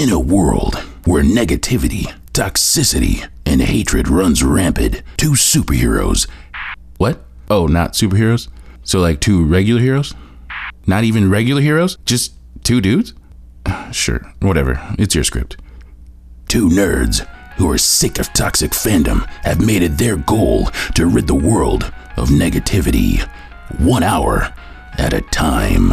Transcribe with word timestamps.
In 0.00 0.08
a 0.08 0.18
world 0.18 0.76
where 1.04 1.22
negativity, 1.22 2.10
toxicity, 2.32 3.28
and 3.44 3.60
hatred 3.60 4.08
runs 4.08 4.42
rampant, 4.42 5.02
two 5.18 5.32
superheroes. 5.32 6.26
What? 6.96 7.22
Oh, 7.50 7.66
not 7.66 7.92
superheroes? 7.92 8.48
So, 8.82 8.98
like 8.98 9.20
two 9.20 9.44
regular 9.44 9.78
heroes? 9.78 10.14
Not 10.86 11.04
even 11.04 11.28
regular 11.28 11.60
heroes? 11.60 11.98
Just 12.06 12.32
two 12.64 12.80
dudes? 12.80 13.12
Sure, 13.92 14.22
whatever. 14.40 14.80
It's 14.98 15.14
your 15.14 15.24
script. 15.24 15.58
Two 16.48 16.70
nerds 16.70 17.28
who 17.56 17.70
are 17.70 17.76
sick 17.76 18.18
of 18.18 18.32
toxic 18.32 18.70
fandom 18.70 19.26
have 19.42 19.60
made 19.60 19.82
it 19.82 19.98
their 19.98 20.16
goal 20.16 20.70
to 20.94 21.04
rid 21.08 21.26
the 21.26 21.34
world 21.34 21.92
of 22.16 22.30
negativity, 22.30 23.20
one 23.78 24.02
hour 24.02 24.50
at 24.96 25.12
a 25.12 25.20
time. 25.20 25.92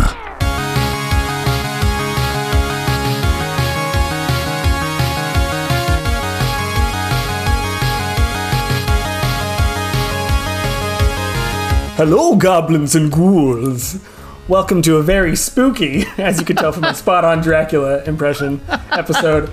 Hello, 11.97 12.35
goblins 12.35 12.93
and 12.95 13.11
ghouls. 13.11 13.99
Welcome 14.47 14.83
to 14.83 14.97
a 14.97 15.01
very 15.01 15.35
spooky, 15.35 16.05
as 16.19 16.39
you 16.39 16.45
can 16.45 16.55
tell 16.55 16.71
from 16.71 16.81
my 16.83 16.93
spot 16.93 17.25
on 17.25 17.41
Dracula 17.41 18.03
impression, 18.03 18.61
episode 18.91 19.49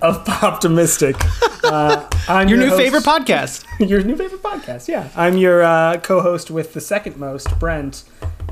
of 0.00 0.26
Optimistic. 0.28 1.16
Uh, 1.64 2.08
I'm 2.28 2.48
Your 2.48 2.58
new 2.58 2.68
host- 2.68 2.80
favorite 2.80 3.02
podcast. 3.02 3.64
Your 3.88 4.02
new 4.04 4.14
favorite 4.16 4.40
podcast, 4.42 4.86
yeah. 4.86 5.08
I'm 5.16 5.36
your 5.36 5.62
uh, 5.64 5.98
co 5.98 6.20
host 6.20 6.48
with 6.50 6.74
the 6.74 6.80
second 6.80 7.16
most, 7.16 7.58
Brent, 7.58 8.04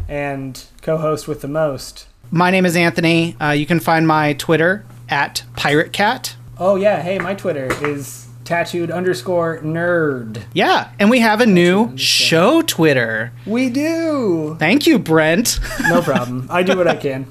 and 0.08 0.62
co 0.82 0.96
host 0.98 1.28
with 1.28 1.40
the 1.40 1.48
most. 1.48 2.06
My 2.32 2.50
name 2.50 2.66
is 2.66 2.74
Anthony. 2.76 3.36
Uh, 3.40 3.52
you 3.52 3.66
can 3.66 3.78
find 3.78 4.06
my 4.06 4.32
Twitter 4.32 4.84
at 5.08 5.44
Pirate 5.54 5.92
Cat. 5.92 6.34
Oh, 6.58 6.74
yeah, 6.74 7.02
hey, 7.02 7.18
my 7.20 7.34
Twitter 7.34 7.68
is 7.86 8.27
tattooed 8.48 8.90
underscore 8.90 9.58
nerd. 9.58 10.42
Yeah, 10.54 10.90
and 10.98 11.10
we 11.10 11.20
have 11.20 11.40
a 11.42 11.46
new 11.46 11.96
show 11.98 12.62
Twitter. 12.62 13.30
We 13.46 13.68
do. 13.68 14.56
Thank 14.58 14.86
you, 14.86 14.98
Brent. 14.98 15.60
No 15.82 16.00
problem. 16.02 16.46
I 16.50 16.62
do 16.62 16.76
what 16.76 16.88
I 16.88 16.96
can. 16.96 17.26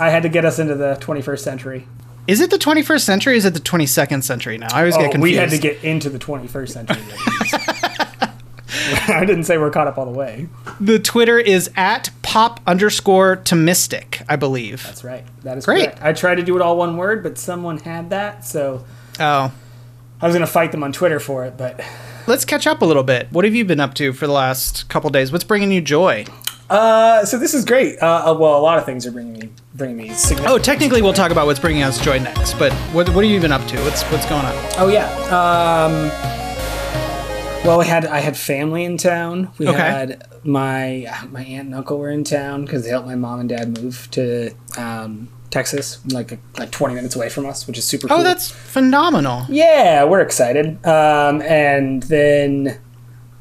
I 0.00 0.08
had 0.08 0.22
to 0.22 0.30
get 0.30 0.44
us 0.46 0.58
into 0.58 0.74
the 0.74 0.96
21st 1.00 1.40
century. 1.40 1.86
Is 2.26 2.40
it 2.40 2.50
the 2.50 2.56
21st 2.56 3.00
century? 3.02 3.34
Or 3.34 3.36
is 3.36 3.44
it 3.44 3.52
the 3.52 3.60
22nd 3.60 4.22
century 4.24 4.56
now? 4.56 4.68
I 4.72 4.78
always 4.80 4.96
get 4.96 5.08
Oh, 5.08 5.12
confused. 5.12 5.22
we 5.22 5.34
had 5.36 5.50
to 5.50 5.58
get 5.58 5.84
into 5.84 6.08
the 6.08 6.18
21st 6.18 6.68
century. 6.70 7.02
I 9.08 9.24
didn't 9.26 9.44
say 9.44 9.58
we're 9.58 9.70
caught 9.70 9.86
up 9.86 9.98
all 9.98 10.06
the 10.06 10.16
way. 10.18 10.48
the 10.80 10.98
Twitter 10.98 11.38
is 11.38 11.70
at 11.76 12.08
pop 12.22 12.60
underscore 12.66 13.36
to 13.36 13.54
mystic, 13.54 14.22
I 14.28 14.36
believe. 14.36 14.82
That's 14.84 15.04
right. 15.04 15.24
That 15.42 15.58
is 15.58 15.64
Great. 15.66 15.84
correct. 15.90 16.02
I 16.02 16.12
tried 16.14 16.36
to 16.36 16.42
do 16.42 16.56
it 16.56 16.62
all 16.62 16.76
one 16.78 16.96
word, 16.96 17.22
but 17.22 17.36
someone 17.36 17.78
had 17.78 18.08
that, 18.10 18.44
so 18.46 18.84
Oh, 19.20 19.52
I 20.22 20.26
was 20.26 20.34
going 20.34 20.46
to 20.46 20.52
fight 20.52 20.70
them 20.72 20.82
on 20.84 20.92
Twitter 20.92 21.18
for 21.20 21.44
it. 21.44 21.56
But 21.58 21.80
let's 22.26 22.44
catch 22.44 22.66
up 22.66 22.80
a 22.80 22.84
little 22.84 23.02
bit. 23.02 23.26
What 23.32 23.44
have 23.44 23.54
you 23.54 23.64
been 23.64 23.80
up 23.80 23.94
to 23.94 24.12
for 24.12 24.26
the 24.26 24.32
last 24.32 24.88
couple 24.88 25.10
days? 25.10 25.32
What's 25.32 25.44
bringing 25.44 25.72
you 25.72 25.80
joy? 25.80 26.24
uh, 26.70 27.24
so 27.24 27.38
this 27.38 27.52
is 27.52 27.64
great. 27.66 27.98
Uh, 28.00 28.30
uh, 28.30 28.34
well, 28.38 28.56
a 28.56 28.62
lot 28.62 28.78
of 28.78 28.86
things 28.86 29.04
are 29.06 29.10
bringing 29.12 29.38
me 29.38 29.50
bringing 29.74 29.96
me. 29.96 30.12
Oh, 30.46 30.58
technically, 30.58 31.02
we'll 31.02 31.12
talk 31.12 31.30
about 31.32 31.46
what's 31.46 31.58
bringing 31.60 31.82
us 31.82 32.02
joy 32.02 32.18
next. 32.18 32.54
But 32.54 32.72
what, 32.94 33.08
what 33.10 33.24
have 33.24 33.32
you 33.32 33.40
been 33.40 33.52
up 33.52 33.66
to? 33.68 33.76
What's 33.82 34.02
what's 34.04 34.26
going 34.26 34.44
on? 34.46 34.54
Oh 34.78 34.88
yeah. 34.88 35.06
Um, 35.26 36.08
well, 37.66 37.78
we 37.78 37.86
had 37.86 38.06
I 38.06 38.20
had 38.20 38.36
family 38.36 38.84
in 38.84 38.96
town. 38.96 39.50
We 39.58 39.68
Okay. 39.68 39.76
had 39.78 40.26
my 40.44 41.06
my 41.30 41.42
aunt 41.44 41.66
and 41.66 41.74
uncle 41.74 41.98
were 41.98 42.10
in 42.10 42.24
town 42.24 42.64
because 42.64 42.84
they 42.84 42.90
helped 42.90 43.06
my 43.06 43.14
mom 43.16 43.40
and 43.40 43.48
dad 43.48 43.76
move 43.82 44.08
to 44.12 44.52
um, 44.78 45.28
Texas, 45.52 46.00
like 46.12 46.38
like 46.58 46.70
20 46.72 46.94
minutes 46.94 47.14
away 47.14 47.28
from 47.28 47.46
us, 47.46 47.66
which 47.66 47.78
is 47.78 47.84
super 47.84 48.08
cool. 48.08 48.16
Oh, 48.18 48.22
that's 48.24 48.50
phenomenal. 48.50 49.44
yeah, 49.48 50.02
we're 50.02 50.22
excited. 50.22 50.84
Um, 50.84 51.42
and 51.42 52.02
then 52.04 52.80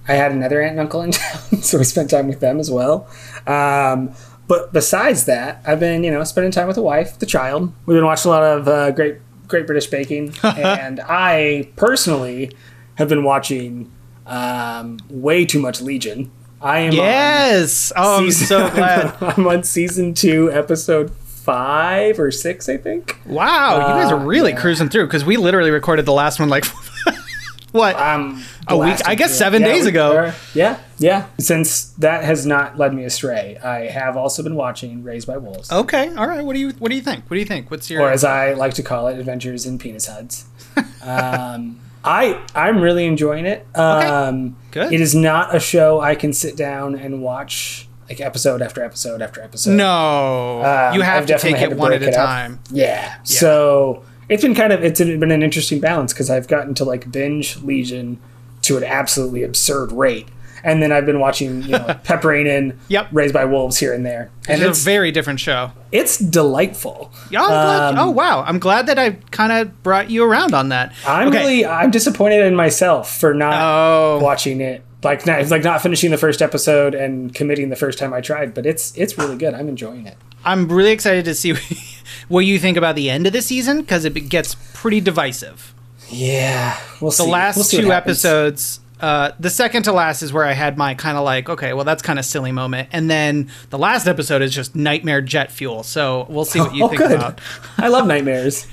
I 0.08 0.14
had 0.14 0.34
another 0.34 0.62
aunt 0.62 0.72
and 0.72 0.82
uncle 0.82 1.02
in 1.02 1.12
town, 1.12 1.62
so 1.62 1.78
we 1.78 1.86
spent 1.86 2.10
time 2.10 2.28
with 2.28 2.42
them 2.42 2.60
as 2.60 2.70
well. 2.70 3.08
Um, 3.48 4.14
but 4.48 4.74
besides 4.74 5.26
that, 5.26 5.64
I've 5.66 5.80
been 5.80 6.04
you 6.04 6.12
know 6.12 6.24
spending 6.26 6.52
time 6.52 6.68
with 6.68 6.76
the 6.76 6.82
wife, 6.82 7.18
the 7.18 7.26
child. 7.26 7.74
We've 7.86 7.96
been 7.96 8.06
watching 8.06 8.30
a 8.30 8.34
lot 8.34 8.44
of 8.44 8.68
uh, 8.68 8.92
great 8.92 9.18
Great 9.48 9.66
British 9.66 9.88
Baking, 9.88 10.36
and 10.44 11.00
I 11.00 11.70
personally 11.78 12.52
have 12.96 13.08
been 13.08 13.24
watching 13.24 13.90
um, 14.28 15.00
way 15.10 15.46
too 15.46 15.60
much 15.60 15.82
Legion. 15.82 16.30
I 16.62 16.80
am 16.82 16.94
Yes. 16.94 17.92
Oh, 17.96 18.24
I'm 18.24 18.32
so 18.32 18.70
glad. 18.76 19.16
I'm 19.22 19.48
on 19.48 19.64
season 19.64 20.14
two, 20.14 20.52
episode 20.52 21.12
five 21.44 22.20
or 22.20 22.32
six, 22.32 22.70
I 22.70 22.78
think. 22.78 23.20
Wow, 23.26 23.76
you 23.76 24.02
guys 24.04 24.12
are 24.12 24.20
Uh, 24.20 24.24
really 24.26 24.52
yeah. 24.52 24.60
cruising 24.60 24.90
through 24.90 25.06
because 25.08 25.26
we 25.26 25.38
literally 25.38 25.72
recorded 25.72 26.06
the 26.06 26.14
last 26.14 26.40
one 26.40 26.50
like 26.50 26.66
what? 27.72 27.96
Um, 27.96 28.44
A 28.68 28.78
week- 28.78 29.00
I 29.08 29.16
guess 29.16 29.38
seven 29.38 29.62
Yeah, 29.62 29.68
days 29.70 29.86
ago. 29.86 30.16
are. 30.18 30.34
Yeah, 30.54 30.78
yeah. 30.98 31.26
Since 31.40 31.86
that 32.00 32.24
has 32.24 32.46
not 32.46 32.78
led 32.78 32.94
me 32.94 33.06
astray, 33.06 33.58
I 33.64 33.88
have 33.88 34.18
also 34.18 34.44
been 34.44 34.56
watching 34.56 35.04
Raised 35.04 35.28
by 35.28 35.38
Wolves, 35.38 35.72
okay, 35.72 36.14
all 36.16 36.28
right. 36.28 36.44
What 36.44 36.54
do 36.54 36.60
you 36.60 36.72
what 36.80 36.90
do 36.90 36.96
you 36.96 37.02
think? 37.02 37.26
What 37.30 37.36
do 37.36 37.40
you 37.40 37.46
think? 37.46 37.72
What's 37.72 37.90
your 37.90 38.02
or 38.04 38.12
as 38.12 38.24
I 38.24 38.54
like 38.54 38.74
to 38.76 38.84
call 38.84 39.08
it, 39.08 39.18
Adventures 39.20 39.66
in 39.66 39.78
Penis 39.80 40.08
Huds. 40.08 40.46
um, 41.04 41.80
I 42.04 42.42
I'm 42.56 42.82
really 42.82 43.06
enjoying 43.06 43.46
it. 43.46 43.66
Um, 43.76 44.56
Good. 44.72 44.92
It 44.94 45.02
is 45.02 45.14
not 45.16 45.56
a 45.56 45.60
show 45.60 46.00
I 46.02 46.16
can 46.16 46.34
sit 46.34 46.56
down 46.58 46.96
and 46.96 47.22
watch 47.22 47.88
like 48.12 48.22
episode 48.22 48.62
after 48.62 48.84
episode 48.84 49.22
after 49.22 49.42
episode. 49.42 49.72
no? 49.72 50.62
Um, 50.64 50.94
you 50.96 51.02
have 51.02 51.22
I've 51.24 51.28
to 51.28 51.38
take 51.40 51.56
it 51.58 51.70
to 51.70 51.76
one 51.76 51.94
at 51.94 52.04
a 52.04 52.10
it 52.10 52.14
time. 52.14 52.60
Yeah. 52.72 53.16
So 53.24 54.04
it's 54.30 54.44
been 54.44 54.56
kind 54.56 54.74
of 54.74 54.84
it's 54.84 55.00
been 55.00 55.32
an 55.32 55.44
interesting 55.44 55.80
balance 55.80 56.14
because 56.14 56.30
I've 56.30 56.48
gotten 56.48 56.74
to 56.76 56.86
like 56.86 57.12
binge 57.12 57.58
Legion 57.58 58.20
to 58.64 58.78
an 58.78 58.84
absolutely 58.84 59.42
absurd 59.44 59.92
rate, 59.92 60.28
and 60.64 60.84
then 60.84 60.92
I've 60.92 61.06
been 61.06 61.20
watching 61.20 61.64
you 61.64 61.70
know 61.70 62.00
peppering 62.04 62.46
in 62.48 62.78
Yep. 62.90 63.08
Raised 63.12 63.34
by 63.34 63.46
Wolves 63.46 63.78
here 63.78 63.94
and 63.94 64.06
there, 64.06 64.30
and 64.48 64.62
It's 64.62 64.70
it's 64.78 64.82
a 64.82 64.86
very 64.86 65.12
different 65.12 65.40
show. 65.40 65.72
it's 65.92 66.18
delightful. 66.18 67.12
Yeah, 67.32 67.42
Um, 67.44 67.96
oh 67.98 68.10
wow, 68.12 68.44
I'm 68.46 68.60
glad 68.60 68.86
that 68.88 69.00
I 69.00 69.12
kind 69.32 69.52
of 69.52 69.82
brought 69.84 70.10
you 70.12 70.24
around 70.24 70.54
on 70.54 70.70
that. 70.70 70.94
I'm 71.08 71.30
okay. 71.30 71.40
really 71.40 71.66
I'm 71.66 71.90
disappointed 71.92 72.46
in 72.46 72.56
myself 72.56 73.18
for 73.20 73.34
not 73.34 73.54
Oh. 73.56 74.20
watching 74.22 74.62
it. 74.62 74.84
Like 75.04 75.26
not, 75.26 75.48
like 75.50 75.64
not 75.64 75.82
finishing 75.82 76.12
the 76.12 76.18
first 76.18 76.42
episode 76.42 76.94
and 76.94 77.34
committing 77.34 77.70
the 77.70 77.76
first 77.76 77.98
time 77.98 78.14
I 78.14 78.22
tried, 78.22 78.54
but 78.54 78.66
it's 78.66 78.96
it's 78.98 79.18
really 79.18 79.36
good. 79.38 79.54
I'm 79.54 79.68
enjoying 79.68 80.06
it. 80.06 80.18
I'm 80.46 80.68
really 80.72 80.92
excited 80.92 81.26
to 81.26 81.34
see 81.36 81.54
what 82.28 82.42
you 82.42 82.60
think 82.60 82.78
about 82.78 82.96
the 82.96 83.10
end 83.10 83.26
of 83.28 83.34
the 83.34 83.42
season 83.42 83.82
because 83.82 84.06
it 84.06 84.12
gets 84.30 84.56
pretty 84.74 85.02
divisive. 85.02 85.74
Yeah, 86.10 86.78
we'll 87.02 87.12
see. 87.12 87.24
the 87.26 87.30
last 87.32 87.56
We'll 87.56 87.64
see 87.66 87.82
two 87.82 87.92
episodes 87.92 88.80
uh, 89.00 89.32
the 89.40 89.50
second 89.50 89.82
to 89.82 89.92
last 89.92 90.22
is 90.22 90.32
where 90.32 90.44
i 90.46 90.52
had 90.54 90.78
my 90.78 90.94
kind 90.94 91.18
of 91.18 91.24
like 91.24 91.50
okay 91.50 91.74
well 91.74 91.84
that's 91.84 92.04
kind 92.04 92.20
of 92.20 92.26
silly 92.26 92.52
moment 92.52 92.88
and 92.92 93.10
then 93.10 93.50
the 93.72 93.78
last 93.80 94.06
episode 94.08 94.44
is 94.44 94.54
just 94.54 94.76
nightmare 94.76 95.22
jet 95.24 95.52
fuel 95.52 95.82
so 95.82 96.28
we'll 96.30 96.46
see 96.46 96.60
what 96.60 96.76
you 96.76 96.84
Oh, 96.86 96.88
think 96.88 97.02
good. 97.02 97.12
about 97.14 97.42
I 97.80 97.88
love 97.88 98.06
nightmares. 98.06 98.68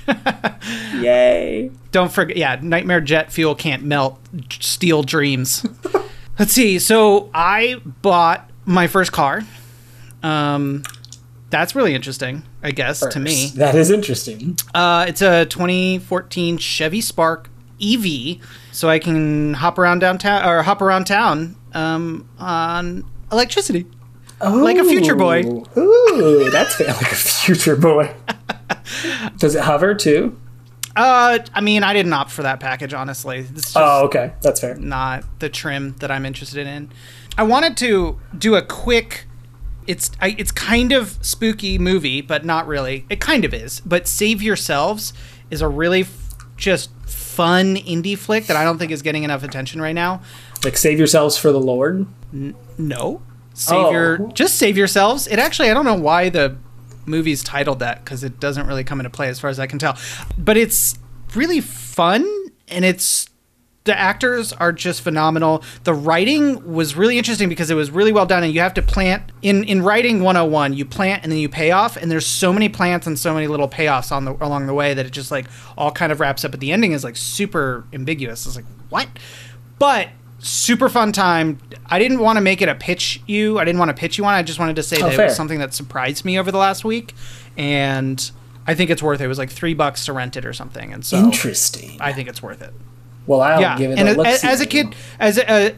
Yay. 0.99 1.71
don't 1.91 2.11
forget 2.11 2.37
yeah 2.37 2.59
nightmare 2.61 3.01
jet 3.01 3.31
fuel 3.31 3.55
can't 3.55 3.83
melt 3.83 4.19
steel 4.59 5.01
dreams 5.01 5.65
let's 6.39 6.53
see 6.53 6.79
so 6.79 7.29
i 7.33 7.75
bought 8.01 8.49
my 8.65 8.87
first 8.87 9.11
car 9.11 9.41
um 10.23 10.81
that's 11.49 11.75
really 11.75 11.93
interesting 11.93 12.43
i 12.63 12.71
guess 12.71 12.99
to 12.99 13.19
me 13.19 13.47
That 13.55 13.75
is 13.75 13.89
interesting. 13.91 14.57
Uh, 14.73 15.05
it's 15.07 15.21
a 15.21 15.45
2014 15.45 16.57
Chevy 16.57 17.01
Spark 17.01 17.49
EV, 17.81 18.37
so 18.71 18.89
I 18.89 18.99
can 18.99 19.53
hop 19.55 19.77
around 19.79 19.99
downtown 19.99 20.45
or 20.47 20.61
hop 20.63 20.81
around 20.81 21.05
town 21.05 21.55
um, 21.73 22.29
on 22.37 23.09
electricity. 23.31 23.85
Like 24.41 24.77
a 24.77 24.83
future 24.83 25.15
boy. 25.15 25.43
Ooh, 25.77 26.49
that's 26.51 26.79
like 26.81 26.89
a 27.11 27.15
future 27.15 27.75
boy. 27.77 28.13
Does 29.37 29.55
it 29.55 29.61
hover 29.63 29.95
too? 29.95 30.37
Uh, 30.99 31.39
I 31.53 31.61
mean, 31.61 31.83
I 31.83 31.93
didn't 31.93 32.11
opt 32.13 32.31
for 32.31 32.43
that 32.43 32.59
package, 32.59 32.93
honestly. 32.93 33.39
It's 33.39 33.51
just 33.51 33.77
Oh, 33.77 34.05
okay. 34.05 34.33
That's 34.41 34.59
fair. 34.59 34.75
not 34.75 35.23
the 35.39 35.47
trim 35.49 35.95
that 35.99 36.11
I'm 36.11 36.25
interested 36.25 36.67
in. 36.67 36.91
I 37.37 37.43
wanted 37.43 37.77
to 37.77 38.19
do 38.37 38.55
a 38.55 38.61
quick. 38.61 39.25
It's 39.87 40.11
I, 40.21 40.35
it's 40.37 40.51
kind 40.51 40.91
of 40.91 41.17
spooky 41.21 41.77
movie, 41.79 42.21
but 42.21 42.43
not 42.45 42.67
really. 42.67 43.05
It 43.09 43.19
kind 43.21 43.45
of 43.45 43.53
is. 43.53 43.79
But 43.79 44.07
Save 44.07 44.41
Yourselves 44.41 45.13
is 45.49 45.61
a 45.61 45.67
really 45.67 46.01
f- 46.01 46.35
just 46.57 46.91
fun 47.07 47.75
indie 47.77 48.17
flick 48.17 48.47
that 48.47 48.57
I 48.57 48.63
don't 48.65 48.77
think 48.77 48.91
is 48.91 49.01
getting 49.01 49.23
enough 49.23 49.43
attention 49.43 49.81
right 49.81 49.95
now. 49.95 50.21
Like 50.65 50.75
save 50.77 50.97
yourselves 50.97 51.37
for 51.37 51.51
the 51.53 51.59
Lord. 51.59 52.05
No. 52.77 53.21
Save 53.53 53.91
your 53.93 54.21
Oh. 54.21 54.27
just 54.33 54.57
save 54.57 54.77
yourselves. 54.77 55.25
It 55.27 55.39
actually 55.39 55.69
I 55.71 55.73
don't 55.73 55.85
know 55.85 55.95
why 55.95 56.29
the 56.29 56.57
movie's 57.09 57.43
titled 57.43 57.79
that 57.79 58.03
because 58.03 58.23
it 58.23 58.39
doesn't 58.39 58.67
really 58.67 58.83
come 58.83 58.99
into 58.99 59.09
play 59.09 59.27
as 59.27 59.39
far 59.39 59.49
as 59.49 59.59
I 59.59 59.67
can 59.67 59.79
tell. 59.79 59.97
But 60.37 60.57
it's 60.57 60.97
really 61.35 61.61
fun 61.61 62.25
and 62.67 62.85
it's 62.85 63.29
the 63.85 63.97
actors 63.97 64.53
are 64.53 64.71
just 64.71 65.01
phenomenal. 65.01 65.63
The 65.83 65.93
writing 65.93 66.73
was 66.73 66.95
really 66.95 67.17
interesting 67.17 67.49
because 67.49 67.71
it 67.71 67.75
was 67.75 67.89
really 67.89 68.11
well 68.11 68.25
done 68.25 68.43
and 68.43 68.53
you 68.53 68.59
have 68.59 68.75
to 68.75 68.81
plant 68.81 69.31
in 69.41 69.63
in 69.63 69.81
writing 69.81 70.21
101, 70.21 70.73
you 70.73 70.85
plant 70.85 71.23
and 71.23 71.31
then 71.31 71.39
you 71.39 71.49
pay 71.49 71.71
off 71.71 71.97
and 71.97 72.11
there's 72.11 72.27
so 72.27 72.53
many 72.53 72.69
plants 72.69 73.07
and 73.07 73.17
so 73.17 73.33
many 73.33 73.47
little 73.47 73.67
payoffs 73.67 74.11
on 74.11 74.25
the 74.25 74.33
along 74.45 74.67
the 74.67 74.73
way 74.73 74.93
that 74.93 75.05
it 75.05 75.11
just 75.11 75.31
like 75.31 75.47
all 75.77 75.91
kind 75.91 76.11
of 76.11 76.19
wraps 76.19 76.45
up 76.45 76.53
at 76.53 76.59
the 76.59 76.71
ending 76.71 76.91
is 76.91 77.03
like 77.03 77.15
super 77.15 77.85
ambiguous. 77.91 78.45
It's 78.45 78.55
like, 78.55 78.65
"What?" 78.89 79.07
But 79.79 80.09
super 80.39 80.89
fun 80.89 81.11
time. 81.11 81.59
I 81.85 81.99
didn't 81.99 82.19
want 82.19 82.37
to 82.37 82.41
make 82.41 82.61
it 82.61 82.69
a 82.69 82.75
pitch 82.75 83.21
you. 83.27 83.59
I 83.59 83.65
didn't 83.65 83.79
want 83.79 83.89
to 83.89 83.95
pitch 83.95 84.17
you 84.17 84.25
on. 84.25 84.33
I 84.33 84.43
just 84.43 84.59
wanted 84.59 84.75
to 84.77 84.83
say 84.83 85.01
that 85.01 85.13
it 85.13 85.17
was 85.17 85.35
something 85.35 85.59
that 85.59 85.73
surprised 85.73 86.25
me 86.25 86.39
over 86.39 86.51
the 86.51 86.57
last 86.57 86.83
week 86.85 87.13
and 87.57 88.31
I 88.65 88.75
think 88.75 88.89
it's 88.89 89.01
worth 89.01 89.21
it. 89.21 89.25
It 89.25 89.27
was 89.27 89.37
like 89.37 89.49
3 89.49 89.73
bucks 89.73 90.05
to 90.05 90.13
rent 90.13 90.37
it 90.37 90.45
or 90.45 90.53
something. 90.53 90.93
And 90.93 91.03
so 91.03 91.17
Interesting. 91.17 91.97
I 91.99 92.13
think 92.13 92.29
it's 92.29 92.41
worth 92.41 92.61
it 92.61 92.73
well, 93.29 93.41
I'll 93.41 93.61
yeah, 93.61 93.77
give 93.77 93.91
it 93.91 93.99
and 93.99 94.09
a 94.09 94.27
as, 94.27 94.43
as 94.43 94.59
a 94.59 94.65
kid, 94.65 94.95
as 95.19 95.37
a, 95.37 95.49
uh, 95.49 95.69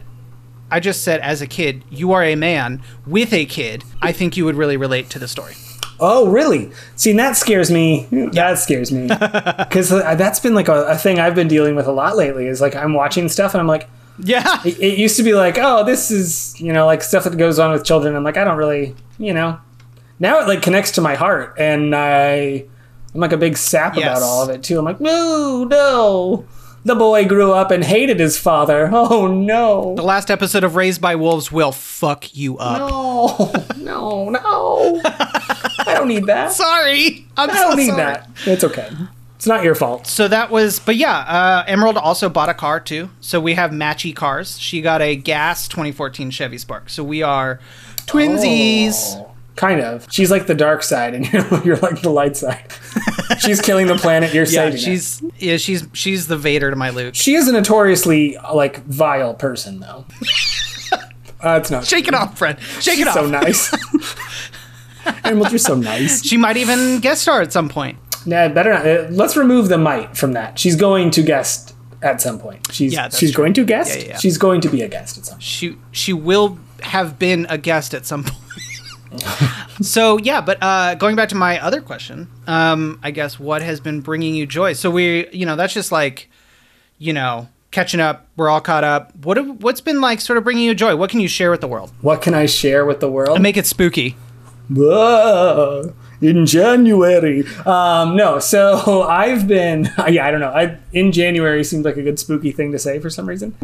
I 0.70 0.80
just 0.80 1.04
said, 1.04 1.20
as 1.20 1.42
a 1.42 1.46
kid, 1.46 1.84
you 1.90 2.12
are 2.12 2.24
a 2.24 2.34
man 2.34 2.82
with 3.06 3.34
a 3.34 3.44
kid. 3.44 3.84
I 4.00 4.12
think 4.12 4.38
you 4.38 4.46
would 4.46 4.56
really 4.56 4.78
relate 4.78 5.10
to 5.10 5.18
the 5.18 5.28
story. 5.28 5.52
Oh, 6.00 6.30
really? 6.30 6.72
See, 6.96 7.10
and 7.10 7.18
that 7.18 7.36
scares 7.36 7.70
me. 7.70 8.08
Yeah, 8.10 8.30
That 8.32 8.58
scares 8.58 8.90
me 8.90 9.06
because 9.08 9.90
that's 9.90 10.40
been 10.40 10.54
like 10.54 10.68
a, 10.68 10.86
a 10.86 10.96
thing 10.96 11.20
I've 11.20 11.34
been 11.34 11.46
dealing 11.46 11.76
with 11.76 11.86
a 11.86 11.92
lot 11.92 12.16
lately. 12.16 12.46
Is 12.46 12.62
like 12.62 12.74
I'm 12.74 12.94
watching 12.94 13.28
stuff 13.28 13.52
and 13.52 13.60
I'm 13.60 13.66
like, 13.66 13.86
Yeah, 14.24 14.60
it, 14.64 14.78
it 14.80 14.98
used 14.98 15.16
to 15.16 15.22
be 15.22 15.34
like, 15.34 15.58
oh, 15.58 15.84
this 15.84 16.10
is 16.10 16.58
you 16.60 16.72
know 16.72 16.86
like 16.86 17.02
stuff 17.02 17.24
that 17.24 17.36
goes 17.36 17.58
on 17.58 17.72
with 17.72 17.84
children. 17.84 18.14
I'm 18.16 18.24
like, 18.24 18.36
I 18.36 18.44
don't 18.44 18.56
really, 18.56 18.94
you 19.18 19.32
know. 19.34 19.58
Now 20.20 20.40
it 20.40 20.46
like 20.48 20.62
connects 20.62 20.92
to 20.92 21.00
my 21.00 21.14
heart, 21.16 21.54
and 21.58 21.94
I, 21.94 22.64
I'm 23.14 23.20
like 23.20 23.32
a 23.32 23.36
big 23.36 23.56
sap 23.56 23.96
Yes. 23.96 24.04
about 24.18 24.22
all 24.22 24.42
of 24.44 24.50
it 24.50 24.62
too. 24.62 24.78
I'm 24.78 24.84
like, 24.84 25.00
no, 25.00 25.64
no. 25.64 26.44
The 26.84 26.94
boy 26.96 27.26
grew 27.26 27.52
up 27.52 27.70
and 27.70 27.84
hated 27.84 28.18
his 28.18 28.36
father. 28.38 28.90
Oh 28.92 29.26
no. 29.28 29.94
the 29.96 30.02
last 30.02 30.30
episode 30.30 30.64
of 30.64 30.74
Raised 30.76 31.00
by 31.00 31.14
Wolves 31.14 31.50
will 31.52 31.70
fuck 31.72 32.34
you 32.36 32.58
up. 32.58 32.78
No, 32.90 33.52
no, 33.78 34.28
no. 34.30 35.00
I 35.04 35.94
don't 35.96 36.08
need 36.08 36.26
that. 36.26 36.52
Sorry, 36.52 37.26
I'm 37.36 37.50
I 37.50 37.54
don't 37.54 37.76
need 37.76 37.86
sorry. 37.90 37.96
that. 38.02 38.30
It's 38.46 38.64
okay. 38.64 38.88
It's 39.42 39.46
not 39.48 39.64
your 39.64 39.74
fault. 39.74 40.06
So 40.06 40.28
that 40.28 40.52
was, 40.52 40.78
but 40.78 40.94
yeah, 40.94 41.16
uh, 41.18 41.64
Emerald 41.66 41.96
also 41.96 42.28
bought 42.28 42.48
a 42.48 42.54
car 42.54 42.78
too. 42.78 43.10
So 43.20 43.40
we 43.40 43.54
have 43.54 43.72
matchy 43.72 44.14
cars. 44.14 44.56
She 44.60 44.80
got 44.80 45.02
a 45.02 45.16
gas 45.16 45.66
2014 45.66 46.30
Chevy 46.30 46.58
Spark. 46.58 46.88
So 46.88 47.02
we 47.02 47.24
are 47.24 47.58
twinsies. 48.06 49.16
Oh, 49.16 49.32
kind 49.56 49.80
of. 49.80 50.06
She's 50.12 50.30
like 50.30 50.46
the 50.46 50.54
dark 50.54 50.84
side, 50.84 51.14
and 51.14 51.26
you're, 51.32 51.64
you're 51.64 51.76
like 51.78 52.02
the 52.02 52.10
light 52.10 52.36
side. 52.36 52.72
she's 53.40 53.60
killing 53.60 53.88
the 53.88 53.96
planet. 53.96 54.32
You're 54.32 54.44
Yeah, 54.44 54.70
saving 54.70 54.74
it. 54.74 54.80
she's 54.80 55.22
yeah, 55.40 55.56
she's 55.56 55.88
she's 55.92 56.28
the 56.28 56.36
Vader 56.36 56.70
to 56.70 56.76
my 56.76 56.90
Luke. 56.90 57.16
She 57.16 57.34
is 57.34 57.48
a 57.48 57.52
notoriously 57.52 58.38
like 58.54 58.84
vile 58.84 59.34
person, 59.34 59.80
though. 59.80 60.04
Uh, 61.40 61.58
it's 61.60 61.72
not. 61.72 61.84
Shake 61.84 62.06
it 62.06 62.14
off, 62.14 62.38
friend. 62.38 62.56
Shake 62.78 63.00
it 63.00 63.08
off. 63.08 63.14
so 63.14 63.26
nice. 63.26 63.74
Emerald, 65.24 65.50
you're 65.50 65.58
so 65.58 65.74
nice. 65.74 66.24
She 66.24 66.36
might 66.36 66.56
even 66.56 67.00
guest 67.00 67.22
star 67.22 67.40
at 67.42 67.52
some 67.52 67.68
point. 67.68 67.98
Nah, 68.26 68.48
better 68.48 68.72
not. 68.72 68.86
Uh, 68.86 69.06
let's 69.10 69.36
remove 69.36 69.68
the 69.68 69.78
might 69.78 70.16
from 70.16 70.32
that. 70.32 70.58
She's 70.58 70.76
going 70.76 71.10
to 71.12 71.22
guest 71.22 71.74
at 72.02 72.20
some 72.20 72.38
point. 72.38 72.72
She's 72.72 72.92
Yeah, 72.92 73.08
she's 73.08 73.32
true. 73.32 73.42
going 73.44 73.54
to 73.54 73.64
guest. 73.64 73.98
Yeah, 74.00 74.06
yeah. 74.08 74.18
She's 74.18 74.38
going 74.38 74.60
to 74.62 74.68
be 74.68 74.82
a 74.82 74.88
guest 74.88 75.18
at 75.18 75.24
some 75.26 75.34
point. 75.34 75.42
she 75.42 75.76
she 75.92 76.12
will 76.12 76.58
have 76.82 77.18
been 77.18 77.46
a 77.48 77.58
guest 77.58 77.94
at 77.94 78.06
some 78.06 78.24
point. 79.12 79.22
so 79.80 80.18
yeah, 80.18 80.40
but 80.40 80.58
uh, 80.62 80.94
going 80.96 81.16
back 81.16 81.28
to 81.30 81.34
my 81.34 81.60
other 81.60 81.80
question, 81.80 82.28
um, 82.46 82.98
I 83.02 83.10
guess 83.10 83.38
what 83.38 83.62
has 83.62 83.80
been 83.80 84.00
bringing 84.00 84.34
you 84.34 84.46
joy? 84.46 84.72
So 84.72 84.90
we, 84.90 85.28
you 85.30 85.44
know, 85.46 85.54
that's 85.56 85.74
just 85.74 85.92
like, 85.92 86.28
you 86.98 87.12
know, 87.12 87.48
catching 87.72 88.00
up. 88.00 88.26
We're 88.36 88.48
all 88.48 88.60
caught 88.60 88.84
up. 88.84 89.14
What 89.24 89.36
have, 89.36 89.62
what's 89.62 89.80
been 89.80 90.00
like, 90.00 90.20
sort 90.20 90.36
of 90.38 90.44
bringing 90.44 90.64
you 90.64 90.74
joy? 90.74 90.96
What 90.96 91.10
can 91.10 91.20
you 91.20 91.28
share 91.28 91.50
with 91.50 91.60
the 91.60 91.68
world? 91.68 91.90
What 92.00 92.22
can 92.22 92.34
I 92.34 92.46
share 92.46 92.84
with 92.86 93.00
the 93.00 93.10
world? 93.10 93.36
And 93.36 93.42
Make 93.42 93.56
it 93.56 93.66
spooky. 93.66 94.16
Whoa, 94.70 95.92
in 96.22 96.46
January. 96.46 97.44
Um, 97.66 98.16
no, 98.16 98.38
so 98.38 99.02
I've 99.08 99.46
been. 99.46 99.90
Yeah, 100.08 100.26
I 100.26 100.30
don't 100.30 100.40
know. 100.40 100.50
I 100.50 100.78
in 100.92 101.12
January 101.12 101.62
seems 101.64 101.84
like 101.84 101.96
a 101.96 102.02
good 102.02 102.18
spooky 102.18 102.52
thing 102.52 102.72
to 102.72 102.78
say 102.78 102.98
for 102.98 103.10
some 103.10 103.26
reason. 103.28 103.54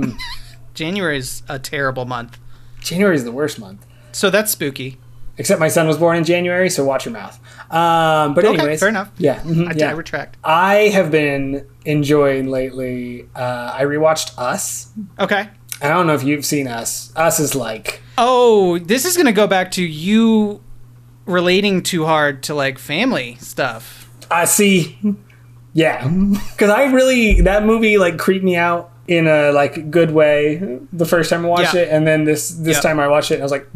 January 0.75 1.19
is 1.19 1.43
a 1.49 1.58
terrible 1.58 2.05
month, 2.05 2.38
January 2.81 3.16
is 3.16 3.25
the 3.25 3.32
worst 3.32 3.58
month. 3.58 3.84
so 4.12 4.31
that's 4.31 4.50
spooky. 4.52 4.99
Except 5.37 5.60
my 5.60 5.69
son 5.69 5.87
was 5.87 5.96
born 5.99 6.16
in 6.16 6.25
January, 6.25 6.69
so 6.69 6.84
watch 6.84 7.05
your 7.05 7.12
mouth. 7.12 7.38
Um, 7.72 8.34
but 8.34 8.44
Okay, 8.44 8.58
anyways, 8.58 8.81
fair 8.81 8.88
enough. 8.88 9.11
Yeah, 9.19 9.40
mhm, 9.43 9.69
I, 9.69 9.72
yeah. 9.76 9.90
I 9.90 9.93
retract. 9.93 10.37
I 10.43 10.75
have 10.88 11.12
been 11.12 11.64
enjoying 11.84 12.49
lately. 12.49 13.28
Uh, 13.37 13.72
I 13.72 13.84
rewatched 13.84 14.37
Us. 14.37 14.90
Okay. 15.19 15.49
I 15.81 15.88
don't 15.88 16.08
know 16.08 16.14
if 16.14 16.25
you've 16.25 16.44
seen 16.44 16.66
Us. 16.66 17.12
Us 17.14 17.38
is 17.38 17.54
like 17.54 18.00
Oh, 18.16 18.78
this 18.81 19.04
is 19.04 19.16
gonna 19.16 19.32
go 19.32 19.46
back 19.46 19.70
to 19.72 19.82
you 19.84 20.61
relating 21.28 21.82
too 21.82 22.06
hard 22.06 22.42
to 22.44 22.54
like 22.54 22.78
family 22.78 23.36
stuff. 23.40 24.08
I 24.30 24.44
see. 24.46 24.98
Yeah, 25.75 26.08
because 26.08 26.70
I 26.70 26.86
really 26.86 27.42
that 27.42 27.64
movie 27.64 27.98
like 27.98 28.19
creeped 28.19 28.44
me 28.44 28.56
out 28.56 28.90
in 29.06 29.26
a 29.26 29.52
like 29.52 29.90
good 29.90 30.10
way 30.10 30.78
the 30.92 31.06
first 31.06 31.30
time 31.30 31.44
I 31.44 31.48
watched 31.48 31.75
Yeah. 31.75 31.82
it, 31.82 31.88
and 31.90 32.06
then 32.06 32.25
this 32.25 32.48
this 32.50 32.76
Yeah. 32.78 32.80
time 32.80 32.98
I 33.00 33.06
watched 33.08 33.30
it, 33.30 33.34
and 33.34 33.42
I 33.42 33.44
was 33.44 33.52
like, 33.52 33.66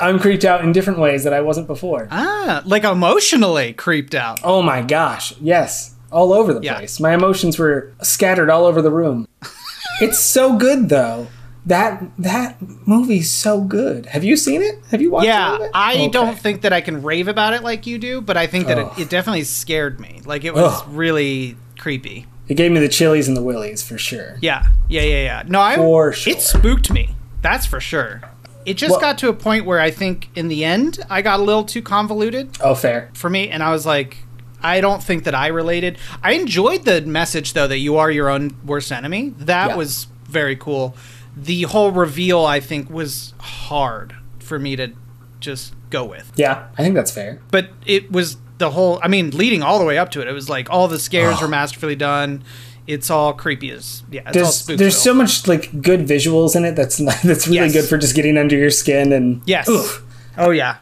I'm 0.00 0.18
creeped 0.20 0.44
out 0.44 0.62
in 0.62 0.72
different 0.72 0.98
ways 1.00 1.24
that 1.24 1.32
I 1.32 1.40
wasn't 1.40 1.66
before. 1.66 2.08
Ah, 2.10 2.62
like 2.64 2.84
emotionally 2.84 3.72
creeped 3.72 4.14
out. 4.14 4.40
Oh 4.44 4.62
my 4.62 4.82
gosh, 4.82 5.34
yes, 5.40 5.94
all 6.12 6.32
over 6.32 6.54
the 6.54 6.60
Yeah. 6.62 6.76
place. 6.76 7.00
My 7.00 7.12
emotions 7.14 7.58
were 7.58 7.92
scattered 8.02 8.48
all 8.50 8.64
over 8.64 8.80
the 8.80 8.90
room. 8.90 9.26
it's 10.00 10.20
so 10.20 10.56
good 10.56 10.88
though. 10.90 11.26
That 11.66 12.02
that 12.18 12.56
movie's 12.88 13.30
so 13.30 13.60
good. 13.60 14.06
Have 14.06 14.24
you 14.24 14.36
seen 14.36 14.62
it? 14.62 14.80
Have 14.90 15.00
you 15.00 15.10
watched 15.12 15.28
all 15.30 15.54
of 15.54 15.60
Yeah. 15.60 15.68
I 15.74 15.94
Okay. 15.94 16.08
don't 16.08 16.36
think 16.36 16.62
that 16.62 16.72
I 16.72 16.80
can 16.80 17.02
rave 17.02 17.28
about 17.28 17.52
it 17.54 17.62
like 17.62 17.86
you 17.86 17.98
do, 17.98 18.20
but 18.20 18.36
I 18.36 18.48
think 18.48 18.66
that 18.66 18.78
it, 18.78 18.88
it 18.98 19.10
definitely 19.10 19.44
scared 19.44 20.00
me. 20.00 20.22
Like 20.24 20.44
it 20.44 20.54
was 20.54 20.84
really 20.88 21.56
creepy. 21.78 22.26
It 22.48 22.54
gave 22.54 22.72
me 22.72 22.80
the 22.80 22.88
chilies 22.88 23.28
and 23.28 23.36
the 23.36 23.42
willies 23.42 23.80
for 23.82 23.96
sure. 23.96 24.38
Yeah, 24.40 24.66
yeah, 24.88 25.02
yeah, 25.02 25.22
yeah. 25.22 25.42
No, 25.46 25.60
I 25.60 25.76
For 25.76 26.12
sure. 26.12 26.32
it 26.32 26.40
spooked 26.42 26.90
me. 26.90 27.14
That's 27.42 27.64
for 27.64 27.78
sure. 27.80 28.20
It 28.66 28.74
just 28.74 28.90
Well- 28.92 29.00
got 29.00 29.18
to 29.18 29.28
a 29.28 29.32
point 29.32 29.64
where 29.64 29.78
I 29.80 29.92
think 29.92 30.30
in 30.34 30.48
the 30.48 30.64
end 30.64 30.98
I 31.08 31.22
got 31.22 31.38
a 31.38 31.42
little 31.44 31.64
too 31.64 31.82
convoluted 31.82 32.50
Oh, 32.60 32.74
fair. 32.74 33.08
for 33.14 33.30
me, 33.30 33.48
and 33.48 33.62
I 33.62 33.70
was 33.70 33.86
like, 33.86 34.18
I 34.64 34.80
don't 34.80 35.02
think 35.02 35.24
that 35.24 35.34
I 35.34 35.46
related. 35.46 35.96
I 36.24 36.32
enjoyed 36.32 36.84
the 36.84 37.00
message 37.02 37.52
though 37.52 37.68
that 37.68 37.78
you 37.78 37.96
are 37.98 38.10
your 38.10 38.28
own 38.28 38.56
worst 38.64 38.90
enemy. 38.90 39.32
That 39.38 39.70
Yeah. 39.70 39.76
was 39.76 40.08
very 40.28 40.56
cool. 40.56 40.96
The 41.36 41.62
whole 41.62 41.90
reveal 41.92 42.44
I 42.44 42.60
think 42.60 42.90
was 42.90 43.32
hard 43.38 44.14
for 44.38 44.58
me 44.58 44.76
to 44.76 44.92
just 45.40 45.74
go 45.90 46.04
with. 46.04 46.30
Yeah, 46.36 46.68
I 46.78 46.82
think 46.82 46.94
that's 46.94 47.10
fair. 47.10 47.40
but 47.50 47.68
it 47.86 48.10
was 48.12 48.36
the 48.58 48.70
whole 48.70 49.00
i 49.02 49.08
mean 49.08 49.30
leading 49.30 49.60
all 49.60 49.80
the 49.80 49.84
way 49.84 49.98
up 49.98 50.08
to 50.12 50.20
it 50.20 50.28
it 50.28 50.32
was 50.32 50.48
like 50.48 50.70
all 50.70 50.86
the 50.86 50.98
scares 50.98 51.40
were 51.40 51.48
masterfully 51.48 51.96
done 51.96 52.44
it's 52.86 53.10
all 53.10 53.32
creepy 53.32 53.72
as 53.72 54.04
yeah 54.08 54.20
it's 54.26 54.66
There's 54.66 54.78
there's 54.78 54.96
so 54.96 55.12
much 55.12 55.48
like 55.48 55.82
good 55.82 56.02
visuals 56.06 56.54
in 56.54 56.64
it 56.64 56.76
that's 56.76 56.98
that's 57.24 57.48
really 57.48 57.56
Yes. 57.58 57.72
good 57.72 57.86
for 57.86 57.98
just 57.98 58.14
getting 58.14 58.38
under 58.38 58.56
your 58.56 58.70
skin 58.70 59.12
and 59.12 59.42
yes 59.46 59.68
Oof. 59.68 60.04
oh 60.38 60.50
yeah 60.50 60.76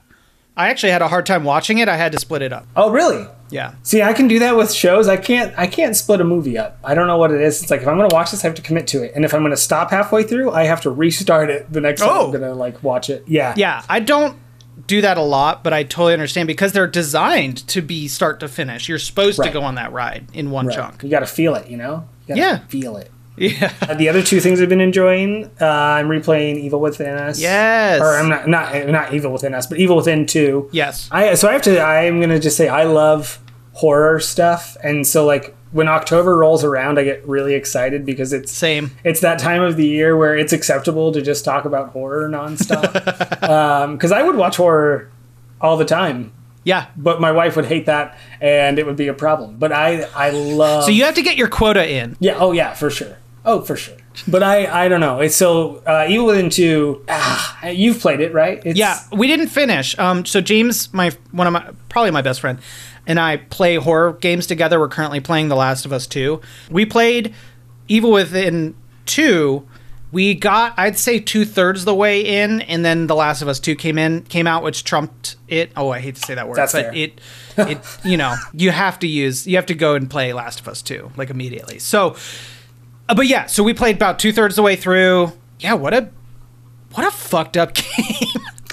i 0.59 0.69
actually 0.69 0.93
had 0.93 1.01
a 1.01 1.09
hard 1.09 1.25
time 1.25 1.43
watching 1.43 1.79
it 1.79 1.89
i 1.89 1.97
had 1.97 2.13
to 2.13 2.19
split 2.19 2.43
it 2.43 2.53
up 2.53 2.67
Oh, 2.77 2.91
really? 2.91 3.27
Yeah 3.50 3.75
See, 3.83 4.02
I 4.02 4.12
can 4.12 4.28
do 4.28 4.38
that 4.40 4.57
with 4.57 4.73
shows. 4.73 5.09
I 5.09 5.16
can't. 5.16 5.52
I 5.59 5.66
can't 5.66 5.97
split 5.97 6.21
a 6.21 6.25
movie 6.25 6.57
up. 6.59 6.78
I 6.85 6.95
don't 6.95 7.07
know 7.07 7.19
what 7.19 7.30
it 7.33 7.40
is. 7.40 7.62
It's 7.62 7.71
like 7.71 7.83
if 7.83 7.88
I'm 7.88 7.97
going 7.97 8.09
to 8.09 8.14
watch 8.14 8.30
this, 8.30 8.45
I 8.45 8.49
have 8.49 8.57
to 8.57 8.62
commit 8.62 8.87
to 8.88 9.02
it, 9.02 9.12
and 9.14 9.25
if 9.25 9.35
I'm 9.35 9.40
going 9.40 9.50
to 9.50 9.57
stop 9.57 9.90
halfway 9.90 10.23
through, 10.23 10.50
I 10.52 10.64
have 10.64 10.80
to 10.83 10.90
restart 10.90 11.50
it 11.50 11.73
the 11.73 11.80
next 11.80 12.00
time 12.00 12.11
Oh. 12.12 12.25
I'm 12.26 12.30
going 12.30 12.42
to 12.42 12.54
like 12.54 12.83
watch 12.83 13.11
it. 13.11 13.25
Yeah. 13.26 13.54
yeah 13.57 13.83
i 13.88 13.99
don't 14.00 14.37
do 14.87 15.02
that 15.02 15.19
a 15.19 15.23
lot 15.23 15.62
but 15.62 15.73
i 15.75 15.83
totally 15.83 16.14
understand 16.14 16.47
because 16.47 16.73
they're 16.73 16.87
designed 16.87 17.66
to 17.69 17.83
be 17.83 18.09
start 18.09 18.40
to 18.40 18.49
finish 18.49 18.88
you're 18.88 18.99
supposed 18.99 19.38
Right. 19.38 19.49
to 19.49 19.52
go 19.52 19.61
on 19.62 19.75
that 19.75 19.92
ride 19.92 20.28
in 20.33 20.50
one 20.50 20.66
Right. 20.69 20.75
chunk 20.76 21.02
You 21.02 21.11
got 21.11 21.21
to 21.21 21.26
feel 21.26 21.54
it. 21.54 21.69
You 21.69 21.76
know. 21.76 22.09
You 22.26 22.37
Yeah. 22.37 22.59
Feel 22.69 22.97
it. 22.97 23.11
Yeah 23.41 23.73
Uh, 23.83 23.95
the 23.95 24.09
other 24.09 24.23
two 24.23 24.39
things 24.41 24.61
I've 24.61 24.69
been 24.69 24.81
enjoying, 24.81 25.51
uh, 25.61 25.65
I'm 25.67 26.09
replaying 26.09 26.57
Evil 26.61 26.81
Within 26.81 27.17
Us. 27.17 27.41
yes 27.41 28.01
Or 28.01 28.17
I'm 28.17 28.29
not 28.29 28.47
not 28.49 28.87
not 28.89 29.15
Evil 29.15 29.33
Within 29.33 29.55
Us, 29.55 29.67
but 29.67 29.79
Evil 29.79 29.97
Within 29.97 30.27
Two. 30.27 30.69
yes 30.73 31.09
I 31.11 31.35
so 31.35 31.49
I 31.49 31.53
have 31.55 31.63
to. 31.63 31.81
I'm 31.81 32.21
gonna 32.21 32.39
just 32.39 32.57
say 32.57 32.69
I 32.69 32.85
love 32.85 33.39
horror 33.73 34.21
stuff, 34.21 34.77
and 34.85 35.07
so 35.07 35.25
like 35.25 35.57
when 35.73 35.87
October 35.89 36.37
rolls 36.37 36.65
around, 36.65 36.99
I 36.99 37.05
get 37.05 37.27
really 37.29 37.55
excited 37.55 38.05
because 38.05 38.33
it's 38.33 38.51
same 38.53 38.91
it's 39.05 39.21
that 39.21 39.39
time 39.39 39.63
of 39.63 39.77
the 39.77 39.87
year 39.87 40.17
where 40.17 40.37
it's 40.37 40.53
acceptable 40.53 41.13
to 41.13 41.23
just 41.23 41.45
talk 41.45 41.65
about 41.65 41.91
horror 41.91 42.29
nonstop. 42.29 42.93
Because 43.93 44.13
I 44.13 44.23
would 44.23 44.37
watch 44.37 44.57
horror 44.57 45.11
all 45.61 45.77
the 45.77 45.85
time, 45.85 46.33
yeah 46.65 46.87
but 46.97 47.21
my 47.21 47.33
wife 47.33 47.55
would 47.57 47.67
hate 47.67 47.87
that, 47.87 48.19
and 48.41 48.79
it 48.79 48.87
would 48.87 48.97
be 48.97 49.09
a 49.09 49.15
problem. 49.15 49.57
But 49.59 49.73
I 49.73 50.03
I 50.15 50.31
love. 50.31 50.85
so 50.85 50.91
you 50.91 51.05
have 51.05 51.15
to 51.15 51.23
get 51.23 51.37
your 51.37 51.49
quota 51.49 51.89
in 51.89 52.17
yeah. 52.21 52.37
Oh 52.39 52.53
yeah, 52.53 52.75
for 52.75 52.91
sure. 52.91 53.17
Oh 53.45 53.63
for 53.63 53.77
sure. 53.77 53.97
But 54.29 54.43
I 54.43 54.85
I 54.85 54.89
don't 54.89 55.01
know. 55.01 55.21
It's 55.21 55.37
so 55.37 55.77
uh, 55.87 56.07
Evil 56.09 56.27
Within 56.27 56.51
Two. 56.51 57.05
Ah, 57.09 57.67
you've 57.69 58.01
played 58.01 58.21
it 58.21 58.33
right? 58.35 58.61
It's, 58.65 58.79
Yeah, 58.79 58.99
we 59.13 59.27
didn't 59.27 59.49
finish. 59.49 59.99
Um, 59.99 60.25
so 60.25 60.41
James, 60.41 60.93
my 60.93 61.13
one 61.33 61.47
of 61.47 61.53
my 61.53 61.71
probably 61.89 62.11
my 62.11 62.23
best 62.23 62.41
friend, 62.41 62.59
and 63.07 63.19
I 63.19 63.39
play 63.39 63.77
horror 63.77 64.15
games 64.15 64.47
together. 64.47 64.79
We're 64.79 64.89
currently 64.89 65.21
playing 65.21 65.49
The 65.49 65.57
Last 65.57 65.85
of 65.87 65.93
Us 65.93 66.07
Two. 66.07 66.41
We 66.71 66.85
played 66.85 67.35
Evil 67.89 68.13
Within 68.13 68.75
Two, 69.07 69.67
we 70.13 70.35
got 70.35 70.75
I'd 70.77 70.99
say 70.99 71.21
two 71.21 71.45
thirds 71.45 71.85
the 71.85 71.95
way 71.95 72.43
in, 72.43 72.63
and 72.63 72.85
then 72.85 73.07
The 73.07 73.15
Last 73.15 73.43
of 73.43 73.49
Us 73.49 73.61
Two 73.61 73.77
came 73.77 73.99
in, 73.99 74.23
came 74.23 74.47
out, 74.47 74.63
which 74.63 74.85
trumped 74.85 75.37
it. 75.49 75.71
Oh, 75.77 75.91
I 75.91 76.01
hate 76.01 76.17
to 76.17 76.21
say 76.21 76.35
that 76.35 76.49
word, 76.49 76.57
That's 76.57 76.73
but 76.73 76.87
fair. 76.87 76.95
it, 76.95 77.21
it, 77.57 77.79
you 78.05 78.17
know, 78.17 78.35
you 78.53 78.71
have 78.71 78.99
to 79.01 79.07
use, 79.07 79.47
you 79.47 79.57
have 79.57 79.67
to 79.67 79.75
go 79.75 79.95
and 79.95 80.11
play 80.11 80.33
Last 80.33 80.61
of 80.61 80.69
Us 80.69 80.83
Two 80.83 81.13
like 81.17 81.31
immediately. 81.31 81.79
So, 81.79 82.17
uh, 83.11 83.14
but 83.14 83.26
yeah, 83.26 83.47
so 83.47 83.62
we 83.62 83.75
played 83.75 83.97
about 83.97 84.19
two 84.19 84.33
thirds 84.33 84.52
of 84.52 84.57
the 84.57 84.62
way 84.62 84.76
through. 84.76 85.33
Yeah, 85.59 85.75
what 85.75 85.93
a, 85.93 86.09
what 86.95 87.07
a 87.07 87.11
fucked 87.11 87.57
up 87.57 87.75
game. 87.75 87.85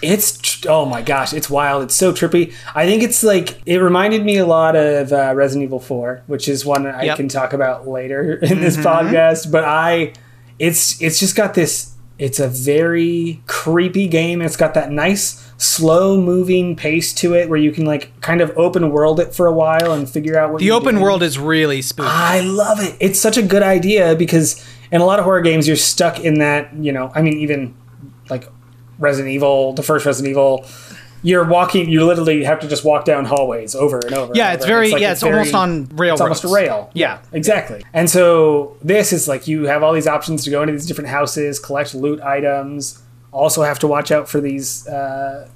It's 0.04 0.64
oh 0.68 0.86
my 0.86 1.02
gosh, 1.02 1.34
it's 1.34 1.50
wild. 1.50 1.82
It's 1.84 1.96
so 1.96 2.14
trippy. 2.14 2.54
I 2.76 2.86
think 2.86 3.02
it's 3.02 3.24
like 3.24 3.60
it 3.66 3.78
reminded 3.80 4.24
me 4.24 4.38
a 4.38 4.46
lot 4.46 4.76
of 4.76 5.12
uh, 5.12 5.34
Resident 5.36 5.64
Evil 5.64 5.80
Four, 5.80 6.22
which 6.28 6.48
is 6.48 6.64
one 6.64 6.86
I 6.86 7.04
Yep. 7.06 7.18
can 7.18 7.28
talk 7.30 7.52
about 7.54 7.88
later 7.88 8.34
in 8.44 8.62
this 8.62 8.78
podcast. 8.78 9.52
But 9.52 9.64
I, 9.64 10.14
it's 10.60 11.02
it's 11.02 11.20
just 11.20 11.36
got 11.36 11.56
this. 11.56 11.94
It's 12.20 12.40
a 12.40 12.48
very 12.48 13.42
creepy 13.46 14.08
game. 14.08 14.42
It's 14.42 14.58
got 14.58 14.74
that 14.74 14.92
nice 14.92 15.52
slow 15.58 16.20
moving 16.20 16.76
pace 16.76 17.14
to 17.14 17.36
it 17.36 17.48
where 17.50 17.60
you 17.60 17.72
can 17.72 17.86
like 17.86 18.20
kind 18.22 18.42
of 18.42 18.52
open 18.58 18.90
world 18.92 19.20
it 19.20 19.36
for 19.36 19.46
a 19.46 19.54
while 19.54 19.94
and 19.94 20.10
figure 20.10 20.38
out 20.38 20.52
what 20.52 20.60
the 20.60 20.72
open 20.72 20.96
doing. 20.96 21.04
world 21.04 21.22
is 21.22 21.38
really 21.38 21.82
spooky. 21.82 22.10
I 22.12 22.42
love 22.42 22.80
it. 22.80 22.96
It's 23.00 23.20
such 23.20 23.38
a 23.38 23.44
good 23.44 23.64
idea 23.64 24.16
because 24.16 24.66
in 24.92 25.02
a 25.02 25.06
lot 25.06 25.20
of 25.20 25.26
horror 25.26 25.42
games, 25.42 25.68
you're 25.68 25.78
stuck 25.78 26.20
in 26.20 26.40
that, 26.40 26.74
you 26.76 26.92
know, 26.92 27.12
I 27.14 27.22
mean, 27.22 27.40
even 27.40 27.76
like 28.30 28.50
Resident 28.98 29.34
Evil, 29.34 29.74
the 29.74 29.84
first 29.84 30.06
Resident 30.06 30.32
Evil, 30.32 30.66
you're 31.24 31.46
walking, 31.46 31.90
you 31.90 32.06
literally 32.06 32.44
have 32.44 32.60
to 32.60 32.68
just 32.68 32.86
walk 32.86 33.06
down 33.06 33.26
hallways 33.26 33.76
over 33.76 34.00
and 34.00 34.14
over. 34.14 34.34
yeah, 34.36 34.48
and 34.52 34.56
it's 34.56 34.66
over. 34.66 34.74
very, 34.74 34.92
like 34.92 35.02
yeah, 35.02 35.12
it's 35.12 35.22
very- 35.22 35.34
almost 35.40 35.54
on 35.56 35.86
railroads. 35.96 36.22
It's 36.22 36.22
almost 36.22 36.44
a 36.44 36.48
rail. 36.50 36.90
Yeah. 36.94 37.20
Exactly. 37.32 37.84
And 37.94 38.10
so 38.10 38.78
this 38.84 39.12
is 39.12 39.28
like 39.28 39.48
you 39.48 39.64
have 39.66 39.82
all 39.84 39.94
these 39.94 40.08
options 40.08 40.44
to 40.44 40.50
go 40.52 40.62
into 40.62 40.74
these 40.74 40.86
different 40.86 41.10
houses, 41.10 41.60
collect 41.60 41.94
loot 41.96 42.22
items, 42.22 43.02
also 43.32 43.64
have 43.64 43.80
to 43.80 43.88
watch 43.88 44.12
out 44.12 44.30
for 44.30 44.40
these 44.40 44.88
uh, 44.88 45.48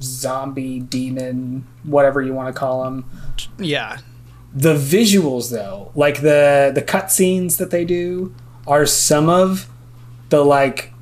zombie, 0.00 0.80
demon, 0.80 1.66
whatever 1.84 2.20
you 2.22 2.32
want 2.34 2.54
to 2.54 2.58
call 2.58 2.84
them 2.84 3.04
Yeah. 3.58 3.98
the 4.54 4.74
visuals 4.74 5.50
though 5.50 5.90
like 5.96 6.20
the 6.20 6.70
the 6.74 6.82
cutscenes 6.82 7.58
that 7.58 7.70
they 7.72 7.84
do 7.84 8.32
are 8.66 8.86
some 8.86 9.28
of 9.28 9.68
the 10.28 10.44
like 10.44 10.92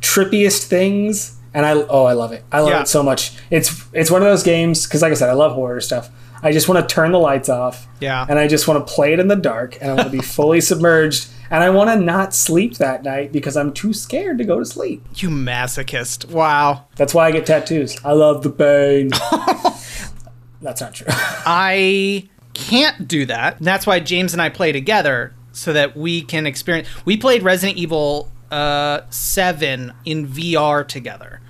trippiest 0.00 0.64
things 0.64 1.37
and 1.54 1.64
i 1.66 1.72
oh 1.72 2.04
i 2.04 2.12
love 2.12 2.32
it 2.32 2.44
i 2.52 2.60
love 2.60 2.70
Yeah. 2.70 2.80
it 2.82 2.88
so 2.88 3.02
much 3.02 3.32
it's 3.50 3.84
it's 3.92 4.10
one 4.10 4.22
of 4.22 4.28
those 4.28 4.42
games 4.42 4.84
because 4.86 5.02
like 5.02 5.12
i 5.12 5.14
said 5.14 5.28
i 5.28 5.32
love 5.34 5.52
horror 5.52 5.80
stuff 5.80 6.10
i 6.42 6.52
just 6.52 6.68
want 6.68 6.86
to 6.88 6.94
turn 6.94 7.12
the 7.12 7.18
lights 7.18 7.48
off 7.48 7.86
Yeah. 8.00 8.24
and 8.28 8.38
i 8.38 8.46
just 8.48 8.68
want 8.68 8.86
to 8.86 8.92
play 8.92 9.12
it 9.12 9.20
in 9.20 9.28
the 9.28 9.36
dark 9.36 9.76
and 9.80 9.90
i 9.90 9.94
want 9.94 10.06
to 10.10 10.16
be 10.16 10.22
fully 10.24 10.60
submerged 10.60 11.28
and 11.50 11.62
i 11.64 11.70
want 11.70 11.88
to 11.90 11.96
not 11.96 12.34
sleep 12.34 12.76
that 12.76 13.02
night 13.02 13.32
because 13.32 13.56
i'm 13.56 13.72
too 13.72 13.92
scared 13.92 14.38
to 14.38 14.44
go 14.44 14.58
to 14.58 14.64
sleep 14.64 15.02
You 15.16 15.30
masochist. 15.30 16.30
Wow. 16.30 16.84
that's 16.96 17.14
why 17.14 17.26
i 17.28 17.30
get 17.32 17.46
tattoos 17.46 17.96
i 18.04 18.12
love 18.12 18.42
the 18.42 18.50
pain 18.50 19.08
that's 20.62 20.80
not 20.80 20.94
true 20.94 21.06
I 21.10 22.28
can't 22.54 23.06
do 23.06 23.24
that. 23.26 23.56
That's 23.60 23.86
why 23.86 24.00
James 24.00 24.32
and 24.32 24.42
I 24.42 24.48
play 24.48 24.72
together 24.72 25.32
so 25.52 25.72
that 25.72 25.96
we 25.96 26.22
can 26.22 26.44
experience. 26.46 26.88
We 27.06 27.16
played 27.16 27.42
Resident 27.44 27.78
Evil 27.78 28.30
uh, 28.50 29.02
7 29.10 29.92
in 30.04 30.26
VR 30.26 30.86
together. 30.86 31.40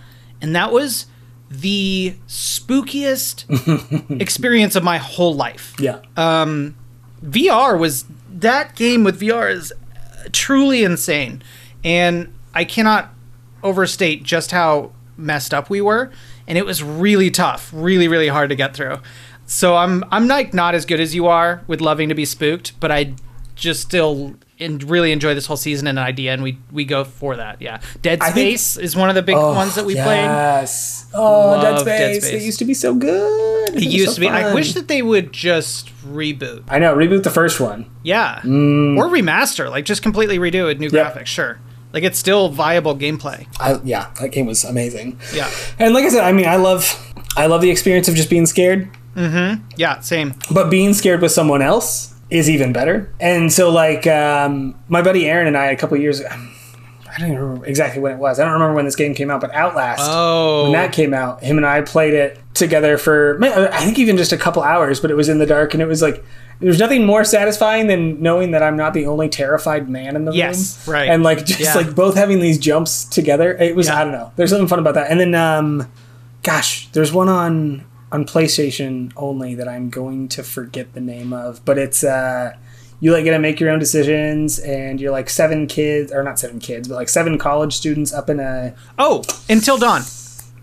And 0.41 0.55
that 0.55 0.73
was 0.73 1.07
the 1.51 2.15
spookiest 2.27 4.21
experience 4.21 4.77
of 4.77 4.85
my 4.85 4.99
whole 4.99 5.35
life. 5.35 5.75
yeah 5.79 6.01
Um, 6.17 6.77
VR 7.25 7.79
was 7.79 8.05
that 8.31 8.77
game 8.77 9.03
with 9.03 9.21
VR 9.21 9.51
is 9.51 9.73
uh, 9.73 10.29
truly 10.33 10.85
insane, 10.85 11.43
and 11.83 12.33
I 12.55 12.65
cannot 12.65 13.13
overstate 13.63 14.23
just 14.23 14.53
how 14.53 14.93
messed 15.17 15.53
up 15.53 15.69
we 15.69 15.81
were, 15.81 16.13
and 16.47 16.57
it 16.57 16.65
was 16.67 16.83
really 16.83 17.31
tough, 17.31 17.71
really 17.75 18.09
really 18.09 18.29
hard 18.29 18.51
to 18.51 18.57
get 18.57 18.75
through. 18.75 18.99
So 19.47 19.77
I'm 19.77 20.05
I'm 20.13 20.29
like 20.29 20.53
not 20.53 20.75
as 20.75 20.85
good 20.85 21.01
as 21.01 21.15
you 21.15 21.27
are 21.27 21.65
with 21.67 21.81
loving 21.81 22.09
to 22.11 22.15
be 22.15 22.27
spooked, 22.27 22.79
but 22.79 22.93
I 22.93 23.15
just 23.59 23.83
still 23.83 24.35
in, 24.59 24.79
really 24.79 25.13
enjoy 25.13 25.35
this 25.35 25.47
whole 25.47 25.57
season 25.57 25.87
and 25.87 25.99
idea, 25.99 26.33
and 26.33 26.43
we 26.43 26.59
we 26.73 26.85
go 26.85 27.05
for 27.05 27.37
that. 27.37 27.61
Yeah, 27.61 27.81
Dead 28.03 28.21
I 28.23 28.31
think- 28.31 28.59
Space 28.59 28.77
is 28.77 28.97
one 28.97 29.09
of 29.09 29.15
the 29.15 29.23
big 29.23 29.37
ones 29.37 29.75
that 29.75 29.85
we 29.85 29.95
played. 29.95 30.25
Yes. 30.25 31.07
Oh, 31.13 31.61
Dead 31.61 31.71
Love 31.73 31.85
Dead 31.85 32.15
Space. 32.15 32.25
Space. 32.31 32.43
It 32.43 32.47
used 32.47 32.59
to 32.61 32.65
be 32.65 32.75
so 32.75 32.95
good. 32.95 33.75
It 33.77 33.83
used 33.83 34.15
to 34.15 34.21
be. 34.21 34.29
I 34.29 34.55
wish 34.55 34.73
that 34.75 34.89
they 34.89 35.03
would 35.03 35.33
just 35.33 35.89
reboot. 36.07 36.65
I 36.69 36.79
know. 36.79 36.95
Reboot 36.97 37.23
the 37.23 37.31
first 37.31 37.61
one. 37.61 37.91
Yeah. 38.03 38.41
Mm. 38.43 38.97
Or 38.97 39.05
remaster, 39.09 39.69
like 39.71 39.85
just 39.85 40.03
completely 40.03 40.39
redo 40.39 40.63
it 40.63 40.65
with 40.65 40.81
new 40.81 40.89
graphics, 40.91 41.27
sure. 41.27 41.59
Like 41.93 42.03
it's 42.03 42.19
still 42.19 42.49
viable 42.51 42.97
gameplay. 42.97 43.47
I, 43.61 43.81
yeah, 43.85 44.11
that 44.21 44.29
game 44.31 44.47
was 44.47 44.65
amazing. 44.65 45.19
Yeah. 45.35 45.51
And 45.79 45.95
like 45.95 46.05
I 46.05 46.09
said, 46.11 46.23
I 46.25 46.33
mean, 46.33 46.47
I 46.47 46.57
love, 46.57 46.85
I 47.37 47.47
love 47.47 47.61
the 47.63 47.71
experience 47.71 48.09
of 48.09 48.15
just 48.15 48.29
being 48.31 48.47
scared, 48.47 48.89
Mm-hmm. 49.17 49.65
Yeah, 49.77 49.99
same. 50.01 50.35
but 50.53 50.71
being 50.71 50.93
scared 50.95 51.21
with 51.23 51.33
someone 51.33 51.61
else 51.63 52.15
is 52.31 52.49
even 52.51 52.73
better. 52.73 53.11
And 53.21 53.53
so, 53.53 53.71
like, 53.71 54.07
um, 54.07 54.75
my 54.89 55.03
buddy 55.03 55.27
Aaron 55.29 55.47
and 55.47 55.57
I, 55.57 55.67
a 55.67 55.77
couple 55.77 55.97
years 55.97 56.21
ago, 56.21 56.29
I 56.31 57.19
don't 57.21 57.29
even 57.31 57.41
remember 57.43 57.67
exactly 57.67 58.01
when 58.03 58.13
it 58.13 58.19
was. 58.19 58.39
I 58.39 58.45
don't 58.45 58.53
remember 58.53 58.75
when 58.75 58.85
this 58.85 58.95
game 58.97 59.15
came 59.15 59.31
out, 59.31 59.41
but 59.41 59.53
Outlast. 59.55 60.03
Oh. 60.05 60.65
when 60.65 60.73
that 60.73 60.93
came 60.93 61.15
out, 61.15 61.43
him 61.43 61.57
and 61.57 61.67
I 61.67 61.81
played 61.83 62.15
it 62.15 62.39
together 62.55 62.99
for 62.99 63.39
I 63.43 63.85
think 63.85 63.99
even 63.99 64.17
just 64.17 64.33
a 64.33 64.37
couple 64.37 64.63
hours, 64.63 65.01
but 65.01 65.11
it 65.11 65.15
was 65.15 65.29
in 65.29 65.39
the 65.39 65.47
dark 65.47 65.73
and 65.75 65.83
it 65.83 65.87
was 65.87 66.03
like 66.03 66.25
there's 66.61 66.79
nothing 66.81 67.07
more 67.07 67.25
satisfying 67.25 67.87
than 67.87 68.21
knowing 68.21 68.51
that 68.51 68.63
I'm 68.65 68.77
not 68.77 68.93
the 68.93 69.07
only 69.07 69.29
terrified 69.29 69.89
man 69.89 70.17
in 70.17 70.25
the 70.27 70.33
Yes, 70.33 70.87
room. 70.87 70.95
right. 70.95 71.09
And 71.09 71.23
like 71.23 71.47
just 71.47 71.61
Yeah. 71.61 71.75
like 71.75 71.95
both 71.95 72.15
having 72.17 72.41
these 72.41 72.59
jumps 72.59 73.05
together. 73.05 73.53
It 73.57 73.75
was 73.77 73.87
Yeah. 73.87 74.01
I 74.01 74.05
don't 74.05 74.13
know. 74.13 74.33
There's 74.37 74.51
something 74.51 74.67
fun 74.69 74.81
about 74.81 74.95
that. 74.95 75.11
And 75.11 75.19
then 75.21 75.35
um 75.35 75.89
gosh, 76.43 76.89
there's 76.93 77.13
one 77.13 77.29
on 77.29 77.85
on 78.11 78.25
PlayStation 78.25 79.13
only 79.17 79.55
that 79.55 79.69
I'm 79.69 79.91
going 79.91 80.29
to 80.29 80.43
forget 80.43 80.95
the 80.95 81.01
name 81.01 81.33
of, 81.33 81.65
but 81.65 81.79
it's 81.79 82.03
uh 82.05 82.55
you 83.01 83.13
like 83.13 83.25
get 83.25 83.31
to 83.31 83.39
make 83.39 83.61
your 83.61 83.71
own 83.71 83.79
decisions 83.79 84.59
and 84.59 85.01
you're 85.01 85.13
like 85.13 85.31
seven 85.31 85.67
kids 85.67 86.13
or 86.13 86.23
not 86.23 86.39
seven 86.39 86.59
kids, 86.59 86.89
but 86.89 86.97
like 86.97 87.09
seven 87.09 87.39
college 87.39 87.77
students 87.77 88.13
up 88.13 88.29
in 88.29 88.41
a 88.41 88.75
Oh, 88.99 89.23
Until 89.49 89.79
Dawn. 89.79 90.03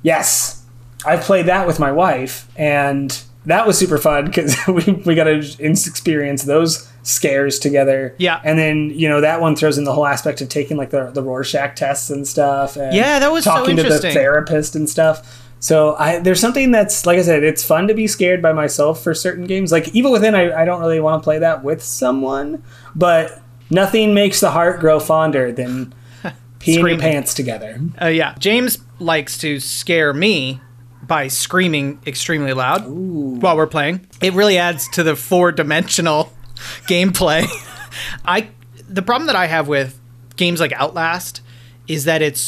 Yes, 0.03 0.63
I've 1.05 1.21
played 1.21 1.45
that 1.45 1.65
with 1.65 1.79
my 1.79 1.91
wife, 1.91 2.47
and 2.57 3.17
that 3.45 3.65
was 3.65 3.77
super 3.77 3.97
fun 3.97 4.25
because 4.25 4.55
we, 4.67 4.83
we 5.05 5.15
got 5.15 5.25
to 5.25 5.39
experience 5.59 6.43
those 6.43 6.91
scares 7.03 7.59
together. 7.59 8.15
Yeah. 8.17 8.41
and 8.43 8.57
then 8.57 8.89
you 8.89 9.07
know 9.07 9.21
that 9.21 9.39
one 9.39 9.55
throws 9.55 9.77
in 9.77 9.83
the 9.83 9.93
whole 9.93 10.07
aspect 10.07 10.41
of 10.41 10.49
taking 10.49 10.77
like 10.77 10.89
the 10.89 11.11
the 11.11 11.21
Rorschach 11.23 11.75
tests 11.75 12.09
and 12.09 12.27
stuff. 12.27 12.75
And 12.75 12.93
Yeah, 12.95 13.19
that 13.19 13.31
was 13.31 13.45
so 13.45 13.51
talking 13.51 13.77
to 13.77 13.83
the 13.83 13.99
therapist 13.99 14.75
and 14.75 14.89
stuff. 14.89 15.41
So 15.65 15.95
I 15.95 16.19
there's 16.19 16.39
something 16.39 16.69
that's 16.69 17.07
like 17.07 17.17
I 17.17 17.23
said, 17.23 17.43
it's 17.43 17.63
fun 17.63 17.87
to 17.87 17.95
be 17.95 18.05
scared 18.05 18.39
by 18.39 18.53
myself 18.53 19.01
for 19.01 19.15
certain 19.15 19.47
games. 19.47 19.71
Like 19.71 19.95
Evil 19.95 20.11
Within, 20.11 20.35
I, 20.35 20.61
I 20.61 20.63
don't 20.63 20.79
really 20.79 20.99
want 20.99 21.19
to 21.19 21.23
play 21.23 21.39
that 21.39 21.63
with 21.63 21.81
someone, 21.81 22.61
but 22.93 23.41
nothing 23.71 24.13
makes 24.13 24.41
the 24.41 24.51
heart 24.51 24.79
grow 24.79 24.99
fonder 24.99 25.51
than 25.51 25.91
peeing 26.59 26.87
your 26.87 26.99
pants 26.99 27.33
together. 27.33 27.81
Uh, 27.99 28.09
yeah. 28.09 28.35
James 28.37 28.77
likes 28.99 29.39
to 29.39 29.59
scare 29.59 30.13
me 30.13 30.61
by 31.01 31.29
screaming 31.29 31.99
extremely 32.05 32.53
loud 32.53 32.85
while 32.85 33.57
we're 33.57 33.65
playing. 33.65 34.05
It 34.21 34.33
really 34.33 34.59
adds 34.59 34.87
to 34.89 35.01
the 35.01 35.15
four 35.15 35.51
dimensional 35.51 36.31
gameplay. 36.87 37.47
I 38.23 38.49
the 38.87 39.01
problem 39.01 39.25
that 39.25 39.35
I 39.35 39.47
have 39.47 39.67
with 39.67 39.99
games 40.35 40.59
like 40.59 40.73
Outlast 40.73 41.41
is 41.87 42.05
that 42.05 42.21
it's 42.21 42.39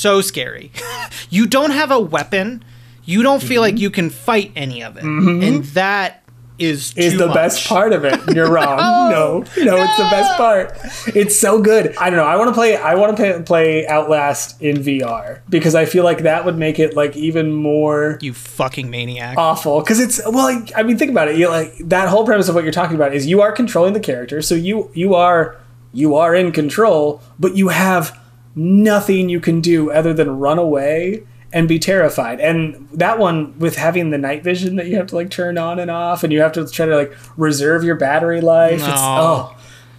so 0.00 0.20
scary. 0.20 0.72
you 1.30 1.46
don't 1.46 1.72
have 1.72 1.90
a 1.90 2.00
weapon. 2.00 2.64
You 3.04 3.22
don't 3.22 3.42
feel 3.42 3.60
like 3.60 3.74
mm-hmm. 3.74 3.82
you 3.82 3.90
can 3.90 4.10
fight 4.10 4.52
any 4.56 4.82
of 4.82 4.96
it. 4.96 5.04
Mm-hmm. 5.04 5.42
And 5.42 5.64
that 5.66 6.20
is 6.60 6.94
is 6.96 7.16
the 7.16 7.26
much. 7.26 7.34
best 7.34 7.68
part 7.68 7.92
of 7.92 8.04
it. 8.04 8.20
You're 8.34 8.50
wrong. 8.52 8.78
Oh, 8.80 9.08
no, 9.10 9.64
no, 9.64 9.76
it's 9.76 9.96
the 9.96 10.08
best 10.10 10.36
part. 10.36 11.16
It's 11.16 11.38
so 11.38 11.60
good. 11.60 11.96
I 11.96 12.10
don't 12.10 12.18
know. 12.18 12.26
I 12.26 12.36
want 12.36 12.48
to 12.48 12.54
play. 12.54 12.76
I 12.76 12.94
want 12.94 13.16
to 13.16 13.22
play, 13.22 13.42
play 13.42 13.86
Outlast 13.88 14.60
in 14.60 14.76
VR 14.76 15.40
because 15.48 15.74
I 15.74 15.86
feel 15.86 16.04
like 16.04 16.18
that 16.18 16.44
would 16.44 16.58
make 16.58 16.78
it 16.78 16.94
like 16.94 17.16
even 17.16 17.52
more 17.52 18.18
You 18.20 18.34
fucking 18.34 18.90
maniac. 18.90 19.38
awful. 19.38 19.80
Because 19.80 19.98
it's 20.00 20.20
well, 20.26 20.64
I 20.76 20.82
mean, 20.82 20.98
think 20.98 21.10
about 21.10 21.28
it. 21.28 21.36
You 21.36 21.48
like 21.48 21.76
that 21.88 22.08
whole 22.08 22.26
premise 22.26 22.48
of 22.48 22.54
what 22.54 22.64
you're 22.64 22.72
talking 22.72 22.96
about 22.96 23.14
is 23.14 23.26
you 23.26 23.40
are 23.40 23.52
controlling 23.52 23.94
the 23.94 24.00
character, 24.00 24.42
so 24.42 24.54
you 24.54 24.90
you 24.92 25.14
are 25.14 25.56
you 25.92 26.14
are 26.14 26.34
in 26.34 26.52
control, 26.52 27.22
but 27.38 27.56
you 27.56 27.68
have 27.68 28.16
nothing 28.54 29.28
you 29.28 29.40
can 29.40 29.60
do 29.60 29.90
other 29.90 30.12
than 30.12 30.38
run 30.38 30.58
away 30.58 31.22
and 31.52 31.66
be 31.66 31.78
terrified. 31.78 32.40
And 32.40 32.88
that 32.92 33.18
one 33.18 33.58
with 33.58 33.76
having 33.76 34.10
the 34.10 34.18
night 34.18 34.44
vision 34.44 34.76
that 34.76 34.86
you 34.86 34.96
have 34.96 35.08
to 35.08 35.16
like 35.16 35.30
turn 35.30 35.58
on 35.58 35.78
and 35.78 35.90
off, 35.90 36.22
and 36.22 36.32
you 36.32 36.40
have 36.40 36.52
to 36.52 36.66
try 36.68 36.86
to 36.86 36.96
like 36.96 37.12
reserve 37.36 37.82
your 37.84 37.96
battery 37.96 38.40
life. 38.40 38.74
It's, 38.74 38.86
No. 38.86 38.96
oh, 38.96 39.56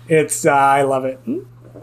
it's 0.07 0.45
uh, 0.45 0.51
I 0.51 0.83
love 0.83 1.05
it. 1.05 1.19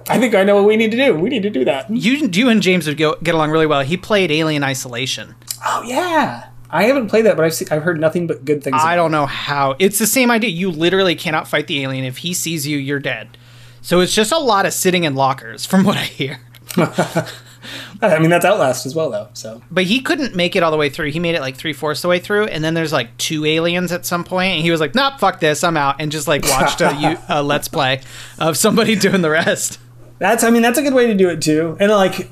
I 0.08 0.18
think 0.18 0.34
I 0.34 0.42
know 0.44 0.54
what 0.56 0.64
we 0.64 0.76
need 0.76 0.90
to 0.92 0.96
do. 0.96 1.14
We 1.14 1.28
need 1.28 1.42
to 1.42 1.50
do 1.50 1.64
that. 1.66 1.90
you, 1.90 2.28
you 2.32 2.48
and 2.48 2.62
James 2.62 2.86
would 2.86 2.96
go, 2.96 3.16
get 3.22 3.34
along 3.34 3.50
really 3.50 3.66
well. 3.66 3.82
He 3.82 3.96
played 3.98 4.30
Alien 4.30 4.64
Isolation. 4.64 5.34
Oh 5.66 5.82
yeah, 5.82 6.48
I 6.70 6.84
haven't 6.84 7.08
played 7.08 7.26
that, 7.26 7.36
but 7.36 7.44
I've 7.44 7.52
seen, 7.52 7.68
I've 7.70 7.82
heard 7.82 8.00
nothing 8.00 8.26
but 8.26 8.44
good 8.46 8.64
things. 8.64 8.76
I 8.80 8.96
don't 8.96 9.10
know 9.10 9.26
how. 9.26 9.76
It's 9.78 9.98
the 9.98 10.06
same 10.06 10.30
idea. 10.30 10.48
You 10.50 10.70
literally 10.70 11.14
cannot 11.14 11.46
fight 11.46 11.66
the 11.66 11.82
alien. 11.82 12.04
If 12.04 12.18
he 12.18 12.32
sees 12.32 12.66
you, 12.66 12.78
you're 12.78 13.00
dead. 13.00 13.36
So 13.82 14.00
it's 14.00 14.14
just 14.14 14.32
a 14.32 14.38
lot 14.38 14.64
of 14.66 14.72
sitting 14.72 15.04
in 15.04 15.14
lockers, 15.14 15.66
from 15.66 15.84
what 15.84 15.96
I 15.96 16.04
hear. 16.04 16.40
I 16.76 18.18
mean, 18.20 18.30
that's 18.30 18.44
Outlast 18.44 18.86
as 18.86 18.94
well, 18.94 19.10
though. 19.10 19.28
So 19.32 19.60
But 19.70 19.84
he 19.84 20.00
couldn't 20.00 20.34
make 20.34 20.54
it 20.56 20.62
all 20.62 20.70
the 20.70 20.76
way 20.76 20.88
through. 20.88 21.10
He 21.10 21.18
made 21.20 21.34
it 21.34 21.40
like 21.40 21.56
three 21.56 21.72
fourths 21.72 22.02
the 22.02 22.08
way 22.08 22.18
through, 22.18 22.44
and 22.46 22.62
then 22.62 22.74
there's 22.74 22.92
like 22.92 23.16
two 23.18 23.44
aliens 23.44 23.92
at 23.92 24.06
some 24.06 24.24
point, 24.24 24.54
and 24.54 24.62
he 24.62 24.70
was 24.70 24.80
like, 24.80 24.94
"Nope, 24.94 25.18
fuck 25.18 25.40
this, 25.40 25.64
I'm 25.64 25.76
out," 25.76 25.96
and 26.00 26.10
just 26.12 26.28
like 26.28 26.44
watched 26.44 26.80
a, 26.80 26.94
you- 27.00 27.18
a 27.28 27.42
let's 27.42 27.68
play 27.68 28.00
of 28.38 28.56
somebody 28.56 28.94
doing 28.96 29.22
the 29.22 29.30
rest. 29.30 29.78
that's, 30.18 30.44
I 30.44 30.50
mean, 30.50 30.62
that's 30.62 30.78
a 30.78 30.82
good 30.82 30.94
way 30.94 31.06
to 31.08 31.14
do 31.14 31.28
it 31.28 31.42
too. 31.42 31.76
And 31.80 31.90
like, 31.90 32.28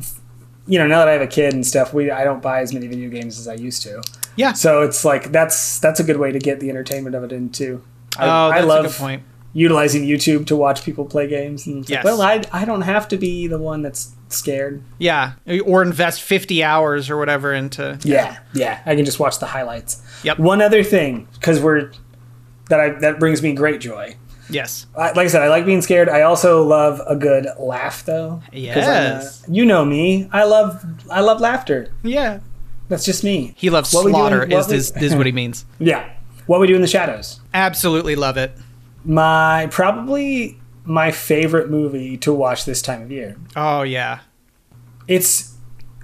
you 0.67 0.79
know, 0.79 0.87
now 0.87 0.99
that 1.01 1.09
I 1.09 1.13
have 1.13 1.23
a 1.23 1.27
kid 1.27 1.53
and 1.55 1.67
stuff, 1.67 1.93
we 1.93 2.11
I 2.11 2.25
don't 2.25 2.43
buy 2.43 2.61
as 2.61 2.73
many 2.73 2.87
video 2.87 3.11
games 3.11 3.39
as 3.39 3.49
I 3.49 3.55
used 3.55 3.83
to. 3.83 4.03
Yeah. 4.37 4.53
So 4.53 4.83
it's 4.83 5.05
like 5.05 5.33
that's 5.33 5.81
that's 5.81 5.99
a 6.01 6.05
good 6.05 6.19
way 6.19 6.31
to 6.33 6.39
get 6.39 6.61
the 6.61 6.71
entertainment 6.71 7.15
of 7.17 7.25
it 7.25 7.33
in 7.33 7.51
too. 7.51 7.83
I, 8.19 8.25
oh, 8.25 8.51
that's 8.51 8.63
I 8.63 8.65
love 8.67 8.85
a 8.85 8.89
good 8.89 8.97
point. 8.97 9.23
Utilizing 9.57 10.05
YouTube 10.05 10.47
to 10.47 10.55
watch 10.57 10.85
people 10.85 11.07
play 11.07 11.27
games. 11.27 11.67
And 11.67 11.89
Yes. 11.89 12.05
like, 12.05 12.05
well, 12.05 12.21
I 12.23 12.43
I 12.53 12.65
don't 12.67 12.83
have 12.83 13.09
to 13.09 13.17
be 13.17 13.47
the 13.47 13.59
one 13.59 13.81
that's 13.83 14.13
scared. 14.29 14.83
Yeah, 14.99 15.33
or 15.65 15.83
invest 15.83 16.21
50 16.23 16.63
hours 16.63 17.09
or 17.09 17.17
whatever 17.17 17.53
into. 17.55 17.99
Yeah, 18.05 18.37
yeah. 18.53 18.81
I 18.85 18.95
can 18.95 19.05
just 19.05 19.19
watch 19.19 19.39
the 19.39 19.47
highlights. 19.47 20.03
Yep. 20.25 20.39
One 20.39 20.61
other 20.61 20.83
thing, 20.85 21.27
because 21.35 21.59
we're 21.61 21.91
that 22.69 22.81
I 22.81 22.91
that 23.01 23.19
brings 23.19 23.43
me 23.43 23.55
great 23.55 23.81
joy. 23.81 24.17
Yes. 24.51 24.87
I, 24.97 25.07
like 25.09 25.25
I 25.25 25.27
said, 25.29 25.43
I 25.43 25.49
like 25.49 25.65
being 25.67 25.83
scared. 25.83 26.09
I 26.09 26.23
also 26.23 26.63
love 26.63 27.01
a 27.09 27.17
good 27.17 27.49
laugh, 27.59 28.05
though. 28.05 28.43
I'm 28.53 28.59
a- 28.79 29.31
you 29.49 29.65
know 29.67 29.85
me. 29.85 30.29
I 30.33 30.45
love 30.45 30.85
I 31.11 31.21
love 31.21 31.41
laughter. 31.41 31.89
Yeah. 32.03 32.41
That's 32.89 33.05
just 33.05 33.25
me. 33.25 33.55
He 33.57 33.71
loves 33.71 33.93
What 33.93 34.05
slaughter. 34.09 34.41
what 34.41 34.53
Is, 34.53 34.69
we- 34.69 34.77
is 34.77 34.91
is 34.97 35.15
what 35.17 35.27
he 35.27 35.33
means. 35.33 35.65
Yeah. 35.81 36.05
What 36.47 36.61
we 36.61 36.69
do 36.69 36.77
in 36.77 36.81
the 36.81 36.87
shadows. 36.87 37.41
Absolutely 37.55 38.15
love 38.15 38.37
it. 38.37 38.53
My 39.07 39.69
probably 39.71 40.59
my 40.85 41.11
favorite 41.11 41.71
movie 41.71 42.17
to 42.19 42.33
watch 42.33 42.65
this 42.65 42.83
time 42.83 43.03
of 43.03 43.11
year. 43.11 43.37
Oh 43.55 43.83
yeah. 43.83 44.21
It's 45.09 45.55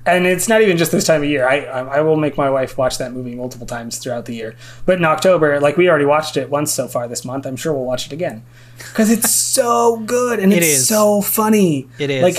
and 0.04 0.26
it's 0.26 0.48
not 0.48 0.62
even 0.62 0.76
just 0.76 0.90
this 0.92 1.04
time 1.04 1.22
of 1.22 1.28
year. 1.28 1.46
I 1.48 1.58
I 1.64 2.00
will 2.00 2.16
make 2.16 2.36
my 2.36 2.48
wife 2.50 2.78
watch 2.78 2.98
that 2.98 3.12
movie 3.12 3.34
multiple 3.34 3.66
times 3.66 3.98
throughout 3.98 4.26
the 4.26 4.34
year. 4.34 4.54
But 4.86 4.98
in 4.98 5.04
October, 5.04 5.60
like 5.60 5.76
we 5.76 5.88
already 5.88 6.04
watched 6.04 6.36
it 6.36 6.48
once 6.50 6.72
so 6.72 6.88
far 6.88 7.06
this 7.08 7.24
month. 7.24 7.46
I'm 7.46 7.56
sure 7.56 7.72
we'll 7.72 7.84
watch 7.84 8.06
it 8.06 8.12
again 8.12 8.44
because 8.78 9.10
it's 9.10 9.30
so 9.34 9.98
good 10.00 10.38
and 10.38 10.52
It 10.52 10.58
it's 10.58 10.66
is. 10.66 10.88
so 10.88 11.22
funny. 11.22 11.88
It 11.98 12.10
is. 12.10 12.22
like 12.22 12.36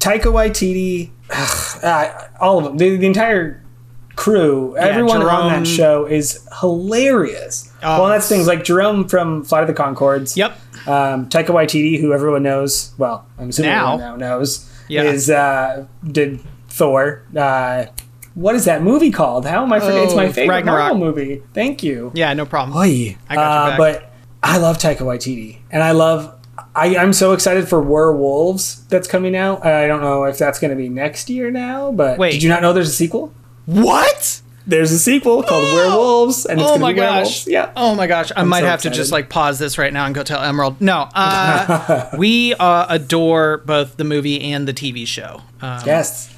Taika 0.00 0.24
Waititi, 0.32 1.10
ugh, 1.30 1.84
uh, 1.84 2.28
all 2.40 2.58
of 2.58 2.64
them, 2.64 2.76
the, 2.76 2.96
the 2.96 3.06
entire 3.06 3.62
crew, 4.30 4.76
everyone 4.76 5.22
on 5.22 5.48
that 5.52 5.66
show 5.68 6.04
is 6.04 6.46
hilarious. 6.60 7.70
Oh, 7.82 8.00
well, 8.02 8.08
that's 8.08 8.28
things 8.28 8.46
like 8.48 8.64
Jemaine 8.64 9.08
from 9.08 9.44
Flight 9.44 9.62
of 9.62 9.68
the 9.68 9.74
Conchords. 9.82 10.36
Yep. 10.36 10.52
Um, 10.88 11.28
Taika 11.28 11.46
Waititi, 11.48 12.00
who 12.00 12.12
everyone 12.12 12.42
knows, 12.42 12.92
well, 12.98 13.24
I'm 13.38 13.50
assuming 13.50 13.70
Now. 13.70 13.94
everyone 13.94 14.18
now 14.18 14.38
knows, 14.38 14.68
Yeah. 14.88 15.02
is 15.04 15.30
uh, 15.30 15.86
did 16.04 16.40
Thor. 16.68 17.22
Uh, 17.36 17.86
what 18.34 18.54
is 18.56 18.64
that 18.66 18.82
movie 18.82 19.10
called? 19.10 19.46
How 19.46 19.62
am 19.62 19.72
I 19.72 19.78
forgetting? 19.80 20.02
it's 20.04 20.14
my 20.14 20.26
Oh, 20.26 20.32
favorite 20.32 20.54
Ragnarok. 20.56 20.78
Marvel 20.80 20.98
movie. 20.98 21.42
Thank 21.54 21.82
you. 21.84 22.10
Yeah. 22.14 22.34
No 22.34 22.46
problem. 22.46 22.76
Oy. 22.76 23.16
I 23.30 23.34
got 23.36 23.72
Uh, 23.74 23.76
but 23.78 24.12
I 24.42 24.58
love 24.58 24.78
Taika 24.78 24.98
Waititi, 24.98 25.58
and 25.70 25.82
I 25.84 25.92
love. 25.92 26.32
I, 26.74 26.96
I'm 26.96 27.12
so 27.14 27.32
excited 27.32 27.68
for 27.68 27.80
We're 27.80 28.12
Wolves 28.12 28.84
that's 28.88 29.08
coming 29.08 29.34
out. 29.36 29.64
I 29.64 29.86
don't 29.86 30.02
know 30.02 30.24
if 30.24 30.36
that's 30.36 30.58
going 30.58 30.70
to 30.72 30.76
be 30.76 30.88
next 30.90 31.30
year 31.30 31.50
now, 31.50 31.90
but 31.92 32.18
Wait. 32.18 32.32
did 32.32 32.42
you 32.42 32.48
not 32.50 32.60
know 32.60 32.72
there's 32.74 32.88
a 32.88 32.92
sequel? 32.92 33.32
What? 33.66 34.40
There's 34.68 34.90
a 34.90 34.98
sequel 34.98 35.44
called 35.44 35.62
We're 35.62 35.90
Wolves, 35.96 36.44
and 36.44 36.60
it's 36.60 36.64
Oh 36.68 36.78
going 36.78 36.80
to 36.80 36.86
my 36.86 36.92
be 36.92 36.98
werewolves. 37.00 37.46
Yeah. 37.46 37.70
Oh 37.76 37.94
my 37.94 38.08
gosh. 38.08 38.32
I 38.34 38.42
might 38.42 38.60
so 38.60 38.66
have 38.66 38.82
to 38.82 38.90
just 38.90 39.12
like 39.12 39.28
pause 39.28 39.60
this 39.60 39.78
right 39.78 39.92
now 39.92 40.06
and 40.06 40.14
go 40.14 40.24
tell 40.24 40.42
Emerald. 40.42 40.80
No. 40.80 41.08
Uh, 41.14 42.10
we 42.18 42.52
uh, 42.54 42.86
adore 42.88 43.58
both 43.58 43.96
the 43.96 44.02
movie 44.04 44.40
and 44.40 44.66
the 44.66 44.74
TV 44.74 45.06
show. 45.06 45.42
Um, 45.60 45.82
Yes. 45.86 46.32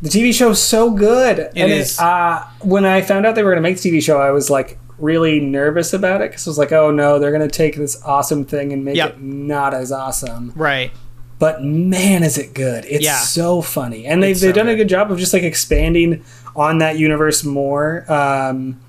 The 0.00 0.08
TV 0.08 0.34
show's 0.34 0.62
so 0.62 0.90
good. 0.90 1.38
It 1.38 1.52
and 1.56 1.72
is. 1.72 1.94
It, 1.98 2.00
uh, 2.02 2.44
when 2.60 2.84
I 2.84 3.00
found 3.02 3.24
out 3.26 3.34
they 3.34 3.42
were 3.42 3.50
going 3.52 3.62
to 3.62 3.68
make 3.68 3.78
the 3.80 3.90
TV 3.90 4.02
show, 4.02 4.18
I 4.20 4.30
was 4.32 4.50
like 4.50 4.78
really 4.98 5.40
nervous 5.40 5.92
about 5.94 6.20
it 6.20 6.30
because 6.30 6.46
I 6.46 6.50
was 6.50 6.58
like, 6.58 6.72
oh 6.72 6.90
no, 6.90 7.18
they're 7.18 7.32
going 7.32 7.46
to 7.48 7.54
take 7.54 7.76
this 7.76 8.02
awesome 8.02 8.44
thing 8.44 8.72
and 8.72 8.84
make 8.84 8.96
Yep. 8.96 9.14
it 9.16 9.20
not 9.22 9.72
as 9.74 9.92
awesome. 9.92 10.52
Right. 10.56 10.90
But 11.38 11.62
man, 11.64 12.22
is 12.22 12.38
it 12.38 12.54
good! 12.54 12.84
It's 12.86 13.04
Yeah. 13.04 13.18
so 13.18 13.60
funny, 13.60 14.06
and 14.06 14.22
they've 14.22 14.30
It's 14.32 14.40
they've 14.40 14.50
so 14.54 14.54
done 14.54 14.68
a 14.68 14.72
good. 14.72 14.84
good 14.84 14.88
job 14.88 15.10
of 15.10 15.18
just 15.18 15.32
like 15.32 15.42
expanding 15.42 16.22
on 16.56 16.78
that 16.78 16.98
universe 16.98 17.44
more. 17.44 18.10
Um, 18.12 18.80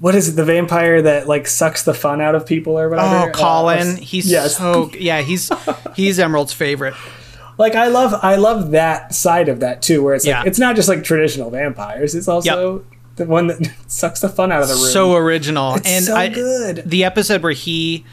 what 0.00 0.14
is 0.14 0.28
it? 0.28 0.32
The 0.32 0.44
vampire 0.44 1.00
that 1.02 1.26
like 1.28 1.46
sucks 1.46 1.82
the 1.84 1.94
fun 1.94 2.20
out 2.20 2.34
of 2.34 2.44
people 2.46 2.78
or 2.78 2.88
whatever. 2.88 3.28
Oh, 3.28 3.32
Colin. 3.32 3.78
Uh, 3.88 3.96
he's 3.96 4.30
yes. 4.30 4.56
so 4.58 4.90
yeah. 4.98 5.22
He's 5.22 5.50
he's 5.96 6.18
Emerald's 6.18 6.52
favorite. 6.52 6.94
like 7.58 7.74
I 7.74 7.86
love 7.88 8.12
I 8.22 8.36
love 8.36 8.72
that 8.72 9.14
side 9.14 9.48
of 9.48 9.60
that 9.60 9.80
too, 9.82 10.02
where 10.02 10.14
it's 10.14 10.26
Yeah. 10.26 10.38
like 10.40 10.48
it's 10.48 10.58
not 10.58 10.76
just 10.76 10.88
like 10.88 11.04
traditional 11.04 11.50
vampires; 11.50 12.14
it's 12.14 12.28
also 12.28 12.84
the 13.16 13.24
one 13.26 13.46
that 13.46 13.70
sucks 13.86 14.20
the 14.20 14.28
fun 14.28 14.50
out 14.52 14.62
of 14.62 14.68
the 14.68 14.74
room. 14.74 14.86
So 14.86 15.14
original 15.14 15.76
It's 15.76 15.88
and 15.88 16.04
so 16.04 16.16
I, 16.16 16.28
good. 16.28 16.82
The 16.84 17.04
episode 17.04 17.42
where 17.42 17.52
he 17.52 18.04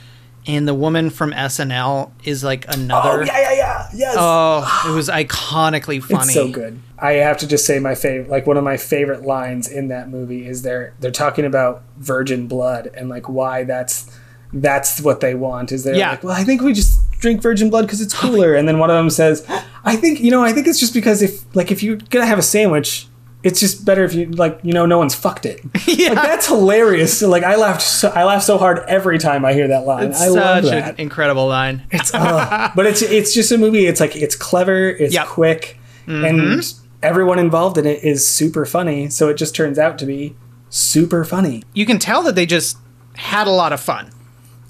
and 0.48 0.68
the 0.68 0.74
woman 0.74 1.10
from 1.10 1.32
SNL 1.32 2.12
is 2.24 2.44
like 2.44 2.66
another. 2.74 3.22
oh 3.22 3.26
yeah, 3.26 3.40
yeah, 3.40 3.54
yeah, 3.56 3.88
yes. 3.94 4.16
Oh, 4.18 4.86
it 4.90 4.96
was 4.96 5.10
iconically 5.10 6.02
funny. 6.02 6.24
It's 6.24 6.34
so 6.34 6.50
good. 6.50 6.80
I 6.98 7.14
have 7.14 7.38
to 7.40 7.48
just 7.48 7.66
say 7.66 7.80
my 7.80 7.96
favorite, 7.96 8.30
like 8.30 8.46
one 8.48 8.58
of 8.58 8.64
my 8.64 8.78
favorite 8.78 9.24
lines 9.24 9.68
in 9.68 9.88
that 9.90 10.10
movie 10.10 10.46
is 10.48 10.62
they're 10.62 10.94
they're 11.00 11.12
talking 11.12 11.46
about 11.46 11.84
virgin 11.98 12.48
blood 12.48 12.90
and 12.96 13.10
like 13.10 13.28
why 13.30 13.64
that's 13.64 14.16
that's 14.54 15.00
what 15.02 15.20
they 15.22 15.34
want. 15.36 15.72
Is 15.72 15.84
they're 15.84 15.96
Yeah. 15.96 16.12
like, 16.12 16.24
well, 16.24 16.36
I 16.36 16.44
think 16.44 16.62
we 16.62 16.74
just 16.74 17.00
drink 17.20 17.42
virgin 17.42 17.70
blood 17.70 17.84
because 17.86 18.02
it's 18.02 18.14
cooler. 18.14 18.54
And 18.56 18.68
then 18.68 18.80
one 18.80 18.90
of 18.90 18.96
them 18.98 19.10
says, 19.10 19.46
I 19.84 19.96
think 19.96 20.20
you 20.20 20.32
know, 20.32 20.44
I 20.44 20.52
think 20.54 20.68
it's 20.68 20.80
just 20.80 20.94
because 20.94 21.22
if 21.22 21.44
like 21.56 21.72
if 21.72 21.82
you're 21.84 21.98
gonna 22.10 22.26
have 22.26 22.40
a 22.40 22.44
sandwich. 22.44 23.08
It's 23.44 23.60
just 23.60 23.86
better 23.86 24.04
if 24.04 24.14
you 24.14 24.28
like 24.28 24.60
you 24.64 24.72
know 24.74 24.86
no 24.86 24.98
one's 24.98 25.16
fucked 25.16 25.46
it. 25.46 25.62
Yeah. 25.88 26.10
Like 26.14 26.24
that's 26.24 26.48
hilarious. 26.48 27.22
Like 27.22 27.44
I 27.44 27.56
laughed 27.56 27.82
so, 27.82 28.10
I 28.10 28.24
laugh 28.24 28.44
so 28.44 28.58
hard 28.58 28.80
every 28.88 29.18
time 29.20 29.44
I 29.46 29.54
hear 29.54 29.68
that 29.68 29.86
line. 29.86 30.10
It's 30.10 30.22
I 30.22 30.28
love 30.28 30.64
that. 30.66 30.90
an 30.92 30.96
incredible 31.00 31.48
line. 31.48 31.84
It's 31.92 32.14
uh, 32.14 32.72
but 32.76 32.86
it's 32.86 33.02
it's 33.02 33.34
just 33.34 33.52
a 33.52 33.58
movie. 33.58 33.86
It's 33.88 34.00
like 34.00 34.16
it's 34.16 34.36
clever, 34.36 34.90
it's 34.90 35.14
Yep. 35.14 35.26
Mm-hmm. 35.26 35.34
quick, 35.34 35.78
and 36.08 36.74
everyone 37.04 37.40
involved 37.40 37.78
in 37.78 37.86
it 37.86 38.04
is 38.04 38.28
super 38.28 38.66
funny. 38.66 39.10
So 39.10 39.28
it 39.30 39.36
just 39.36 39.56
turns 39.56 39.78
out 39.80 39.98
to 40.00 40.06
be 40.06 40.36
super 40.70 41.24
funny. 41.24 41.64
You 41.74 41.86
can 41.86 42.00
tell 42.00 42.22
that 42.24 42.36
they 42.36 42.46
just 42.46 42.78
had 43.16 43.48
a 43.48 43.52
lot 43.52 43.74
of 43.74 43.80
fun. 43.80 44.12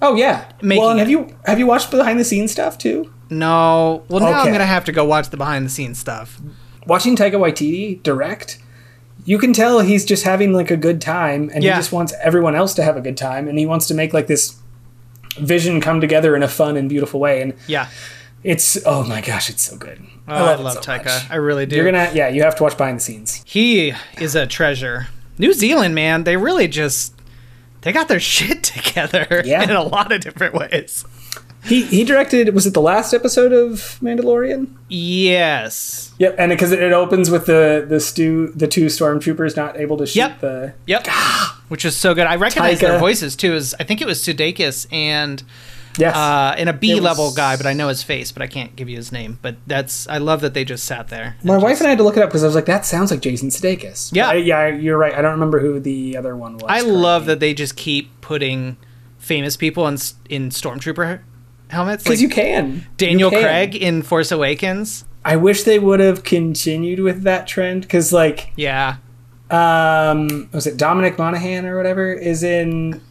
Oh 0.01 0.15
yeah. 0.15 0.51
Making 0.62 0.84
well, 0.84 0.97
have 0.97 1.07
it. 1.07 1.12
you 1.12 1.36
have 1.45 1.60
you 1.60 1.67
watched 1.67 1.91
behind 1.91 2.19
the 2.19 2.25
scenes 2.25 2.51
stuff 2.51 2.77
too? 2.77 3.13
No, 3.29 4.03
well 4.10 4.19
now 4.21 4.41
I'm 4.41 4.51
gonna 4.51 4.65
have 4.65 4.86
to 4.86 4.91
go 4.91 5.05
watch 5.05 5.29
the 5.29 5.38
behind 5.38 5.65
the 5.65 5.69
scenes 5.69 5.99
stuff. 5.99 6.41
Watching 6.88 7.15
Taika 7.15 7.34
Waititi 7.34 8.02
direct, 8.04 8.58
you 9.26 9.38
can 9.38 9.54
tell 9.54 9.80
he's 9.82 10.04
just 10.06 10.24
having 10.24 10.52
like 10.54 10.72
a 10.72 10.78
good 10.78 11.00
time, 11.02 11.52
and 11.54 11.63
Yeah. 11.63 11.74
he 11.74 11.80
just 11.80 11.91
wants 11.91 12.13
everyone 12.22 12.56
else 12.56 12.74
to 12.76 12.84
have 12.84 12.98
a 12.98 13.02
good 13.02 13.17
time, 13.17 13.48
and 13.48 13.60
he 13.60 13.65
wants 13.65 13.88
to 13.88 13.94
make 13.94 14.13
like 14.13 14.28
this 14.28 14.56
vision 15.38 15.80
come 15.80 16.02
together 16.02 16.36
in 16.36 16.44
a 16.44 16.48
fun 16.48 16.76
and 16.78 16.89
beautiful 16.89 17.20
way. 17.20 17.41
And 17.41 17.54
Yeah, 17.67 17.88
it's 18.44 18.78
oh 18.86 19.04
my 19.04 19.22
gosh, 19.22 19.50
it's 19.50 19.62
so 19.62 19.78
good. 19.78 20.02
oh, 20.28 20.34
I 20.34 20.56
love, 20.56 20.78
it 20.78 20.84
so 20.84 20.91
Taika. 20.91 21.06
much. 21.06 21.30
I 21.32 21.36
really 21.36 21.65
do. 21.65 21.76
You're 21.76 21.86
gonna 21.86 22.10
yeah, 22.13 22.28
you 22.30 22.41
have 22.44 22.56
to 22.58 22.63
watch 22.63 22.78
behind 22.78 22.98
the 22.98 23.04
scenes. 23.04 23.41
he 23.46 23.94
is 24.20 24.36
a 24.36 24.48
treasure. 24.48 25.08
New 25.38 25.54
Zealand, 25.54 25.96
man, 25.96 26.24
they 26.24 26.38
really 26.38 26.67
just 26.67 27.13
they 27.82 27.91
got 27.91 28.08
their 28.08 28.20
shit 28.34 28.63
together 28.63 29.41
Yeah. 29.46 29.63
in 29.63 29.70
a 29.72 29.84
lot 29.84 30.12
of 30.12 30.22
different 30.22 30.54
ways. 30.56 31.06
He 31.63 31.84
he 31.86 32.04
directed 32.04 32.54
was 32.56 32.65
it 32.65 32.74
the 32.74 32.82
last 32.82 33.13
episode 33.13 33.52
of 33.54 34.00
Mandalorian? 34.02 34.67
Yes. 34.89 36.12
Yep, 36.17 36.36
and 36.39 36.50
because 36.50 36.71
it, 36.71 36.82
it 36.82 36.91
opens 36.93 37.30
with 37.30 37.45
the 37.45 37.86
the 37.88 38.00
stu 38.00 38.47
the 38.56 38.67
two 38.67 38.88
stormtroopers 38.88 39.56
not 39.56 39.78
able 39.80 39.97
to 39.97 40.06
shoot 40.06 40.17
Yep. 40.19 40.39
the 40.41 40.74
Yep. 40.88 41.08
Which 41.67 41.86
is 41.86 41.95
so 41.95 42.13
good. 42.13 42.28
I 42.28 42.36
recognize 42.36 42.80
their 42.80 42.97
voices 43.00 43.36
too. 43.36 43.54
Is 43.54 43.76
I 43.80 43.84
think 43.84 44.02
it 44.02 44.08
was 44.08 44.19
Sudeikis 44.19 44.88
and 44.91 45.41
yes 45.97 46.15
uh, 46.15 46.56
and 46.58 46.67
a 46.67 46.74
B 46.74 47.00
level 47.00 47.32
guy, 47.34 47.56
but 47.58 47.65
I 47.65 47.74
know 47.74 47.88
his 47.89 48.02
face, 48.04 48.32
but 48.32 48.41
I 48.41 48.47
can't 48.47 48.76
give 48.76 48.89
you 48.89 48.97
his 48.97 49.12
name. 49.12 49.38
But 49.41 49.56
that's 49.67 50.08
I 50.08 50.17
love 50.17 50.41
that 50.41 50.54
they 50.54 50.65
just 50.65 50.84
sat 50.86 51.10
there. 51.10 51.38
My 51.43 51.58
wife 51.58 51.78
and 51.80 51.88
I 51.88 51.89
had 51.91 51.97
to 52.00 52.04
look 52.04 52.17
it 52.17 52.24
up 52.24 52.30
because 52.30 52.43
I 52.43 52.47
was 52.47 52.56
like, 52.56 52.65
that 52.65 52.86
sounds 52.86 53.12
like 53.12 53.21
Jason 53.21 53.50
Sudeikis. 53.50 54.10
Yeah. 54.13 54.30
I- 54.30 54.34
yeah, 54.36 54.67
you're 54.67 54.97
right. 54.97 55.13
I 55.13 55.21
don't 55.21 55.32
remember 55.34 55.60
who 55.60 55.80
the 55.80 56.17
other 56.17 56.36
one 56.36 56.54
was. 56.56 56.65
I 56.67 56.82
love 56.82 57.26
that 57.28 57.39
they 57.39 57.54
just 57.54 57.76
keep 57.76 58.19
putting 58.21 58.78
famous 59.19 59.56
people 59.56 59.88
in 59.88 59.97
in 60.30 60.50
stormtrooper 60.50 61.21
helmets. 61.71 62.03
because 62.03 62.19
Like 62.19 62.29
you 62.29 62.29
can. 62.29 62.86
Daniel 62.97 63.31
You 63.31 63.38
can. 63.38 63.43
Craig 63.43 63.75
in 63.75 64.01
Force 64.03 64.31
Awakens. 64.31 65.05
I 65.25 65.36
wish 65.36 65.63
they 65.63 65.79
would 65.79 65.99
have 65.99 66.23
continued 66.23 66.99
with 66.99 67.23
that 67.23 67.47
trend 67.47 67.81
because, 67.84 68.12
like, 68.12 68.51
Yeah. 68.55 68.95
um, 69.49 70.49
was 70.51 70.65
it 70.67 70.77
Dominic 70.77 71.17
Monaghan 71.17 71.65
or 71.65 71.77
whatever 71.77 72.12
is 72.13 72.43
in 72.43 73.01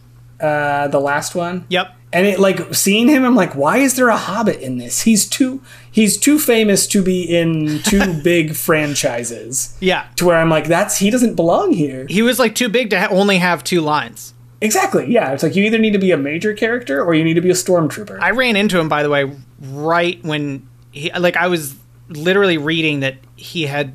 uh, 0.41 0.89
the 0.89 1.01
last 1.01 1.35
one? 1.35 1.67
Yep. 1.69 1.95
And 2.13 2.27
it 2.27 2.41
like 2.41 2.75
seeing 2.75 3.07
him, 3.09 3.25
I'm 3.25 3.37
like, 3.37 3.55
why 3.55 3.77
is 3.79 3.95
there 3.95 4.09
a 4.09 4.17
Hobbit 4.17 4.61
in 4.61 4.79
this? 4.79 5.03
He's 5.03 5.29
too 5.29 5.63
he's 5.93 6.17
too 6.17 6.41
famous 6.41 6.89
to 6.89 7.05
be 7.05 7.23
in 7.23 7.79
two 7.85 8.21
big 8.25 8.57
franchises. 8.57 9.77
Yeah. 9.79 10.07
To 10.17 10.25
where 10.27 10.37
I'm 10.37 10.51
like, 10.51 10.67
that's 10.67 10.97
he 10.99 11.11
doesn't 11.11 11.37
belong 11.37 11.73
here. 11.73 12.07
He 12.09 12.23
was 12.23 12.41
like 12.41 12.57
too 12.57 12.69
big 12.69 12.91
to 12.91 13.01
ha- 13.01 13.09
only 13.13 13.39
have 13.39 13.63
two 13.63 13.81
lines. 13.81 14.35
Exactly. 14.61 15.11
Yeah, 15.11 15.33
it's 15.33 15.43
like 15.43 15.57
you 15.57 15.65
either 15.65 15.79
need 15.79 15.93
to 15.93 15.99
be 15.99 16.11
a 16.11 16.17
major 16.17 16.53
character 16.53 17.03
or 17.03 17.15
you 17.15 17.25
need 17.25 17.35
to 17.35 17.41
be 17.41 17.51
a 17.51 17.55
stormtrooper. 17.55 18.21
I 18.21 18.31
ran 18.31 18.57
into 18.57 18.79
him, 18.79 18.89
by 18.89 19.03
the 19.03 19.09
way, 19.09 19.33
right 19.61 20.23
when 20.23 20.69
he 20.91 21.11
like 21.13 21.37
I 21.37 21.47
was 21.47 21.77
literally 22.09 22.59
reading 22.59 23.01
that 23.01 23.17
he 23.37 23.67
had 23.67 23.95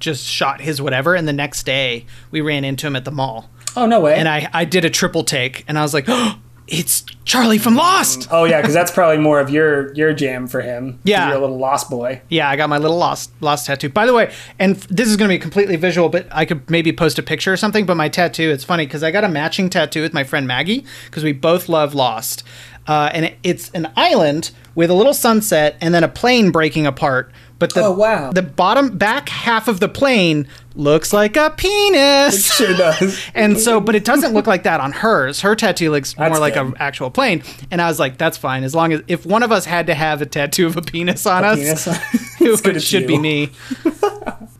just 0.00 0.24
shot 0.26 0.60
his 0.60 0.82
whatever, 0.82 1.14
and 1.14 1.28
the 1.28 1.32
next 1.32 1.64
day 1.64 2.06
we 2.30 2.40
ran 2.40 2.64
into 2.64 2.86
him 2.86 2.96
at 2.96 3.04
the 3.04 3.10
mall, 3.10 3.50
oh 3.76 3.86
no 3.86 4.00
way. 4.00 4.14
and 4.16 4.28
I 4.28 4.48
I 4.52 4.64
did 4.64 4.84
a 4.84 4.90
triple 4.90 5.22
take, 5.24 5.64
and 5.68 5.78
I 5.78 5.82
was 5.82 5.94
like, 5.94 6.04
oh, 6.08 6.38
it's 6.66 7.04
Charlie 7.24 7.58
from 7.58 7.74
Lost. 7.74 8.28
oh 8.30 8.44
yeah, 8.44 8.60
because 8.60 8.74
that's 8.74 8.90
probably 8.90 9.18
more 9.18 9.40
of 9.40 9.50
your 9.50 9.92
your 9.94 10.12
jam 10.12 10.46
for 10.46 10.60
him. 10.60 10.98
Yeah. 11.04 11.28
you're 11.28 11.36
a 11.36 11.40
little 11.40 11.58
lost 11.58 11.90
boy. 11.90 12.22
Yeah, 12.28 12.48
I 12.48 12.56
got 12.56 12.68
my 12.68 12.78
little 12.78 12.96
lost 12.96 13.30
lost 13.40 13.66
tattoo. 13.66 13.88
By 13.88 14.06
the 14.06 14.14
way, 14.14 14.32
and 14.58 14.76
f- 14.76 14.88
this 14.88 15.08
is 15.08 15.16
going 15.16 15.28
to 15.28 15.34
be 15.34 15.38
completely 15.38 15.76
visual, 15.76 16.08
but 16.08 16.26
I 16.30 16.44
could 16.44 16.68
maybe 16.70 16.92
post 16.92 17.18
a 17.18 17.22
picture 17.22 17.52
or 17.52 17.56
something. 17.56 17.86
But 17.86 17.96
my 17.96 18.08
tattoo, 18.08 18.50
it's 18.50 18.64
funny 18.64 18.86
because 18.86 19.02
I 19.02 19.10
got 19.10 19.24
a 19.24 19.28
matching 19.28 19.68
tattoo 19.70 20.02
with 20.02 20.14
my 20.14 20.24
friend 20.24 20.46
Maggie 20.46 20.84
because 21.06 21.22
we 21.24 21.32
both 21.32 21.68
love 21.68 21.94
Lost, 21.94 22.44
uh, 22.86 23.10
and 23.12 23.26
it, 23.26 23.38
it's 23.42 23.70
an 23.70 23.90
island 23.96 24.50
with 24.74 24.90
a 24.90 24.94
little 24.94 25.14
sunset 25.14 25.76
and 25.80 25.94
then 25.94 26.02
a 26.04 26.08
plane 26.08 26.50
breaking 26.50 26.86
apart. 26.86 27.30
But 27.58 27.72
the 27.74 27.82
Oh, 27.82 27.92
wow. 27.92 28.32
the 28.32 28.42
bottom 28.42 28.98
back 28.98 29.28
half 29.28 29.68
of 29.68 29.80
the 29.80 29.88
plane 29.88 30.48
looks 30.74 31.12
like 31.12 31.36
a 31.36 31.50
penis. 31.56 32.50
It 32.50 32.54
Sure 32.54 32.76
does. 32.76 33.20
And 33.34 33.58
so, 33.58 33.80
but 33.80 33.94
it 33.94 34.04
doesn't 34.04 34.34
look 34.34 34.46
like 34.46 34.64
that 34.64 34.80
on 34.80 34.92
hers. 34.92 35.40
Her 35.40 35.54
tattoo 35.54 35.90
looks 35.90 36.16
more 36.18 36.38
like 36.38 36.56
an 36.56 36.74
actual 36.78 37.10
plane. 37.10 37.42
And 37.70 37.80
I 37.80 37.88
was 37.88 38.00
like, 38.00 38.18
that's 38.18 38.36
fine. 38.36 38.64
As 38.64 38.74
long 38.74 38.92
as, 38.92 39.02
if 39.06 39.24
one 39.24 39.42
of 39.42 39.52
us 39.52 39.64
had 39.64 39.86
to 39.86 39.94
have 39.94 40.20
a 40.20 40.26
tattoo 40.26 40.66
of 40.66 40.76
a 40.76 40.82
penis 40.82 41.26
on 41.26 41.44
us, 41.44 41.58
Penis. 41.58 41.86
it 42.40 42.62
good 42.62 42.76
it's 42.76 42.84
should 42.84 43.06
be 43.06 43.18
me. 43.18 43.50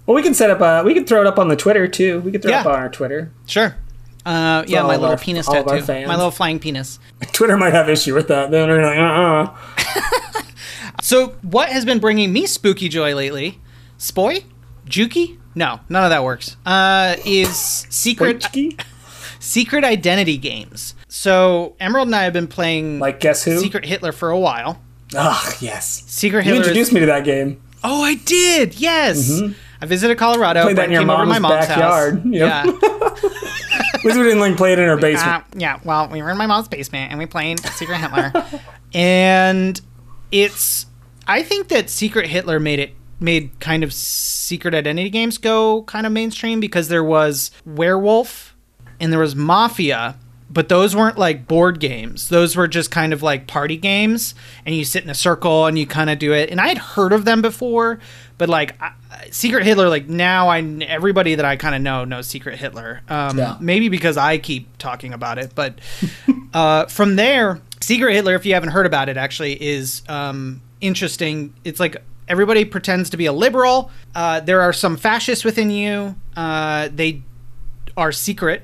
Well, 0.06 0.14
we 0.14 0.22
can 0.22 0.34
set 0.34 0.50
up. 0.50 0.60
Uh, 0.60 0.82
we 0.84 0.92
can 0.92 1.06
throw 1.06 1.22
it 1.22 1.26
up 1.26 1.38
on 1.38 1.48
the 1.48 1.56
Twitter 1.56 1.88
too. 1.88 2.20
We 2.20 2.30
can 2.30 2.42
throw 2.42 2.50
it 2.50 2.56
up 2.56 2.66
on 2.66 2.74
our 2.74 2.90
Twitter. 2.90 3.32
Sure. 3.46 3.74
Uh, 4.26 4.62
yeah, 4.66 4.82
my 4.82 4.96
little 4.96 5.06
our- 5.06 5.16
penis 5.16 5.46
tattoo. 5.46 5.80
My 6.06 6.14
little 6.14 6.30
flying 6.30 6.58
penis. 6.58 6.98
Twitter 7.32 7.56
might 7.56 7.72
have 7.72 7.88
issue 7.88 8.14
with 8.14 8.28
that. 8.28 8.50
They're 8.50 8.82
like, 8.82 8.98
uh, 8.98 9.02
uh 9.02 10.33
So, 11.02 11.34
what 11.42 11.68
has 11.68 11.84
been 11.84 11.98
bringing 11.98 12.32
me 12.32 12.46
spooky 12.46 12.88
joy 12.88 13.14
lately? 13.14 13.60
Spoy? 13.98 14.44
Juki? 14.86 15.38
No, 15.54 15.80
none 15.88 16.04
of 16.04 16.10
that 16.10 16.24
works. 16.24 16.56
Uh, 16.66 17.16
is 17.24 17.56
secret 17.90 18.46
secret 19.40 19.84
identity 19.84 20.36
games. 20.36 20.94
So, 21.08 21.76
Emerald 21.80 22.08
and 22.08 22.14
I 22.16 22.24
have 22.24 22.32
been 22.32 22.48
playing 22.48 22.98
Like 22.98 23.20
guess 23.20 23.44
who? 23.44 23.58
Secret 23.60 23.84
Hitler 23.84 24.12
for 24.12 24.30
a 24.30 24.38
while. 24.38 24.80
Ah, 25.16 25.56
yes. 25.60 26.02
Secret 26.06 26.44
You 26.44 26.54
Hitler. 26.54 26.60
is- 26.62 26.66
introduced 26.68 26.92
me 26.92 27.00
to 27.00 27.06
that 27.06 27.24
game. 27.24 27.62
Oh, 27.84 28.02
I 28.02 28.14
did. 28.14 28.74
Yes. 28.80 29.42
I 29.80 29.86
visited 29.86 30.16
Colorado. 30.16 30.60
Mm-hmm. 30.60 30.66
Played 30.68 30.76
that 30.78 30.84
in 30.86 30.92
your 30.92 31.00
came 31.02 31.10
over 31.10 31.26
my 31.26 31.38
mom's 31.38 31.42
mom's 31.54 31.66
backyard. 31.66 32.14
house. 32.14 32.24
Yep. 32.26 32.66
Yeah. 32.82 33.40
We 34.04 34.12
didn't 34.12 34.40
like 34.40 34.56
play 34.58 34.74
it 34.74 34.78
in 34.78 34.86
her 34.86 34.98
basement. 34.98 35.44
Uh, 35.44 35.56
yeah. 35.56 35.80
Well, 35.82 36.08
we 36.08 36.20
were 36.20 36.28
in 36.30 36.36
my 36.36 36.46
mom's 36.46 36.68
basement 36.68 37.10
and 37.10 37.18
we 37.18 37.24
played 37.24 37.58
Secret 37.60 37.96
Hitler, 37.98 38.32
and 38.92 39.80
it's. 40.30 40.86
I 41.26 41.42
think 41.42 41.68
that 41.68 41.88
Secret 41.90 42.26
Hitler 42.28 42.60
made 42.60 42.78
it 42.78 42.94
made 43.20 43.58
kind 43.60 43.82
of 43.84 43.92
secret 43.94 44.74
identity 44.74 45.08
games 45.08 45.38
go 45.38 45.82
kind 45.84 46.04
of 46.04 46.12
mainstream 46.12 46.60
because 46.60 46.88
there 46.88 47.04
was 47.04 47.50
werewolf 47.64 48.54
and 48.98 49.12
there 49.12 49.20
was 49.20 49.36
mafia 49.36 50.18
but 50.50 50.68
those 50.68 50.94
weren't 50.96 51.16
like 51.16 51.46
board 51.46 51.78
games 51.78 52.28
those 52.28 52.56
were 52.56 52.66
just 52.66 52.90
kind 52.90 53.12
of 53.12 53.22
like 53.22 53.46
party 53.46 53.76
games 53.76 54.34
and 54.66 54.74
you 54.74 54.84
sit 54.84 55.04
in 55.04 55.08
a 55.08 55.14
circle 55.14 55.64
and 55.66 55.78
you 55.78 55.86
kind 55.86 56.10
of 56.10 56.18
do 56.18 56.34
it 56.34 56.50
and 56.50 56.60
i 56.60 56.66
had 56.66 56.76
heard 56.76 57.12
of 57.12 57.24
them 57.24 57.40
before 57.40 58.00
but 58.36 58.48
like 58.48 58.74
I, 58.82 58.92
secret 59.30 59.64
hitler 59.64 59.88
like 59.88 60.08
now 60.08 60.48
i 60.48 60.58
everybody 60.82 61.36
that 61.36 61.44
i 61.44 61.54
kind 61.56 61.74
of 61.76 61.80
know 61.80 62.04
knows 62.04 62.26
secret 62.26 62.58
hitler 62.58 63.00
um, 63.08 63.38
Yeah. 63.38 63.56
maybe 63.60 63.88
because 63.88 64.16
i 64.16 64.38
keep 64.38 64.76
talking 64.76 65.14
about 65.14 65.38
it 65.38 65.52
but 65.54 65.78
uh, 66.52 66.86
from 66.86 67.14
there 67.16 67.60
secret 67.84 68.14
hitler 68.14 68.34
if 68.34 68.46
you 68.46 68.54
haven't 68.54 68.70
heard 68.70 68.86
about 68.86 69.08
it 69.08 69.16
actually 69.16 69.62
is 69.62 70.02
um, 70.08 70.60
interesting 70.80 71.52
it's 71.64 71.78
like 71.78 71.96
everybody 72.28 72.64
pretends 72.64 73.10
to 73.10 73.16
be 73.16 73.26
a 73.26 73.32
liberal 73.32 73.90
uh, 74.14 74.40
there 74.40 74.60
are 74.60 74.72
some 74.72 74.96
fascists 74.96 75.44
within 75.44 75.70
you 75.70 76.14
uh, 76.36 76.88
they 76.92 77.22
are 77.96 78.12
secret 78.12 78.62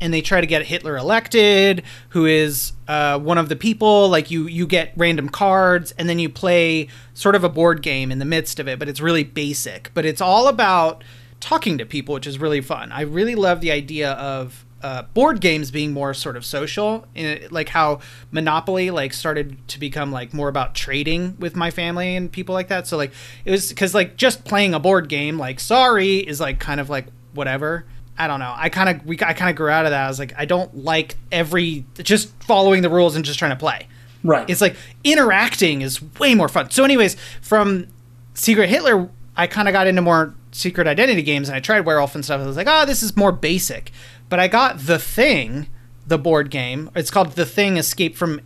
and 0.00 0.14
they 0.14 0.20
try 0.20 0.40
to 0.40 0.46
get 0.46 0.64
Hitler 0.64 0.96
elected, 0.96 1.82
who 2.10 2.24
is 2.26 2.72
uh, 2.86 3.18
one 3.18 3.38
of 3.38 3.48
the 3.48 3.56
people. 3.56 4.08
Like 4.08 4.30
you, 4.30 4.46
you 4.46 4.66
get 4.66 4.92
random 4.96 5.28
cards, 5.28 5.92
and 5.98 6.08
then 6.08 6.18
you 6.18 6.28
play 6.28 6.88
sort 7.14 7.34
of 7.34 7.44
a 7.44 7.48
board 7.48 7.82
game 7.82 8.12
in 8.12 8.18
the 8.18 8.24
midst 8.24 8.60
of 8.60 8.68
it. 8.68 8.78
But 8.78 8.88
it's 8.88 9.00
really 9.00 9.24
basic. 9.24 9.90
But 9.94 10.04
it's 10.04 10.20
all 10.20 10.48
about 10.48 11.02
talking 11.40 11.78
to 11.78 11.86
people, 11.86 12.14
which 12.14 12.26
is 12.26 12.38
really 12.38 12.60
fun. 12.60 12.92
I 12.92 13.02
really 13.02 13.34
love 13.34 13.60
the 13.60 13.72
idea 13.72 14.12
of 14.12 14.64
uh, 14.82 15.02
board 15.14 15.40
games 15.40 15.70
being 15.70 15.92
more 15.92 16.14
sort 16.14 16.36
of 16.36 16.44
social, 16.44 17.06
in, 17.14 17.48
like 17.50 17.68
how 17.70 18.00
Monopoly 18.30 18.90
like 18.90 19.12
started 19.12 19.66
to 19.68 19.80
become 19.80 20.12
like 20.12 20.32
more 20.32 20.48
about 20.48 20.74
trading 20.74 21.36
with 21.38 21.56
my 21.56 21.70
family 21.70 22.16
and 22.16 22.30
people 22.30 22.54
like 22.54 22.68
that. 22.68 22.86
So 22.86 22.96
like 22.96 23.12
it 23.44 23.50
was 23.50 23.68
because 23.68 23.94
like 23.94 24.16
just 24.16 24.44
playing 24.44 24.74
a 24.74 24.80
board 24.80 25.08
game, 25.08 25.38
like 25.38 25.60
sorry, 25.60 26.18
is 26.18 26.40
like 26.40 26.60
kind 26.60 26.80
of 26.80 26.88
like 26.88 27.06
whatever. 27.34 27.86
I 28.16 28.26
don't 28.26 28.40
know. 28.40 28.52
I 28.56 28.68
kind 28.68 28.88
of 28.88 29.06
we 29.06 29.18
I 29.20 29.32
kind 29.32 29.50
of 29.50 29.56
grew 29.56 29.68
out 29.68 29.84
of 29.84 29.90
that. 29.90 30.04
I 30.04 30.08
was 30.08 30.18
like, 30.18 30.34
I 30.36 30.44
don't 30.44 30.84
like 30.84 31.16
every 31.30 31.84
just 31.94 32.30
following 32.42 32.82
the 32.82 32.90
rules 32.90 33.16
and 33.16 33.24
just 33.24 33.38
trying 33.38 33.52
to 33.52 33.56
play. 33.56 33.88
Right. 34.24 34.48
It's 34.50 34.60
like 34.60 34.76
interacting 35.04 35.82
is 35.82 36.02
way 36.18 36.34
more 36.34 36.48
fun. 36.48 36.70
So, 36.70 36.84
anyways, 36.84 37.16
from 37.40 37.86
Secret 38.34 38.68
Hitler, 38.68 39.08
I 39.36 39.46
kind 39.46 39.68
of 39.68 39.72
got 39.72 39.86
into 39.86 40.02
more 40.02 40.34
secret 40.50 40.86
identity 40.88 41.22
games, 41.22 41.48
and 41.48 41.56
I 41.56 41.60
tried 41.60 41.80
Werewolf 41.80 42.14
and 42.14 42.24
stuff. 42.24 42.40
I 42.40 42.46
was 42.46 42.56
like, 42.56 42.66
oh, 42.68 42.84
this 42.84 43.02
is 43.02 43.16
more 43.16 43.32
basic. 43.32 43.92
But 44.28 44.38
I 44.40 44.48
got 44.48 44.78
The 44.80 44.98
Thing, 44.98 45.68
the 46.06 46.18
board 46.18 46.50
game. 46.50 46.90
It's 46.94 47.10
called 47.10 47.32
The 47.32 47.46
Thing: 47.46 47.76
Escape 47.76 48.16
from 48.16 48.40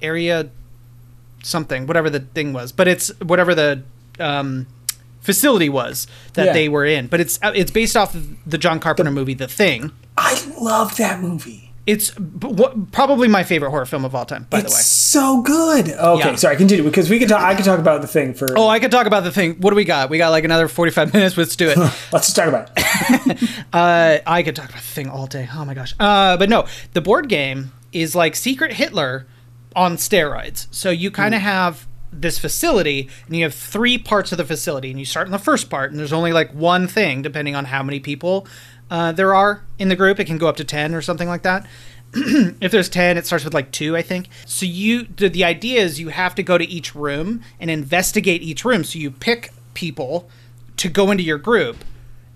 Area 0.00 0.50
something, 1.42 1.86
whatever 1.86 2.08
the 2.10 2.20
thing 2.20 2.52
was. 2.52 2.72
But 2.72 2.88
it's 2.88 3.08
whatever 3.20 3.54
the 3.54 3.82
um, 4.20 4.66
facility 5.20 5.68
was 5.68 6.06
that 6.34 6.46
Yeah. 6.46 6.52
they 6.52 6.68
were 6.68 6.84
in. 6.84 7.06
But 7.08 7.20
it's 7.20 7.38
uh, 7.42 7.52
it's 7.54 7.70
based 7.70 7.96
off 7.96 8.14
of 8.14 8.36
the 8.48 8.58
John 8.58 8.78
Carpenter 8.80 9.10
movie, 9.10 9.34
The 9.34 9.48
Thing. 9.48 9.92
I 10.16 10.40
love 10.60 10.96
that 10.98 11.20
movie. 11.20 11.71
It's 11.84 12.12
b- 12.12 12.54
probably 12.92 13.26
my 13.26 13.42
favorite 13.42 13.70
horror 13.70 13.86
film 13.86 14.04
of 14.04 14.14
all 14.14 14.24
time, 14.24 14.46
by 14.48 14.60
it's 14.60 14.70
the 14.72 14.76
way. 14.76 14.82
so 14.82 15.42
good. 15.42 15.88
Okay, 15.90 16.30
Yeah. 16.30 16.34
sorry, 16.36 16.56
continue 16.56 16.84
because 16.84 17.10
we 17.10 17.18
could 17.18 17.28
talk. 17.28 17.42
I 17.42 17.56
could 17.56 17.64
talk 17.64 17.80
about 17.80 18.02
the 18.02 18.06
thing 18.06 18.34
for. 18.34 18.46
Oh, 18.56 18.68
I 18.68 18.78
could 18.78 18.92
talk 18.92 19.06
about 19.08 19.24
the 19.24 19.32
thing. 19.32 19.54
What 19.60 19.70
do 19.70 19.76
we 19.76 19.84
got? 19.84 20.08
We 20.08 20.16
got 20.18 20.30
like 20.30 20.44
another 20.44 20.68
45 20.68 21.12
minutes. 21.14 21.36
Let's 21.36 21.56
do 21.56 21.68
it. 21.70 21.76
let's 22.12 22.26
just 22.32 22.36
talk 22.36 22.46
about 22.46 22.70
it. 22.76 23.50
uh, 23.72 24.18
I 24.24 24.42
could 24.44 24.54
talk 24.54 24.68
about 24.68 24.82
the 24.82 24.86
thing 24.88 25.08
all 25.08 25.26
day. 25.26 25.48
Oh 25.52 25.64
my 25.64 25.74
gosh. 25.74 25.92
Uh, 25.98 26.36
but 26.36 26.48
no, 26.48 26.66
the 26.92 27.00
board 27.00 27.28
game 27.28 27.72
is 27.92 28.14
like 28.14 28.36
Secret 28.36 28.74
Hitler 28.74 29.26
on 29.74 29.96
steroids. 29.96 30.68
So 30.70 30.90
you 30.90 31.10
kind 31.10 31.34
of 31.34 31.40
have 31.40 31.88
this 32.12 32.38
facility 32.38 33.08
and 33.26 33.34
you 33.34 33.42
have 33.42 33.54
three 33.54 33.96
parts 33.98 34.30
of 34.32 34.38
the 34.38 34.44
facility 34.44 34.90
and 34.90 34.98
you 35.00 35.04
start 35.06 35.26
in 35.26 35.32
the 35.32 35.38
first 35.38 35.70
part 35.70 35.90
and 35.90 35.98
there's 35.98 36.12
only 36.12 36.30
like 36.32 36.52
one 36.52 36.86
thing 36.86 37.22
depending 37.22 37.56
on 37.56 37.64
how 37.64 37.82
many 37.82 37.98
people 37.98 38.46
uh, 38.92 39.10
there 39.10 39.34
are 39.34 39.64
in 39.78 39.88
the 39.88 39.96
group 39.96 40.20
it 40.20 40.26
can 40.26 40.36
go 40.36 40.48
up 40.48 40.56
to 40.56 40.64
10 40.64 40.94
or 40.94 41.00
something 41.00 41.26
like 41.26 41.42
that. 41.42 41.66
If 42.14 42.70
there's 42.70 42.90
10 42.90 43.16
it 43.16 43.24
starts 43.24 43.42
with 43.42 43.54
like 43.54 43.72
2 43.72 43.96
i 43.96 44.02
think. 44.02 44.28
So 44.44 44.66
you 44.66 45.04
the, 45.04 45.30
the 45.30 45.44
idea 45.44 45.80
is 45.80 45.98
you 45.98 46.10
have 46.10 46.34
to 46.34 46.42
go 46.42 46.58
to 46.58 46.64
each 46.64 46.94
room 46.94 47.40
and 47.58 47.70
investigate 47.70 48.42
each 48.42 48.66
room. 48.66 48.84
So 48.84 48.98
you 48.98 49.10
pick 49.10 49.50
people 49.72 50.28
to 50.76 50.90
go 50.90 51.10
into 51.10 51.22
your 51.22 51.38
group 51.38 51.78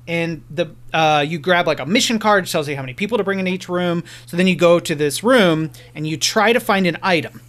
and 0.08 0.42
the 0.48 0.74
uh, 0.94 1.22
you 1.28 1.38
grab 1.38 1.66
like 1.66 1.78
a 1.78 1.84
mission 1.84 2.18
card 2.18 2.44
which 2.44 2.52
tells 2.52 2.68
you 2.70 2.76
how 2.76 2.82
many 2.82 2.94
people 2.94 3.18
to 3.18 3.24
bring 3.24 3.38
in 3.38 3.46
each 3.46 3.68
room. 3.68 4.02
So 4.24 4.38
then 4.38 4.46
you 4.46 4.56
go 4.56 4.80
to 4.80 4.94
this 4.94 5.22
room 5.22 5.70
and 5.94 6.06
you 6.06 6.16
try 6.16 6.54
to 6.54 6.60
find 6.60 6.86
an 6.86 6.96
item. 7.02 7.42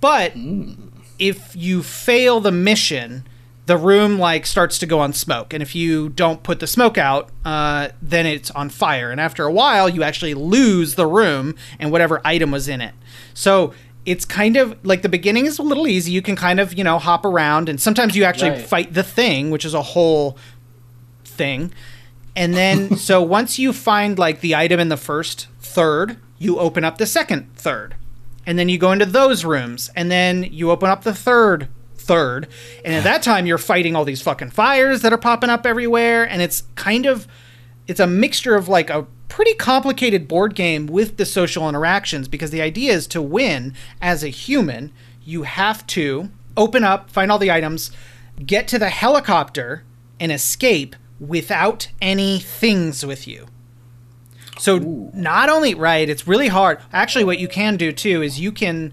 But 0.00 0.34
if 1.18 1.56
you 1.56 1.82
fail 1.82 2.38
the 2.38 2.52
mission 2.52 3.26
the 3.66 3.76
room 3.76 4.18
like 4.18 4.46
starts 4.46 4.78
to 4.78 4.86
go 4.86 5.00
on 5.00 5.12
smoke. 5.12 5.52
And 5.52 5.62
if 5.62 5.74
you 5.74 6.08
don't 6.08 6.42
put 6.42 6.60
the 6.60 6.66
smoke 6.66 6.96
out 6.96 7.30
uh, 7.44 7.88
then 8.00 8.24
it's 8.26 8.50
on 8.52 8.70
fire. 8.70 9.10
And 9.10 9.20
after 9.20 9.44
a 9.44 9.52
while 9.52 9.88
you 9.88 10.02
actually 10.02 10.34
lose 10.34 10.94
the 10.94 11.06
room 11.06 11.54
and 11.78 11.90
whatever 11.92 12.20
item 12.24 12.50
was 12.52 12.68
in 12.68 12.80
it. 12.80 12.94
So 13.34 13.74
it's 14.04 14.24
kind 14.24 14.56
of 14.56 14.78
like 14.84 15.02
the 15.02 15.08
beginning 15.08 15.46
is 15.46 15.58
a 15.58 15.62
little 15.62 15.88
easy. 15.88 16.12
You 16.12 16.22
can 16.22 16.36
kind 16.36 16.60
of 16.60 16.74
you 16.74 16.84
know 16.84 16.98
hop 16.98 17.24
around. 17.24 17.68
And 17.68 17.80
sometimes 17.80 18.16
you 18.16 18.24
actually 18.24 18.50
Right. 18.50 18.62
fight 18.66 18.94
the 18.94 19.02
thing 19.02 19.50
which 19.50 19.64
is 19.64 19.74
a 19.74 19.82
whole 19.82 20.38
thing. 21.24 21.72
And 22.36 22.54
then 22.54 22.96
so 23.08 23.20
once 23.20 23.58
you 23.58 23.72
find 23.72 24.18
like 24.18 24.40
the 24.40 24.54
item 24.54 24.78
in 24.78 24.88
the 24.88 24.96
first 24.96 25.48
third 25.60 26.18
you 26.38 26.58
open 26.58 26.84
up 26.84 26.98
the 26.98 27.06
second 27.06 27.52
third. 27.56 27.96
And 28.46 28.58
then 28.58 28.68
you 28.68 28.78
go 28.78 28.92
into 28.92 29.06
those 29.06 29.44
rooms. 29.44 29.90
And 29.96 30.08
then 30.10 30.44
you 30.44 30.70
open 30.70 30.88
up 30.88 31.02
the 31.02 31.14
third 31.14 31.66
third. 32.06 32.48
And 32.84 32.94
at 32.94 33.04
that 33.04 33.22
time 33.22 33.46
you're 33.46 33.58
fighting 33.58 33.94
all 33.94 34.04
these 34.04 34.22
fucking 34.22 34.50
fires 34.50 35.02
that 35.02 35.12
are 35.12 35.18
popping 35.18 35.50
up 35.50 35.66
everywhere. 35.66 36.28
And 36.28 36.40
it's 36.40 36.62
kind 36.74 37.06
of 37.06 37.26
it's 37.86 38.00
a 38.00 38.06
mixture 38.06 38.54
of 38.54 38.68
like 38.68 38.90
a 38.90 39.06
pretty 39.28 39.54
complicated 39.54 40.26
board 40.26 40.54
game 40.54 40.86
with 40.86 41.16
the 41.16 41.26
social 41.26 41.68
interactions. 41.68 42.28
Because 42.28 42.50
the 42.50 42.62
idea 42.62 42.92
is 42.92 43.06
to 43.08 43.20
win 43.20 43.74
as 44.00 44.22
a 44.22 44.28
human 44.28 44.92
you 45.24 45.42
have 45.42 45.86
to 45.88 46.30
open 46.56 46.84
up 46.84 47.10
find 47.10 47.30
all 47.30 47.38
the 47.38 47.50
items 47.50 47.90
get 48.44 48.68
to 48.68 48.78
the 48.78 48.88
helicopter 48.88 49.82
and 50.20 50.30
escape 50.32 50.96
without 51.18 51.88
any 52.00 52.38
things 52.38 53.04
with 53.04 53.26
you. 53.26 53.46
So 54.58 55.10
not 55.14 55.48
only 55.48 55.74
right, 55.74 56.08
it's 56.08 56.26
really 56.26 56.48
hard. 56.48 56.80
Actually, 56.92 57.24
what 57.24 57.38
you 57.38 57.48
can 57.48 57.76
do 57.76 57.92
too 57.92 58.22
is 58.22 58.40
you 58.40 58.52
can 58.52 58.92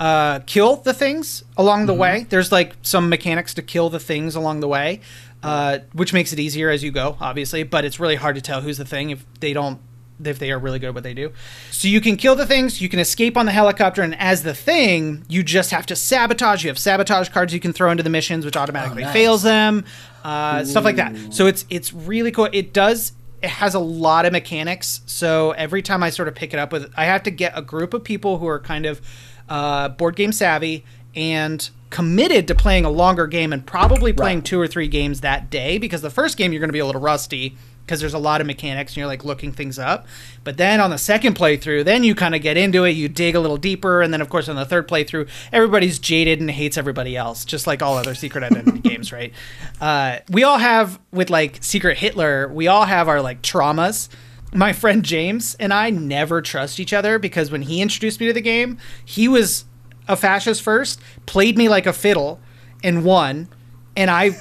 uh, 0.00 0.40
kill 0.40 0.76
the 0.76 0.92
things 0.94 1.44
along 1.56 1.86
the 1.86 1.92
Mm-hmm. 1.92 2.00
way. 2.00 2.26
There's 2.28 2.50
like 2.52 2.74
some 2.82 3.08
mechanics 3.08 3.54
to 3.54 3.62
kill 3.62 3.90
the 3.90 4.00
things 4.00 4.34
along 4.34 4.60
the 4.60 4.68
way, 4.68 5.00
uh, 5.42 5.78
which 5.92 6.12
makes 6.12 6.32
it 6.32 6.38
easier 6.38 6.70
as 6.70 6.82
you 6.82 6.90
go, 6.90 7.16
obviously. 7.20 7.62
But 7.62 7.84
it's 7.84 8.00
really 8.00 8.16
hard 8.16 8.34
to 8.36 8.40
tell 8.42 8.60
who's 8.60 8.78
the 8.78 8.84
thing 8.84 9.10
if 9.10 9.24
they 9.40 9.52
don't 9.52 9.78
if 10.24 10.38
they 10.38 10.52
are 10.52 10.58
really 10.60 10.78
good 10.78 10.86
at 10.88 10.94
what 10.94 11.02
they 11.02 11.12
do. 11.12 11.32
So 11.72 11.88
you 11.88 12.00
can 12.00 12.16
kill 12.16 12.36
the 12.36 12.46
things, 12.46 12.80
you 12.80 12.88
can 12.88 13.00
escape 13.00 13.36
on 13.36 13.46
the 13.46 13.52
helicopter, 13.52 14.00
and 14.00 14.14
as 14.20 14.44
the 14.44 14.54
thing, 14.54 15.24
you 15.28 15.42
just 15.42 15.72
have 15.72 15.86
to 15.86 15.96
sabotage. 15.96 16.62
You 16.62 16.70
have 16.70 16.78
sabotage 16.78 17.30
cards 17.30 17.52
you 17.52 17.58
can 17.58 17.72
throw 17.72 17.90
into 17.90 18.04
the 18.04 18.10
missions, 18.10 18.44
which 18.44 18.56
automatically 18.56 19.02
Oh, 19.02 19.06
nice. 19.06 19.12
fails 19.12 19.42
them, 19.42 19.84
uh, 20.22 20.64
stuff 20.64 20.84
like 20.84 20.96
that. 20.96 21.16
So 21.34 21.46
it's 21.46 21.64
it's 21.70 21.92
really 21.92 22.30
cool. 22.30 22.48
It 22.52 22.72
does. 22.72 23.12
It 23.42 23.50
has 23.50 23.74
a 23.74 23.80
lot 23.80 24.24
of 24.24 24.32
mechanics. 24.32 25.02
So 25.04 25.50
every 25.50 25.82
time 25.82 26.02
I 26.02 26.10
sort 26.10 26.28
of 26.28 26.34
pick 26.34 26.54
it 26.54 26.58
up 26.58 26.72
with, 26.72 26.90
I 26.96 27.04
have 27.04 27.22
to 27.24 27.30
get 27.30 27.52
a 27.58 27.60
group 27.60 27.92
of 27.92 28.02
people 28.02 28.38
who 28.38 28.46
are 28.46 28.58
kind 28.60 28.86
of 28.86 29.02
uh, 29.48 29.88
board 29.90 30.16
game 30.16 30.32
savvy 30.32 30.84
and 31.14 31.70
committed 31.90 32.48
to 32.48 32.54
playing 32.54 32.84
a 32.84 32.90
longer 32.90 33.26
game 33.26 33.52
and 33.52 33.64
probably 33.64 34.12
playing 34.12 34.38
Right. 34.38 34.44
two 34.44 34.60
or 34.60 34.66
three 34.66 34.88
games 34.88 35.20
that 35.20 35.48
day 35.50 35.78
because 35.78 36.02
the 36.02 36.10
first 36.10 36.36
game 36.36 36.52
you're 36.52 36.60
going 36.60 36.68
to 36.70 36.72
be 36.72 36.80
a 36.80 36.86
little 36.86 37.00
rusty 37.00 37.56
because 37.86 38.00
there's 38.00 38.14
a 38.14 38.18
lot 38.18 38.40
of 38.40 38.46
mechanics 38.46 38.92
and 38.92 38.96
you're 38.96 39.06
like 39.06 39.24
looking 39.26 39.52
things 39.52 39.78
up. 39.78 40.06
But 40.42 40.56
then 40.56 40.80
on 40.80 40.88
the 40.90 40.96
second 40.98 41.36
playthrough, 41.36 41.84
then 41.84 42.02
you 42.02 42.14
kind 42.14 42.34
of 42.34 42.40
get 42.40 42.56
into 42.56 42.82
it, 42.84 42.92
you 42.92 43.08
dig 43.10 43.34
a 43.36 43.40
little 43.40 43.58
deeper, 43.58 44.00
and 44.00 44.12
then 44.12 44.22
of 44.22 44.28
course 44.30 44.48
on 44.48 44.56
the 44.56 44.64
third 44.64 44.88
playthrough, 44.88 45.28
everybody's 45.52 45.98
jaded 45.98 46.40
and 46.40 46.50
hates 46.50 46.76
everybody 46.78 47.14
else, 47.14 47.44
just 47.44 47.66
like 47.66 47.82
all 47.82 47.96
other 47.98 48.14
Secret 48.14 48.42
Identity 48.42 48.78
games, 48.88 49.12
right? 49.12 49.32
Uh, 49.80 50.18
we 50.30 50.42
all 50.44 50.58
have 50.58 50.98
with 51.12 51.28
like 51.30 51.58
Secret 51.62 51.98
Hitler, 51.98 52.48
we 52.48 52.66
all 52.66 52.86
have 52.86 53.06
our 53.06 53.20
like 53.20 53.42
traumas. 53.42 54.08
My 54.54 54.72
friend 54.72 55.04
James 55.04 55.56
and 55.58 55.72
I 55.74 55.90
never 55.90 56.40
trust 56.40 56.80
each 56.80 56.92
other 56.92 57.18
because 57.18 57.50
when 57.50 57.62
he 57.62 57.82
introduced 57.82 58.20
me 58.20 58.26
to 58.26 58.32
the 58.32 58.40
game, 58.40 58.78
he 59.04 59.28
was 59.28 59.64
a 60.08 60.16
fascist 60.16 60.62
first, 60.62 61.00
played 61.26 61.58
me 61.58 61.68
like 61.68 61.86
a 61.86 61.92
fiddle, 61.92 62.40
and 62.82 63.04
won, 63.04 63.48
and 63.96 64.10
I 64.10 64.32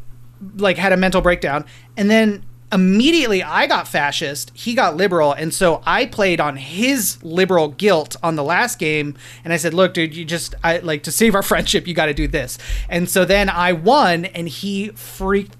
like 0.56 0.76
had 0.76 0.92
a 0.92 0.96
mental 0.96 1.20
breakdown 1.20 1.64
and 1.96 2.10
then 2.10 2.44
immediately 2.72 3.42
I 3.42 3.66
got 3.66 3.88
fascist, 3.88 4.52
he 4.54 4.74
got 4.74 4.96
liberal, 4.96 5.32
and 5.32 5.54
so 5.54 5.82
I 5.86 6.06
played 6.06 6.40
on 6.40 6.56
his 6.56 7.22
liberal 7.22 7.68
guilt 7.68 8.16
on 8.22 8.36
the 8.36 8.44
last 8.44 8.78
game 8.78 9.16
and 9.44 9.52
I 9.52 9.56
said, 9.56 9.72
"Look, 9.74 9.94
dude, 9.94 10.14
you 10.14 10.24
just 10.24 10.54
I 10.62 10.78
like 10.78 11.02
to 11.04 11.12
save 11.12 11.34
our 11.34 11.42
friendship, 11.50 11.86
you 11.86 11.94
got 11.94 12.06
to 12.06 12.14
do 12.14 12.28
this." 12.28 12.58
And 12.88 13.08
so 13.08 13.24
then 13.24 13.48
I 13.48 13.72
won 13.72 14.26
and 14.26 14.48
he 14.48 14.88
freaked 14.90 15.56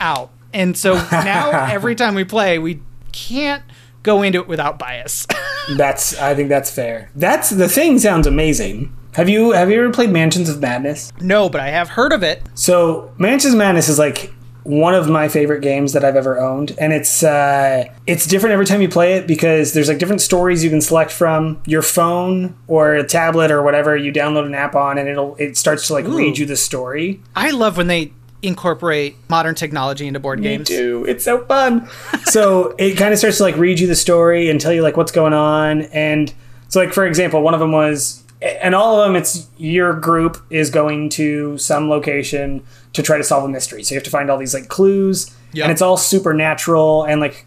out. 0.00 0.30
And 0.52 0.76
so 0.76 0.94
now 1.12 1.50
every 1.66 1.94
time 1.94 2.14
we 2.14 2.24
play, 2.24 2.58
we 2.58 2.80
can't 3.12 3.62
go 4.02 4.22
into 4.22 4.40
it 4.40 4.48
without 4.48 4.78
bias. 4.78 5.26
That's 5.76 6.18
I 6.18 6.34
think 6.34 6.48
that's 6.48 6.70
fair. 6.72 7.08
That's 7.14 7.50
the 7.50 7.68
thing 7.68 8.00
sounds 8.00 8.26
amazing. 8.26 8.96
Have 9.14 9.28
you 9.28 9.52
have 9.52 9.70
you 9.70 9.80
ever 9.80 9.92
played 9.92 10.10
Mansions 10.10 10.48
of 10.48 10.60
Madness? 10.60 11.12
no, 11.20 11.48
but 11.48 11.60
I 11.60 11.68
have 11.68 11.90
heard 11.90 12.12
of 12.12 12.22
it. 12.24 12.42
So 12.54 13.12
Mansions 13.16 13.54
of 13.54 13.58
Madness 13.58 13.88
is 13.88 13.98
like 13.98 14.32
one 14.64 14.94
of 14.94 15.08
my 15.08 15.28
favorite 15.28 15.60
games 15.60 15.92
that 15.92 16.04
I've 16.04 16.16
ever 16.16 16.38
owned, 16.38 16.74
and 16.78 16.92
it's 16.92 17.22
uh, 17.22 17.84
it's 18.06 18.26
different 18.26 18.52
every 18.54 18.66
time 18.66 18.80
you 18.80 18.88
play 18.88 19.14
it 19.14 19.26
because 19.26 19.72
there's 19.72 19.88
like 19.88 19.98
different 19.98 20.20
stories 20.20 20.64
you 20.64 20.70
can 20.70 20.80
select 20.80 21.10
from 21.12 21.62
your 21.66 21.82
phone 21.82 22.56
or 22.66 22.94
a 22.94 23.04
tablet 23.06 23.50
or 23.50 23.62
whatever. 23.62 23.96
You 23.96 24.12
download 24.12 24.46
an 24.46 24.54
app 24.54 24.74
on, 24.74 24.98
and 24.98 25.08
it'll 25.08 25.36
it 25.36 25.56
starts 25.56 25.86
to 25.88 25.92
like 25.92 26.06
read 26.06 26.38
you 26.38 26.46
the 26.46 26.56
story. 26.56 27.20
I 27.36 27.50
love 27.50 27.76
when 27.76 27.86
they 27.86 28.12
incorporate 28.42 29.16
modern 29.28 29.54
technology 29.54 30.06
into 30.06 30.18
board 30.20 30.42
games. 30.42 30.68
too. 30.68 31.04
It's 31.08 31.24
so 31.24 31.44
fun. 31.46 31.88
so 32.24 32.74
it 32.78 32.94
kind 32.96 33.12
of 33.12 33.18
starts 33.18 33.36
to 33.38 33.42
like 33.44 33.56
read 33.56 33.78
you 33.80 33.86
the 33.86 33.94
story 33.96 34.50
and 34.50 34.60
tell 34.60 34.72
you 34.72 34.82
like 34.82 34.96
what's 34.96 35.12
going 35.12 35.32
on. 35.32 35.82
And 35.82 36.32
so 36.68 36.80
like 36.80 36.92
for 36.92 37.06
example, 37.06 37.42
one 37.42 37.54
of 37.54 37.60
them 37.60 37.72
was, 37.72 38.22
and 38.40 38.74
all 38.74 39.00
of 39.00 39.06
them, 39.06 39.14
it's 39.14 39.46
your 39.58 39.92
group 39.94 40.42
is 40.50 40.68
going 40.70 41.08
to 41.10 41.56
some 41.58 41.88
location 41.88 42.64
to 42.92 43.02
try 43.02 43.16
to 43.16 43.22
solve 43.24 43.44
a 43.44 43.48
mystery. 43.48 43.82
So 43.84 43.94
you 43.94 43.98
have 43.98 44.04
to 44.04 44.10
find 44.10 44.30
all 44.30 44.38
these 44.38 44.54
like 44.54 44.68
clues, 44.68 45.32
Yep. 45.52 45.64
and 45.64 45.72
it's 45.72 45.82
all 45.82 45.96
supernatural 45.96 47.04
and 47.04 47.20
like 47.20 47.46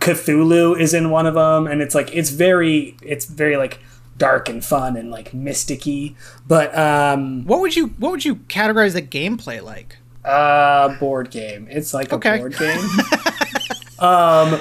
Cthulhu 0.00 0.78
is 0.78 0.92
in 0.94 1.10
one 1.10 1.26
of 1.26 1.34
them, 1.34 1.66
and 1.66 1.80
it's 1.80 1.94
like 1.94 2.14
it's 2.14 2.30
very 2.30 2.96
it's 3.02 3.24
very 3.24 3.56
like 3.56 3.78
dark 4.18 4.48
and 4.48 4.64
fun 4.64 4.96
and 4.96 5.10
like 5.10 5.30
mysticky. 5.32 6.14
But 6.46 6.76
um, 6.76 7.44
What 7.44 7.60
would 7.60 7.76
you 7.76 7.88
what 7.98 8.10
would 8.10 8.24
you 8.24 8.34
categorize 8.36 8.94
the 8.94 9.02
gameplay 9.02 9.62
like? 9.62 9.96
Uh, 10.24 10.96
board 10.98 11.30
game. 11.30 11.66
It's 11.70 11.92
like 11.94 12.12
a 12.12 12.18
board 12.18 12.56
game. 12.56 12.80
Um, 14.02 14.60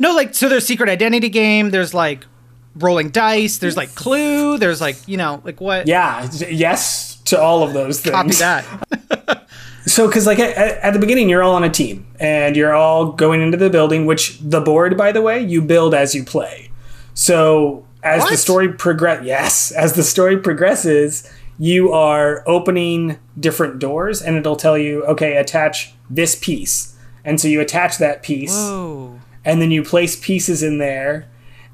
no, 0.00 0.16
like 0.16 0.34
so 0.34 0.48
there's 0.48 0.66
secret 0.66 0.88
identity 0.88 1.28
game, 1.28 1.70
there's 1.70 1.94
like 1.94 2.26
rolling 2.74 3.10
dice, 3.10 3.58
there's 3.58 3.76
like 3.76 3.94
clue, 3.94 4.58
there's 4.58 4.80
like, 4.80 4.96
you 5.06 5.16
know, 5.16 5.40
like 5.44 5.60
what 5.60 5.86
Yeah, 5.86 6.28
yes 6.50 7.22
to 7.26 7.40
all 7.40 7.62
of 7.62 7.72
those 7.72 8.00
things. 8.00 8.14
copy 8.14 8.34
that. 8.34 9.38
So, 9.84 10.06
because 10.06 10.26
like 10.26 10.38
at, 10.38 10.56
at 10.56 10.92
the 10.92 11.00
beginning, 11.00 11.28
you're 11.28 11.42
all 11.42 11.56
on 11.56 11.64
a 11.64 11.68
team 11.68 12.06
and 12.20 12.54
you're 12.54 12.72
all 12.72 13.10
going 13.12 13.42
into 13.42 13.56
the 13.56 13.68
building, 13.68 14.06
which 14.06 14.38
the 14.38 14.60
board, 14.60 14.96
by 14.96 15.10
the 15.10 15.20
way, 15.20 15.40
you 15.42 15.60
build 15.60 15.92
as 15.92 16.14
you 16.14 16.22
play. 16.22 16.70
So 17.14 17.84
as 18.04 18.24
the 18.28 18.36
story 18.36 18.72
progress, 18.72 19.24
yes, 19.24 19.72
as 19.72 19.94
the 19.94 20.04
story 20.04 20.36
progresses, 20.38 21.28
you 21.62 21.92
are 21.92 22.42
opening 22.48 23.16
different 23.38 23.78
doors, 23.78 24.20
and 24.20 24.34
it'll 24.36 24.56
tell 24.56 24.76
you, 24.76 25.04
okay, 25.04 25.36
attach 25.36 25.94
this 26.10 26.34
piece, 26.34 26.96
and 27.24 27.40
so 27.40 27.46
you 27.46 27.60
attach 27.60 27.98
that 27.98 28.20
piece, 28.24 28.50
Oh. 28.52 29.20
and 29.44 29.62
then 29.62 29.70
you 29.70 29.84
place 29.84 30.16
pieces 30.16 30.64
in 30.64 30.78
there, 30.78 31.28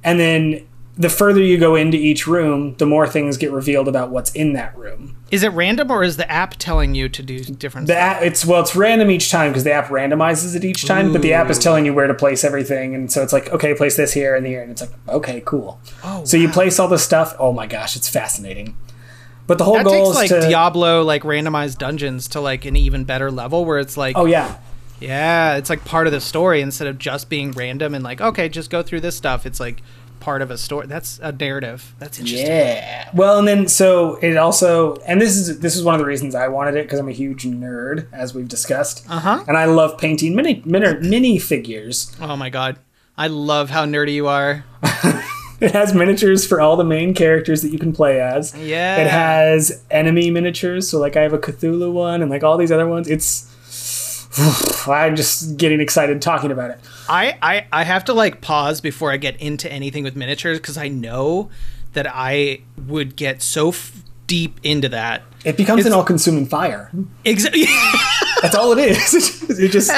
and 0.04 0.20
then 0.20 0.66
the 0.98 1.08
further 1.08 1.40
you 1.40 1.56
go 1.56 1.74
into 1.74 1.96
each 1.96 2.26
room, 2.26 2.74
the 2.76 2.84
more 2.84 3.06
things 3.06 3.38
get 3.38 3.50
revealed 3.50 3.88
about 3.88 4.10
what's 4.10 4.30
in 4.32 4.52
that 4.52 4.76
room. 4.76 5.16
Is 5.30 5.42
it 5.42 5.52
random 5.52 5.90
or 5.90 6.02
is 6.02 6.18
the 6.18 6.30
app 6.30 6.56
telling 6.58 6.94
you 6.94 7.08
to 7.08 7.22
do 7.22 7.38
different 7.38 7.86
The 7.86 7.94
stuff? 7.94 8.16
app, 8.16 8.22
it's 8.22 8.44
well, 8.44 8.60
it's 8.60 8.76
random 8.76 9.10
each 9.10 9.30
time 9.30 9.52
because 9.52 9.64
the 9.64 9.72
app 9.72 9.86
randomizes 9.86 10.54
it 10.54 10.64
each 10.64 10.84
time, 10.84 11.12
but 11.14 11.22
the 11.22 11.32
app 11.32 11.48
is 11.48 11.58
telling 11.58 11.86
you 11.86 11.94
where 11.94 12.08
to 12.08 12.14
place 12.14 12.44
everything, 12.44 12.94
and 12.94 13.10
so 13.10 13.22
it's 13.22 13.32
like, 13.32 13.50
okay, 13.54 13.72
place 13.74 13.96
this 13.96 14.12
here 14.12 14.34
and 14.36 14.44
here, 14.46 14.60
and 14.60 14.70
it's 14.72 14.82
like, 14.82 14.90
okay, 15.08 15.40
cool. 15.46 15.80
Oh, 16.04 16.24
so 16.24 16.36
you 16.36 16.50
place 16.50 16.78
all 16.78 16.88
the 16.88 16.98
stuff. 16.98 17.34
Oh 17.38 17.54
my 17.54 17.66
gosh, 17.66 17.96
it's 17.96 18.08
fascinating. 18.10 18.76
But 19.48 19.58
the 19.58 19.64
whole 19.64 19.74
That 19.74 19.84
goal 19.86 20.12
takes 20.12 20.26
is 20.26 20.30
like 20.32 20.42
to. 20.42 20.48
Diablo 20.48 21.02
like 21.02 21.22
randomized 21.24 21.78
dungeons 21.78 22.28
to 22.28 22.40
like 22.40 22.64
an 22.66 22.76
even 22.76 23.02
better 23.02 23.30
level 23.32 23.64
where 23.64 23.78
it's 23.80 23.96
like 23.96 24.16
oh 24.16 24.26
yeah, 24.26 24.58
yeah, 25.00 25.56
it's 25.56 25.70
like 25.70 25.84
part 25.84 26.06
of 26.06 26.12
the 26.12 26.20
story 26.20 26.60
instead 26.60 26.86
of 26.86 26.98
just 26.98 27.28
being 27.28 27.50
random 27.52 27.94
and 27.94 28.04
like 28.04 28.20
okay, 28.20 28.48
just 28.48 28.70
go 28.70 28.82
through 28.84 29.00
this 29.00 29.16
stuff. 29.16 29.44
It's 29.46 29.58
like 29.58 29.82
part 30.20 30.42
of 30.42 30.50
a 30.50 30.58
story. 30.58 30.86
That's 30.86 31.18
a 31.22 31.32
narrative. 31.32 31.94
That's 32.00 32.18
interesting. 32.18 32.46
yeah. 32.48 33.08
Well, 33.14 33.38
and 33.38 33.46
then 33.48 33.68
so 33.68 34.16
it 34.16 34.36
also, 34.36 34.96
and 35.06 35.20
this 35.20 35.36
is 35.36 35.60
this 35.60 35.76
is 35.76 35.82
one 35.82 35.94
of 35.94 35.98
the 36.00 36.04
reasons 36.06 36.34
I 36.34 36.48
wanted 36.48 36.74
it 36.76 36.82
because 36.84 36.98
I'm 36.98 37.08
a 37.08 37.12
huge 37.12 37.44
nerd, 37.44 38.06
as 38.12 38.34
we've 38.34 38.48
discussed, 38.48 39.06
Uh-huh. 39.08 39.44
and 39.48 39.56
I 39.56 39.64
love 39.66 39.96
painting 39.96 40.34
mini 40.34 40.62
mini, 40.66 40.94
mini 41.08 41.38
figures. 41.38 42.14
Oh 42.20 42.36
my 42.36 42.50
god. 42.50 42.78
I 43.16 43.26
love 43.28 43.70
how 43.70 43.84
nerdy 43.86 44.12
you 44.14 44.28
are. 44.28 44.64
It 45.60 45.72
has 45.72 45.92
miniatures 45.92 46.46
for 46.46 46.60
all 46.60 46.76
the 46.76 46.84
main 46.84 47.14
characters 47.14 47.62
that 47.62 47.72
you 47.72 47.78
can 47.80 47.92
play 47.92 48.20
as. 48.20 48.54
Yeah. 48.56 48.98
It 48.98 49.08
has 49.08 49.82
enemy 49.90 50.30
miniatures, 50.30 50.88
so 50.88 51.00
like 51.00 51.16
I 51.16 51.22
have 51.22 51.32
a 51.32 51.38
Cthulhu 51.38 51.92
one 51.92 52.22
and 52.22 52.30
like 52.30 52.44
all 52.44 52.56
these 52.56 52.70
other 52.70 52.86
ones. 52.86 53.08
It's 53.08 53.48
I'm 54.88 55.16
just 55.16 55.56
getting 55.56 55.80
excited 55.80 56.22
talking 56.22 56.52
about 56.52 56.70
it. 56.70 56.78
I, 57.08 57.36
I, 57.42 57.66
I 57.72 57.82
have 57.84 58.04
to 58.04 58.12
like 58.12 58.40
pause 58.40 58.80
before 58.80 59.10
I 59.10 59.16
get 59.16 59.40
into 59.40 59.70
anything 59.70 60.04
with 60.04 60.14
miniatures 60.14 60.58
because 60.58 60.76
I 60.78 60.88
know 60.88 61.50
that 61.94 62.06
I 62.08 62.60
would 62.86 63.16
get 63.16 63.42
so 63.42 63.70
f- 63.70 64.02
deep 64.26 64.60
into 64.62 64.88
that. 64.90 65.22
It 65.44 65.56
becomes 65.56 65.86
an 65.86 65.92
all-consuming 65.92 66.46
fire. 66.46 66.90
Exactly. 67.24 67.64
That's 68.42 68.54
all 68.54 68.72
it 68.76 68.78
is. 68.78 69.42
it 69.58 69.70
just 69.70 69.90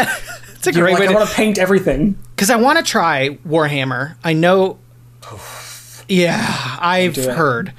it's 0.55 0.67
a 0.67 0.73
great 0.73 0.93
like 0.93 1.01
way 1.01 1.07
I 1.07 1.09
to 1.09 1.15
want 1.15 1.29
to 1.29 1.35
paint 1.35 1.59
everything. 1.59 2.17
because 2.37 2.49
I 2.51 2.57
want 2.57 2.79
to 2.79 2.85
try 2.85 3.39
Warhammer. 3.47 4.17
I 4.25 4.33
know. 4.33 4.79
Yeah, 6.09 6.77
I've 6.81 7.17
heard, 7.17 7.73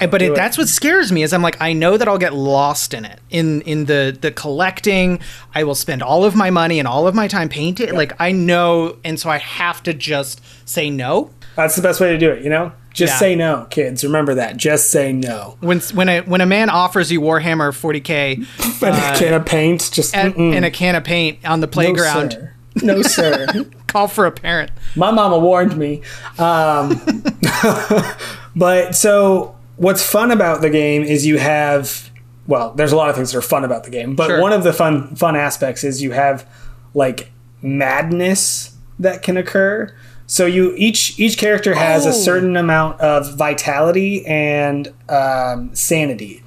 Uh, 0.00 0.06
but 0.06 0.20
it, 0.22 0.34
that's 0.34 0.58
what 0.58 0.68
scares 0.68 1.10
me. 1.10 1.22
Is 1.22 1.32
I'm 1.32 1.42
like 1.42 1.60
I 1.60 1.72
know 1.72 1.96
that 1.96 2.06
I'll 2.06 2.18
get 2.18 2.34
lost 2.34 2.92
in 2.94 3.04
it 3.04 3.18
in 3.30 3.62
in 3.62 3.86
the 3.86 4.16
the 4.20 4.30
collecting. 4.30 5.20
I 5.54 5.64
will 5.64 5.74
spend 5.74 6.02
all 6.02 6.24
of 6.24 6.34
my 6.36 6.50
money 6.50 6.78
and 6.78 6.86
all 6.86 7.06
of 7.08 7.14
my 7.14 7.26
time 7.28 7.48
painting. 7.48 7.94
Like 7.94 8.12
I 8.20 8.30
know, 8.32 8.96
and 9.04 9.18
so 9.18 9.30
I 9.30 9.38
have 9.38 9.82
to 9.84 9.94
just 9.94 10.40
say 10.68 10.90
no. 10.90 11.30
That's 11.56 11.74
the 11.76 11.82
best 11.82 12.00
way 12.00 12.10
to 12.12 12.18
do 12.18 12.30
it. 12.30 12.44
You 12.44 12.50
know, 12.50 12.72
just 12.92 13.14
Yeah. 13.14 13.18
say 13.18 13.34
no, 13.34 13.66
kids. 13.70 14.04
Remember 14.04 14.34
that. 14.34 14.56
Just 14.58 14.90
say 14.90 15.12
no. 15.12 15.56
When 15.60 15.80
when 15.80 16.08
a 16.08 16.20
when 16.20 16.40
a 16.42 16.46
man 16.46 16.68
offers 16.70 17.10
you 17.10 17.20
Warhammer 17.20 17.72
40k 17.72 18.36
And 18.82 18.94
a 18.96 19.18
can 19.18 19.34
of 19.34 19.46
paint, 19.46 19.90
just 19.92 20.14
and, 20.14 20.36
and 20.36 20.64
a 20.64 20.70
can 20.70 20.94
of 20.94 21.02
paint 21.04 21.38
on 21.44 21.60
the 21.60 21.68
playground, 21.68 22.32
sir. 22.34 22.52
No, 22.82 23.02
sir. 23.02 23.46
call 23.86 24.08
for 24.08 24.26
a 24.26 24.30
parent. 24.32 24.70
My 24.96 25.10
mama 25.10 25.38
warned 25.38 25.76
me. 25.76 26.02
Um, 26.38 27.00
but 28.56 28.94
so 28.94 29.56
what's 29.76 30.02
fun 30.02 30.30
about 30.30 30.60
the 30.60 30.70
game 30.70 31.02
is 31.02 31.26
you 31.26 31.38
have 31.38 32.10
well, 32.46 32.72
there's 32.72 32.92
a 32.92 32.96
lot 32.96 33.10
of 33.10 33.16
things 33.16 33.32
that 33.32 33.38
are 33.38 33.42
fun 33.42 33.62
about 33.62 33.84
the 33.84 33.90
game, 33.90 34.16
but 34.16 34.28
Sure. 34.28 34.40
one 34.40 34.52
of 34.54 34.64
the 34.64 34.72
fun 34.72 35.14
fun 35.16 35.36
aspects 35.36 35.84
is 35.84 36.02
you 36.02 36.12
have 36.12 36.46
like 36.94 37.30
madness 37.60 38.74
that 38.98 39.22
can 39.22 39.36
occur. 39.36 39.94
So 40.26 40.46
you 40.46 40.74
each 40.76 41.18
each 41.18 41.38
character 41.38 41.74
has 41.74 42.06
Oh. 42.06 42.10
a 42.10 42.12
certain 42.12 42.56
amount 42.56 43.00
of 43.00 43.34
vitality 43.36 44.24
and 44.26 44.92
um, 45.08 45.74
sanity, 45.74 46.42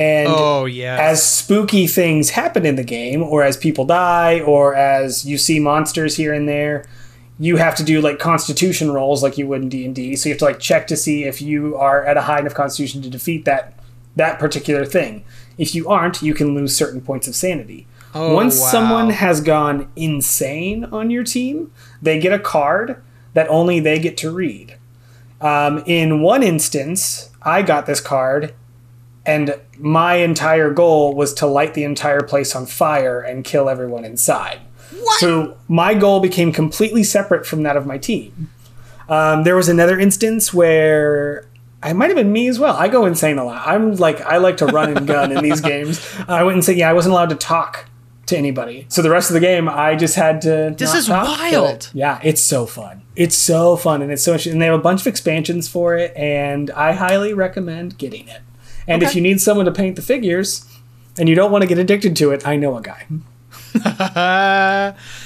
and 0.00 0.28
Oh 0.30 0.64
yeah. 0.64 0.96
as 1.00 1.22
spooky 1.26 1.86
things 1.86 2.30
happen 2.30 2.64
in 2.64 2.76
the 2.76 2.84
game, 2.84 3.22
or 3.22 3.42
as 3.42 3.56
people 3.56 3.84
die, 3.84 4.40
or 4.40 4.74
as 4.74 5.24
you 5.26 5.36
see 5.38 5.60
monsters 5.60 6.16
here 6.16 6.32
and 6.32 6.48
there, 6.48 6.86
you 7.38 7.56
have 7.56 7.74
to 7.76 7.84
do 7.84 8.00
like 8.00 8.18
Constitution 8.18 8.90
rolls 8.92 9.22
like 9.22 9.36
you 9.38 9.46
would 9.46 9.62
in 9.62 9.68
D 9.68 9.84
and 9.84 9.94
D. 9.94 10.16
So 10.16 10.28
you 10.28 10.34
have 10.34 10.38
to 10.40 10.44
like 10.46 10.58
check 10.60 10.86
to 10.88 10.96
see 10.96 11.24
if 11.24 11.40
you 11.42 11.76
are 11.76 12.04
at 12.04 12.16
a 12.16 12.22
high 12.22 12.40
enough 12.40 12.54
Constitution 12.54 13.02
to 13.02 13.10
defeat 13.10 13.44
that 13.44 13.74
that 14.16 14.38
particular 14.38 14.84
thing. 14.84 15.24
If 15.58 15.74
you 15.74 15.88
aren't, 15.88 16.22
you 16.22 16.34
can 16.34 16.54
lose 16.54 16.74
certain 16.76 17.00
points 17.00 17.28
of 17.28 17.34
sanity. 17.34 17.86
Oh, 18.14 18.34
Once 18.34 18.58
wow. 18.60 18.66
someone 18.66 19.10
has 19.10 19.40
gone 19.40 19.90
insane 19.94 20.84
on 20.86 21.10
your 21.10 21.22
team, 21.22 21.70
they 22.02 22.18
get 22.18 22.32
a 22.32 22.38
card 22.40 23.00
that 23.34 23.48
only 23.48 23.78
they 23.78 23.98
get 24.00 24.16
to 24.18 24.30
read. 24.32 24.76
Um, 25.40 25.82
in 25.86 26.20
one 26.20 26.42
instance, 26.42 27.30
I 27.42 27.62
got 27.62 27.86
this 27.86 28.00
card, 28.00 28.52
and 29.26 29.54
my 29.78 30.14
entire 30.16 30.70
goal 30.70 31.14
was 31.14 31.34
to 31.34 31.46
light 31.46 31.74
the 31.74 31.84
entire 31.84 32.22
place 32.22 32.54
on 32.54 32.66
fire 32.66 33.20
and 33.20 33.44
kill 33.44 33.68
everyone 33.68 34.04
inside. 34.04 34.60
What? 34.98 35.20
So 35.20 35.56
my 35.68 35.94
goal 35.94 36.20
became 36.20 36.52
completely 36.52 37.04
separate 37.04 37.46
from 37.46 37.62
that 37.62 37.76
of 37.76 37.86
my 37.86 37.98
team. 37.98 38.50
Um, 39.08 39.44
there 39.44 39.56
was 39.56 39.68
another 39.68 39.98
instance 39.98 40.54
where 40.54 41.46
I 41.82 41.92
might 41.92 42.08
have 42.08 42.16
been 42.16 42.32
me 42.32 42.48
as 42.48 42.58
well. 42.58 42.76
I 42.76 42.88
go 42.88 43.06
insane 43.06 43.38
a 43.38 43.44
lot. 43.44 43.66
I'm 43.66 43.96
like 43.96 44.20
I 44.20 44.36
like 44.38 44.58
to 44.58 44.66
run 44.66 44.96
and 44.96 45.06
gun 45.06 45.32
in 45.32 45.42
these 45.42 45.60
games. 45.72 46.06
I 46.28 46.42
went 46.42 46.54
and 46.54 46.64
said, 46.64 46.76
yeah, 46.76 46.90
I 46.90 46.92
wasn't 46.92 47.12
allowed 47.12 47.30
to 47.30 47.36
talk 47.36 47.86
to 48.26 48.36
anybody. 48.36 48.86
So 48.88 49.02
the 49.02 49.10
rest 49.10 49.30
of 49.30 49.34
the 49.34 49.40
game, 49.40 49.68
I 49.68 49.96
just 49.96 50.14
had 50.14 50.42
to. 50.42 50.74
This 50.76 50.94
is 50.94 51.08
wild. 51.08 51.90
Yeah, 51.92 52.20
it's 52.22 52.40
so 52.40 52.66
fun. 52.66 53.02
It's 53.16 53.36
so 53.36 53.76
fun, 53.76 54.02
and 54.02 54.10
it's 54.10 54.22
so 54.22 54.32
much. 54.32 54.46
And 54.46 54.60
they 54.60 54.66
have 54.66 54.78
a 54.78 54.82
bunch 54.82 55.02
of 55.02 55.06
expansions 55.06 55.68
for 55.68 55.96
it, 55.96 56.16
and 56.16 56.70
I 56.70 56.92
highly 56.92 57.34
recommend 57.34 57.98
getting 57.98 58.28
it. 58.28 58.40
And 58.90 59.04
if 59.04 59.14
you 59.14 59.22
need 59.22 59.40
someone 59.40 59.66
to 59.66 59.72
paint 59.72 59.94
the 59.96 60.02
figures, 60.02 60.66
and 61.18 61.28
you 61.28 61.34
don't 61.34 61.52
want 61.52 61.62
to 61.62 61.68
get 61.68 61.78
addicted 61.78 62.16
to 62.16 62.32
it, 62.32 62.46
I 62.46 62.56
know 62.56 62.76
a 62.76 62.82
guy. 62.82 63.06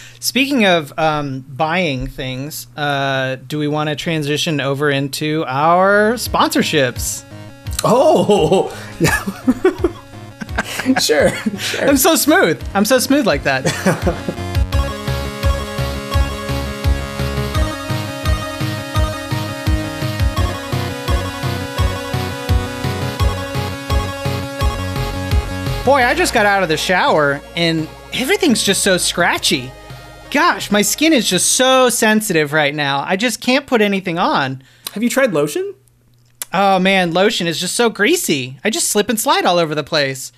Speaking 0.21 0.65
of 0.65 0.97
um, 0.99 1.41
buying 1.41 2.07
things, 2.07 2.67
uh, 2.77 3.37
do 3.47 3.59
we 3.59 3.69
want 3.69 3.91
to 3.91 3.97
transition 3.97 4.61
over 4.61 4.91
into 4.91 5.45
our 5.47 6.15
sponsorships? 6.15 7.25
Oh, 7.85 8.71
sure, 11.01 11.31
sure. 11.59 11.89
I'm 11.89 11.97
so 11.97 12.17
smooth. 12.17 12.63
I'm 12.75 12.85
so 12.85 12.99
smooth 12.99 13.27
like 13.27 13.45
that. 13.45 13.65
Boy, 25.85 26.03
I 26.03 26.15
just 26.15 26.33
got 26.33 26.47
out 26.47 26.63
of 26.63 26.71
the 26.71 26.79
shower 26.79 27.43
and 27.57 27.87
everything's 28.15 28.63
just 28.63 28.83
so 28.83 28.97
scratchy. 28.97 29.71
Gosh, 30.31 30.71
my 30.71 30.81
skin 30.81 31.13
is 31.13 31.29
just 31.29 31.53
so 31.53 31.91
sensitive 31.91 32.55
right 32.55 32.75
now. 32.75 33.05
I 33.07 33.17
just 33.17 33.43
can't 33.43 33.67
put 33.67 33.83
anything 33.83 34.19
on. 34.19 34.63
Have 34.93 35.03
you 35.03 35.11
tried 35.11 35.33
lotion? 35.35 35.75
Oh 36.55 36.79
man, 36.79 37.13
lotion 37.13 37.47
is 37.47 37.61
just 37.61 37.75
so 37.77 37.91
greasy. 37.91 38.59
I 38.65 38.71
just 38.71 38.89
slip 38.89 39.11
and 39.11 39.21
slide 39.21 39.45
all 39.45 39.59
over 39.59 39.75
the 39.75 39.85
place. 39.85 40.33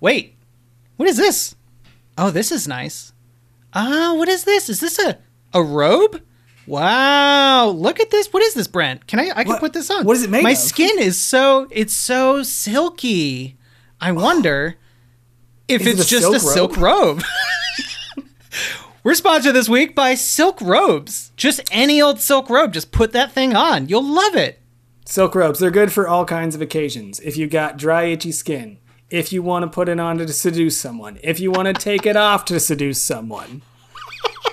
Wait, 0.00 0.36
what 0.96 1.06
is 1.08 1.18
this? 1.18 1.54
Oh, 2.16 2.30
this 2.30 2.50
is 2.50 2.66
nice. 2.66 3.12
Ah, 3.74 4.14
what 4.16 4.28
is 4.28 4.44
this? 4.44 4.70
Is 4.70 4.80
this 4.80 4.98
a 4.98 5.18
a 5.52 5.62
robe? 5.62 6.22
Wow, 6.66 7.68
look 7.68 8.00
at 8.00 8.10
this. 8.10 8.32
What 8.32 8.42
is 8.42 8.54
this, 8.54 8.68
Brent? 8.68 9.06
Can 9.06 9.20
I 9.20 9.30
I 9.36 9.42
can 9.44 9.48
What- 9.52 9.60
put 9.60 9.72
this 9.74 9.90
on? 9.90 10.06
what 10.06 10.16
is 10.16 10.22
it 10.22 10.30
made 10.30 10.44
My 10.44 10.52
of? 10.52 10.58
skin 10.58 10.98
is 10.98 11.18
so 11.20 11.66
it's 11.70 11.92
so 11.94 12.42
silky. 12.42 13.58
I 14.02 14.10
wonder 14.10 14.74
if 15.68 15.82
Is 15.82 15.86
it 15.86 15.90
it's 16.00 16.06
a 16.06 16.10
just 16.10 16.22
silk 16.24 16.34
a 16.34 16.40
silk 16.40 16.76
robe. 16.76 17.22
We're 19.04 19.14
sponsored 19.14 19.54
this 19.54 19.68
week 19.68 19.94
by 19.94 20.16
Silk 20.16 20.60
Robes. 20.60 21.30
Just 21.36 21.60
any 21.70 22.02
old 22.02 22.18
silk 22.18 22.50
robe. 22.50 22.72
Just 22.72 22.90
put 22.90 23.12
that 23.12 23.30
thing 23.30 23.54
on. 23.54 23.88
You'll 23.88 24.02
love 24.04 24.34
it. 24.34 24.60
Silk 25.04 25.36
robes. 25.36 25.60
They're 25.60 25.70
good 25.70 25.92
for 25.92 26.08
all 26.08 26.24
kinds 26.24 26.56
of 26.56 26.60
occasions. 26.60 27.20
If 27.20 27.36
you 27.36 27.46
got 27.46 27.76
dry, 27.76 28.04
itchy 28.04 28.32
skin. 28.32 28.78
If 29.08 29.32
you 29.32 29.40
want 29.40 29.62
to 29.64 29.68
put 29.68 29.88
it 29.88 30.00
on 30.00 30.18
to 30.18 30.26
seduce 30.32 30.76
someone. 30.76 31.20
If 31.22 31.38
you 31.38 31.52
want 31.52 31.66
to 31.66 31.74
take 31.74 32.04
it 32.04 32.16
off 32.16 32.44
to 32.46 32.58
seduce 32.58 33.00
someone. 33.00 33.62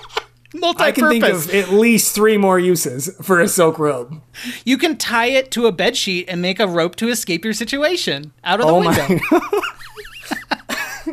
Multi-purpose. 0.52 0.82
I 0.88 0.92
can 0.92 1.08
think 1.08 1.24
of 1.24 1.54
at 1.54 1.68
least 1.70 2.14
three 2.14 2.36
more 2.36 2.58
uses 2.58 3.14
for 3.22 3.40
a 3.40 3.46
silk 3.46 3.78
robe. 3.78 4.20
You 4.64 4.78
can 4.78 4.96
tie 4.96 5.26
it 5.26 5.50
to 5.52 5.66
a 5.66 5.72
bed 5.72 5.96
sheet 5.96 6.26
and 6.28 6.42
make 6.42 6.58
a 6.58 6.66
rope 6.66 6.96
to 6.96 7.08
escape 7.08 7.44
your 7.44 7.54
situation 7.54 8.32
out 8.42 8.60
of 8.60 8.66
the 8.66 8.72
Oh 8.72 8.80
window. 8.80 9.20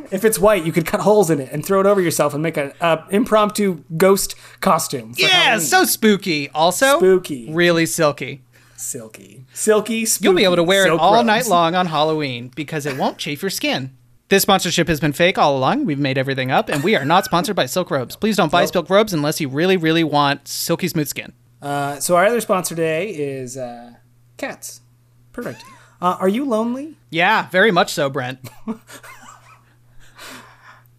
if 0.11 0.23
it's 0.25 0.39
white, 0.39 0.65
you 0.65 0.71
could 0.71 0.85
cut 0.85 1.01
holes 1.01 1.29
in 1.29 1.39
it 1.39 1.49
and 1.51 1.65
throw 1.65 1.79
it 1.79 1.85
over 1.85 2.01
yourself 2.01 2.33
and 2.33 2.41
make 2.41 2.57
an 2.57 2.71
impromptu 3.11 3.83
ghost 3.95 4.35
costume. 4.59 5.13
For 5.13 5.21
Yeah, 5.21 5.27
Halloween. 5.27 5.59
so 5.65 5.83
spooky. 5.85 6.49
Also, 6.49 6.97
Spooky. 6.97 7.51
Really 7.51 7.85
silky. 7.85 8.41
silky. 8.75 9.45
Silky, 9.53 10.05
spooky. 10.05 10.23
You'll 10.25 10.35
be 10.35 10.43
able 10.45 10.55
to 10.55 10.63
wear 10.63 10.85
it 10.87 10.91
all 10.91 11.13
robes. 11.15 11.27
night 11.27 11.47
long 11.47 11.75
on 11.75 11.87
Halloween 11.87 12.51
because 12.55 12.85
it 12.85 12.97
won't 12.97 13.17
chafe 13.17 13.41
your 13.41 13.49
skin. 13.51 13.91
This 14.29 14.41
sponsorship 14.43 14.89
has 14.89 14.99
been 14.99 15.13
fake 15.13 15.37
all 15.37 15.57
along. 15.57 15.85
We've 15.85 15.97
made 15.99 16.17
everything 16.17 16.51
up, 16.51 16.67
and 16.67 16.83
we 16.83 16.95
are 16.97 17.05
not 17.05 17.23
sponsored 17.23 17.55
by 17.55 17.65
Silk 17.65 17.89
Robes. 17.89 18.17
Please 18.17 18.35
don't 18.35 18.51
buy 18.51 18.65
Silk 18.65 18.89
Robes 18.89 19.13
unless 19.13 19.39
you 19.39 19.47
really, 19.47 19.77
really 19.77 20.03
want 20.03 20.47
silky 20.49 20.89
smooth 20.89 21.07
skin. 21.07 21.31
Uh, 21.61 21.99
so 22.01 22.15
our 22.17 22.25
other 22.25 22.41
sponsor 22.41 22.75
today 22.75 23.09
is 23.09 23.55
uh, 23.55 23.93
cats. 24.35 24.81
Perfect. 25.31 25.63
Uh, 26.01 26.17
are 26.19 26.27
you 26.27 26.43
lonely? 26.43 26.97
Yeah, 27.09 27.47
very 27.49 27.71
much 27.71 27.93
so, 27.93 28.09
Brent. 28.09 28.39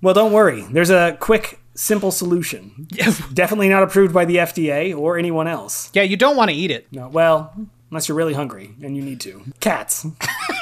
Well, 0.01 0.15
don't 0.15 0.33
worry. 0.33 0.63
There's 0.71 0.91
a 0.91 1.17
quick, 1.19 1.59
simple 1.75 2.13
solution. 2.13 2.87
Definitely 3.35 3.69
not 3.69 3.83
approved 3.83 4.15
by 4.15 4.27
the 4.27 4.37
FDA 4.37 4.97
or 4.97 5.19
anyone 5.19 5.49
else. 5.49 5.91
yeah, 5.93 6.03
you 6.03 6.17
don't 6.17 6.37
want 6.37 6.51
to 6.51 6.57
eat 6.57 6.71
it. 6.71 6.87
No, 6.93 7.09
well, 7.09 7.53
unless 7.91 8.07
you're 8.09 8.17
really 8.17 8.35
hungry 8.35 8.77
and 8.81 8.97
you 8.97 9.03
need 9.03 9.21
to. 9.23 9.43
Cats. 9.59 10.07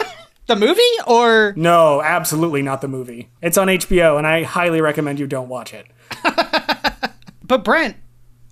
The 0.46 0.56
movie 0.56 0.80
or 1.06 1.54
No, 1.56 2.00
absolutely 2.02 2.62
not 2.62 2.80
the 2.80 2.88
movie. 2.88 3.30
It's 3.42 3.58
on 3.58 3.66
HBO, 3.68 4.16
and 4.18 4.26
I 4.26 4.44
highly 4.44 4.80
recommend 4.80 5.18
you 5.18 5.26
don't 5.26 5.48
watch 5.48 5.74
it. 5.74 5.86
But 7.46 7.62
Brent, 7.62 7.96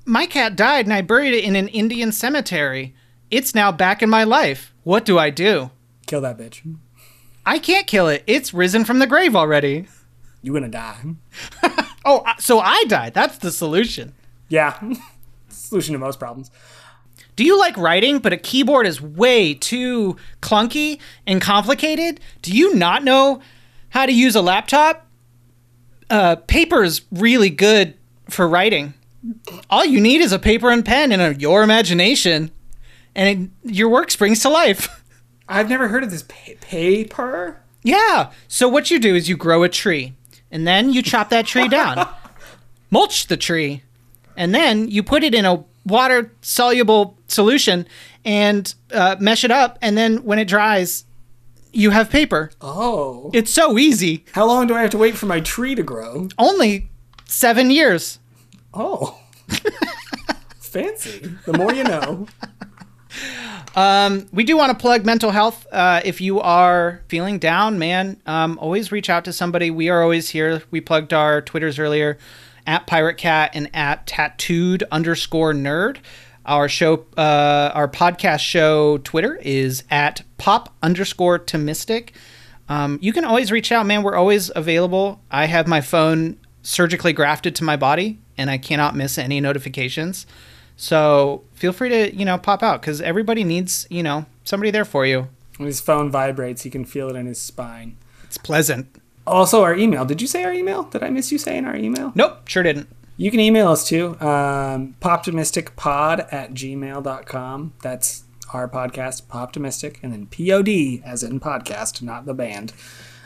my 0.04 0.24
cat 0.26 0.54
died 0.54 0.86
and 0.86 0.92
I 0.92 1.00
buried 1.00 1.34
it 1.34 1.42
in 1.42 1.56
an 1.56 1.66
Indian 1.66 2.12
cemetery. 2.12 2.94
It's 3.28 3.52
now 3.52 3.72
back 3.72 4.02
in 4.04 4.08
my 4.08 4.22
life. 4.22 4.72
What 4.84 5.04
do 5.04 5.18
I 5.18 5.30
do? 5.30 5.70
Kill 6.06 6.20
that 6.20 6.38
bitch. 6.38 6.60
I 7.44 7.58
can't 7.58 7.88
kill 7.88 8.06
it. 8.06 8.22
It's 8.28 8.54
risen 8.54 8.84
from 8.84 9.00
the 9.00 9.08
grave 9.08 9.34
already. 9.34 9.88
You're 10.42 10.54
gonna 10.54 10.68
die. 10.68 11.00
Oh, 12.06 12.22
so 12.38 12.60
I 12.60 12.84
died. 12.86 13.14
That's 13.14 13.38
the 13.38 13.50
solution. 13.50 14.12
Yeah. 14.50 14.78
Solution 15.48 15.94
to 15.94 15.98
most 15.98 16.18
problems. 16.18 16.50
Do 17.36 17.44
you 17.44 17.58
like 17.58 17.76
writing, 17.76 18.18
but 18.18 18.32
a 18.32 18.36
keyboard 18.36 18.86
is 18.86 19.00
way 19.00 19.54
too 19.54 20.16
clunky 20.40 21.00
and 21.26 21.40
complicated? 21.40 22.20
Do 22.42 22.52
you 22.52 22.74
not 22.74 23.02
know 23.02 23.40
how 23.90 24.06
to 24.06 24.12
use 24.12 24.36
a 24.36 24.42
laptop? 24.42 25.06
Uh, 26.10 26.36
paper 26.36 26.84
is 26.84 27.02
really 27.10 27.50
good 27.50 27.94
for 28.28 28.48
writing. 28.48 28.94
All 29.70 29.84
you 29.84 30.00
need 30.00 30.20
is 30.20 30.32
a 30.32 30.38
paper 30.38 30.70
and 30.70 30.84
pen 30.84 31.10
and 31.10 31.22
a, 31.22 31.34
your 31.40 31.62
imagination, 31.62 32.50
and 33.14 33.50
it, 33.64 33.72
your 33.74 33.88
work 33.88 34.10
springs 34.10 34.40
to 34.42 34.48
life. 34.48 35.02
I've 35.48 35.68
never 35.68 35.88
heard 35.88 36.04
of 36.04 36.10
this 36.10 36.22
pa- 36.22 36.52
paper. 36.60 37.60
Yeah. 37.82 38.30
So 38.48 38.68
what 38.68 38.90
you 38.90 38.98
do 38.98 39.14
is 39.14 39.28
you 39.28 39.36
grow 39.36 39.62
a 39.62 39.68
tree, 39.68 40.14
and 40.50 40.66
then 40.66 40.92
you 40.92 41.02
chop 41.02 41.30
that 41.30 41.46
tree 41.46 41.68
down, 41.68 42.06
mulch 42.90 43.26
the 43.26 43.36
tree, 43.36 43.82
and 44.36 44.54
then 44.54 44.88
you 44.88 45.02
put 45.02 45.24
it 45.24 45.34
in 45.34 45.44
a 45.44 45.64
water 45.84 46.32
soluble 46.40 47.18
solution 47.28 47.86
and 48.24 48.74
uh, 48.92 49.16
mesh 49.18 49.44
it 49.44 49.50
up, 49.50 49.78
and 49.82 49.96
then 49.96 50.24
when 50.24 50.38
it 50.38 50.48
dries, 50.48 51.04
you 51.72 51.90
have 51.90 52.10
paper. 52.10 52.50
Oh. 52.60 53.30
It's 53.34 53.52
so 53.52 53.78
easy. 53.78 54.24
How 54.32 54.46
long 54.46 54.66
do 54.66 54.74
I 54.74 54.82
have 54.82 54.90
to 54.90 54.98
wait 54.98 55.16
for 55.16 55.26
my 55.26 55.40
tree 55.40 55.74
to 55.74 55.82
grow? 55.82 56.28
Only 56.38 56.88
seven 57.26 57.70
years. 57.70 58.18
Oh. 58.72 59.18
Fancy. 60.58 61.32
The 61.44 61.52
more 61.52 61.72
you 61.72 61.84
know. 61.84 62.26
Um, 63.76 64.26
we 64.32 64.44
do 64.44 64.56
want 64.56 64.70
to 64.70 64.80
plug 64.80 65.04
mental 65.04 65.30
health. 65.30 65.66
Uh, 65.70 66.00
if 66.04 66.20
you 66.20 66.40
are 66.40 67.02
feeling 67.08 67.38
down, 67.38 67.78
man, 67.78 68.20
um, 68.26 68.58
always 68.60 68.92
reach 68.92 69.10
out 69.10 69.24
to 69.24 69.32
somebody. 69.32 69.70
We 69.70 69.88
are 69.88 70.02
always 70.02 70.30
here. 70.30 70.62
We 70.70 70.80
plugged 70.80 71.12
our 71.12 71.42
Twitters 71.42 71.78
earlier 71.78 72.18
at 72.66 72.86
Pirate 72.86 73.16
Cat 73.16 73.50
and 73.54 73.70
at 73.74 74.06
tattooed 74.06 74.84
underscore 74.90 75.52
nerd. 75.52 75.98
Our 76.46 76.68
show, 76.68 77.06
uh, 77.16 77.70
our 77.74 77.88
podcast 77.88 78.40
show 78.40 78.98
Twitter 78.98 79.36
is 79.36 79.82
at 79.90 80.22
pop 80.36 80.74
underscore 80.82 81.38
to 81.38 81.58
mystic. 81.58 82.12
Um, 82.68 82.98
you 83.00 83.12
can 83.12 83.24
always 83.24 83.50
reach 83.50 83.72
out, 83.72 83.86
man. 83.86 84.02
We're 84.02 84.16
always 84.16 84.50
available. 84.54 85.20
I 85.30 85.46
have 85.46 85.66
my 85.66 85.80
phone 85.80 86.38
surgically 86.62 87.12
grafted 87.12 87.54
to 87.56 87.64
my 87.64 87.76
body 87.76 88.18
and 88.36 88.50
I 88.50 88.58
cannot 88.58 88.96
miss 88.96 89.18
any 89.18 89.40
notifications. 89.40 90.26
So 90.76 91.44
feel 91.54 91.72
free 91.72 91.88
to 91.90 92.14
you 92.14 92.24
know 92.24 92.38
pop 92.38 92.62
out 92.62 92.80
because 92.80 93.00
everybody 93.00 93.44
needs 93.44 93.86
you 93.90 94.02
know 94.02 94.26
somebody 94.44 94.70
there 94.70 94.84
for 94.84 95.06
you. 95.06 95.28
When 95.56 95.66
his 95.66 95.80
phone 95.80 96.10
vibrates, 96.10 96.62
he 96.62 96.70
can 96.70 96.84
feel 96.84 97.08
it 97.08 97.16
in 97.16 97.26
his 97.26 97.40
spine. 97.40 97.96
It's 98.24 98.38
pleasant. 98.38 99.00
Also, 99.26 99.62
our 99.62 99.74
email. 99.74 100.04
Did 100.04 100.20
you 100.20 100.26
say 100.26 100.44
our 100.44 100.52
email? 100.52 100.84
Did 100.84 101.02
I 101.02 101.10
miss 101.10 101.32
you 101.32 101.38
saying 101.38 101.64
our 101.64 101.76
email? 101.76 102.12
Nope, 102.14 102.46
sure 102.46 102.62
didn't. 102.62 102.88
You 103.16 103.30
can 103.30 103.40
email 103.40 103.68
us 103.68 103.86
too. 103.86 104.20
Um, 104.20 104.96
poptimisticpod 105.00 106.32
at 106.32 106.52
gmail.com. 106.52 107.72
That's 107.82 108.24
our 108.52 108.68
podcast, 108.68 109.22
Poptimistic, 109.24 109.96
and 110.02 110.12
then 110.12 110.26
P-O-D 110.26 111.02
as 111.04 111.22
in 111.22 111.40
podcast, 111.40 112.02
not 112.02 112.26
the 112.26 112.34
band, 112.34 112.72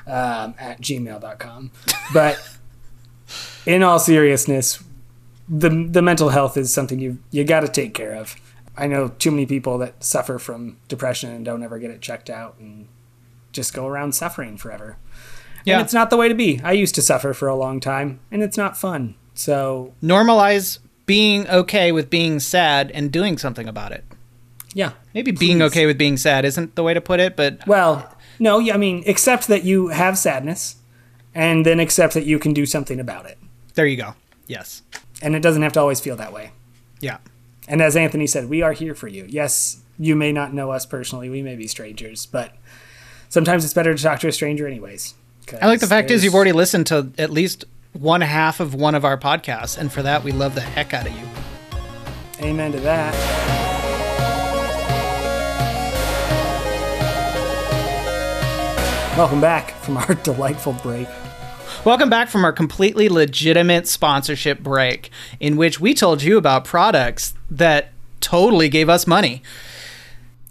um, 0.06 0.54
at 0.58 0.80
gmail.com. 0.80 1.70
But 2.12 2.58
in 3.66 3.82
all 3.82 3.98
seriousness, 3.98 4.82
the, 5.48 5.68
the 5.90 6.02
mental 6.02 6.30
health 6.30 6.56
is 6.56 6.72
something 6.72 6.98
you 6.98 7.18
you 7.30 7.44
got 7.44 7.60
to 7.60 7.68
take 7.68 7.94
care 7.94 8.14
of. 8.14 8.36
I 8.76 8.86
know 8.86 9.08
too 9.08 9.30
many 9.30 9.46
people 9.46 9.78
that 9.78 10.04
suffer 10.04 10.38
from 10.38 10.76
depression 10.86 11.30
and 11.30 11.44
don't 11.44 11.62
ever 11.62 11.78
get 11.78 11.90
it 11.90 12.00
checked 12.00 12.30
out 12.30 12.56
and 12.60 12.86
just 13.52 13.74
go 13.74 13.86
around 13.86 14.14
suffering 14.14 14.56
forever. 14.56 14.98
Yeah. 15.68 15.74
And 15.78 15.84
it's 15.84 15.92
not 15.94 16.10
the 16.10 16.16
way 16.16 16.28
to 16.28 16.34
be. 16.34 16.60
I 16.64 16.72
used 16.72 16.94
to 16.96 17.02
suffer 17.02 17.32
for 17.34 17.48
a 17.48 17.54
long 17.54 17.78
time, 17.80 18.20
and 18.30 18.42
it's 18.42 18.56
not 18.56 18.76
fun. 18.76 19.14
So, 19.34 19.94
Normalize 20.02 20.78
being 21.06 21.48
okay 21.48 21.92
with 21.92 22.10
being 22.10 22.40
sad 22.40 22.90
and 22.92 23.10
doing 23.12 23.38
something 23.38 23.68
about 23.68 23.92
it. 23.92 24.04
yeah. 24.74 24.92
Maybe 25.14 25.30
being 25.32 25.62
okay 25.62 25.86
with 25.86 25.96
being 25.98 26.16
sad 26.16 26.44
isn't 26.44 26.74
the 26.76 26.82
way 26.82 26.94
to 26.94 27.00
put 27.00 27.18
it, 27.20 27.34
but 27.36 27.66
Well, 27.66 28.14
no, 28.38 28.58
yeah, 28.58 28.74
I 28.74 28.76
mean, 28.76 29.02
accept 29.06 29.48
that 29.48 29.64
you 29.64 29.88
have 29.88 30.16
sadness, 30.18 30.76
and 31.34 31.64
then 31.66 31.80
accept 31.80 32.14
that 32.14 32.24
you 32.24 32.38
can 32.38 32.52
do 32.52 32.66
something 32.66 33.00
about 33.00 33.26
it. 33.26 33.38
there 33.74 33.86
you 33.86 33.96
go. 33.96 34.14
Yes. 34.46 34.82
And 35.22 35.34
it 35.36 35.40
doesn't 35.42 35.62
have 35.62 35.72
to 35.74 35.80
always 35.80 36.00
feel 36.00 36.16
that 36.16 36.32
way. 36.32 36.50
Yeah. 37.00 37.18
And 37.68 37.80
as 37.82 37.96
Anthony 37.96 38.26
said, 38.26 38.48
we 38.48 38.62
are 38.62 38.72
here 38.72 38.94
for 38.94 39.08
you. 39.08 39.24
Yes, 39.28 39.82
you 39.98 40.14
may 40.16 40.32
not 40.32 40.52
know 40.54 40.70
us 40.70 40.86
personally, 40.86 41.28
we 41.30 41.42
may 41.42 41.54
be 41.56 41.66
strangers, 41.66 42.26
but 42.26 42.54
sometimes 43.28 43.64
it's 43.64 43.74
better 43.74 43.94
to 43.94 44.02
talk 44.02 44.20
to 44.20 44.28
a 44.28 44.32
stranger, 44.32 44.66
anyways. 44.66 45.14
I 45.60 45.66
like 45.66 45.80
the 45.80 45.86
fact 45.86 46.10
is 46.10 46.24
you've 46.24 46.34
already 46.34 46.52
listened 46.52 46.86
to 46.88 47.10
at 47.18 47.30
least 47.30 47.64
one 47.92 48.20
half 48.20 48.60
of 48.60 48.74
one 48.74 48.94
of 48.94 49.04
our 49.04 49.16
podcasts, 49.16 49.78
and 49.78 49.90
for 49.92 50.02
that 50.02 50.22
we 50.24 50.32
love 50.32 50.54
the 50.54 50.60
heck 50.60 50.92
out 50.94 51.06
of 51.06 51.12
you. 51.12 51.26
Amen 52.40 52.72
to 52.72 52.80
that. 52.80 53.14
Welcome 59.16 59.40
back 59.40 59.72
from 59.72 59.96
our 59.96 60.14
delightful 60.22 60.74
break. 60.74 61.08
Welcome 61.84 62.08
back 62.08 62.28
from 62.28 62.44
our 62.44 62.52
completely 62.52 63.08
legitimate 63.08 63.88
sponsorship 63.88 64.60
break, 64.60 65.10
in 65.40 65.56
which 65.56 65.80
we 65.80 65.92
told 65.92 66.22
you 66.22 66.38
about 66.38 66.64
products 66.64 67.34
that 67.50 67.90
totally 68.20 68.68
gave 68.68 68.88
us 68.88 69.08
money. 69.08 69.42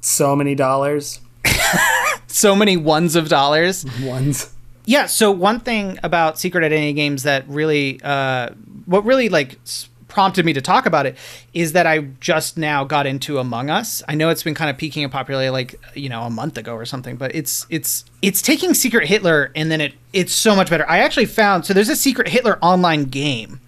So 0.02 0.36
many 0.36 0.54
dollars, 0.54 1.22
So 2.28 2.56
many 2.58 2.76
ones 2.76 3.16
of 3.16 3.30
dollars. 3.30 3.86
ones. 4.02 4.54
Yeah. 4.88 5.06
So 5.06 5.32
one 5.32 5.60
thing 5.60 6.00
about 6.02 6.40
Secret 6.40 6.64
Identity 6.64 6.94
games 6.94 7.24
that 7.24 7.48
really, 7.48 8.00
uh, 8.04 8.52
what 8.86 9.04
really 9.04 9.28
like 9.28 9.60
prompted 10.08 10.46
me 10.46 10.54
to 10.54 10.62
talk 10.62 10.86
about 10.86 11.06
it 11.06 11.18
is 11.54 11.74
that 11.74 11.86
I 11.86 12.00
just 12.22 12.58
now 12.58 12.86
got 12.86 13.06
into 13.06 13.38
Among 13.38 13.70
Us. 13.70 14.02
I 14.08 14.16
know 14.16 14.30
it's 14.30 14.44
been 14.44 14.56
kind 14.56 14.70
of 14.70 14.78
peaking 14.78 15.04
in 15.04 15.10
popularity 15.10 15.50
like 15.50 15.80
you 15.94 16.08
know 16.08 16.24
a 16.24 16.30
month 16.30 16.58
ago 16.58 16.74
or 16.74 16.86
something, 16.86 17.18
but 17.18 17.36
it's 17.36 17.68
it's 17.70 18.06
it's 18.22 18.42
taking 18.42 18.74
Secret 18.74 19.10
Hitler 19.10 19.52
and 19.56 19.70
then 19.70 19.82
it 19.82 19.94
it's 20.14 20.34
so 20.34 20.56
much 20.56 20.70
better. 20.70 20.90
I 20.90 21.00
actually 21.00 21.26
found 21.26 21.66
so 21.66 21.74
there's 21.74 21.90
a 21.90 21.96
Secret 21.96 22.30
Hitler 22.30 22.58
online 22.62 23.04
game. 23.06 23.60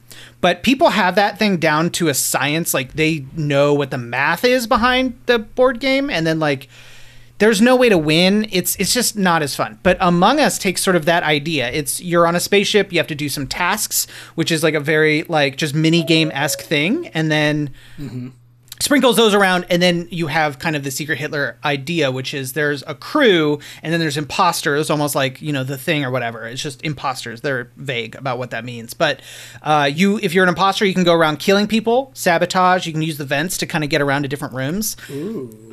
But 0.41 0.63
people 0.63 0.91
have 0.91 1.15
that 1.15 1.37
thing 1.37 1.57
down 1.57 1.89
to 1.91 2.07
a 2.07 2.13
science. 2.13 2.73
Like 2.73 2.93
they 2.93 3.25
know 3.35 3.73
what 3.73 3.91
the 3.91 3.97
math 3.97 4.45
is 4.45 4.67
behind 4.67 5.19
the 5.25 5.37
board 5.37 5.81
game, 5.81 6.09
and 6.09 6.25
then 6.25 6.39
like 6.39 6.69
there's 7.39 7.61
no 7.61 7.75
way 7.75 7.89
to 7.89 7.97
win. 7.97 8.47
It's 8.51 8.75
it's 8.75 8.93
just 8.93 9.17
not 9.17 9.41
as 9.41 9.55
fun. 9.55 9.79
But 9.81 9.97
Among 9.99 10.39
Us 10.39 10.57
takes 10.57 10.81
sort 10.81 10.95
of 10.95 11.05
that 11.05 11.23
idea. 11.23 11.69
It's 11.71 12.01
you're 12.01 12.27
on 12.27 12.35
a 12.35 12.39
spaceship, 12.39 12.91
you 12.91 12.99
have 12.99 13.07
to 13.07 13.15
do 13.15 13.29
some 13.29 13.47
tasks, 13.47 14.07
which 14.35 14.51
is 14.51 14.61
like 14.61 14.73
a 14.75 14.79
very 14.79 15.23
like 15.23 15.57
just 15.57 15.73
mini 15.73 16.03
game 16.03 16.31
esque 16.33 16.61
thing, 16.61 17.07
and 17.07 17.31
then 17.31 17.71
mm-hmm. 17.97 18.29
Sprinkles 18.79 19.17
those 19.17 19.33
around, 19.33 19.65
and 19.69 19.81
then 19.81 20.07
you 20.09 20.27
have 20.27 20.59
kind 20.59 20.75
of 20.75 20.83
the 20.83 20.91
secret 20.91 21.17
Hitler 21.17 21.57
idea, 21.63 22.11
which 22.11 22.33
is 22.33 22.53
there's 22.53 22.83
a 22.87 22.95
crew, 22.95 23.59
and 23.83 23.91
then 23.91 23.99
there's 23.99 24.17
imposters, 24.17 24.89
almost 24.89 25.15
like 25.15 25.41
you 25.41 25.51
know 25.51 25.63
the 25.63 25.77
thing 25.77 26.03
or 26.03 26.11
whatever. 26.11 26.45
It's 26.47 26.61
just 26.61 26.81
imposters. 26.83 27.41
They're 27.41 27.71
vague 27.75 28.15
about 28.15 28.37
what 28.37 28.51
that 28.51 28.63
means, 28.65 28.93
but 28.93 29.21
uh, 29.61 29.89
you 29.93 30.19
if 30.19 30.33
you're 30.33 30.43
an 30.43 30.49
imposter, 30.49 30.85
you 30.85 30.93
can 30.93 31.03
go 31.03 31.13
around 31.13 31.39
killing 31.39 31.67
people, 31.67 32.11
sabotage. 32.13 32.85
You 32.87 32.93
can 32.93 33.01
use 33.01 33.17
the 33.17 33.25
vents 33.25 33.57
to 33.57 33.67
kind 33.67 33.83
of 33.83 33.89
get 33.89 34.01
around 34.01 34.23
to 34.23 34.27
different 34.27 34.53
rooms. 34.53 34.95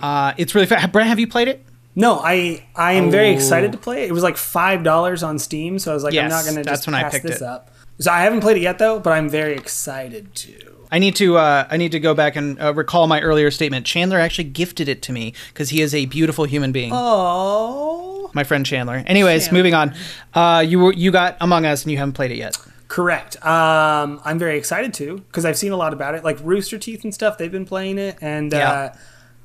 Uh, 0.00 0.32
it's 0.36 0.54
really 0.54 0.66
fun. 0.66 0.90
Brent, 0.90 1.08
have 1.08 1.20
you 1.20 1.26
played 1.26 1.48
it? 1.48 1.64
No, 1.94 2.20
I 2.22 2.66
I 2.74 2.92
am 2.92 3.10
very 3.10 3.30
excited 3.30 3.72
to 3.72 3.78
play 3.78 4.02
it. 4.04 4.10
It 4.10 4.12
was 4.12 4.22
like 4.22 4.36
five 4.36 4.82
dollars 4.82 5.22
on 5.22 5.38
Steam, 5.38 5.78
so 5.78 5.92
I 5.92 5.94
was 5.94 6.04
like, 6.04 6.14
I'm 6.14 6.28
not 6.28 6.44
gonna 6.44 6.62
that's 6.62 6.84
just 6.84 6.88
pass 6.88 7.12
picked 7.12 7.26
this 7.26 7.36
it. 7.36 7.42
up. 7.42 7.70
So 7.98 8.12
I 8.12 8.20
haven't 8.20 8.40
played 8.42 8.58
it 8.58 8.62
yet 8.62 8.78
though, 8.78 8.98
but 9.00 9.12
I'm 9.14 9.30
very 9.30 9.54
excited 9.54 10.34
to. 10.34 10.65
I 10.90 10.98
need 10.98 11.16
to 11.16 11.36
uh, 11.36 11.66
I 11.70 11.76
need 11.76 11.92
to 11.92 12.00
go 12.00 12.14
back 12.14 12.36
and 12.36 12.60
uh, 12.60 12.72
recall 12.74 13.06
my 13.06 13.20
earlier 13.20 13.50
statement. 13.50 13.86
Chandler 13.86 14.18
actually 14.18 14.44
gifted 14.44 14.88
it 14.88 15.02
to 15.02 15.12
me 15.12 15.32
because 15.48 15.70
he 15.70 15.80
is 15.82 15.94
a 15.94 16.06
beautiful 16.06 16.44
human 16.44 16.72
being. 16.72 16.92
Oh, 16.94 18.30
My 18.34 18.44
friend 18.44 18.64
Chandler. 18.64 19.02
Anyways, 19.06 19.44
Chandler. 19.46 19.58
moving 19.58 19.74
on. 19.74 19.94
Uh, 20.34 20.60
you 20.66 20.78
were 20.78 20.92
you 20.92 21.10
got 21.10 21.36
Among 21.40 21.64
Us 21.66 21.82
and 21.82 21.92
you 21.92 21.98
haven't 21.98 22.12
played 22.14 22.30
it 22.30 22.36
yet. 22.38 22.56
correct. 22.88 23.36
Um, 23.44 24.20
I'm 24.24 24.38
very 24.38 24.56
excited 24.58 24.94
to 24.94 25.18
because 25.18 25.44
I've 25.44 25.56
seen 25.58 25.72
a 25.72 25.76
lot 25.76 25.92
about 25.92 26.14
it, 26.14 26.22
like 26.24 26.38
Rooster 26.42 26.78
Teeth 26.78 27.02
and 27.04 27.12
stuff. 27.12 27.36
They've 27.38 27.50
been 27.52 27.66
playing 27.66 27.98
it, 27.98 28.16
and 28.20 28.52
Yeah. 28.52 28.70
uh, 28.70 28.96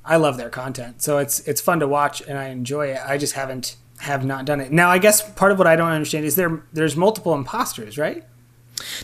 I 0.05 0.17
love 0.17 0.37
their 0.37 0.49
content. 0.49 1.01
So 1.01 1.17
it's 1.19 1.39
it's 1.47 1.61
fun 1.61 1.79
to 1.79 1.87
watch, 1.87 2.21
and 2.27 2.37
I 2.37 2.45
enjoy 2.49 2.87
it. 2.87 2.99
I 3.05 3.17
just 3.17 3.33
haven't 3.33 3.75
have 3.99 4.25
not 4.25 4.45
done 4.45 4.59
it. 4.59 4.71
Now, 4.71 4.89
I 4.89 4.97
guess 4.97 5.21
part 5.33 5.51
of 5.51 5.57
what 5.59 5.67
I 5.67 5.75
don't 5.75 5.91
understand 5.91 6.25
is 6.25 6.35
there 6.35 6.63
there's 6.73 6.95
multiple 6.95 7.33
imposters, 7.33 7.97
right? 7.97 8.23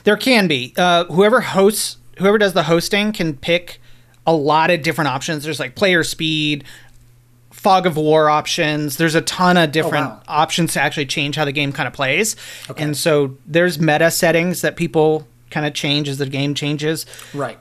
There 0.06 0.18
can 0.18 0.48
be 0.48 0.74
uh, 0.76 1.06
whoever 1.06 1.42
hosts 1.42 1.98
whoever 2.18 2.38
does 2.38 2.54
the 2.54 2.64
hosting 2.64 3.12
can 3.12 3.36
pick 3.36 3.80
a 4.26 4.34
lot 4.34 4.70
of 4.70 4.82
different 4.82 5.08
options. 5.08 5.44
There's 5.44 5.60
like 5.60 5.76
player 5.76 6.04
speed, 6.04 6.64
fog 7.52 7.86
of 7.86 7.98
war 7.98 8.30
options. 8.30 8.98
There's 8.98 9.16
a 9.16 9.22
ton 9.22 9.58
of 9.58 9.72
different 9.72 10.08
wow. 10.08 10.22
options 10.28 10.74
to 10.74 10.82
actually 10.82 11.06
change 11.06 11.36
how 11.36 11.46
the 11.46 11.52
game 11.52 11.72
kind 11.72 11.88
of 11.88 11.94
plays. 11.94 12.36
Okay. 12.70 12.84
And 12.84 12.96
so 12.96 13.38
there's 13.46 13.80
meta 13.80 14.12
settings 14.12 14.62
that 14.62 14.76
people 14.76 15.28
kind 15.50 15.66
of 15.66 15.74
change 15.74 16.10
as 16.10 16.18
the 16.18 16.26
game 16.26 16.54
changes. 16.54 17.06
Right. 17.34 17.58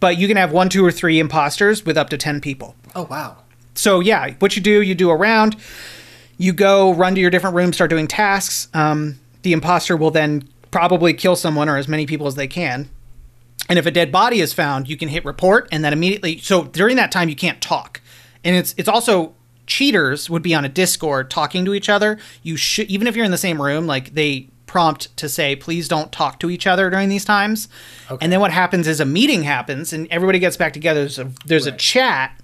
But 0.00 0.16
you 0.16 0.28
can 0.28 0.36
have 0.36 0.52
one, 0.52 0.68
two, 0.68 0.84
or 0.84 0.90
three 0.90 1.18
imposters 1.18 1.84
with 1.84 1.96
up 1.96 2.08
to 2.10 2.16
ten 2.16 2.40
people. 2.40 2.74
Oh 2.94 3.06
wow. 3.10 3.36
so 3.74 4.00
yeah, 4.00 4.34
what 4.38 4.56
you 4.56 4.62
do, 4.62 4.82
you 4.82 4.94
do 4.94 5.10
a 5.10 5.16
round, 5.16 5.56
you 6.36 6.52
go 6.52 6.92
run 6.92 7.14
to 7.14 7.20
your 7.20 7.30
different 7.30 7.54
rooms, 7.54 7.76
start 7.76 7.90
doing 7.90 8.06
tasks. 8.06 8.68
Um, 8.74 9.18
the 9.42 9.52
imposter 9.52 9.96
will 9.96 10.10
then 10.10 10.48
probably 10.70 11.14
kill 11.14 11.36
someone 11.36 11.68
or 11.68 11.76
as 11.76 11.88
many 11.88 12.06
people 12.06 12.26
as 12.26 12.34
they 12.34 12.46
can. 12.46 12.88
And 13.68 13.78
if 13.78 13.86
a 13.86 13.90
dead 13.90 14.10
body 14.10 14.40
is 14.40 14.52
found, 14.52 14.88
you 14.88 14.96
can 14.96 15.08
hit 15.08 15.24
report, 15.24 15.68
and 15.70 15.84
then 15.84 15.92
immediately. 15.92 16.38
So 16.38 16.64
during 16.64 16.96
that 16.96 17.12
time, 17.12 17.28
you 17.28 17.36
can't 17.36 17.60
talk, 17.60 18.00
and 18.44 18.56
it's 18.56 18.74
it's 18.78 18.88
also 18.88 19.34
cheaters 19.66 20.30
would 20.30 20.42
be 20.42 20.54
on 20.54 20.64
a 20.64 20.68
Discord 20.68 21.30
talking 21.30 21.64
to 21.66 21.74
each 21.74 21.88
other. 21.88 22.18
You 22.42 22.56
should 22.56 22.88
even 22.88 23.06
if 23.06 23.14
you're 23.14 23.24
in 23.24 23.30
the 23.30 23.38
same 23.38 23.60
room, 23.60 23.86
like 23.86 24.14
they 24.14 24.48
prompt 24.66 25.16
to 25.16 25.28
say, 25.28 25.56
please 25.56 25.88
don't 25.88 26.12
talk 26.12 26.38
to 26.40 26.50
each 26.50 26.66
other 26.66 26.90
during 26.90 27.08
these 27.08 27.24
times. 27.24 27.68
Okay. 28.10 28.22
And 28.22 28.32
then 28.32 28.40
what 28.40 28.52
happens 28.52 28.86
is 28.86 29.00
a 29.00 29.04
meeting 29.04 29.42
happens, 29.42 29.92
and 29.92 30.06
everybody 30.10 30.38
gets 30.38 30.56
back 30.56 30.72
together. 30.72 31.00
There's 31.00 31.18
a 31.18 31.30
there's 31.44 31.66
a 31.66 31.72
chat, 31.72 32.38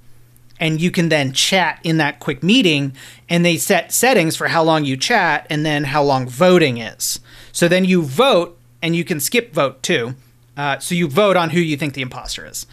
and 0.61 0.81
you 0.81 0.91
can 0.91 1.09
then 1.09 1.33
chat 1.33 1.81
in 1.83 1.97
that 1.99 2.21
quick 2.21 2.43
meeting 2.43 2.95
and 3.29 3.45
they 3.45 3.57
set 3.57 3.93
settings 3.93 4.37
for 4.37 4.49
how 4.49 4.63
long 4.63 4.85
you 4.85 4.97
chat 4.97 5.47
and 5.51 5.65
then 5.65 5.85
how 5.85 6.03
long 6.03 6.29
voting 6.29 6.79
is 6.79 7.21
so 7.53 7.69
then 7.69 7.85
you 7.85 8.03
vote 8.03 8.59
and 8.83 8.95
you 8.95 9.05
can 9.05 9.21
skip 9.21 9.53
vote 9.53 9.83
too 9.83 10.15
uh, 10.57 10.79
so 10.79 10.95
you 10.95 11.09
vote 11.09 11.37
on 11.37 11.51
who 11.51 11.61
you 11.61 11.77
think 11.77 11.95
the 11.95 12.03
imposter 12.03 12.47
is 12.47 12.67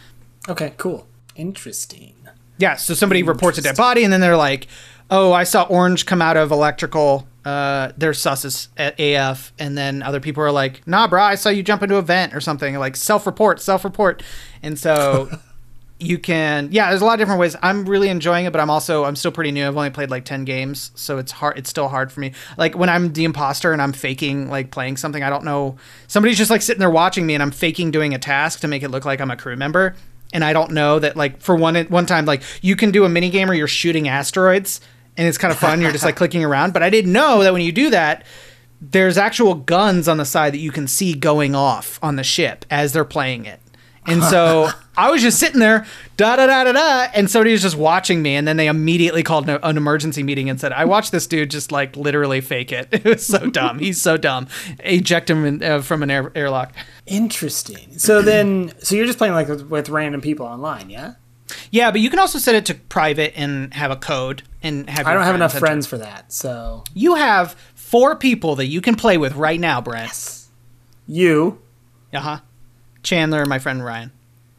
Okay. 0.48 0.74
Cool. 0.76 1.06
Interesting. 1.36 2.14
yeah 2.58 2.76
so 2.76 2.94
somebody 2.94 3.22
reports 3.22 3.58
a 3.58 3.62
dead 3.62 3.76
body 3.76 4.04
and 4.04 4.12
then 4.12 4.20
they're 4.20 4.36
like 4.36 4.68
oh 5.10 5.32
i 5.32 5.44
saw 5.44 5.62
orange 5.64 6.04
come 6.06 6.20
out 6.22 6.36
of 6.36 6.50
electrical 6.52 7.26
uh, 7.44 7.90
they're 7.96 8.14
sus 8.14 8.44
as 8.44 8.68
a- 8.78 9.14
af 9.16 9.52
and 9.58 9.76
then 9.76 10.00
other 10.02 10.20
people 10.20 10.42
are 10.44 10.52
like 10.52 10.86
nah 10.86 11.08
bro 11.08 11.20
i 11.22 11.34
saw 11.34 11.48
you 11.48 11.62
jump 11.62 11.82
into 11.82 11.96
a 11.96 12.02
vent 12.02 12.34
or 12.34 12.40
something 12.40 12.78
like 12.78 12.94
self-report 12.94 13.60
self-report 13.60 14.22
and 14.62 14.78
so 14.78 15.28
you 16.02 16.18
can 16.18 16.68
yeah 16.72 16.90
there's 16.90 17.00
a 17.00 17.04
lot 17.04 17.14
of 17.14 17.18
different 17.18 17.40
ways. 17.40 17.56
I'm 17.62 17.84
really 17.84 18.08
enjoying 18.08 18.44
it 18.44 18.52
but 18.52 18.60
i'm 18.60 18.70
also 18.70 19.04
i'm 19.04 19.16
still 19.16 19.32
pretty 19.32 19.52
new. 19.52 19.66
I've 19.66 19.76
only 19.76 19.90
played 19.90 20.10
like 20.10 20.24
10 20.24 20.44
games 20.44 20.90
so 20.94 21.18
it's 21.18 21.32
hard 21.32 21.58
it's 21.58 21.70
still 21.70 21.88
hard 21.88 22.12
for 22.12 22.20
me. 22.20 22.32
Like 22.56 22.76
when 22.76 22.88
i'm 22.88 23.12
the 23.12 23.24
imposter 23.24 23.72
and 23.72 23.80
i'm 23.80 23.92
faking 23.92 24.50
like 24.50 24.70
playing 24.70 24.96
something 24.96 25.22
i 25.22 25.30
don't 25.30 25.44
know 25.44 25.76
somebody's 26.08 26.38
just 26.38 26.50
like 26.50 26.62
sitting 26.62 26.80
there 26.80 26.90
watching 26.90 27.26
me 27.26 27.34
and 27.34 27.42
i'm 27.42 27.50
faking 27.50 27.90
doing 27.90 28.14
a 28.14 28.18
task 28.18 28.60
to 28.60 28.68
make 28.68 28.82
it 28.82 28.88
look 28.88 29.04
like 29.04 29.20
i'm 29.20 29.30
a 29.30 29.36
crew 29.36 29.56
member 29.56 29.94
and 30.32 30.44
i 30.44 30.52
don't 30.52 30.70
know 30.70 30.98
that 30.98 31.16
like 31.16 31.40
for 31.40 31.54
one 31.56 31.76
one 31.86 32.06
time 32.06 32.24
like 32.24 32.42
you 32.60 32.76
can 32.76 32.90
do 32.90 33.04
a 33.04 33.08
mini 33.08 33.30
game 33.30 33.48
where 33.48 33.56
you're 33.56 33.68
shooting 33.68 34.08
asteroids 34.08 34.80
and 35.16 35.28
it's 35.28 35.38
kind 35.38 35.52
of 35.52 35.58
fun 35.58 35.80
you're 35.80 35.92
just 35.92 36.04
like 36.04 36.16
clicking 36.22 36.44
around 36.44 36.72
but 36.72 36.82
i 36.82 36.90
didn't 36.90 37.12
know 37.12 37.42
that 37.42 37.52
when 37.52 37.62
you 37.62 37.72
do 37.72 37.90
that 37.90 38.24
there's 38.82 39.16
actual 39.16 39.54
guns 39.54 40.08
on 40.08 40.16
the 40.16 40.24
side 40.24 40.52
that 40.52 40.58
you 40.58 40.72
can 40.72 40.88
see 40.88 41.14
going 41.14 41.54
off 41.54 42.00
on 42.02 42.16
the 42.16 42.24
ship 42.24 42.64
as 42.68 42.92
they're 42.92 43.04
playing 43.04 43.46
it. 43.46 43.60
And 44.06 44.24
so 44.24 44.70
I 44.96 45.10
was 45.10 45.22
just 45.22 45.38
sitting 45.38 45.58
there, 45.58 45.86
da 46.18 46.36
da 46.36 46.46
da 46.46 46.64
da 46.64 46.72
da, 46.72 47.10
and 47.14 47.30
somebody 47.30 47.52
was 47.52 47.62
just 47.62 47.76
watching 47.76 48.20
me, 48.20 48.36
and 48.36 48.46
then 48.46 48.58
they 48.58 48.68
immediately 48.68 49.22
called 49.22 49.48
an, 49.48 49.76
emergency 49.76 50.22
meeting 50.22 50.50
and 50.50 50.60
said, 50.60 50.72
"I 50.72 50.84
watched 50.84 51.12
this 51.12 51.26
dude 51.26 51.50
just 51.50 51.72
like 51.72 51.96
literally 51.96 52.40
fake 52.42 52.72
it. 52.72 52.88
It 52.92 53.04
was 53.04 53.26
so 53.26 53.48
dumb. 53.48 53.78
He's 53.78 54.00
so 54.02 54.16
dumb. 54.18 54.48
Eject 54.84 55.30
him 55.30 55.44
in, 55.46 55.62
uh, 55.62 55.80
from 55.80 56.02
an 56.02 56.10
air, 56.10 56.30
airlock." 56.34 56.72
Interesting. 57.06 57.98
So 57.98 58.20
then, 58.22 58.72
so 58.82 58.94
you're 58.94 59.06
just 59.06 59.16
playing 59.18 59.34
like 59.34 59.48
with, 59.48 59.68
with 59.68 59.88
random 59.88 60.20
people 60.20 60.44
online, 60.46 60.90
yeah? 60.90 61.14
Yeah, 61.70 61.90
but 61.90 62.00
you 62.00 62.08
can 62.10 62.18
also 62.18 62.38
set 62.38 62.54
it 62.54 62.66
to 62.66 62.74
private 62.74 63.32
and 63.36 63.72
have 63.74 63.90
a 63.90 63.96
code 63.96 64.42
and 64.62 64.88
have. 64.90 65.06
I 65.06 65.14
don't 65.14 65.24
have 65.24 65.34
enough 65.34 65.58
friends 65.58 65.86
for 65.86 65.98
that. 65.98 66.32
So 66.32 66.84
You 66.94 67.14
have 67.14 67.56
four 67.74 68.14
people 68.16 68.56
that 68.56 68.66
you 68.66 68.80
can 68.80 68.94
play 68.96 69.16
with 69.18 69.34
right 69.36 69.58
now, 69.60 69.80
Brent. 69.80 70.48
you, 71.06 71.60
Uh 72.12 72.20
huh. 72.20 72.38
Chandler, 73.02 73.40
and 73.40 73.48
my 73.48 73.58
friend 73.58 73.84
Ryan, 73.84 74.12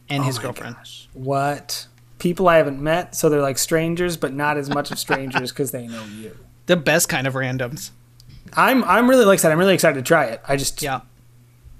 and 0.08 0.22
oh 0.22 0.26
his 0.26 0.36
Oh 0.36 0.38
my 0.38 0.42
girlfriend. 0.44 0.76
gosh, 0.76 1.08
what? 1.12 1.86
People 2.18 2.48
I 2.48 2.56
haven't 2.56 2.82
met, 2.82 3.14
so 3.14 3.28
they're 3.28 3.42
like 3.42 3.58
strangers, 3.58 4.16
but 4.16 4.32
not 4.32 4.56
as 4.56 4.68
much 4.70 4.90
of 4.90 4.98
strangers 4.98 5.50
because 5.52 5.70
they 5.72 5.86
know 5.86 6.04
you. 6.16 6.36
The 6.66 6.76
best 6.78 7.10
kind 7.10 7.26
of 7.26 7.34
randoms. 7.34 7.90
I'm 8.54 8.82
I'm 8.84 9.08
really 9.10 9.26
like 9.26 9.38
I 9.38 9.42
said, 9.42 9.52
I'm 9.52 9.58
really 9.58 9.74
excited 9.74 9.96
to 9.96 10.02
try 10.02 10.24
it. 10.26 10.40
I 10.48 10.56
just 10.56 10.80
Yeah. 10.80 11.00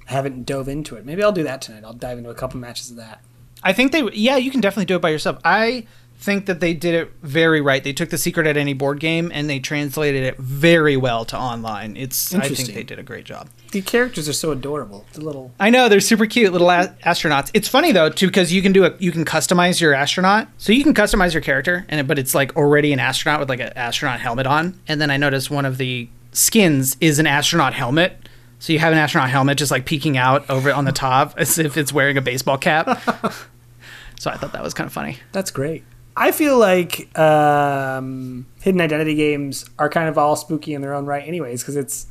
haven't 0.07 0.45
dove 0.45 0.69
into 0.69 0.97
it. 0.97 1.07
Maybe 1.07 1.23
I'll 1.23 1.33
do 1.33 1.43
that 1.45 1.63
tonight. 1.63 1.85
I'll 1.85 1.95
dive 1.95 2.19
into 2.19 2.29
a 2.31 2.35
couple 2.35 2.61
matches 2.61 2.91
of 2.91 2.97
that. 2.99 3.23
I 3.63 3.73
think 3.73 3.93
they, 3.93 4.03
yeah, 4.13 4.37
you 4.37 4.51
can 4.51 4.61
definitely 4.61 4.85
do 4.85 4.97
it 4.97 5.01
by 5.01 5.09
yourself. 5.09 5.39
I 5.43 5.87
think 6.19 6.45
that 6.47 6.61
they 6.61 6.75
did 6.75 6.95
it 6.95 7.13
very 7.23 7.63
right. 7.63 7.83
They 7.83 7.95
took 7.95 8.11
the 8.11 8.19
secret 8.19 8.47
identity 8.47 8.75
board 8.75 9.01
game 9.01 9.31
and 9.33 9.49
they 9.49 9.59
translated 9.59 10.23
it 10.23 10.37
very 10.37 10.99
well 10.99 11.25
to 11.27 11.39
online. 11.39 11.97
It's, 11.97 12.35
I 12.35 12.49
think 12.49 12.75
they 12.75 12.83
did 12.83 12.99
a 12.99 13.03
great 13.03 13.25
job. 13.25 13.49
The 13.75 13.83
characters 13.83 14.29
are 14.29 14.33
so 14.33 14.53
adorable. 14.53 15.05
The 15.15 15.21
little 15.21 15.51
I 15.59 15.69
know 15.69 15.89
they're 15.89 15.99
super 15.99 16.27
cute 16.27 16.53
little 16.53 16.71
a- 16.71 16.95
astronauts. 17.05 17.51
It's 17.55 17.67
funny 17.67 17.91
though 17.91 18.09
too 18.09 18.29
because 18.29 18.53
you 18.53 18.63
can 18.63 18.71
do 18.71 18.85
a 18.85 18.95
you 19.01 19.11
can 19.11 19.25
customize 19.25 19.81
your 19.81 19.93
astronaut. 19.93 20.47
So 20.59 20.73
you 20.73 20.85
can 20.85 20.95
customize 20.95 21.33
your 21.33 21.43
character, 21.43 21.85
and 21.89 21.99
it, 21.99 22.07
but 22.07 22.17
it's 22.17 22.37
like 22.37 22.57
already 22.57 22.93
an 22.93 23.01
astronaut 23.01 23.41
with 23.41 23.49
like 23.49 23.59
an 23.59 23.73
astronaut 23.75 24.21
helmet 24.21 24.47
on. 24.47 24.81
And 24.87 25.01
then 25.01 25.11
I 25.11 25.17
noticed 25.17 25.51
one 25.51 25.65
of 25.65 25.77
the 25.77 26.09
skins 26.31 26.97
is 27.01 27.19
an 27.19 27.27
astronaut 27.27 27.75
helmet. 27.75 28.17
So 28.61 28.73
you 28.73 28.79
have 28.79 28.93
an 28.93 28.99
astronaut 29.01 29.31
helmet 29.31 29.59
just 29.59 29.73
like 29.73 29.87
peeking 29.87 30.17
out 30.17 30.49
over 30.49 30.73
on 30.73 30.85
the 30.85 30.93
top 30.93 31.35
as 31.37 31.59
if 31.59 31.77
it's 31.77 31.93
wearing 31.93 32.17
a 32.17 32.23
baseball 32.23 32.57
cap. 32.57 32.87
so 34.21 34.31
I 34.31 34.37
thought 34.37 34.53
that 34.53 34.63
was 34.63 34.73
kind 34.73 34.87
of 34.87 34.93
funny. 34.93 35.19
That's 35.33 35.51
great. 35.51 35.83
I 36.17 36.31
feel 36.31 36.57
like 36.61 37.19
um, 37.19 38.47
hidden 38.61 38.81
identity 38.81 39.17
games 39.17 39.69
are 39.81 39.89
kind 39.89 40.09
of 40.09 40.17
all 40.17 40.37
spooky 40.37 40.75
in 40.75 40.81
their 40.81 40.95
own 40.95 41.07
right, 41.07 41.27
anyways, 41.27 41.63
because 41.63 41.75
it's 41.75 42.07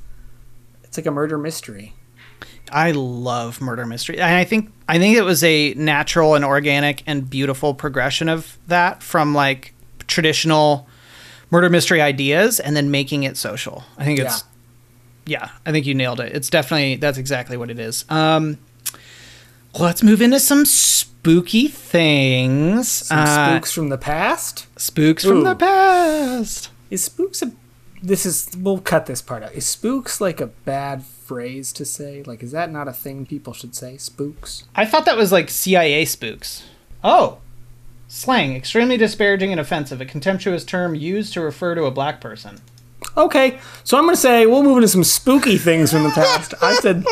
it's 0.93 0.97
like 0.99 1.07
a 1.07 1.11
murder 1.11 1.39
mystery. 1.39 1.95
I 2.71 2.91
love 2.91 3.59
murder 3.61 3.83
mystery, 3.87 4.19
and 4.19 4.35
I 4.35 4.43
think 4.43 4.71
I 4.87 4.99
think 4.99 5.17
it 5.17 5.23
was 5.23 5.43
a 5.43 5.73
natural 5.73 6.35
and 6.35 6.45
organic 6.45 7.01
and 7.07 7.27
beautiful 7.27 7.73
progression 7.73 8.29
of 8.29 8.59
that 8.67 9.01
from 9.01 9.33
like 9.33 9.73
traditional 10.05 10.87
murder 11.49 11.67
mystery 11.67 11.99
ideas 11.99 12.59
and 12.59 12.75
then 12.75 12.91
making 12.91 13.23
it 13.23 13.37
social. 13.37 13.83
I 13.97 14.05
think 14.05 14.19
it's 14.19 14.43
yeah, 15.25 15.49
I 15.65 15.71
think 15.71 15.87
you 15.87 15.95
nailed 15.95 16.19
it. 16.19 16.31
It's 16.35 16.51
definitely 16.51 16.97
that's 16.97 17.17
exactly 17.17 17.57
what 17.57 17.71
it 17.71 17.79
is. 17.79 18.05
Um, 18.09 18.59
let's 19.79 20.03
move 20.03 20.21
into 20.21 20.39
some 20.39 20.63
spooky 20.63 21.67
things. 21.67 22.87
Some 22.87 23.17
Uh, 23.17 23.47
spooks 23.55 23.71
from 23.71 23.89
the 23.89 23.97
past. 23.97 24.67
spooks 24.79 25.25
from 25.25 25.43
the 25.43 25.55
past. 25.55 26.69
Is 26.91 27.03
spooks 27.05 27.41
a? 27.41 27.51
This 28.05 28.25
is 28.25 28.51
we'll 28.57 28.79
cut 28.79 29.05
this 29.05 29.21
part 29.21 29.43
out. 29.43 29.53
Is 29.53 29.65
spooks 29.65 30.19
like 30.19 30.41
a 30.41 30.47
bad 30.47 31.05
phrase 31.05 31.71
to 31.71 31.85
say? 31.85 32.21
Like, 32.23 32.43
is 32.43 32.51
that 32.51 32.69
not 32.69 32.89
a 32.89 32.93
thing 32.93 33.25
people 33.25 33.53
should 33.53 33.73
say? 33.73 33.95
Spooks. 33.95 34.65
I 34.75 34.85
thought 34.85 35.05
that 35.05 35.15
was 35.15 35.31
like 35.31 35.49
CIA 35.49 36.03
spooks. 36.03 36.63
Oh. 37.01 37.37
Slang, 38.09 38.55
extremely 38.55 38.97
disparaging 38.97 39.51
and 39.51 39.59
offensive, 39.59 40.01
a 40.01 40.05
contemptuous 40.05 40.65
term 40.65 40.93
used 40.93 41.31
to 41.33 41.41
refer 41.41 41.75
to 41.75 41.85
a 41.85 41.91
black 41.91 42.19
person. 42.19 42.59
Okay, 43.15 43.59
so 43.85 43.97
I'm 43.97 44.03
gonna 44.03 44.17
say 44.17 44.45
we'll 44.45 44.63
move 44.63 44.77
into 44.77 44.89
some 44.89 45.05
spooky 45.05 45.57
things 45.57 45.91
from 45.91 46.03
the 46.03 46.09
past. 46.09 46.53
I 46.61 46.75
said 46.75 47.05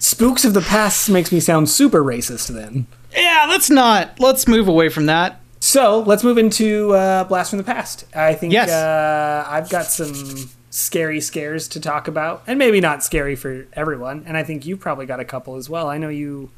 spooks 0.00 0.44
of 0.44 0.54
the 0.54 0.60
past 0.60 1.08
makes 1.08 1.30
me 1.30 1.38
sound 1.38 1.70
super 1.70 2.02
racist. 2.02 2.48
Then. 2.48 2.88
Yeah, 3.14 3.46
let's 3.48 3.70
not. 3.70 4.18
Let's 4.18 4.48
move 4.48 4.66
away 4.66 4.88
from 4.88 5.06
that. 5.06 5.40
So 5.60 6.00
let's 6.00 6.22
move 6.22 6.38
into 6.38 6.92
uh, 6.94 7.24
Blast 7.24 7.50
from 7.50 7.58
the 7.58 7.64
Past. 7.64 8.04
I 8.14 8.34
think 8.34 8.52
Yes. 8.52 8.70
uh, 8.70 9.44
I've 9.48 9.68
got 9.68 9.86
some 9.86 10.50
scary 10.70 11.20
scares 11.20 11.66
to 11.68 11.80
talk 11.80 12.06
about, 12.08 12.42
and 12.46 12.58
maybe 12.58 12.80
not 12.80 13.02
scary 13.02 13.34
for 13.34 13.66
everyone. 13.72 14.24
And 14.26 14.36
I 14.36 14.42
think 14.42 14.66
you've 14.66 14.80
probably 14.80 15.06
got 15.06 15.18
a 15.20 15.24
couple 15.24 15.56
as 15.56 15.68
well. 15.68 15.88
I 15.88 15.98
know 15.98 16.08
you. 16.08 16.50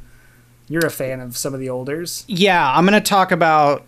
You're 0.70 0.84
a 0.84 0.90
fan 0.90 1.20
of 1.20 1.34
some 1.38 1.54
of 1.54 1.60
the 1.60 1.70
olders. 1.70 2.24
Yeah, 2.28 2.70
I'm 2.76 2.84
going 2.84 2.92
to 2.92 3.00
talk 3.08 3.32
about 3.32 3.84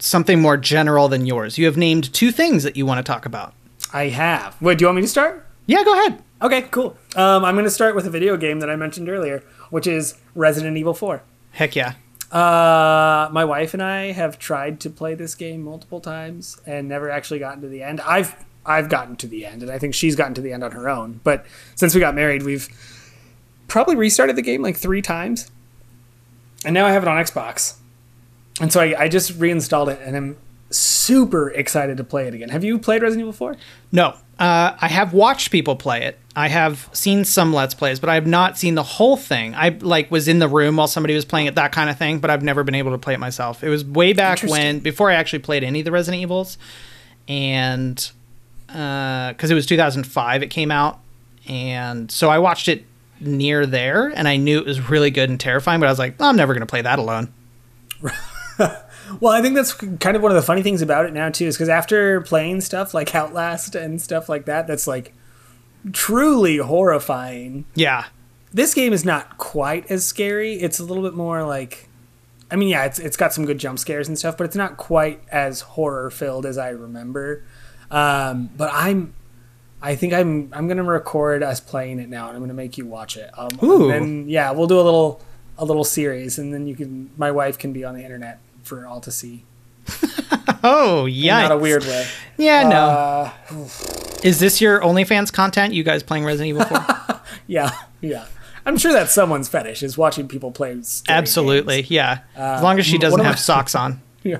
something 0.00 0.40
more 0.40 0.56
general 0.56 1.06
than 1.06 1.24
yours. 1.24 1.56
You 1.56 1.66
have 1.66 1.76
named 1.76 2.12
two 2.12 2.32
things 2.32 2.64
that 2.64 2.76
you 2.76 2.84
want 2.84 2.98
to 2.98 3.08
talk 3.12 3.26
about. 3.26 3.54
I 3.92 4.08
have. 4.08 4.60
Wait, 4.60 4.78
do 4.78 4.82
you 4.82 4.86
want 4.88 4.96
me 4.96 5.02
to 5.02 5.08
start? 5.08 5.46
Yeah, 5.66 5.84
go 5.84 5.92
ahead. 5.92 6.20
Okay, 6.42 6.62
cool. 6.62 6.96
Um, 7.14 7.44
I'm 7.44 7.54
going 7.54 7.64
to 7.64 7.70
start 7.70 7.94
with 7.94 8.06
a 8.06 8.10
video 8.10 8.36
game 8.36 8.58
that 8.58 8.68
I 8.68 8.74
mentioned 8.74 9.08
earlier, 9.08 9.44
which 9.70 9.86
is 9.86 10.16
Resident 10.34 10.76
Evil 10.76 10.94
4. 10.94 11.22
Heck 11.52 11.76
yeah. 11.76 11.94
My 12.34 13.44
wife 13.44 13.74
and 13.74 13.82
I 13.82 14.12
have 14.12 14.38
tried 14.38 14.80
to 14.80 14.90
play 14.90 15.14
this 15.14 15.34
game 15.34 15.62
multiple 15.62 16.00
times 16.00 16.60
and 16.66 16.88
never 16.88 17.10
actually 17.10 17.38
gotten 17.38 17.62
to 17.62 17.68
the 17.68 17.82
end. 17.82 18.00
I've 18.00 18.34
I've 18.66 18.88
gotten 18.88 19.16
to 19.16 19.26
the 19.26 19.44
end, 19.44 19.62
and 19.62 19.70
I 19.70 19.78
think 19.78 19.94
she's 19.94 20.16
gotten 20.16 20.34
to 20.34 20.40
the 20.40 20.52
end 20.52 20.64
on 20.64 20.72
her 20.72 20.88
own. 20.88 21.20
But 21.22 21.44
since 21.74 21.94
we 21.94 22.00
got 22.00 22.14
married, 22.14 22.42
we've 22.42 22.68
probably 23.68 23.96
restarted 23.96 24.36
the 24.36 24.42
game 24.42 24.62
like 24.62 24.76
three 24.76 25.02
times, 25.02 25.50
and 26.64 26.74
now 26.74 26.86
I 26.86 26.92
have 26.92 27.02
it 27.02 27.08
on 27.08 27.22
Xbox. 27.22 27.76
And 28.60 28.72
so 28.72 28.80
I, 28.80 29.02
I 29.02 29.08
just 29.08 29.38
reinstalled 29.38 29.88
it, 29.88 30.00
and 30.02 30.16
I'm 30.16 30.36
super 30.70 31.50
excited 31.50 31.96
to 31.98 32.04
play 32.04 32.26
it 32.26 32.34
again. 32.34 32.48
Have 32.48 32.64
you 32.64 32.78
played 32.78 33.02
Resident 33.02 33.22
Evil 33.22 33.32
4? 33.32 33.56
No, 33.92 34.16
uh, 34.38 34.76
I 34.80 34.88
have 34.88 35.12
watched 35.12 35.50
people 35.50 35.76
play 35.76 36.04
it. 36.04 36.18
I 36.36 36.48
have 36.48 36.90
seen 36.92 37.24
some 37.24 37.52
Let's 37.52 37.74
Plays, 37.74 38.00
but 38.00 38.08
I 38.08 38.14
have 38.14 38.26
not 38.26 38.58
seen 38.58 38.74
the 38.74 38.82
whole 38.82 39.16
thing. 39.16 39.54
I 39.54 39.68
like 39.68 40.10
was 40.10 40.26
in 40.26 40.40
the 40.40 40.48
room 40.48 40.76
while 40.76 40.88
somebody 40.88 41.14
was 41.14 41.24
playing 41.24 41.46
it, 41.46 41.54
that 41.54 41.70
kind 41.70 41.88
of 41.88 41.96
thing. 41.96 42.18
But 42.18 42.30
I've 42.30 42.42
never 42.42 42.64
been 42.64 42.74
able 42.74 42.90
to 42.90 42.98
play 42.98 43.14
it 43.14 43.20
myself. 43.20 43.62
It 43.62 43.68
was 43.68 43.84
way 43.84 44.12
back 44.12 44.42
when, 44.42 44.80
before 44.80 45.10
I 45.10 45.14
actually 45.14 45.38
played 45.40 45.62
any 45.62 45.80
of 45.80 45.84
the 45.84 45.92
Resident 45.92 46.22
Evils, 46.22 46.58
and 47.28 48.10
uh, 48.68 49.32
because 49.32 49.50
it 49.50 49.54
was 49.54 49.66
2005, 49.66 50.42
it 50.42 50.48
came 50.48 50.72
out, 50.72 50.98
and 51.46 52.10
so 52.10 52.30
I 52.30 52.38
watched 52.38 52.68
it 52.68 52.84
near 53.20 53.64
there, 53.64 54.08
and 54.08 54.26
I 54.26 54.36
knew 54.36 54.58
it 54.58 54.66
was 54.66 54.90
really 54.90 55.12
good 55.12 55.30
and 55.30 55.38
terrifying. 55.38 55.78
But 55.78 55.86
I 55.86 55.92
was 55.92 56.00
like, 56.00 56.20
I'm 56.20 56.36
never 56.36 56.52
gonna 56.52 56.66
play 56.66 56.82
that 56.82 56.98
alone. 56.98 57.32
Well, 59.20 59.32
I 59.32 59.42
think 59.42 59.54
that's 59.54 59.74
kind 59.74 60.16
of 60.16 60.22
one 60.22 60.32
of 60.32 60.36
the 60.36 60.42
funny 60.42 60.62
things 60.62 60.80
about 60.80 61.04
it 61.04 61.12
now 61.12 61.28
too, 61.28 61.46
is 61.46 61.56
because 61.56 61.68
after 61.68 62.22
playing 62.22 62.62
stuff 62.62 62.94
like 62.94 63.14
Outlast 63.14 63.74
and 63.74 64.00
stuff 64.00 64.28
like 64.28 64.46
that, 64.46 64.66
that's 64.66 64.86
like 64.86 65.12
truly 65.92 66.58
horrifying. 66.58 67.64
Yeah, 67.74 68.06
This 68.52 68.74
game 68.74 68.92
is 68.92 69.04
not 69.04 69.36
quite 69.38 69.90
as 69.90 70.06
scary. 70.06 70.54
It's 70.54 70.78
a 70.78 70.84
little 70.84 71.02
bit 71.02 71.14
more 71.14 71.44
like, 71.44 71.88
I 72.50 72.56
mean, 72.56 72.68
yeah, 72.68 72.84
it's 72.84 72.98
it's 72.98 73.16
got 73.16 73.32
some 73.32 73.44
good 73.44 73.58
jump 73.58 73.78
scares 73.78 74.08
and 74.08 74.18
stuff, 74.18 74.36
but 74.36 74.44
it's 74.44 74.56
not 74.56 74.76
quite 74.76 75.20
as 75.30 75.60
horror 75.60 76.10
filled 76.10 76.46
as 76.46 76.56
I 76.58 76.70
remember. 76.70 77.44
Um, 77.90 78.50
but 78.56 78.70
I'm, 78.72 79.14
I 79.82 79.94
think 79.96 80.12
I'm 80.14 80.50
I'm 80.52 80.68
gonna 80.68 80.82
record 80.84 81.42
us 81.42 81.60
playing 81.60 81.98
it 81.98 82.08
now, 82.08 82.28
and 82.28 82.36
I'm 82.36 82.42
gonna 82.42 82.54
make 82.54 82.78
you 82.78 82.86
watch 82.86 83.16
it. 83.16 83.30
Um, 83.36 83.50
Ooh. 83.62 83.90
And 83.90 84.30
yeah, 84.30 84.50
we'll 84.52 84.66
do 84.66 84.78
a 84.78 84.82
little 84.82 85.20
a 85.58 85.64
little 85.64 85.84
series, 85.84 86.38
and 86.38 86.52
then 86.54 86.66
you 86.66 86.74
can 86.76 87.10
my 87.16 87.30
wife 87.30 87.58
can 87.58 87.72
be 87.72 87.84
on 87.84 87.94
the 87.94 88.02
internet 88.02 88.38
for 88.62 88.86
all 88.86 89.00
to 89.00 89.10
see. 89.10 89.44
Oh, 90.66 91.04
yeah. 91.04 91.42
Not 91.42 91.52
a 91.52 91.58
weird 91.58 91.82
way. 91.82 92.06
Yeah, 92.38 92.66
no. 92.66 92.76
Uh, 92.86 93.68
Is 94.24 94.40
this 94.40 94.60
your 94.60 94.80
OnlyFans 94.80 95.32
content? 95.32 95.74
You 95.74 95.84
guys 95.84 96.02
playing 96.02 96.24
Resident 96.24 96.48
Evil 96.48 96.64
4? 96.64 97.20
yeah, 97.46 97.70
yeah. 98.00 98.26
I'm 98.66 98.78
sure 98.78 98.92
that's 98.92 99.12
someone's 99.12 99.48
fetish 99.48 99.82
is 99.82 99.98
watching 99.98 100.26
people 100.26 100.50
play. 100.50 100.80
Absolutely, 101.08 101.82
games. 101.82 101.90
yeah. 101.90 102.18
as 102.34 102.62
long 102.62 102.78
as 102.78 102.86
she 102.86 102.96
doesn't 102.98 103.20
have 103.20 103.32
my- 103.32 103.36
socks 103.36 103.74
on. 103.74 104.00
Yeah. 104.24 104.38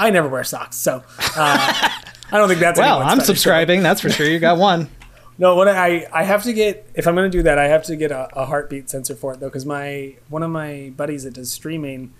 I 0.00 0.10
never 0.10 0.28
wear 0.28 0.42
socks, 0.42 0.74
so 0.74 1.04
uh, 1.36 1.88
I 2.32 2.36
don't 2.38 2.48
think 2.48 2.58
that's. 2.58 2.76
Well, 2.76 2.98
I'm 3.00 3.18
fetish. 3.18 3.26
subscribing. 3.26 3.84
That's 3.84 4.00
for 4.00 4.10
sure. 4.10 4.26
You 4.26 4.40
got 4.40 4.58
one. 4.58 4.88
No, 5.38 5.56
what 5.56 5.66
I 5.68 6.06
I 6.12 6.22
have 6.24 6.42
to 6.44 6.52
get 6.52 6.88
if 6.94 7.06
I'm 7.08 7.14
going 7.16 7.28
to 7.30 7.38
do 7.38 7.42
that, 7.42 7.58
I 7.58 7.66
have 7.68 7.82
to 7.84 7.96
get 7.96 8.10
a, 8.12 8.28
a 8.36 8.46
heartbeat 8.46 8.88
sensor 8.90 9.14
for 9.16 9.32
it 9.34 9.40
though, 9.40 9.46
because 9.48 9.66
my 9.66 10.14
one 10.28 10.42
of 10.44 10.50
my 10.50 10.92
buddies 10.96 11.22
that 11.24 11.34
does 11.34 11.52
streaming 11.52 12.12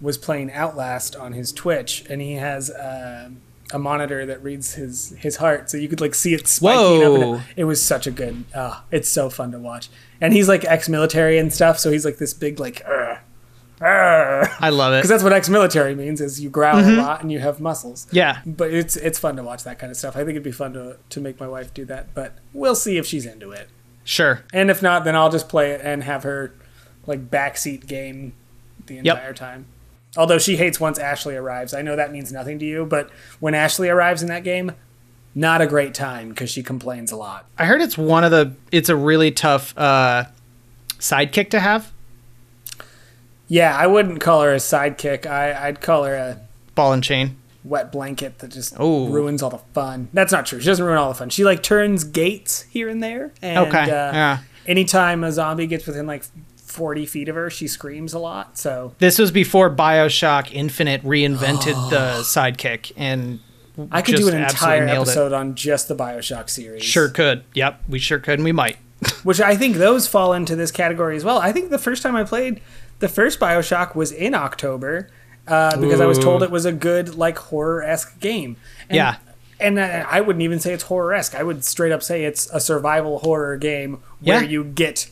was 0.00 0.18
playing 0.18 0.52
Outlast 0.52 1.14
on 1.14 1.32
his 1.32 1.52
Twitch, 1.52 2.04
and 2.10 2.20
he 2.20 2.34
has 2.34 2.70
um 2.70 3.40
a 3.72 3.78
monitor 3.78 4.26
that 4.26 4.42
reads 4.42 4.74
his 4.74 5.10
his 5.18 5.36
heart, 5.36 5.70
so 5.70 5.76
you 5.76 5.88
could 5.88 6.00
like 6.00 6.14
see 6.14 6.34
it 6.34 6.46
spiking 6.46 7.02
up. 7.02 7.12
Whoa. 7.12 7.34
And 7.34 7.44
it, 7.56 7.64
was 7.64 7.82
such 7.82 8.06
a 8.06 8.10
good. 8.10 8.44
Uh, 8.54 8.80
it's 8.90 9.08
so 9.08 9.30
fun 9.30 9.52
to 9.52 9.58
watch, 9.58 9.88
and 10.20 10.32
he's 10.32 10.48
like 10.48 10.64
ex-military 10.64 11.38
and 11.38 11.52
stuff, 11.52 11.78
so 11.78 11.90
he's 11.90 12.04
like 12.04 12.18
this 12.18 12.34
big 12.34 12.58
like. 12.60 12.84
I 13.82 14.68
love 14.68 14.92
it. 14.92 14.98
Because 14.98 15.08
that's 15.08 15.22
what 15.22 15.32
ex-military 15.32 15.94
means 15.94 16.20
is 16.20 16.38
you 16.40 16.50
growl 16.50 16.78
a 16.78 16.90
lot 16.96 17.22
and 17.22 17.32
you 17.32 17.38
have 17.38 17.60
muscles. 17.60 18.06
Yeah. 18.12 18.42
But 18.44 18.74
it's 18.74 18.96
it's 18.96 19.18
fun 19.18 19.36
to 19.36 19.42
watch 19.42 19.64
that 19.64 19.78
kind 19.78 19.90
of 19.90 19.96
stuff. 19.96 20.16
I 20.16 20.20
think 20.20 20.30
it'd 20.32 20.42
be 20.42 20.52
fun 20.52 20.74
to 20.74 20.98
to 21.08 21.20
make 21.20 21.40
my 21.40 21.48
wife 21.48 21.72
do 21.72 21.86
that, 21.86 22.12
but 22.14 22.36
we'll 22.52 22.74
see 22.74 22.98
if 22.98 23.06
she's 23.06 23.24
into 23.24 23.52
it. 23.52 23.70
Sure. 24.04 24.44
And 24.52 24.70
if 24.70 24.82
not, 24.82 25.04
then 25.04 25.16
I'll 25.16 25.30
just 25.30 25.48
play 25.48 25.70
it 25.70 25.80
and 25.82 26.04
have 26.04 26.24
her 26.24 26.54
like 27.06 27.30
backseat 27.30 27.86
game 27.86 28.34
the 28.86 28.98
entire 28.98 29.32
time. 29.32 29.66
Although 30.16 30.38
she 30.38 30.56
hates 30.56 30.80
once 30.80 30.98
Ashley 30.98 31.36
arrives. 31.36 31.72
I 31.72 31.82
know 31.82 31.94
that 31.96 32.10
means 32.12 32.32
nothing 32.32 32.58
to 32.58 32.64
you, 32.64 32.84
but 32.84 33.10
when 33.38 33.54
Ashley 33.54 33.88
arrives 33.88 34.22
in 34.22 34.28
that 34.28 34.42
game, 34.42 34.72
not 35.34 35.60
a 35.60 35.66
great 35.66 35.94
time 35.94 36.30
because 36.30 36.50
she 36.50 36.62
complains 36.62 37.12
a 37.12 37.16
lot. 37.16 37.46
I 37.58 37.66
heard 37.66 37.80
it's 37.80 37.96
one 37.96 38.24
of 38.24 38.30
the. 38.32 38.52
It's 38.72 38.88
a 38.88 38.96
really 38.96 39.30
tough 39.30 39.72
uh, 39.78 40.24
sidekick 40.98 41.50
to 41.50 41.60
have. 41.60 41.92
Yeah, 43.46 43.76
I 43.76 43.86
wouldn't 43.86 44.20
call 44.20 44.42
her 44.42 44.52
a 44.52 44.56
sidekick. 44.58 45.26
I, 45.26 45.68
I'd 45.68 45.80
call 45.80 46.04
her 46.04 46.14
a 46.14 46.40
Ball 46.74 46.92
and 46.92 47.02
chain. 47.02 47.36
wet 47.64 47.90
blanket 47.92 48.38
that 48.38 48.50
just 48.52 48.78
Ooh. 48.80 49.08
ruins 49.08 49.42
all 49.42 49.50
the 49.50 49.58
fun. 49.74 50.08
That's 50.12 50.32
not 50.32 50.46
true. 50.46 50.60
She 50.60 50.66
doesn't 50.66 50.84
ruin 50.84 50.98
all 50.98 51.08
the 51.08 51.14
fun. 51.16 51.30
She 51.30 51.44
like 51.44 51.62
turns 51.62 52.04
gates 52.04 52.62
here 52.62 52.88
and 52.88 53.02
there. 53.02 53.32
And, 53.42 53.66
Okay, 53.68 53.82
Uh, 53.82 53.86
yeah. 54.12 54.38
Anytime 54.66 55.24
a 55.24 55.32
zombie 55.32 55.66
gets 55.66 55.86
within 55.86 56.06
like 56.06 56.24
40 56.70 57.06
feet 57.06 57.28
of 57.28 57.34
her, 57.36 57.50
she 57.50 57.66
screams 57.68 58.12
a 58.14 58.18
lot. 58.18 58.56
So 58.58 58.94
This 58.98 59.18
was 59.18 59.30
before 59.30 59.68
Bioshock 59.74 60.50
Infinite 60.52 61.02
reinvented 61.02 61.90
the 61.90 62.20
sidekick, 62.22 62.92
and 62.96 63.40
I 63.90 64.02
could 64.02 64.16
do 64.16 64.28
an 64.28 64.42
entire 64.42 64.86
nailed 64.86 65.08
it. 65.08 65.10
episode 65.10 65.32
on 65.32 65.54
just 65.54 65.88
the 65.88 65.96
Bioshock 65.96 66.48
series. 66.50 66.82
Sure 66.84 67.08
could. 67.08 67.44
Yep, 67.54 67.82
we 67.88 67.98
sure 67.98 68.18
could, 68.18 68.34
and 68.38 68.44
we 68.44 68.52
might. 68.52 68.76
Which 69.22 69.40
I 69.40 69.56
think 69.56 69.76
those 69.76 70.06
fall 70.06 70.32
into 70.34 70.54
this 70.56 70.70
category 70.70 71.16
as 71.16 71.24
well. 71.24 71.38
I 71.38 71.52
think 71.52 71.70
the 71.70 71.78
first 71.78 72.02
time 72.02 72.14
I 72.16 72.24
played 72.24 72.60
the 72.98 73.08
first 73.08 73.40
Bioshock 73.40 73.94
was 73.94 74.12
in 74.12 74.34
October 74.34 75.08
uh, 75.48 75.74
because 75.80 76.00
I 76.02 76.06
was 76.06 76.18
told 76.18 76.42
it 76.42 76.50
was 76.50 76.66
a 76.66 76.72
good, 76.72 77.14
like, 77.14 77.38
horror 77.38 77.82
esque 77.82 78.20
game. 78.20 78.56
And, 78.90 78.96
Yeah. 78.96 79.16
And 79.58 79.78
uh, 79.78 80.04
I 80.08 80.20
wouldn't 80.20 80.42
even 80.42 80.60
say 80.60 80.72
it's 80.74 80.84
horror 80.84 81.12
esque. 81.14 81.34
I 81.34 81.42
would 81.42 81.64
straight 81.64 81.92
up 81.92 82.02
say 82.02 82.24
it's 82.24 82.48
a 82.50 82.60
survival 82.60 83.18
horror 83.20 83.56
game 83.56 84.00
where 84.20 84.42
Yeah. 84.42 84.48
you 84.48 84.64
get 84.64 85.08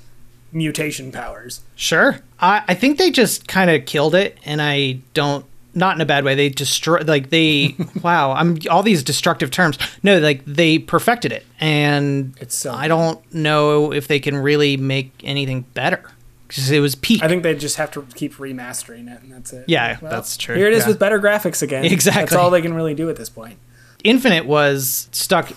mutation 0.53 1.13
powers. 1.13 1.61
Sure. 1.77 2.21
I, 2.41 2.63
I 2.69 2.75
think 2.75 2.99
they 2.99 3.11
just 3.11 3.49
kind 3.49 3.71
of 3.71 3.85
killed 3.87 4.15
it, 4.15 4.39
and 4.45 4.61
I 4.63 5.01
don't. 5.15 5.45
Not 5.75 5.95
in 5.95 6.01
a 6.01 6.07
bad 6.07 6.25
way. 6.25 6.35
They 6.35 6.49
destroy, 6.49 7.01
like 7.03 7.31
they. 7.31 7.77
wow, 8.03 8.33
I'm 8.33 8.59
all 8.71 8.83
these 8.83 9.03
destructive 9.05 9.51
terms. 9.51 9.79
No, 10.03 10.19
like 10.19 10.45
they 10.45 10.79
perfected 10.79 11.31
it, 11.31 11.47
and 11.61 12.35
It's 12.41 12.55
so 12.55 12.73
I 12.73 12.89
don't 12.89 13.21
know 13.33 13.93
if 13.93 14.09
they 14.09 14.19
can 14.19 14.37
really 14.37 14.77
make 14.77 15.13
anything 15.23 15.63
better 15.75 16.03
because 16.49 16.71
it 16.71 16.81
was 16.81 16.95
peak. 16.97 17.23
I 17.23 17.29
think 17.29 17.43
they 17.45 17.55
just 17.55 17.77
have 17.77 17.93
to 17.93 18.03
keep 18.15 18.35
remastering 18.37 19.15
it, 19.15 19.23
and 19.23 19.31
that's 19.31 19.53
it. 19.53 19.67
Yeah, 19.69 19.99
that's 20.01 20.37
true. 20.37 20.57
Here 20.57 20.67
it 20.67 20.73
is 20.73 20.85
Yeah. 20.85 20.89
with 20.89 20.99
better 20.99 21.21
graphics 21.21 21.63
again. 21.63 21.85
Exactly. 21.85 22.23
That's 22.25 22.35
all 22.35 22.51
they 22.51 22.63
can 22.63 22.75
really 22.75 22.95
do 22.95 23.09
at 23.11 23.17
this 23.17 23.29
point. 23.29 23.59
Infinite 24.03 24.47
was 24.47 25.09
stuck 25.13 25.53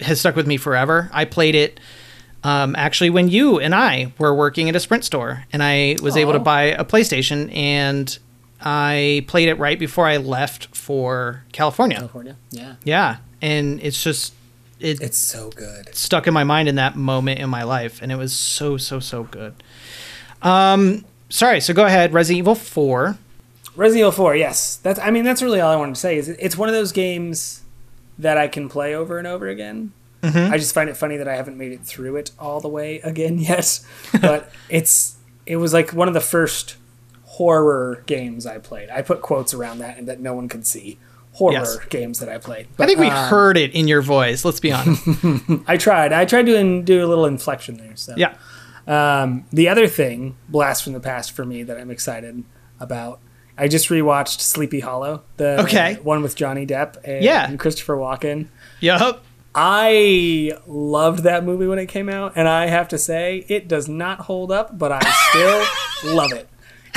has 0.00 0.18
stuck 0.18 0.34
with 0.34 0.46
me 0.46 0.56
forever. 0.56 1.10
I 1.12 1.24
played 1.26 1.54
it 1.54 1.78
um, 2.44 2.74
actually 2.76 3.10
when 3.10 3.28
you 3.28 3.58
and 3.60 3.74
I 3.74 4.12
were 4.18 4.34
working 4.34 4.68
at 4.68 4.76
a 4.76 4.80
Sprint 4.80 5.04
store, 5.04 5.44
and 5.52 5.62
I 5.62 5.96
was 6.02 6.16
able 6.16 6.32
to 6.32 6.38
buy 6.38 6.62
a 6.64 6.84
PlayStation, 6.84 7.54
and 7.54 8.18
I 8.60 9.24
played 9.28 9.48
it 9.48 9.54
right 9.54 9.78
before 9.78 10.06
I 10.06 10.16
left 10.16 10.74
for 10.76 11.44
California. 11.52 11.98
California. 11.98 12.36
Yeah. 12.50 12.74
Yeah, 12.84 13.16
and 13.42 13.80
it's 13.82 14.02
just 14.02 14.34
it 14.80 15.00
It's 15.00 15.18
so 15.18 15.50
good. 15.50 15.94
stuck 15.94 16.26
in 16.28 16.34
my 16.34 16.44
mind 16.44 16.68
in 16.68 16.76
that 16.76 16.94
moment 16.96 17.40
in 17.40 17.50
my 17.50 17.64
life, 17.64 18.00
and 18.02 18.12
it 18.12 18.16
was 18.16 18.32
so 18.32 18.76
so 18.76 19.00
so 19.00 19.24
good. 19.24 19.54
Um, 20.42 21.04
sorry. 21.28 21.60
So 21.60 21.74
go 21.74 21.84
ahead, 21.84 22.12
Resident 22.12 22.38
Evil 22.38 22.54
Four. 22.54 23.16
Resident 23.76 24.00
Evil 24.00 24.12
4, 24.12 24.34
yes. 24.36 24.76
That's 24.76 24.98
I 24.98 25.10
mean 25.10 25.24
that's 25.24 25.40
really 25.42 25.60
all 25.60 25.70
I 25.72 25.76
wanted 25.76 25.94
to 25.94 26.00
say 26.00 26.16
is 26.16 26.28
it's 26.28 26.56
one 26.56 26.68
of 26.68 26.74
those 26.74 26.90
games 26.92 27.62
that 28.18 28.36
I 28.36 28.48
can 28.48 28.68
play 28.68 28.94
over 28.94 29.18
and 29.18 29.26
over 29.26 29.46
again. 29.46 29.92
Mm-hmm. 30.32 30.52
I 30.52 30.58
just 30.58 30.74
find 30.74 30.88
it 30.90 30.96
funny 30.96 31.16
that 31.16 31.28
I 31.28 31.36
haven't 31.36 31.56
made 31.58 31.72
it 31.72 31.82
through 31.84 32.16
it 32.16 32.30
all 32.38 32.60
the 32.60 32.68
way 32.68 33.00
again 33.00 33.38
yet. 33.50 33.80
But 34.20 34.50
it's 34.68 35.16
it 35.46 35.56
was 35.56 35.72
like 35.72 35.92
one 35.92 36.08
of 36.08 36.14
the 36.14 36.20
first 36.20 36.76
horror 37.24 38.02
games 38.06 38.46
I 38.46 38.58
played. 38.58 38.90
I 38.90 39.02
put 39.02 39.22
quotes 39.22 39.54
around 39.54 39.78
that 39.78 39.98
and 39.98 40.08
that 40.08 40.20
no 40.20 40.34
one 40.34 40.48
could 40.48 40.66
see. 40.66 40.98
Horror 41.32 41.52
Yes. 41.52 41.78
games 41.88 42.18
that 42.18 42.28
I 42.28 42.38
played. 42.38 42.66
I 42.80 42.86
think 42.86 42.98
we 42.98 43.06
um, 43.06 43.28
heard 43.28 43.56
it 43.56 43.72
in 43.72 43.86
your 43.86 44.02
voice. 44.02 44.44
Let's 44.44 44.58
be 44.58 44.72
honest. 44.72 45.02
I 45.68 45.76
tried. 45.76 46.12
I 46.12 46.24
tried 46.24 46.46
to 46.46 46.82
do 46.82 47.04
a 47.04 47.06
little 47.06 47.26
inflection 47.26 47.76
there. 47.76 47.94
So 47.94 48.14
yeah. 48.16 48.34
Um, 48.88 49.44
the 49.52 49.68
other 49.68 49.86
thing, 49.86 50.36
blast 50.48 50.82
from 50.82 50.94
the 50.94 51.00
past 51.00 51.32
for 51.32 51.44
me 51.44 51.62
that 51.62 51.76
I'm 51.78 51.90
excited 51.90 52.42
about. 52.80 53.20
I 53.56 53.68
just 53.68 53.88
rewatched 53.88 54.40
Sleepy 54.40 54.80
Hollow, 54.80 55.22
the 55.36 55.60
Okay. 55.62 55.98
one 56.02 56.22
with 56.22 56.34
Johnny 56.34 56.66
Depp 56.66 56.96
and 57.04 57.22
Yeah. 57.22 57.54
Christopher 57.56 57.96
Walken. 57.96 58.46
Yup. 58.80 59.22
I 59.60 60.52
loved 60.68 61.24
that 61.24 61.42
movie 61.42 61.66
when 61.66 61.80
it 61.80 61.86
came 61.86 62.08
out, 62.08 62.34
and 62.36 62.48
I 62.48 62.66
have 62.66 62.86
to 62.88 62.98
say 62.98 63.44
it 63.48 63.66
does 63.66 63.88
not 63.88 64.20
hold 64.20 64.52
up, 64.52 64.78
but 64.78 64.92
I 64.92 65.00
still 65.00 66.14
love 66.14 66.30
it. 66.30 66.48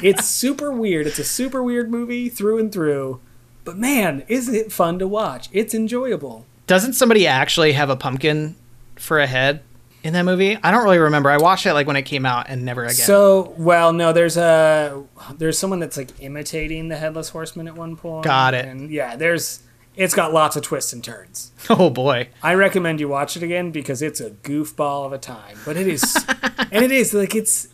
It's 0.04 0.28
super 0.28 0.72
weird. 0.72 1.08
It's 1.08 1.18
a 1.18 1.24
super 1.24 1.64
weird 1.64 1.90
movie 1.90 2.30
through 2.30 2.60
and 2.60 2.72
through, 2.72 3.20
but 3.66 3.78
man, 3.78 4.24
is 4.28 4.48
it 4.48 4.72
fun 4.72 5.00
to 5.00 5.08
watch? 5.08 5.50
It's 5.52 5.74
enjoyable. 5.74 6.46
Doesn't 6.68 6.94
somebody 6.94 7.26
actually 7.26 7.72
have 7.72 7.90
a 7.90 7.96
pumpkin 7.96 8.56
for 8.96 9.20
a 9.20 9.26
head 9.26 9.64
in 10.04 10.14
that 10.14 10.24
movie? 10.26 10.56
I 10.62 10.70
don't 10.70 10.84
really 10.84 11.00
remember. 11.00 11.32
I 11.32 11.38
watched 11.38 11.66
it 11.66 11.74
like 11.74 11.88
when 11.88 11.96
it 11.96 12.04
came 12.04 12.28
out 12.28 12.46
and 12.48 12.64
never 12.64 12.84
again. 12.84 12.94
So, 12.94 13.56
well, 13.58 13.92
no, 13.92 14.14
there's 14.14 14.38
a 14.38 15.04
there's 15.36 15.58
someone 15.58 15.80
that's 15.80 15.98
like 15.98 16.10
imitating 16.22 16.90
the 16.90 16.98
headless 16.98 17.30
horseman 17.30 17.68
at 17.68 17.76
one 17.76 17.96
point. 17.96 18.24
Got 18.24 18.54
it. 18.54 18.66
And 18.66 18.92
yeah, 18.92 19.16
there's 19.16 19.64
it's 20.02 20.14
got 20.14 20.34
lots 20.34 20.56
of 20.56 20.64
twists 20.64 20.94
and 20.94 21.04
turns. 21.04 21.52
oh 21.70 21.90
boy. 21.90 22.30
I 22.42 22.54
recommend 22.56 23.00
you 23.00 23.08
watch 23.08 23.38
it 23.38 23.44
again 23.44 23.72
because 23.72 24.02
it's 24.02 24.20
a 24.20 24.32
goofball 24.32 25.06
of 25.06 25.14
a 25.14 25.18
time. 25.18 25.58
But 25.66 25.78
it 25.78 25.88
is, 25.88 26.18
and 26.72 26.84
it 26.84 26.92
is 26.92 27.14
like 27.14 27.36
it's. 27.36 27.68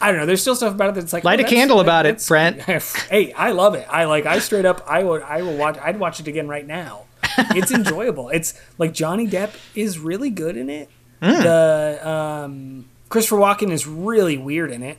I 0.00 0.10
don't 0.10 0.20
know. 0.20 0.26
There's 0.26 0.40
still 0.40 0.56
stuff 0.56 0.74
about 0.74 0.90
it 0.90 0.94
that's 0.96 1.12
like 1.12 1.22
Light 1.22 1.40
oh, 1.40 1.44
a 1.44 1.48
candle 1.48 1.78
about 1.78 2.06
it, 2.06 2.24
Brent. 2.26 2.60
hey, 2.62 3.32
I 3.32 3.52
love 3.52 3.74
it. 3.74 3.86
I 3.88 4.04
like. 4.04 4.26
I 4.26 4.38
straight 4.38 4.64
up. 4.64 4.84
I 4.86 5.02
would. 5.02 5.22
I 5.22 5.42
will 5.42 5.56
watch. 5.56 5.78
I'd 5.78 5.98
watch 5.98 6.20
it 6.20 6.28
again 6.28 6.48
right 6.48 6.66
now. 6.66 7.04
It's 7.38 7.70
enjoyable. 7.70 8.28
it's 8.28 8.60
like 8.78 8.92
Johnny 8.92 9.26
Depp 9.26 9.54
is 9.74 9.98
really 9.98 10.28
good 10.30 10.56
in 10.56 10.68
it. 10.68 10.90
Hmm. 11.22 11.42
The 11.42 12.08
um, 12.08 12.84
Christopher 13.08 13.36
Walken 13.36 13.70
is 13.70 13.86
really 13.86 14.36
weird 14.36 14.70
in 14.70 14.82
it, 14.82 14.98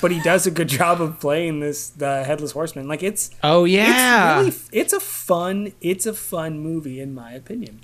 but 0.00 0.10
he 0.10 0.20
does 0.22 0.46
a 0.46 0.50
good 0.50 0.68
job 0.80 1.00
of 1.00 1.20
playing 1.20 1.60
this 1.60 1.90
the 1.90 2.24
headless 2.24 2.52
horseman. 2.52 2.88
Like 2.88 3.02
it's 3.02 3.30
Oh 3.42 3.64
yeah. 3.64 4.40
it's 4.42 4.56
really 4.70 4.80
it's 4.82 4.92
a 4.92 5.00
fun 5.00 5.72
it's 5.80 6.06
a 6.06 6.14
fun 6.14 6.58
movie 6.60 7.00
in 7.00 7.14
my 7.14 7.32
opinion. 7.32 7.80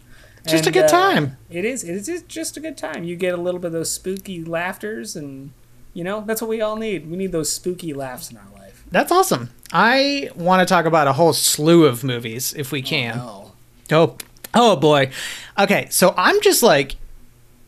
Just 0.47 0.65
a 0.65 0.69
And, 0.69 0.75
good 0.75 0.85
uh, 0.85 0.89
time. 0.89 1.37
it 1.51 1.65
is. 1.65 1.83
It 1.83 2.09
is 2.09 2.23
just 2.29 2.57
a 2.57 2.61
good 2.61 2.77
time. 2.79 3.03
You 3.05 3.17
get 3.17 3.35
a 3.35 3.37
little 3.41 3.59
bit 3.59 3.67
of 3.69 3.73
those 3.73 3.91
spooky 3.91 4.45
laughters, 4.45 5.17
and 5.17 5.51
you 5.93 6.05
know 6.05 6.23
that's 6.25 6.41
what 6.41 6.49
we 6.49 6.61
all 6.61 6.77
need. 6.77 7.11
We 7.11 7.17
need 7.17 7.33
those 7.33 7.51
spooky 7.51 7.93
laughs 7.93 8.31
in 8.31 8.37
our 8.37 8.47
life. 8.55 8.85
That's 8.93 9.11
awesome. 9.11 9.51
I 9.73 10.31
want 10.37 10.61
to 10.61 10.73
talk 10.73 10.85
about 10.87 11.09
a 11.09 11.15
whole 11.15 11.33
slew 11.33 11.87
of 11.87 12.05
movies 12.05 12.55
if 12.57 12.71
we 12.71 12.81
can. 12.81 13.19
Oh, 13.19 13.53
Oh, 13.91 14.17
oh 14.55 14.77
boy. 14.77 15.11
Okay, 15.59 15.89
so 15.91 16.15
I'm 16.17 16.41
just 16.43 16.63
like 16.63 16.95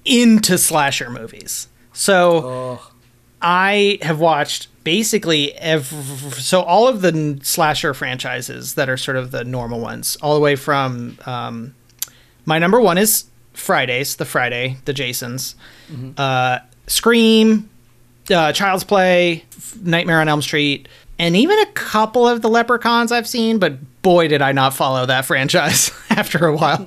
into 0.04 0.56
slasher 0.56 1.10
movies. 1.10 1.66
So 1.92 2.42
oh, 2.44 2.90
I 3.40 3.98
have 4.02 4.18
watched 4.20 4.68
basically 4.84 5.54
every 5.54 6.30
so 6.40 6.62
all 6.62 6.88
of 6.88 7.02
the 7.02 7.38
slasher 7.42 7.94
franchises 7.94 8.74
that 8.74 8.88
are 8.88 8.96
sort 8.96 9.16
of 9.16 9.30
the 9.30 9.44
normal 9.44 9.80
ones, 9.80 10.16
all 10.22 10.34
the 10.34 10.40
way 10.40 10.56
from 10.56 11.18
um, 11.26 11.74
my 12.46 12.58
number 12.58 12.80
one 12.80 12.98
is 12.98 13.24
Fridays, 13.52 14.16
the 14.16 14.24
Friday, 14.24 14.78
the 14.86 14.92
Jasons, 14.92 15.54
uh, 16.16 16.58
Scream, 16.86 17.68
uh, 18.30 18.52
Child's 18.52 18.84
Play, 18.84 19.44
Nightmare 19.82 20.20
on 20.20 20.28
Elm 20.28 20.42
Street, 20.42 20.88
and 21.18 21.36
even 21.36 21.58
a 21.58 21.66
couple 21.72 22.26
of 22.26 22.42
the 22.42 22.48
Leprechauns 22.48 23.12
I've 23.12 23.28
seen, 23.28 23.58
but 23.58 23.74
boy, 24.08 24.26
did 24.26 24.40
I 24.40 24.52
not 24.52 24.72
follow 24.72 25.04
that 25.04 25.26
franchise 25.26 25.90
after 26.10 26.46
a 26.46 26.56
while. 26.56 26.86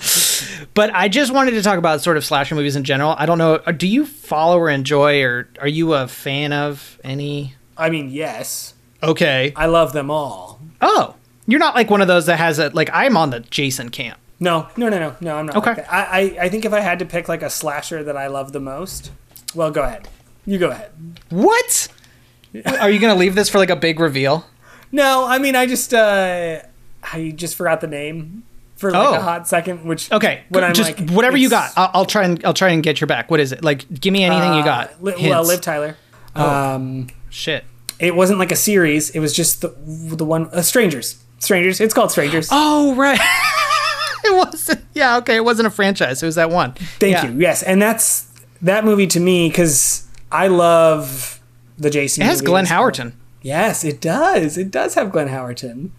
but 0.74 0.90
I 0.92 1.08
just 1.08 1.32
wanted 1.32 1.52
to 1.52 1.62
talk 1.62 1.78
about 1.78 2.02
sort 2.02 2.18
of 2.18 2.26
slasher 2.26 2.56
movies 2.56 2.76
in 2.76 2.84
general. 2.84 3.14
I 3.16 3.28
don't 3.28 3.38
know, 3.38 3.56
uh, 3.64 3.72
do 3.74 3.86
you 3.86 4.08
follow 4.08 4.58
or 4.58 4.72
enjoy, 4.72 5.22
or 5.22 5.48
are 5.60 5.68
you 5.68 5.94
a 5.94 6.08
fan 6.08 6.52
of 6.52 7.00
any? 7.04 7.54
I 7.78 7.92
mean, 7.92 8.10
yes, 8.10 8.74
Okay. 9.04 9.54
I 9.56 9.68
love 9.68 9.94
them 9.94 10.10
all. 10.10 10.60
Oh, 10.82 11.16
you're 11.46 11.60
not 11.60 11.76
like 11.76 11.92
one 11.92 12.02
of 12.02 12.08
those 12.08 12.26
that 12.26 12.38
has 12.38 12.58
a 12.58 12.70
like. 12.70 12.90
I'm 12.94 13.18
on 13.18 13.30
the 13.30 13.40
Jason 13.42 13.90
camp. 13.90 14.18
No, 14.40 14.68
no, 14.78 14.90
no, 14.90 14.98
no, 15.00 15.16
no. 15.22 15.38
I'm 15.38 15.46
not. 15.48 15.56
Okay. 15.58 15.74
Like. 15.74 15.92
I, 15.92 16.04
I, 16.04 16.38
I 16.46 16.50
think 16.50 16.66
if 16.66 16.74
I 16.74 16.80
had 16.80 16.98
to 17.00 17.06
pick 17.06 17.28
like 17.30 17.42
a 17.44 17.50
slasher 17.50 18.04
that 18.04 18.16
I 18.18 18.28
love 18.28 18.52
the 18.52 18.60
most, 18.60 19.12
well, 19.56 19.70
go 19.72 19.82
ahead. 19.84 20.08
You 20.46 20.58
go 20.60 20.70
ahead. 20.72 20.92
What? 21.30 21.88
Are 22.80 22.90
you 22.90 23.00
gonna 23.00 23.16
leave 23.16 23.36
this 23.36 23.50
for 23.50 23.58
like 23.60 23.70
a 23.70 23.76
big 23.76 24.00
reveal? 24.00 24.46
No, 24.92 25.26
I 25.26 25.38
mean, 25.40 25.56
I 25.56 25.66
just, 25.68 25.94
uh, 25.94 26.62
I 27.04 27.32
just 27.36 27.56
forgot 27.56 27.82
the 27.82 27.88
name 27.88 28.44
for 28.76 28.92
like 28.92 29.08
Oh. 29.08 29.14
a 29.16 29.22
hot 29.22 29.48
second. 29.48 29.86
Which 29.86 30.12
Okay, 30.12 30.42
when 30.50 30.64
I'm 30.64 30.74
just 30.74 30.98
like, 31.00 31.10
whatever 31.12 31.38
you 31.38 31.50
got. 31.50 31.72
I'll, 31.76 31.92
I'll 31.94 32.06
try 32.06 32.24
and 32.24 32.44
I'll 32.46 32.54
try 32.54 32.70
and 32.70 32.82
get 32.84 33.00
your 33.02 33.08
back. 33.08 33.30
What 33.32 33.40
is 33.40 33.52
it? 33.52 33.64
Like, 33.64 33.86
give 34.02 34.12
me 34.14 34.24
anything 34.24 34.54
you 34.54 34.62
Uh, 34.62 34.66
got. 34.66 35.04
Li- 35.04 35.14
well. 35.30 35.44
Oh. 35.44 35.48
Liv 35.48 35.62
Tyler. 35.62 35.98
Um, 36.36 37.08
Shit. 37.30 37.66
It 38.00 38.16
wasn't 38.16 38.40
like 38.40 38.52
a 38.52 38.56
series. 38.56 39.10
It 39.12 39.20
was 39.20 39.36
just 39.36 39.62
the 39.62 39.70
the 40.16 40.26
one 40.26 40.48
uh, 40.52 40.62
Strangers. 40.62 41.22
Strangers. 41.40 41.80
It's 41.80 41.94
called 41.94 42.12
Strangers. 42.12 42.50
Oh 42.52 42.96
right. 42.96 43.20
it 44.24 44.36
wasn't. 44.36 44.84
Yeah. 44.94 45.18
Okay. 45.18 45.36
It 45.38 45.46
wasn't 45.46 45.68
a 45.68 45.72
franchise. 45.72 46.22
It 46.22 46.26
was 46.26 46.36
that 46.36 46.50
one. 46.50 46.74
Thank 47.00 47.14
Yeah. 47.14 47.28
you. 47.28 47.40
Yes, 47.40 47.64
and 47.64 47.82
that's 47.82 48.28
that 48.62 48.86
movie 48.86 49.08
to 49.08 49.20
me 49.20 49.50
because 49.50 50.08
I 50.32 50.48
love 50.48 51.40
the 51.78 51.90
Jason. 51.90 52.24
It 52.24 52.26
has. 52.28 52.42
Glenn 52.42 52.66
Howerton. 52.66 53.14
Yes, 53.42 53.84
it 53.84 54.00
does. 54.02 54.58
It 54.58 54.70
does 54.72 54.94
have 54.96 55.12
Glenn 55.12 55.28
Howerton, 55.30 55.90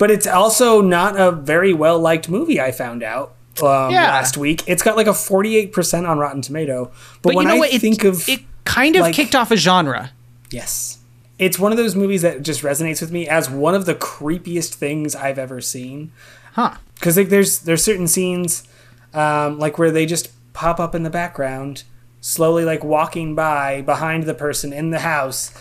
but 0.00 0.10
it's 0.10 0.26
also 0.26 0.80
not 0.80 1.14
a 1.20 1.30
very 1.30 1.72
well 1.72 2.00
liked 2.00 2.28
movie. 2.28 2.60
I 2.60 2.72
found 2.72 3.04
out 3.04 3.34
um, 3.62 3.92
Yeah. 3.92 4.08
last 4.08 4.36
week. 4.36 4.64
It's 4.66 4.82
got 4.82 4.96
like 4.96 5.06
a 5.06 5.14
forty 5.14 5.56
eight 5.56 5.72
percent 5.72 6.06
on 6.06 6.18
Rotten 6.18 6.42
Tomato. 6.42 6.86
But, 7.22 7.22
But 7.22 7.34
when 7.36 7.44
you 7.46 7.48
know 7.50 7.56
I 7.56 7.58
what? 7.60 7.72
It, 7.72 7.80
think 7.80 8.02
of 8.02 8.28
it, 8.28 8.40
kind 8.64 8.96
of 8.96 9.02
like- 9.02 9.14
kicked 9.14 9.36
off 9.36 9.50
a 9.52 9.56
genre. 9.56 10.10
yes, 10.50 10.98
it's 11.38 11.58
one 11.58 11.70
of 11.72 11.78
those 11.78 11.94
movies 11.94 12.22
that 12.22 12.42
just 12.42 12.62
resonates 12.62 13.00
with 13.00 13.12
me 13.12 13.28
as 13.28 13.48
one 13.48 13.74
of 13.74 13.86
the 13.86 13.94
creepiest 13.94 14.74
things 14.74 15.14
I've 15.14 15.38
ever 15.38 15.60
seen. 15.60 16.10
Huh. 16.54 16.74
because 16.96 17.16
like 17.16 17.28
there's 17.28 17.60
there's 17.60 17.82
certain 17.84 18.08
scenes 18.08 18.66
um, 19.14 19.58
like 19.60 19.78
where 19.78 19.90
they 19.92 20.04
just 20.04 20.30
pop 20.52 20.80
up 20.80 20.94
in 20.96 21.04
the 21.04 21.10
background 21.10 21.84
slowly 22.20 22.64
like 22.64 22.82
walking 22.84 23.34
by 23.34 23.80
behind 23.82 24.24
the 24.24 24.34
person 24.34 24.72
in 24.72 24.90
the 24.90 24.98
house 24.98 25.52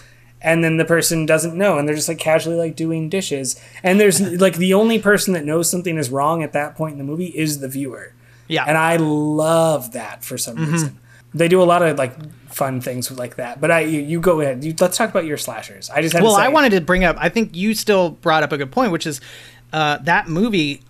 and 0.41 0.63
then 0.63 0.77
the 0.77 0.85
person 0.85 1.25
doesn't 1.25 1.55
know 1.57 1.77
and 1.77 1.87
they're 1.87 1.95
just 1.95 2.07
like 2.07 2.19
casually 2.19 2.55
like 2.55 2.75
doing 2.75 3.09
dishes 3.09 3.59
and 3.83 3.99
there's 3.99 4.21
like 4.41 4.55
the 4.57 4.73
only 4.73 4.99
person 4.99 5.33
that 5.33 5.43
knows 5.45 5.69
something 5.69 5.97
is 5.97 6.09
wrong 6.09 6.43
at 6.43 6.53
that 6.53 6.75
point 6.75 6.93
in 6.93 6.97
the 6.97 7.03
movie 7.03 7.27
is 7.27 7.59
the 7.59 7.67
viewer 7.67 8.13
Yeah. 8.47 8.63
and 8.67 8.77
i 8.77 8.95
love 8.97 9.91
that 9.93 10.23
for 10.23 10.37
some 10.37 10.55
reason 10.57 10.97
they 11.33 11.47
do 11.47 11.61
a 11.61 11.65
lot 11.65 11.81
of 11.81 11.97
like 11.97 12.13
fun 12.49 12.81
things 12.81 13.11
like 13.11 13.35
that 13.35 13.59
but 13.61 13.69
i 13.69 13.81
you, 13.81 14.01
you 14.01 14.19
go 14.19 14.41
ahead 14.41 14.63
you, 14.63 14.73
let's 14.79 14.97
talk 14.97 15.09
about 15.09 15.25
your 15.25 15.37
slashers 15.37 15.89
i 15.89 16.01
just 16.01 16.13
had 16.13 16.23
well, 16.23 16.33
to 16.35 16.41
say, 16.41 16.45
I 16.45 16.49
wanted 16.49 16.71
to 16.71 16.81
bring 16.81 17.03
up. 17.03 17.15
I 17.19 17.29
think 17.29 17.55
you 17.55 17.73
still 17.75 18.11
brought 18.11 18.41
up 18.43 18.51
a 18.51 18.57
good 18.57 18.71
point, 18.71 18.91
which 18.91 19.05
is 19.05 19.21
uh, 19.73 19.97
that 19.99 20.27
movie. 20.27 20.81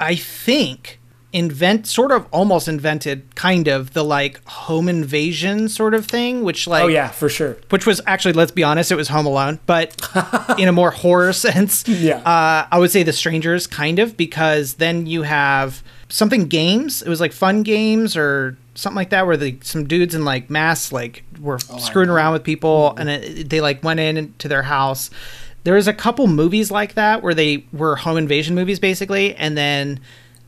I 0.00 0.14
think 0.14 0.98
invent 1.36 1.86
sort 1.86 2.10
of 2.10 2.26
almost 2.32 2.66
invented 2.66 3.34
kind 3.34 3.68
of 3.68 3.92
the 3.92 4.02
like 4.02 4.42
home 4.46 4.88
invasion 4.88 5.68
sort 5.68 5.92
of 5.94 6.06
thing, 6.06 6.42
which 6.42 6.66
like 6.66 6.84
oh 6.84 6.86
yeah 6.88 7.08
for 7.08 7.28
sure 7.28 7.58
which 7.68 7.86
was 7.86 8.00
actually 8.06 8.32
let's 8.32 8.50
be 8.50 8.64
honest, 8.64 8.90
it 8.90 8.96
was 8.96 9.08
Home 9.08 9.26
Alone, 9.26 9.60
but 9.66 9.94
in 10.58 10.66
a 10.66 10.72
more 10.72 10.90
horror 10.90 11.32
sense. 11.32 11.86
Yeah. 11.86 12.18
uh, 12.18 12.66
I 12.70 12.78
would 12.78 12.90
say 12.90 13.02
The 13.02 13.12
Strangers 13.12 13.66
kind 13.66 13.98
of 13.98 14.16
because 14.16 14.74
then 14.74 15.06
you 15.06 15.22
have 15.22 15.82
something 16.08 16.46
games. 16.46 17.02
It 17.02 17.08
was 17.08 17.20
like 17.20 17.32
fun 17.32 17.62
games 17.62 18.16
or 18.16 18.56
something 18.74 18.96
like 18.96 19.10
that 19.10 19.26
where 19.26 19.36
the 19.36 19.58
some 19.62 19.86
dudes 19.86 20.14
in 20.14 20.24
like 20.24 20.48
masks 20.48 20.92
like 20.92 21.22
were 21.40 21.58
screwing 21.58 22.08
around 22.08 22.32
with 22.32 22.44
people 22.44 22.94
and 22.96 23.08
it, 23.08 23.50
they 23.50 23.60
like 23.60 23.82
went 23.84 24.00
in 24.00 24.32
to 24.38 24.48
their 24.48 24.62
house. 24.62 25.10
There 25.64 25.74
was 25.74 25.88
a 25.88 25.92
couple 25.92 26.26
movies 26.28 26.70
like 26.70 26.94
that 26.94 27.22
where 27.22 27.34
they 27.34 27.66
were 27.72 27.96
home 27.96 28.16
invasion 28.16 28.54
movies 28.54 28.78
basically, 28.80 29.34
and 29.34 29.56
then. 29.56 30.00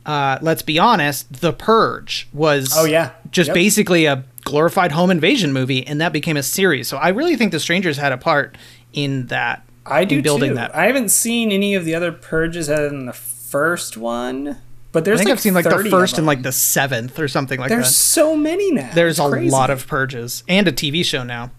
Uh, 0.09 0.39
let's 0.41 0.63
be 0.63 0.79
honest, 0.79 1.31
The 1.43 1.53
Purge 1.53 2.29
was 2.33 2.73
Oh, 2.75 2.87
yeah. 2.87 3.11
just 3.31 3.49
Yep. 3.49 3.55
basically 3.55 4.07
a 4.07 4.25
glorified 4.45 4.93
home 4.93 5.11
invasion 5.11 5.53
movie, 5.53 5.87
and 5.87 6.01
that 6.01 6.13
became 6.13 6.37
a 6.39 6.43
series. 6.43 6.89
So 6.89 6.97
I 6.97 7.09
really 7.11 7.37
think 7.37 7.53
The 7.53 7.61
Strangers 7.61 7.99
had 7.99 8.11
a 8.13 8.17
part 8.17 8.57
in 8.95 9.27
that. 9.27 9.63
I 9.85 10.05
do 10.07 10.17
in 10.17 10.23
building 10.23 10.51
too. 10.53 10.55
that. 10.57 10.75
I 10.75 10.87
haven't 10.87 11.11
seen 11.11 11.53
any 11.53 11.75
of 11.75 11.85
the 11.85 11.95
other 11.95 12.11
purges 12.11 12.69
other 12.71 12.89
than 12.89 13.05
the 13.07 13.13
first 13.13 13.97
one, 13.99 14.57
but 14.93 15.05
there's 15.05 15.21
I 15.21 15.25
think 15.25 15.29
like 15.29 15.33
I've 15.35 15.41
seen 15.43 15.55
like 15.55 15.65
the 15.65 15.91
first 15.91 16.17
and 16.19 16.27
like 16.27 16.43
the 16.43 16.53
seventh 16.53 17.19
or 17.19 17.29
something 17.29 17.61
like 17.61 17.69
There's 17.69 17.79
that. 17.81 17.85
There's 17.85 17.97
so 17.97 18.35
many 18.37 18.71
now. 18.73 18.91
There's 18.95 19.19
It's 19.19 19.27
a 19.27 19.31
crazy. 19.31 19.51
lot 19.51 19.69
of 19.71 19.87
purges 19.87 20.43
and 20.49 20.67
a 20.69 20.73
TV 20.73 21.05
show 21.05 21.23
now. 21.23 21.51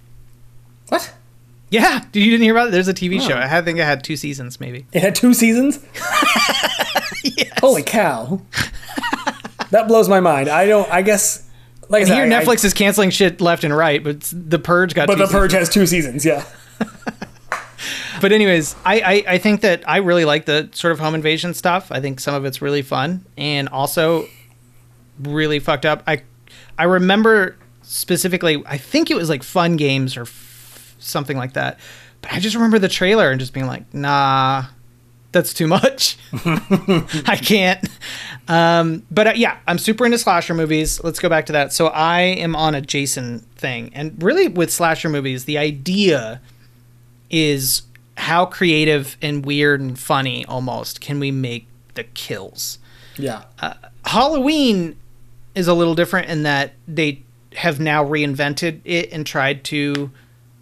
what? 0.90 1.14
Yeah, 1.72 2.04
did 2.12 2.22
you 2.24 2.32
didn't 2.32 2.44
hear 2.44 2.54
about 2.54 2.70
it? 2.70 2.72
There's 2.72 2.88
a 2.88 2.94
TV 2.94 3.22
show. 3.22 3.38
I 3.38 3.62
think 3.62 3.80
I 3.80 3.86
had 3.86 4.04
two 4.04 4.16
seasons 4.16 4.60
maybe. 4.60 4.88
It 4.92 5.02
had 5.02 5.14
two 5.16 5.34
seasons. 5.34 5.80
Holy 7.60 7.84
cow! 7.84 8.42
that 9.72 9.88
blows 9.88 10.10
my 10.10 10.20
mind. 10.20 10.50
I 10.50 10.66
don't. 10.66 10.90
I 10.92 11.02
guess. 11.02 11.46
Like 11.90 12.04
I 12.04 12.06
said, 12.06 12.16
here 12.16 12.24
I- 12.24 12.40
I- 12.40 12.44
Netflix 12.44 12.64
is 12.66 12.74
canceling 12.74 13.10
shit 13.10 13.42
left 13.42 13.64
and 13.64 13.76
right, 13.76 14.04
but 14.04 14.22
the 14.34 14.60
Purge 14.60 14.94
got. 14.96 15.08
but 15.08 15.18
the 15.18 15.26
seasons. 15.26 15.40
purge 15.42 15.52
has 15.54 15.70
two 15.70 15.86
seasons. 15.86 16.26
Yeah. 16.26 16.44
But 18.22 18.34
anyways, 18.34 18.76
I, 18.86 19.00
I 19.00 19.24
I 19.36 19.38
think 19.38 19.62
that 19.62 19.88
I 19.88 19.98
really 19.98 20.26
like 20.26 20.44
the 20.46 20.68
sort 20.74 20.92
of 20.92 21.00
home 21.00 21.16
invasion 21.16 21.54
stuff. 21.54 21.90
I 21.90 22.02
think 22.02 22.20
some 22.20 22.36
of 22.36 22.44
it's 22.44 22.62
really 22.62 22.82
fun 22.82 23.26
and 23.38 23.70
also 23.70 24.26
really 25.22 25.60
fucked 25.60 25.86
up. 25.86 26.04
I 26.06 26.24
I 26.78 26.84
remember 26.84 27.56
specifically. 27.82 28.62
I 28.66 28.78
think 28.78 29.10
it 29.10 29.16
was 29.16 29.30
like 29.30 29.42
fun 29.42 29.78
games 29.78 30.18
or 30.18 30.26
something 31.00 31.38
like 31.38 31.54
that. 31.54 31.80
But 32.22 32.34
I 32.34 32.40
just 32.40 32.56
remember 32.56 32.80
the 32.80 32.90
trailer 32.90 33.32
and 33.32 33.40
just 33.40 33.54
being 33.54 33.68
like, 33.68 33.94
nah. 33.94 34.66
That's 35.32 35.54
too 35.54 35.68
much. 35.68 36.18
I 36.34 37.40
can't. 37.40 37.88
Um, 38.48 39.04
but 39.12 39.28
uh, 39.28 39.34
yeah, 39.36 39.58
I'm 39.68 39.78
super 39.78 40.04
into 40.04 40.18
slasher 40.18 40.56
movies. 40.56 41.04
Let's 41.04 41.20
go 41.20 41.30
back 41.30 41.46
to 41.48 41.54
that. 41.54 41.72
So 41.72 41.88
I 41.88 42.22
am 42.22 42.56
on 42.56 42.74
a 42.74 42.82
Jason 42.82 43.42
thing, 43.56 43.92
and 43.94 44.22
really 44.24 44.48
with 44.48 44.72
slasher 44.72 45.08
movies, 45.08 45.46
the 45.46 45.60
idea 45.60 46.42
is 47.30 47.84
how 48.18 48.46
creative 48.46 49.18
and 49.22 49.46
weird 49.46 49.82
and 49.82 50.00
funny 50.00 50.46
almost 50.46 51.00
can 51.00 51.20
we 51.20 51.30
make 51.30 51.68
the 51.94 52.04
kills. 52.04 52.80
Yeah. 53.16 53.44
Halloween 54.06 54.98
is 55.54 55.68
a 55.68 55.74
little 55.74 55.96
different 55.96 56.30
in 56.30 56.44
that 56.44 56.74
they 56.88 57.22
have 57.56 57.80
now 57.80 58.04
reinvented 58.04 58.82
it 58.84 59.12
and 59.12 59.26
tried 59.26 59.64
to 59.66 60.12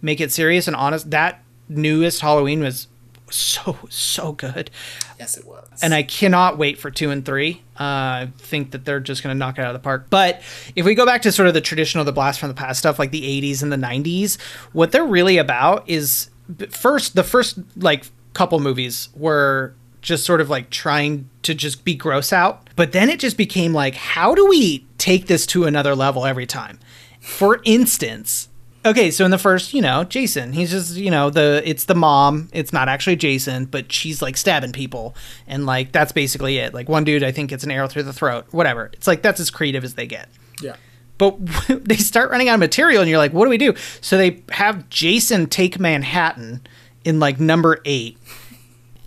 make 0.02 0.20
it 0.20 0.32
serious 0.32 0.66
and 0.66 0.76
honest. 0.76 1.10
That 1.10 1.42
newest 1.68 2.20
Halloween 2.20 2.60
was 2.60 2.88
so 3.30 3.76
so 3.90 4.32
good, 4.32 4.70
yes, 5.18 5.36
it 5.36 5.46
was. 5.46 5.80
and 5.82 5.92
I 5.92 6.02
cannot 6.02 6.56
wait 6.56 6.78
for 6.78 6.90
two 6.90 7.10
and 7.10 7.24
three. 7.24 7.62
Uh, 7.78 7.82
I 8.24 8.28
think 8.38 8.70
that 8.70 8.84
they're 8.84 9.00
just 9.00 9.22
going 9.22 9.34
to 9.34 9.38
knock 9.38 9.58
it 9.58 9.62
out 9.62 9.74
of 9.74 9.80
the 9.80 9.84
park. 9.84 10.06
But 10.08 10.40
if 10.74 10.86
we 10.86 10.94
go 10.94 11.04
back 11.04 11.22
to 11.22 11.32
sort 11.32 11.46
of 11.48 11.54
the 11.54 11.60
traditional, 11.60 12.04
the 12.04 12.12
blast 12.12 12.40
from 12.40 12.48
the 12.48 12.54
past 12.54 12.78
stuff, 12.78 12.98
like 12.98 13.10
the 13.10 13.22
'80s 13.42 13.62
and 13.62 13.70
the 13.70 13.76
'90s, 13.76 14.40
what 14.72 14.92
they're 14.92 15.04
really 15.04 15.36
about 15.38 15.88
is 15.88 16.30
first 16.70 17.14
the 17.14 17.22
first 17.22 17.58
like 17.76 18.06
couple 18.32 18.60
movies 18.60 19.08
were 19.14 19.74
just 20.00 20.24
sort 20.24 20.40
of 20.40 20.48
like 20.48 20.70
trying 20.70 21.28
to 21.42 21.54
just 21.54 21.84
be 21.84 21.94
gross 21.94 22.32
out, 22.32 22.70
but 22.76 22.92
then 22.92 23.10
it 23.10 23.18
just 23.20 23.36
became 23.36 23.72
like, 23.74 23.94
how 23.94 24.34
do 24.34 24.46
we 24.46 24.86
take 24.96 25.26
this 25.26 25.44
to 25.46 25.64
another 25.64 25.94
level 25.94 26.24
every 26.24 26.46
time? 26.46 26.78
For 27.20 27.60
instance, 27.64 28.48
okay, 28.88 29.10
so 29.10 29.24
in 29.24 29.30
the 29.30 29.38
first, 29.38 29.72
you 29.74 29.80
know, 29.82 30.04
Jason, 30.04 30.52
he's 30.52 30.70
just, 30.70 30.96
you 30.96 31.10
know, 31.10 31.30
the 31.30 31.62
it's 31.64 31.84
the 31.84 31.94
mom. 31.94 32.48
It's 32.52 32.72
not 32.72 32.88
actually 32.88 33.16
Jason, 33.16 33.64
but 33.66 33.92
she's 33.92 34.20
like 34.20 34.36
stabbing 34.36 34.72
people, 34.72 35.14
and 35.46 35.66
like 35.66 35.92
that's 35.92 36.12
basically 36.12 36.58
it. 36.58 36.74
Like 36.74 36.88
one 36.88 37.04
dude, 37.04 37.22
I 37.22 37.32
think 37.32 37.50
gets 37.50 37.64
an 37.64 37.70
arrow 37.70 37.88
through 37.88 38.04
the 38.04 38.12
throat. 38.12 38.46
Whatever. 38.50 38.90
It's 38.92 39.06
like 39.06 39.22
that's 39.22 39.40
as 39.40 39.50
creative 39.50 39.84
as 39.84 39.94
they 39.94 40.06
get. 40.06 40.28
yeah. 40.62 40.76
But 41.16 41.36
they 41.68 41.96
start 41.96 42.30
running 42.30 42.48
out 42.48 42.54
of 42.54 42.60
material, 42.60 43.00
and 43.00 43.08
you're 43.08 43.18
like, 43.18 43.32
what 43.32 43.44
do 43.44 43.50
we 43.50 43.58
do? 43.58 43.74
So 44.00 44.16
they 44.16 44.42
have 44.50 44.88
Jason 44.88 45.46
take 45.46 45.78
Manhattan 45.78 46.60
in 47.04 47.18
like 47.20 47.40
number 47.40 47.80
eight. 47.84 48.18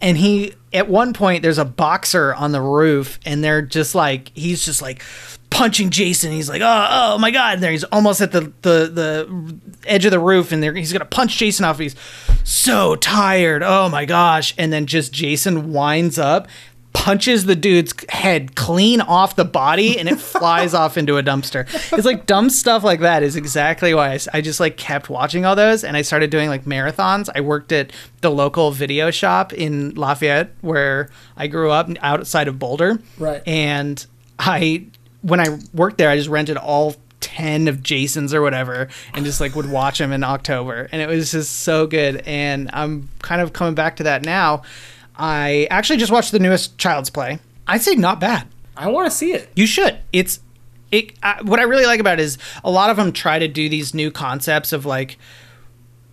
And 0.02 0.18
he, 0.18 0.54
at 0.74 0.88
one 0.88 1.14
point, 1.14 1.44
there's 1.44 1.58
a 1.58 1.66
boxer 1.66 2.34
on 2.34 2.52
the 2.52 2.62
roof, 2.62 3.20
and 3.26 3.44
they're 3.44 3.62
just 3.62 3.96
like, 3.96 4.32
he's 4.36 4.64
just 4.64 4.82
like 4.82 5.04
punching 5.50 5.90
Jason. 5.90 6.32
He's 6.32 6.50
like, 6.50 6.62
oh, 6.62 6.88
oh 6.90 7.18
my 7.18 7.30
God. 7.30 7.56
And 7.56 7.64
there 7.64 7.72
he's 7.72 7.84
almost 7.86 8.22
at 8.22 8.32
the, 8.32 8.54
the, 8.62 8.88
the 8.88 9.60
edge 9.86 10.06
of 10.06 10.12
the 10.12 10.20
roof, 10.20 10.52
and 10.52 10.64
there 10.64 10.74
he's 10.74 10.94
to 10.94 11.06
punch 11.06 11.38
Jason 11.38 11.66
off. 11.66 11.78
He's 11.78 11.96
so 12.44 12.96
tired. 12.96 13.64
Oh 13.64 13.90
my 13.90 14.06
gosh. 14.06 14.54
And 14.58 14.72
then 14.72 14.86
just 14.86 15.12
Jason 15.12 15.74
winds 15.74 16.18
up, 16.18 16.48
punches 16.94 17.46
the 17.46 17.56
dude's 17.56 17.94
head 18.10 18.56
clean 18.56 19.02
off 19.02 19.36
the 19.36 19.46
body 19.46 19.98
and 19.98 20.10
it 20.10 20.20
flies 20.20 20.74
off 20.74 20.98
into 20.98 21.18
a 21.18 21.24
dumpster. 21.24 21.66
It's 21.98 22.06
like 22.06 22.26
dumb 22.26 22.50
stuff 22.50 22.84
like 22.84 23.00
that 23.00 23.24
is 23.24 23.36
exactly 23.36 23.94
why 23.94 24.20
I 24.34 24.42
just 24.42 24.60
like 24.60 24.78
kept 24.78 25.10
watching 25.10 25.46
all 25.46 25.56
those 25.56 25.84
and 25.84 25.96
I 25.96 26.02
started 26.02 26.30
doing 26.30 26.50
like 26.50 26.66
marathons. 26.66 27.30
I 27.34 27.42
worked 27.42 27.72
at 27.72 27.92
the 28.22 28.30
local 28.30 28.72
video 28.72 29.10
shop 29.12 29.54
in 29.54 29.96
Lafayette 29.96 30.52
where 30.62 31.10
I 31.38 31.48
grew 31.48 31.72
up 31.72 31.90
outside 32.02 32.48
of 32.48 32.60
Boulder. 32.60 33.00
Right. 33.18 33.42
And 33.48 34.06
I 34.38 34.86
when 35.22 35.40
I 35.40 35.60
worked 35.74 35.98
there 35.98 36.10
I 36.10 36.18
just 36.18 36.30
rented 36.30 36.58
all 36.58 36.96
10 37.22 37.68
of 37.68 37.82
Jason's 37.82 38.34
or 38.34 38.42
whatever 38.42 38.90
and 39.14 39.24
just 39.24 39.40
like 39.40 39.56
would 39.56 39.70
watch 39.70 40.00
them 40.00 40.12
in 40.12 40.24
October 40.24 40.90
and 40.92 41.02
it 41.02 41.08
was 41.08 41.32
just 41.32 41.60
so 41.60 41.88
good 41.88 42.18
and 42.26 42.70
I'm 42.74 43.10
kind 43.20 43.42
of 43.42 43.54
coming 43.54 43.76
back 43.76 43.96
to 43.98 44.04
that 44.04 44.24
now. 44.24 44.64
I 45.22 45.68
actually 45.70 45.98
just 45.98 46.12
watched 46.12 46.32
the 46.32 46.40
newest 46.40 46.80
Child's 46.80 47.12
Play. 47.12 47.38
I'd 47.68 47.84
say 47.84 47.94
not 47.94 48.20
bad. 48.20 48.48
I 48.76 48.90
want 48.90 49.10
to 49.10 49.16
see 49.16 49.34
it. 49.34 49.50
You 49.56 49.68
should. 49.68 50.00
It's 50.12 50.40
it. 50.92 51.14
Uh, 51.22 51.36
what 51.44 51.60
I 51.60 51.64
really 51.64 51.86
like 51.86 52.00
about 52.00 52.20
it 52.20 52.24
is 52.24 52.40
a 52.64 52.72
lot 52.72 52.90
of 52.90 52.98
them 52.98 53.12
try 53.12 53.38
to 53.38 53.48
do 53.48 53.70
these 53.70 53.94
new 53.94 54.10
concepts 54.10 54.74
of 54.74 54.84
like, 54.84 55.20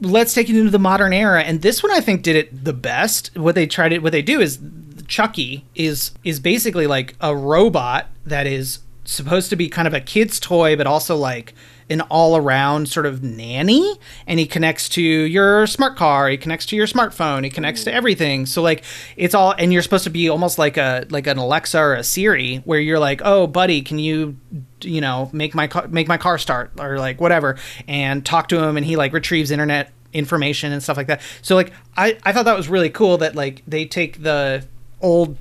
let's 0.02 0.34
take 0.34 0.50
it 0.50 0.56
into 0.56 0.70
the 0.70 0.78
modern 0.78 1.14
era, 1.14 1.42
and 1.42 1.62
this 1.62 1.82
one 1.82 1.90
I 1.90 2.00
think 2.00 2.22
did 2.22 2.36
it 2.36 2.64
the 2.64 2.74
best. 2.74 3.34
What 3.34 3.54
they 3.54 3.66
tried 3.66 3.88
to 3.88 3.98
what 4.00 4.12
they 4.12 4.20
do 4.20 4.40
is 4.40 4.59
Chucky 5.06 5.64
is 5.74 6.11
is 6.22 6.38
basically 6.38 6.86
like 6.86 7.16
a 7.22 7.34
robot 7.34 8.09
that 8.26 8.46
is 8.46 8.80
supposed 9.04 9.48
to 9.48 9.56
be 9.56 9.70
kind 9.70 9.88
of 9.88 9.94
a 9.94 10.02
kid's 10.02 10.38
toy, 10.38 10.76
but 10.76 10.86
also 10.86 11.16
like 11.16 11.54
an 11.91 12.01
all 12.03 12.36
around 12.36 12.89
sort 12.89 13.07
of 13.07 13.22
nanny. 13.22 13.99
And 14.26 14.39
he 14.39 14.47
connects 14.47 14.89
to 14.91 15.03
your 15.03 15.66
smart 15.66 15.97
car, 15.97 16.28
he 16.28 16.36
connects 16.36 16.66
to 16.66 16.76
your 16.76 16.86
smartphone, 16.86 17.45
he 17.45 17.51
connects 17.51 17.84
to 17.84 17.93
everything. 17.93 18.47
So 18.47 18.62
like 18.62 18.84
it's 19.16 19.34
all 19.34 19.53
and 19.59 19.72
you're 19.72 19.82
supposed 19.82 20.05
to 20.05 20.11
be 20.11 20.28
almost 20.28 20.59
like 20.59 20.76
a 20.76 21.07
like 21.11 21.26
an 21.26 21.39
Alexa 21.39 21.78
or 21.78 21.95
a 21.95 22.05
Siri 22.05 22.57
where 22.59 22.80
you're 22.80 22.99
like, 22.99 23.20
"Oh, 23.24 23.47
buddy, 23.47 23.82
can 23.82 23.99
you 23.99 24.36
you 24.80 25.01
know, 25.01 25.28
make 25.32 25.55
my 25.55 25.66
car 25.66 25.89
make 25.89 26.09
my 26.09 26.18
car 26.18 26.39
start 26.39 26.72
or 26.78 26.99
like 26.99 27.20
whatever." 27.20 27.57
And 27.86 28.24
talk 28.24 28.49
to 28.49 28.62
him 28.62 28.76
and 28.76 28.84
he 28.84 28.97
like 28.97 29.12
retrieves 29.12 29.51
internet 29.51 29.93
information 30.12 30.72
and 30.72 30.82
stuff 30.82 30.97
like 30.97 31.07
that. 31.09 31.20
So 31.43 31.55
like 31.55 31.72
I 31.97 32.18
I 32.24 32.32
thought 32.32 32.45
that 32.45 32.57
was 32.57 32.68
really 32.68 32.91
cool 32.91 33.18
that 33.18 33.34
like 33.34 33.62
they 33.66 33.84
take 33.84 34.22
the 34.22 34.66
old 35.01 35.36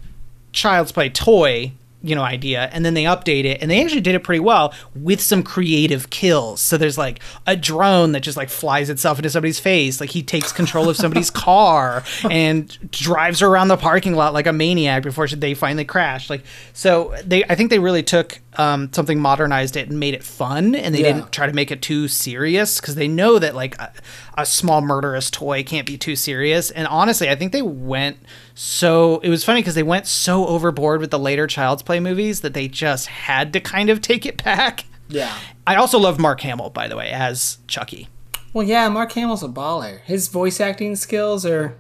child's 0.52 0.92
play 0.92 1.10
toy 1.10 1.74
you 2.02 2.16
know 2.16 2.22
idea 2.22 2.70
and 2.72 2.86
then 2.86 2.94
they 2.94 3.04
update 3.04 3.44
it 3.44 3.62
and 3.62 3.72
they 3.72 3.84
actually 3.84 4.02
did 4.02 4.14
it 4.14 4.24
pretty 4.24 4.40
well 4.40 4.74
with 4.96 5.20
some 5.20 5.44
creative 5.44 6.10
kills. 6.10 6.62
So 6.62 6.78
there's 6.78 6.98
like 6.98 7.20
a 7.46 7.56
drone 7.56 8.12
that 8.12 8.22
just 8.22 8.38
like 8.38 8.50
flies 8.50 8.90
itself 8.90 9.18
into 9.18 9.30
somebody's 9.30 9.60
face. 9.60 10.00
Like 10.00 10.12
he 10.12 10.22
takes 10.22 10.52
control 10.52 10.90
of 10.90 10.96
somebody's 10.96 11.30
car 11.48 12.04
and 12.30 12.78
drives 12.92 13.40
her 13.40 13.48
around 13.48 13.70
the 13.70 13.78
parking 13.78 14.16
lot 14.16 14.34
like 14.34 14.48
a 14.48 14.54
maniac 14.54 15.04
before 15.04 15.28
they 15.28 15.54
finally 15.54 15.86
crash. 15.86 16.30
Like 16.30 16.44
so 16.74 17.16
they 17.26 17.44
i 17.46 17.56
think 17.56 17.70
they 17.70 17.80
really 17.80 18.04
took 18.04 18.40
um, 18.58 18.92
something 18.92 19.20
modernized 19.20 19.76
it 19.78 19.88
and 19.90 20.00
made 20.00 20.14
it 20.16 20.24
fun 20.24 20.74
and 20.76 20.94
they 20.96 21.02
Yeah. 21.04 21.14
didn't 21.14 21.32
try 21.32 21.46
to 21.46 21.54
make 21.54 21.70
it 21.72 21.82
too 21.82 22.08
serious 22.08 22.82
because 22.82 22.96
they 22.96 23.08
know 23.08 23.38
that 23.40 23.54
like 23.56 23.78
a, 23.80 23.94
a 24.38 24.46
small 24.48 24.82
murderous 24.82 25.30
toy 25.30 25.64
can't 25.64 25.86
be 25.86 25.96
too 25.98 26.16
serious 26.16 26.72
and 26.72 26.88
honestly 26.88 27.30
i 27.30 27.36
think 27.36 27.52
they 27.52 27.62
went 27.62 28.18
so 28.56 29.20
it 29.20 29.30
was 29.30 29.44
funny 29.44 29.62
because 29.62 29.76
they 29.76 29.84
went 29.84 30.08
so 30.08 30.48
overboard 30.48 31.00
with 31.02 31.12
the 31.12 31.20
later 31.20 31.46
child's 31.46 31.84
play 31.84 32.00
movies 32.00 32.42
that 32.42 32.54
they 32.56 32.68
just 32.68 33.08
had 33.08 33.54
to 33.54 33.60
kind 33.60 33.90
of 33.92 34.02
take 34.02 34.26
it 34.26 34.44
back 34.44 34.86
Yeah. 35.08 35.38
i 35.68 35.76
also 35.76 36.00
love 36.00 36.20
mark 36.20 36.42
hamill 36.42 36.72
by 36.72 36.88
the 36.88 36.96
way 36.96 37.10
as 37.12 37.60
chucky 37.68 38.08
Well, 38.54 38.66
yeah, 38.66 38.90
Mark 38.90 39.12
Hamill's 39.12 39.44
a 39.44 39.48
baller. 39.50 40.00
His 40.06 40.30
voice 40.30 40.60
acting 40.60 40.96
skills 40.96 41.46
are 41.46 41.76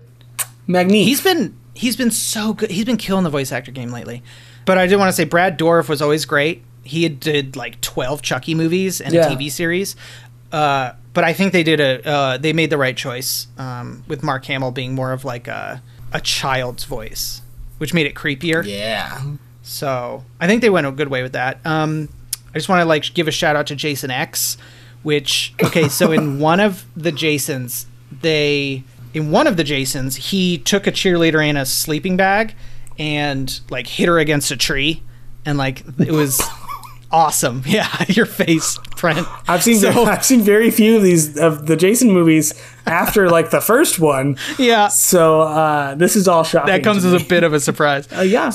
magnificent. 0.68 1.08
he's 1.08 1.22
been 1.22 1.56
he's 1.74 1.96
been 1.96 2.12
so 2.12 2.54
good 2.54 2.70
he's 2.70 2.86
been 2.86 2.98
killing 2.98 3.24
the 3.24 3.30
voice 3.32 3.52
actor 3.52 3.72
game 3.72 3.90
lately 3.92 4.22
but 4.66 4.78
i 4.78 4.86
did 4.86 4.98
want 4.98 5.08
to 5.10 5.14
say 5.14 5.24
brad 5.24 5.58
dourif 5.58 5.88
was 5.90 6.02
always 6.02 6.26
great 6.26 6.62
he 6.88 7.04
had 7.04 7.20
did 7.20 7.56
like 7.56 7.80
12 7.82 8.22
chucky 8.22 8.56
movies 8.56 9.00
and 9.02 9.14
Yeah. 9.14 9.28
a 9.32 9.36
tv 9.36 9.52
series 9.52 9.96
uh, 10.52 10.94
but 11.14 11.24
i 11.24 11.34
think 11.34 11.54
they 11.54 11.64
did 11.64 11.80
a 11.80 12.08
uh, 12.08 12.38
they 12.38 12.54
made 12.54 12.70
the 12.70 12.78
right 12.78 12.96
choice 12.98 13.48
um, 13.58 14.04
with 14.08 14.24
mark 14.24 14.46
hamill 14.46 14.72
being 14.72 14.94
more 14.96 15.12
of 15.12 15.24
like 15.26 15.48
a, 15.48 15.82
a 16.14 16.22
child's 16.22 16.84
voice 16.86 17.42
which 17.78 17.94
made 17.94 18.06
it 18.06 18.16
creepier 18.16 18.66
yeah. 18.66 19.22
so 19.62 20.24
I 20.40 20.48
think 20.48 20.62
they 20.62 20.70
went 20.70 20.88
a 20.88 20.92
good 20.92 21.10
way 21.10 21.22
with 21.22 21.34
that. 21.34 21.60
Um, 21.66 22.10
I 22.50 22.58
just 22.58 22.70
want 22.70 22.82
to 22.82 22.86
like 22.86 23.14
give 23.14 23.28
a 23.28 23.32
shout 23.32 23.56
out 23.56 23.68
to 23.68 23.76
Jason 23.76 24.10
X, 24.10 24.58
which 25.04 25.54
okay, 25.64 25.88
so 25.90 26.12
in 26.12 26.40
one 26.52 26.60
of 26.60 26.86
the 26.96 27.12
Jasons, 27.12 27.86
they 28.22 28.84
in 29.14 29.30
one 29.30 29.46
of 29.46 29.58
the 29.58 29.64
Jasons, 29.64 30.16
he 30.16 30.58
took 30.58 30.88
a 30.88 30.92
cheerleader 30.92 31.46
in 31.48 31.56
a 31.58 31.66
sleeping 31.66 32.18
bag 32.18 32.56
and 32.98 33.60
like 33.70 33.86
hit 33.88 34.08
her 34.08 34.18
against 34.18 34.50
a 34.50 34.58
tree, 34.58 35.04
and 35.46 35.58
like 35.58 35.84
it 36.00 36.12
was 36.12 36.42
awesome. 37.12 37.64
Yeah, 37.68 37.88
your 38.08 38.26
face, 38.26 38.78
Brent. 38.98 39.28
I've 39.48 39.64
seen 39.64 39.78
So- 39.78 40.06
I've 40.06 40.26
seen 40.26 40.42
very 40.42 40.72
few 40.72 40.98
of 40.98 41.04
these 41.04 41.38
of 41.38 41.66
the 41.68 41.76
Jason 41.76 42.12
movies 42.12 42.54
after 42.86 43.30
like 43.30 43.50
the 43.52 43.62
first 43.62 44.00
one. 44.00 44.38
Yeah, 44.58 44.88
So 44.90 45.42
uh, 45.42 45.96
this 45.96 46.16
is 46.16 46.28
all 46.28 46.44
shocking. 46.44 46.74
that 46.74 46.84
comes 46.84 47.06
as 47.06 47.14
a 47.14 47.24
bit 47.26 47.44
of 47.44 47.54
a 47.54 47.60
surprise. 47.60 48.08
Uh, 48.18 48.22
yeah. 48.22 48.52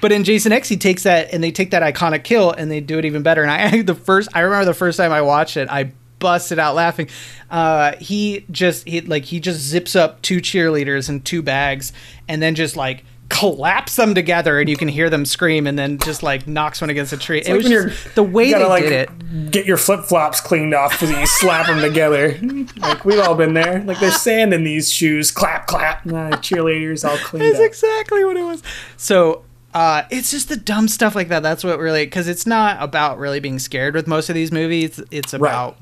But 0.00 0.12
in 0.12 0.24
Jason 0.24 0.52
X, 0.52 0.68
he 0.68 0.76
takes 0.76 1.02
that 1.04 1.32
and 1.32 1.42
they 1.44 1.50
take 1.52 1.70
that 1.72 1.82
iconic 1.82 2.24
kill 2.24 2.50
and 2.52 2.70
they 2.70 2.80
do 2.80 2.98
it 2.98 3.04
even 3.04 3.22
better. 3.22 3.42
And 3.42 3.50
I 3.50 3.82
the 3.82 3.94
first 3.94 4.28
I 4.34 4.40
remember 4.40 4.64
the 4.64 4.74
first 4.74 4.96
time 4.96 5.12
I 5.12 5.22
watched 5.22 5.56
it, 5.56 5.68
I 5.70 5.92
busted 6.18 6.58
out 6.58 6.74
laughing. 6.74 7.08
Uh, 7.50 7.96
he 7.96 8.44
just 8.50 8.86
he 8.88 9.00
like 9.02 9.24
he 9.24 9.40
just 9.40 9.60
zips 9.60 9.94
up 9.96 10.20
two 10.22 10.38
cheerleaders 10.40 11.08
and 11.08 11.24
two 11.24 11.42
bags 11.42 11.92
and 12.28 12.40
then 12.42 12.54
just 12.54 12.76
like 12.76 13.04
collapse 13.30 13.94
them 13.96 14.14
together 14.14 14.58
and 14.58 14.68
you 14.68 14.76
can 14.76 14.88
hear 14.88 15.08
them 15.08 15.24
scream 15.24 15.66
and 15.66 15.78
then 15.78 15.96
just 15.98 16.22
like 16.22 16.46
knocks 16.46 16.80
one 16.80 16.90
against 16.90 17.12
a 17.12 17.16
tree. 17.16 17.38
it 17.38 17.46
like 17.46 17.62
was 17.62 17.66
just, 17.66 18.14
the 18.16 18.22
way 18.22 18.48
you 18.48 18.58
they 18.58 18.64
like, 18.64 18.82
did 18.82 18.92
it. 18.92 19.50
Get 19.50 19.64
your 19.66 19.76
flip 19.76 20.04
flops 20.04 20.40
cleaned 20.40 20.74
off 20.74 20.92
because 20.92 21.10
you 21.10 21.26
slap 21.26 21.66
them 21.66 21.80
together. 21.80 22.38
Like 22.80 23.04
we've 23.04 23.20
all 23.20 23.34
been 23.34 23.54
there. 23.54 23.82
Like 23.82 24.00
there's 24.00 24.16
sand 24.20 24.52
in 24.52 24.64
these 24.64 24.92
shoes. 24.92 25.30
Clap, 25.30 25.66
clap. 25.66 26.04
Nah, 26.04 26.30
cheerleaders 26.30 27.08
all 27.08 27.16
cleaned 27.18 27.46
That's 27.46 27.60
up. 27.60 27.66
exactly 27.66 28.24
what 28.24 28.36
it 28.36 28.42
was. 28.42 28.62
So 28.96 29.44
uh, 29.72 30.02
it's 30.10 30.30
just 30.30 30.48
the 30.48 30.56
dumb 30.56 30.88
stuff 30.88 31.14
like 31.14 31.28
that. 31.28 31.42
That's 31.42 31.62
what 31.62 31.78
really 31.78 32.04
because 32.04 32.26
it's 32.26 32.46
not 32.46 32.82
about 32.82 33.18
really 33.18 33.38
being 33.38 33.58
scared 33.58 33.94
with 33.94 34.06
most 34.06 34.28
of 34.28 34.34
these 34.34 34.50
movies. 34.50 35.00
It's 35.10 35.32
about 35.32 35.78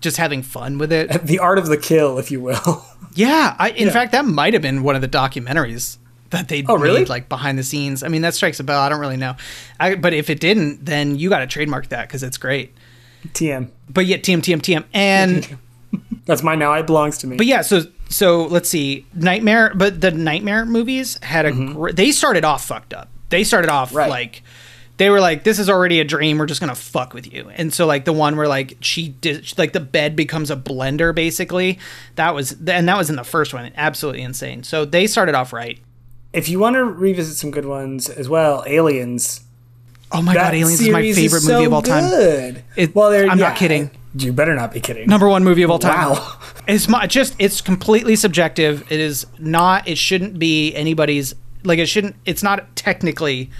just 0.00 0.16
having 0.18 0.42
fun 0.42 0.78
with 0.78 0.92
it. 0.92 1.08
the 1.24 1.38
art 1.38 1.58
of 1.58 1.66
the 1.66 1.78
kill, 1.78 2.18
if 2.18 2.30
you 2.30 2.40
will. 2.40 2.84
Yeah, 3.14 3.54
I, 3.58 3.70
in 3.70 3.90
fact, 3.90 4.12
that 4.12 4.24
might 4.24 4.54
have 4.54 4.62
been 4.62 4.82
one 4.82 4.96
of 4.96 5.00
the 5.00 5.08
documentaries 5.08 5.98
that 6.34 6.48
they 6.48 6.64
Oh, 6.68 6.76
really? 6.76 7.00
made, 7.00 7.08
like 7.08 7.28
behind 7.28 7.58
the 7.58 7.62
scenes. 7.62 8.02
I 8.02 8.08
mean, 8.08 8.22
that 8.22 8.34
strikes 8.34 8.60
a 8.60 8.64
bell. 8.64 8.80
I 8.80 8.88
don't 8.88 9.00
really 9.00 9.16
know, 9.16 9.34
I, 9.80 9.94
but 9.94 10.12
if 10.12 10.28
it 10.30 10.38
didn't, 10.40 10.84
then 10.84 11.16
you 11.18 11.28
got 11.30 11.38
to 11.40 11.46
trademark 11.46 11.88
that 11.88 12.06
because 12.08 12.22
it's 12.22 12.36
great. 12.36 12.74
TM. 13.28 13.70
But 13.88 14.06
yet, 14.06 14.22
TM, 14.22 14.38
TM, 14.40 14.60
TM, 14.60 14.84
and 14.92 15.58
That's 16.26 16.42
mine 16.42 16.58
now. 16.58 16.72
It 16.74 16.86
belongs 16.86 17.18
to 17.18 17.26
me. 17.26 17.36
but 17.36 17.46
yeah, 17.46 17.62
so 17.62 17.82
so 18.08 18.44
let's 18.46 18.68
see, 18.68 19.06
Nightmare. 19.14 19.72
But 19.74 20.00
the 20.00 20.10
Nightmare 20.10 20.66
movies 20.66 21.18
had 21.22 21.46
a 21.46 21.52
gr- 21.52 21.90
they 21.92 22.10
started 22.12 22.44
off 22.44 22.64
fucked 22.66 22.92
up. 22.94 23.08
They 23.30 23.44
started 23.44 23.70
off 23.70 23.88
Mm-hmm. 23.88 23.96
Right. 23.98 24.10
like 24.10 24.42
they 24.96 25.10
were 25.10 25.20
like, 25.20 25.44
"This 25.44 25.58
is 25.58 25.68
already 25.70 26.00
a 26.00 26.04
dream. 26.04 26.38
We're 26.38 26.46
just 26.46 26.60
gonna 26.60 26.74
fuck 26.74 27.14
with 27.14 27.32
you." 27.32 27.50
And 27.54 27.72
so 27.74 27.86
like 27.86 28.04
the 28.06 28.12
one 28.12 28.36
where 28.36 28.48
like 28.48 28.76
she 28.80 29.08
did 29.08 29.56
like 29.58 29.72
the 29.72 29.80
bed 29.80 30.16
becomes 30.16 30.50
a 30.50 30.56
blender 30.56 31.14
basically. 31.14 31.78
That 32.16 32.34
was 32.34 32.52
and 32.52 32.88
that 32.88 32.96
was 32.96 33.10
in 33.10 33.16
the 33.16 33.24
first 33.24 33.52
one. 33.54 33.70
Absolutely 33.76 34.22
insane. 34.22 34.62
So 34.64 34.84
they 34.84 35.06
started 35.06 35.34
off 35.34 35.52
right. 35.52 35.78
If 36.34 36.48
you 36.48 36.58
want 36.58 36.74
to 36.74 36.84
revisit 36.84 37.36
some 37.36 37.50
good 37.50 37.64
ones 37.64 38.08
as 38.10 38.28
well, 38.28 38.64
Aliens. 38.66 39.40
Oh 40.12 40.22
my 40.22 40.34
god, 40.34 40.54
Aliens 40.54 40.80
is 40.80 40.88
my 40.90 41.12
favorite 41.12 41.40
so 41.40 41.54
movie 41.54 41.64
of 41.64 41.72
all 41.72 41.82
time. 41.82 42.08
Good. 42.08 42.64
It- 42.76 42.94
well. 42.94 43.12
I'm 43.12 43.38
yeah, 43.38 43.48
not 43.48 43.56
kidding. 43.56 43.90
You 44.16 44.32
better 44.32 44.54
not 44.54 44.72
be 44.72 44.80
kidding. 44.80 45.08
Number 45.08 45.28
one 45.28 45.42
movie 45.42 45.62
of 45.62 45.70
all 45.70 45.78
time. 45.78 46.10
Wow. 46.10 46.38
It's 46.66 46.88
my, 46.88 47.06
just 47.06 47.36
it's 47.38 47.60
completely 47.60 48.16
subjective. 48.16 48.90
It 48.90 48.98
is 48.98 49.26
not. 49.38 49.86
It 49.86 49.98
shouldn't 49.98 50.38
be 50.38 50.74
anybody's. 50.74 51.34
Like 51.62 51.78
it 51.78 51.86
shouldn't. 51.86 52.16
It's 52.24 52.42
not 52.42 52.74
technically 52.74 53.50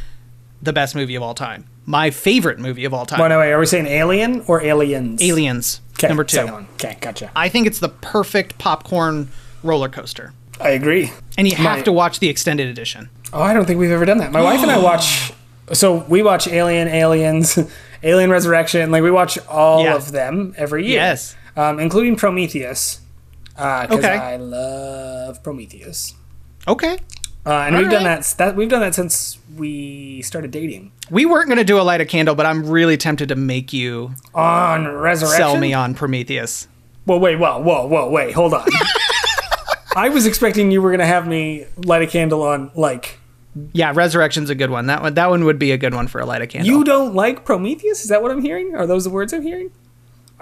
the 0.63 0.73
best 0.73 0.95
movie 0.95 1.15
of 1.15 1.23
all 1.23 1.35
time. 1.35 1.67
My 1.85 2.11
favorite 2.11 2.59
movie 2.59 2.87
of 2.87 2.95
all 2.95 3.05
time. 3.05 3.19
Well, 3.21 3.29
no, 3.29 3.41
wait. 3.41 3.53
Are 3.53 3.59
we 3.59 3.67
saying 3.67 3.87
Alien 3.89 4.43
or 4.47 4.63
Aliens? 4.63 5.21
Aliens. 5.23 5.83
'Kay, 5.99 6.09
Number 6.09 6.25
two. 6.25 6.39
Okay, 6.75 6.97
gotcha. 7.01 7.31
I 7.37 7.51
think 7.51 7.67
it's 7.67 7.79
the 7.79 7.91
perfect 7.91 8.57
popcorn 8.59 9.29
roller 9.63 9.91
coaster, 9.91 10.33
I 10.65 10.71
agree. 10.71 11.13
and 11.39 11.47
you 11.49 11.55
have 11.57 11.79
My- 11.79 11.83
to 11.83 11.93
watch 11.93 12.19
the 12.21 12.29
extended 12.29 12.69
edition. 12.69 13.11
Oh, 13.33 13.43
I 13.43 13.53
don't 13.53 13.65
think 13.67 13.79
we've 13.79 13.91
ever 13.91 14.05
done 14.05 14.19
that. 14.19 14.33
My 14.33 14.41
wife 14.43 14.61
and 14.61 14.71
I 14.71 14.79
watch. 14.83 15.33
So 15.73 16.05
we 16.09 16.23
watch 16.23 16.47
Alien, 16.49 16.89
Aliens, 16.89 17.59
Alien 18.03 18.31
Resurrection. 18.31 18.91
Like 18.91 19.03
we 19.03 19.11
watch 19.11 19.39
all 19.49 19.85
Yeah. 19.85 19.95
of 19.97 20.13
them 20.13 20.55
every 20.57 20.87
year. 20.87 20.97
Yes. 20.97 21.37
Um, 21.57 21.79
including 21.81 22.17
Prometheus. 22.17 23.01
Because 23.55 23.91
Okay. 23.99 24.09
I 24.17 24.37
love 24.37 25.43
Prometheus. 25.43 26.15
Okay. 26.67 26.99
Uh, 27.47 27.53
and 27.67 27.77
we've 27.77 27.91
done 27.91 28.05
that, 28.05 28.25
that. 28.39 28.57
We've 28.57 28.69
done 28.71 28.81
that 28.81 28.95
since 28.95 29.39
we 29.57 30.23
started 30.23 30.51
dating. 30.51 30.93
We 31.11 31.27
weren't 31.27 31.49
gonna 31.49 31.63
do 31.63 31.79
a 31.79 31.83
light 31.83 32.01
a 32.01 32.07
candle, 32.07 32.35
but 32.35 32.47
I'm 32.47 32.67
really 32.69 32.97
tempted 32.97 33.29
to 33.29 33.37
make 33.37 33.73
you 33.73 34.15
On 34.35 34.89
Resurrection. 34.89 35.37
sell 35.37 35.57
me 35.59 35.75
on 35.75 35.95
Prometheus. 35.95 36.69
Well, 37.07 37.21
wait, 37.21 37.37
whoa, 37.37 37.61
whoa, 37.61 37.87
whoa, 37.87 38.09
wait, 38.09 38.33
hold 38.33 38.55
on. 38.55 38.67
I 39.97 40.09
was 40.09 40.27
expecting 40.27 40.71
you 40.71 40.83
were 40.83 40.91
gonna 40.91 41.07
have 41.07 41.27
me 41.27 41.67
light 41.77 42.03
a 42.03 42.07
candle 42.07 42.43
on 42.43 42.71
like 42.75 43.19
Yeah, 43.73 43.93
Resurrection's 43.95 44.51
a 44.51 44.55
good 44.55 44.71
one. 44.71 44.87
That 44.87 45.03
one 45.03 45.15
that 45.15 45.31
one 45.31 45.45
would 45.45 45.59
be 45.59 45.73
a 45.73 45.79
good 45.79 45.95
one 45.95 46.09
for 46.09 46.21
a 46.21 46.27
light 46.27 46.43
a 46.43 46.47
candle. 46.47 46.73
you 46.73 46.85
don't 46.85 47.15
like 47.15 47.45
Prometheus. 47.45 48.03
Is 48.03 48.09
that 48.09 48.23
what 48.23 48.31
I'm 48.31 48.43
hearing? 48.43 48.75
Are 48.75 48.87
those 48.87 49.05
the 49.05 49.11
words 49.11 49.33
I'm 49.33 49.43
hearing? 49.43 49.71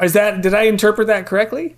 Is 0.00 0.14
that 0.14 0.40
did 0.42 0.54
I 0.54 0.62
interpret 0.62 1.06
that 1.08 1.26
correctly? 1.26 1.76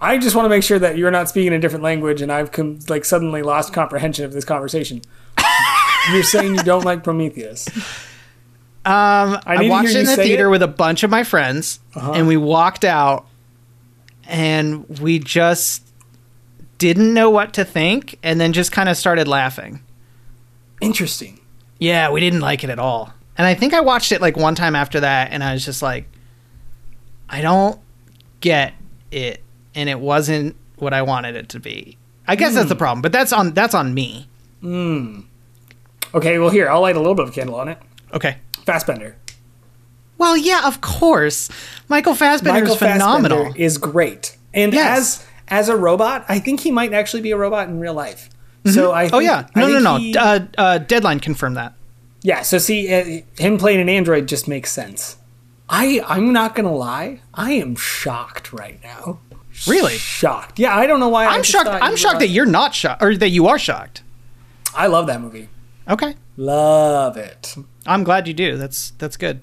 I 0.00 0.18
just 0.18 0.36
want 0.36 0.44
to 0.44 0.50
make 0.50 0.62
sure 0.62 0.78
that 0.78 0.98
you're 0.98 1.10
not 1.10 1.28
speaking 1.28 1.54
a 1.54 1.58
different 1.58 1.82
language, 1.82 2.20
and 2.20 2.30
I've 2.30 2.52
com- 2.52 2.80
like 2.88 3.04
suddenly 3.04 3.42
lost 3.42 3.72
comprehension 3.72 4.26
of 4.26 4.32
this 4.32 4.44
conversation. 4.44 5.00
you're 6.12 6.22
saying 6.22 6.54
you 6.54 6.62
don't 6.62 6.84
like 6.84 7.02
Prometheus. 7.02 7.66
Um, 8.84 9.38
I, 9.46 9.56
to 9.62 9.68
watched 9.68 9.90
it 9.90 9.96
in 9.96 10.06
the 10.06 10.16
theater 10.16 10.44
it. 10.44 10.46
Uh-huh. 10.46 10.50
with 10.50 10.62
a 10.62 10.68
bunch 10.68 11.02
of 11.02 11.10
my 11.10 11.24
friends, 11.24 11.80
and 11.94 12.28
we 12.28 12.36
walked 12.36 12.84
out, 12.84 13.26
and 14.26 14.86
we 15.00 15.18
just 15.18 15.85
didn't 16.78 17.12
know 17.14 17.30
what 17.30 17.52
to 17.54 17.64
think, 17.64 18.18
and 18.22 18.40
then 18.40 18.52
just 18.52 18.72
kind 18.72 18.88
of 18.88 18.96
started 18.96 19.26
laughing. 19.28 19.82
Interesting. 20.80 21.40
Yeah, 21.78 22.10
we 22.10 22.20
didn't 22.20 22.40
like 22.40 22.64
it 22.64 22.70
at 22.70 22.78
all. 22.78 23.12
And 23.38 23.46
I 23.46 23.54
think 23.54 23.74
I 23.74 23.80
watched 23.80 24.12
it 24.12 24.20
like 24.20 24.36
one 24.36 24.54
time 24.54 24.74
after 24.74 25.00
that, 25.00 25.30
and 25.32 25.42
I 25.44 25.52
was 25.52 25.64
just 25.64 25.82
like, 25.82 26.08
I 27.28 27.40
don't 27.42 27.78
get 28.40 28.74
it, 29.10 29.42
and 29.74 29.88
it 29.88 30.00
wasn't 30.00 30.56
what 30.76 30.92
I 30.94 31.02
wanted 31.02 31.36
it 31.36 31.48
to 31.50 31.60
be. 31.60 31.96
I 32.28 32.36
guess 32.36 32.50
Hmm. 32.50 32.56
that's 32.56 32.68
the 32.68 32.76
problem, 32.76 33.02
but 33.02 33.12
that's 33.12 33.32
on 33.32 33.52
that's 33.52 33.74
on 33.74 33.94
me. 33.94 34.28
Okay, 36.14 36.38
well 36.38 36.50
here 36.50 36.68
I'll 36.68 36.80
light 36.80 36.96
a 36.96 36.98
little 37.00 37.14
bit 37.14 37.28
of 37.28 37.34
candle 37.34 37.56
on 37.56 37.68
it. 37.68 37.78
Okay. 38.12 38.36
Fassbender. 38.64 39.16
Well, 40.18 40.36
yeah, 40.36 40.62
of 40.66 40.80
course. 40.80 41.50
Michael 41.88 42.14
Fassbender 42.14 42.60
Michael 42.60 42.72
is 42.74 42.78
phenomenal. 42.78 43.38
Fassbender 43.44 43.62
is 43.62 43.78
great, 43.78 44.36
and 44.54 44.72
Yes. 44.72 44.98
as 45.20 45.26
as 45.48 45.68
a 45.68 45.76
robot, 45.76 46.24
I 46.28 46.38
think 46.38 46.60
he 46.60 46.70
might 46.70 46.92
actually 46.92 47.22
be 47.22 47.30
a 47.30 47.36
robot 47.36 47.68
in 47.68 47.78
real 47.80 47.94
life. 47.94 48.30
So 48.66 48.90
I 48.92 49.04
oh 49.06 49.08
think- 49.10 49.24
yeah, 49.24 49.46
I 49.54 49.60
no, 49.60 49.68
no, 49.68 49.78
no. 49.78 49.96
he- 49.98 50.16
Uh, 50.16 50.40
uh, 50.58 50.78
Deadline 50.78 51.20
confirmed 51.20 51.56
that. 51.56 51.74
yeah. 52.22 52.42
So 52.42 52.58
see, 52.58 52.92
uh, 52.92 53.22
him 53.40 53.58
playing 53.58 53.80
an 53.80 53.88
android 53.88 54.26
just 54.26 54.48
makes 54.48 54.72
sense. 54.72 55.16
I 55.68 56.02
I'm 56.06 56.32
not 56.32 56.54
gonna 56.54 56.74
lie, 56.74 57.20
I 57.34 57.52
am 57.52 57.76
shocked 57.76 58.52
right 58.52 58.80
now. 58.82 59.20
Really? 59.66 59.96
Shocked. 59.96 60.58
Yeah, 60.58 60.76
I 60.76 60.86
don't 60.86 61.00
know 61.00 61.08
why. 61.08 61.26
I'm 61.26 61.42
shocked. 61.42 61.68
I'm 61.70 61.96
shocked 61.96 62.18
that 62.18 62.28
you're 62.28 62.44
not 62.44 62.74
shocked, 62.74 63.02
or 63.02 63.16
that 63.16 63.30
you 63.30 63.46
are 63.46 63.58
shocked. 63.58 64.02
I 64.74 64.86
love 64.88 65.06
that 65.06 65.20
movie. 65.20 65.48
Okay, 65.88 66.14
Love 66.36 67.16
it. 67.16 67.54
I'm 67.86 68.04
glad 68.04 68.28
you 68.28 68.34
do. 68.34 68.56
That's 68.58 68.90
that's 68.98 69.16
good. 69.16 69.40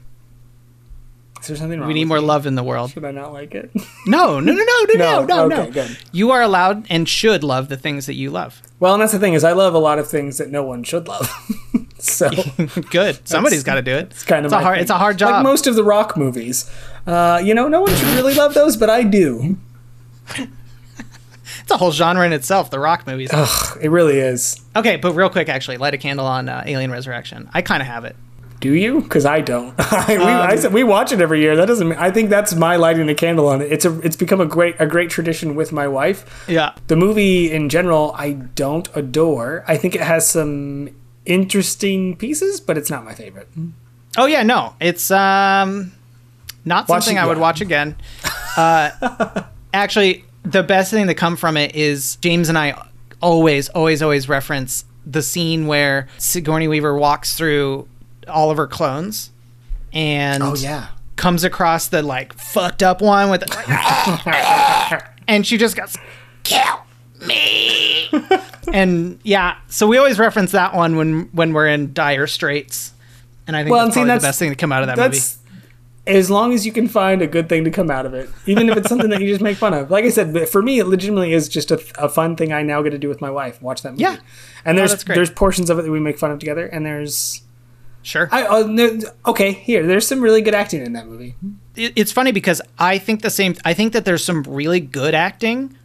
Is 1.44 1.48
there 1.50 1.58
something 1.58 1.78
wrong? 1.80 1.88
We 1.90 1.94
need 1.94 2.06
more 2.06 2.20
me? 2.22 2.26
love 2.26 2.46
in 2.46 2.56
the 2.56 2.64
world. 2.64 2.92
Should 2.92 3.04
I 3.06 3.12
not 3.12 3.34
like 3.34 3.54
it? 3.54 3.70
No, 4.08 4.40
no, 4.40 4.52
no, 4.54 4.64
no, 4.64 4.64
no, 4.64 4.94
no, 4.96 4.96
No, 4.96 5.26
no, 5.26 5.48
no. 5.48 5.62
okay, 5.64 5.72
good. 5.72 5.98
You 6.12 6.32
are 6.32 6.42
allowed 6.42 6.86
and 6.90 7.08
should 7.08 7.44
love 7.44 7.68
the 7.70 7.78
things 7.78 8.06
that 8.06 8.16
you 8.16 8.30
love. 8.32 8.62
well, 8.80 8.94
and 8.94 9.02
that's 9.02 9.12
the 9.14 9.20
thing 9.20 9.34
is, 9.34 9.44
I 9.44 9.52
love 9.54 9.74
a 9.74 9.80
lot 9.80 10.00
of 10.00 10.08
things 10.10 10.38
that 10.40 10.50
no 10.50 10.64
one 10.64 10.84
should 10.84 11.08
love. 11.08 11.30
so 12.00 12.30
Good. 12.92 13.28
Somebody's 13.28 13.64
got 13.64 13.76
to 13.76 13.82
do 13.82 13.92
it. 13.96 14.08
it's 14.12 14.24
kind 14.24 14.46
of 14.46 14.52
it's 14.52 14.60
a 14.60 14.64
hard. 14.64 14.76
thing. 14.76 14.82
It's 14.82 14.92
a 14.92 14.98
hard 14.98 15.18
job. 15.18 15.32
Like 15.36 15.44
most 15.44 15.68
of 15.68 15.76
the 15.76 15.84
rock 15.84 16.16
movies, 16.18 16.70
uh, 17.08 17.42
you 17.44 17.54
know, 17.54 17.68
no 17.68 17.82
one 17.82 17.94
should 17.96 18.08
really 18.16 18.34
love 18.36 18.54
those, 18.54 18.76
but 18.78 18.90
I 18.90 19.04
do. 19.04 19.58
it's 20.38 21.72
a 21.72 21.78
whole 21.78 21.92
genre 21.92 22.26
in 22.26 22.34
itself. 22.34 22.70
The 22.72 22.80
rock 22.80 23.06
movies. 23.08 23.30
Ugh, 23.34 23.78
it 23.82 23.90
really 23.90 24.20
is. 24.20 24.60
Okay, 24.76 24.96
but 24.98 25.14
real 25.14 25.30
quick, 25.30 25.50
actually, 25.50 25.78
light 25.78 25.94
a 25.94 25.98
candle 25.98 26.26
on 26.26 26.50
uh, 26.50 26.64
Alien 26.66 26.92
Resurrection. 26.92 27.50
I 27.54 27.62
kind 27.62 27.82
of 27.82 27.88
have 27.88 28.06
it. 28.06 28.16
Do 28.64 28.74
you? 28.74 29.02
Because 29.02 29.26
I 29.26 29.42
don't. 29.42 29.78
we, 30.08 30.16
Um, 30.16 30.22
I 30.24 30.56
said 30.56 30.72
we 30.72 30.86
watch 30.86 31.12
it 31.12 31.20
every 31.20 31.42
year. 31.42 31.58
That 31.58 31.66
doesn't. 31.66 31.90
mean 31.90 31.98
I 32.00 32.12
think 32.12 32.30
that's 32.30 32.56
my 32.56 32.78
lighting 32.78 33.10
a 33.10 33.14
candle 33.14 33.50
on 33.50 33.62
it. 33.62 33.70
It's 33.70 33.84
a. 33.84 34.00
It's 34.00 34.16
become 34.16 34.40
a 34.40 34.46
great 34.46 34.78
a 34.80 34.88
great 34.88 35.10
tradition 35.10 35.56
with 35.56 35.74
my 35.74 35.86
wife. 35.86 36.46
Yeah. 36.48 36.74
The 36.88 36.96
movie 36.96 37.52
in 37.52 37.68
general, 37.68 38.16
I 38.18 38.32
don't 38.32 38.88
adore. 38.96 39.66
I 39.68 39.76
think 39.76 39.96
it 39.96 40.02
has 40.02 40.26
some 40.26 40.92
interesting 41.26 42.16
pieces, 42.16 42.62
but 42.62 42.78
it's 42.78 42.90
not 42.90 43.04
my 43.04 43.14
favorite. 43.14 43.50
Oh 44.18 44.28
yeah, 44.28 44.44
no, 44.44 44.76
it's 44.80 45.12
um 45.12 45.92
not 46.64 46.88
Watch 46.88 47.04
something 47.04 47.20
I 47.20 47.26
would 47.26 47.40
watch 47.40 47.60
again. 47.60 47.98
Uh, 48.56 49.44
actually, 49.74 50.24
the 50.44 50.64
best 50.64 50.90
thing 50.90 51.08
to 51.08 51.14
come 51.14 51.36
from 51.36 51.58
it 51.58 51.76
is 51.76 52.16
James 52.22 52.48
and 52.48 52.58
I 52.58 52.82
always, 53.22 53.68
always, 53.68 54.02
always 54.02 54.30
reference 54.30 54.86
the 55.06 55.22
scene 55.22 55.68
where 55.68 56.08
Sigourney 56.18 56.70
Weaver 56.70 56.96
walks 56.98 57.36
through 57.36 57.88
all 58.28 58.52
of 58.52 58.58
her 58.58 58.68
clones 58.68 59.32
and 59.92 60.42
Oh 60.44 60.56
yeah. 60.56 60.88
comes 61.16 61.44
across 61.44 61.88
the 61.88 62.02
like 62.02 62.34
fucked 62.34 62.82
up 62.84 63.02
one 63.02 63.30
with 63.30 63.44
and 65.28 65.46
she 65.46 65.58
just 65.58 65.76
goes 65.76 65.96
kill 66.44 66.84
me 67.26 68.10
and 68.74 69.20
yeah 69.24 69.58
so 69.68 69.88
we 69.88 69.98
always 69.98 70.20
reference 70.20 70.52
that 70.52 70.74
one 70.76 70.96
when 70.98 71.24
when 71.32 71.54
we're 71.54 71.68
in 71.68 71.94
dire 71.94 72.28
straits 72.28 72.94
and 73.48 73.56
i 73.56 73.64
think 73.64 73.72
Well, 73.72 73.86
that's 73.86 73.96
probably 73.96 74.14
the 74.14 74.20
best 74.20 74.40
thing 74.40 74.50
to 74.50 74.56
come 74.56 74.72
out 74.72 74.82
of 74.84 74.88
that 74.88 74.98
movie 74.98 75.20
as 76.06 76.30
long 76.30 76.52
as 76.54 76.66
you 76.66 76.72
can 76.74 76.90
find 76.90 77.22
a 77.22 77.28
good 77.28 77.48
thing 77.48 77.64
to 77.64 77.72
come 77.72 77.90
out 77.90 78.06
of 78.06 78.14
it, 78.14 78.30
even 78.46 78.68
if 78.68 78.76
it's 78.76 78.90
something 78.90 79.10
that 79.10 79.22
you 79.22 79.28
just 79.30 79.40
make 79.40 79.56
fun 79.56 79.74
of. 79.74 79.90
Like 79.90 80.04
I 80.04 80.10
said, 80.10 80.34
but 80.34 80.50
for 80.50 80.62
me, 80.62 80.80
it 80.80 80.86
legitimately 80.88 81.32
is 81.32 81.48
just 81.48 81.72
a, 81.72 81.82
a 81.98 82.10
fun 82.10 82.36
thing 82.36 82.52
I 82.52 82.62
now 82.62 82.82
get 82.82 82.90
to 82.90 82.98
do 82.98 83.08
with 83.08 83.22
my 83.22 83.30
wife. 83.30 83.62
Watch 83.62 83.84
that 83.84 83.92
movie. 83.92 84.02
Yeah. 84.04 84.18
and 84.66 84.76
oh, 84.78 84.82
there's 84.82 84.92
that's 84.92 85.04
there's 85.06 85.30
portions 85.30 85.70
of 85.70 85.80
it 85.80 85.84
that 85.84 85.92
we 85.92 86.02
make 86.02 86.20
fun 86.20 86.30
of 86.30 86.40
together, 86.40 86.66
and 86.66 86.86
there's 86.86 87.42
sure 88.04 88.30
I 88.32 88.44
uh, 88.44 89.00
okay 89.26 89.54
here. 89.54 89.86
There's 89.88 90.08
some 90.08 90.22
really 90.22 90.42
good 90.42 90.54
acting 90.54 90.86
in 90.86 90.94
that 90.94 91.08
movie. 91.08 91.36
it, 91.76 91.94
it's 91.96 92.12
funny 92.12 92.32
because 92.32 92.62
I 92.78 92.98
think 92.98 93.22
the 93.22 93.30
same. 93.30 93.56
I 93.66 93.74
think 93.74 93.94
that 93.94 94.06
there's 94.06 94.24
some 94.24 94.44
really 94.44 94.80
good 94.80 95.16
acting, 95.16 95.76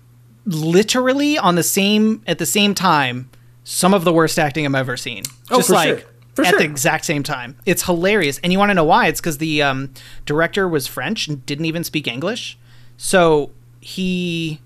literally 0.45 1.39
on 1.39 1.55
the 1.55 1.63
same 1.63 2.23
at 2.27 2.39
the 2.39 2.47
same 2.47 2.75
time. 2.75 3.31
Some 3.65 3.95
of 3.95 4.05
the 4.05 4.13
worst 4.13 4.39
acting 4.39 4.67
I've 4.67 4.75
ever 4.75 4.97
seen. 4.97 5.25
Oh, 5.51 5.57
Just 5.57 5.69
for 5.69 5.75
like 5.75 5.89
sure. 6.01 6.09
For 6.35 6.45
at 6.45 6.51
sure. 6.51 6.59
the 6.61 6.65
exact 6.65 7.05
same 7.05 7.23
time. 7.23 7.57
It's 7.67 7.83
hilarious, 7.85 8.39
and 8.43 8.53
you 8.53 8.59
want 8.59 8.71
to 8.71 8.75
know 8.75 8.85
why? 8.85 9.09
It's 9.09 9.21
because 9.21 9.39
the 9.39 9.63
um, 9.63 9.93
director 10.25 10.69
was 10.69 10.87
French 10.87 11.29
and 11.29 11.45
didn't 11.47 11.65
even 11.65 11.85
speak 11.85 12.07
English, 12.07 12.59
so 12.97 13.51
he 13.81 14.61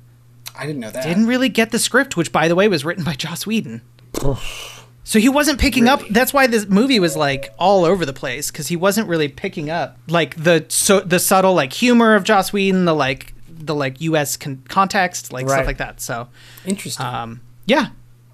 I 0.56 0.66
didn't 0.66 0.80
know 0.80 0.90
that. 0.90 1.04
didn't 1.04 1.26
really 1.26 1.48
get 1.48 1.70
the 1.70 1.78
script, 1.78 2.16
which 2.16 2.30
by 2.32 2.48
the 2.48 2.54
way 2.54 2.68
was 2.68 2.84
written 2.84 3.04
by 3.04 3.14
Joss 3.14 3.46
Whedon. 3.46 3.82
So 5.04 5.18
he 5.18 5.28
wasn't 5.28 5.58
picking 5.60 5.88
up. 5.88 6.00
That's 6.10 6.32
why 6.32 6.46
this 6.46 6.66
movie 6.68 7.00
was 7.00 7.16
like 7.16 7.52
all 7.58 7.84
over 7.84 8.06
the 8.06 8.12
place 8.12 8.50
because 8.50 8.68
he 8.68 8.76
wasn't 8.76 9.08
really 9.08 9.28
picking 9.28 9.68
up 9.68 9.98
like 10.08 10.36
the 10.42 10.64
so 10.68 11.00
the 11.00 11.18
subtle 11.18 11.54
like 11.54 11.72
humor 11.72 12.14
of 12.14 12.22
Joss 12.24 12.52
Whedon, 12.52 12.84
the 12.84 12.94
like 12.94 13.34
the 13.48 13.74
like 13.74 14.00
U.S. 14.00 14.36
Con- 14.36 14.62
context, 14.68 15.32
like 15.32 15.46
Right. 15.46 15.54
stuff 15.54 15.66
like 15.66 15.78
that. 15.78 16.00
So 16.00 16.28
Interesting. 16.64 17.04
um, 17.04 17.40
yeah, 17.66 17.88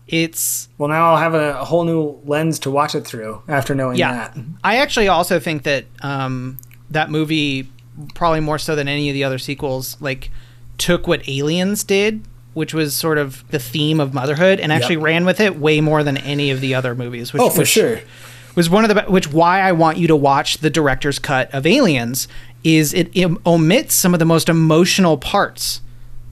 it's 0.06 0.68
well, 0.78 0.88
now 0.88 1.10
I'll 1.12 1.16
have 1.18 1.34
a, 1.34 1.58
a 1.60 1.64
whole 1.64 1.84
new 1.84 2.18
lens 2.24 2.58
to 2.60 2.70
watch 2.70 2.94
it 2.94 3.06
through 3.06 3.42
after 3.48 3.74
knowing 3.74 3.96
yeah. 3.98 4.12
that. 4.12 4.36
I 4.62 4.76
actually 4.76 5.08
also 5.08 5.38
think 5.40 5.62
that 5.64 5.86
um, 6.02 6.58
that 6.90 7.10
movie 7.10 7.70
probably 8.14 8.40
more 8.40 8.58
so 8.58 8.76
than 8.76 8.88
any 8.88 9.08
of 9.10 9.14
the 9.14 9.24
other 9.24 9.38
sequels 9.38 9.96
like 10.00 10.30
took 10.76 11.06
what 11.06 11.26
Aliens 11.28 11.82
did. 11.82 12.24
Which 12.55 12.74
was 12.74 12.94
sort 12.96 13.18
of 13.18 13.44
the 13.51 13.59
theme 13.59 14.01
of 14.01 14.12
motherhood, 14.14 14.59
and 14.59 14.72
actually 14.72 14.96
Yep. 14.96 15.05
ran 15.05 15.24
with 15.24 15.38
it 15.40 15.59
way 15.59 15.80
more 15.80 16.03
than 16.03 16.16
any 16.16 16.51
of 16.51 16.61
the 16.61 16.74
other 16.74 16.94
movies. 16.94 17.32
Which, 17.32 17.42
Oh, 17.42 17.51
for 17.51 17.61
which- 17.61 17.68
sure. 17.68 18.01
was 18.57 18.68
one 18.68 18.84
of 18.84 18.92
the 18.94 19.03
which 19.03 19.30
why 19.32 19.61
I 19.61 19.70
want 19.72 19.99
you 19.99 20.09
to 20.09 20.16
watch 20.16 20.59
the 20.59 20.70
director's 20.70 21.18
cut 21.20 21.49
of 21.55 21.66
Aliens 21.66 22.26
is 22.64 22.92
it, 22.92 23.09
it 23.14 23.30
omits 23.46 23.94
some 23.94 24.12
of 24.14 24.18
the 24.18 24.24
most 24.24 24.49
emotional 24.49 25.16
parts 25.16 25.80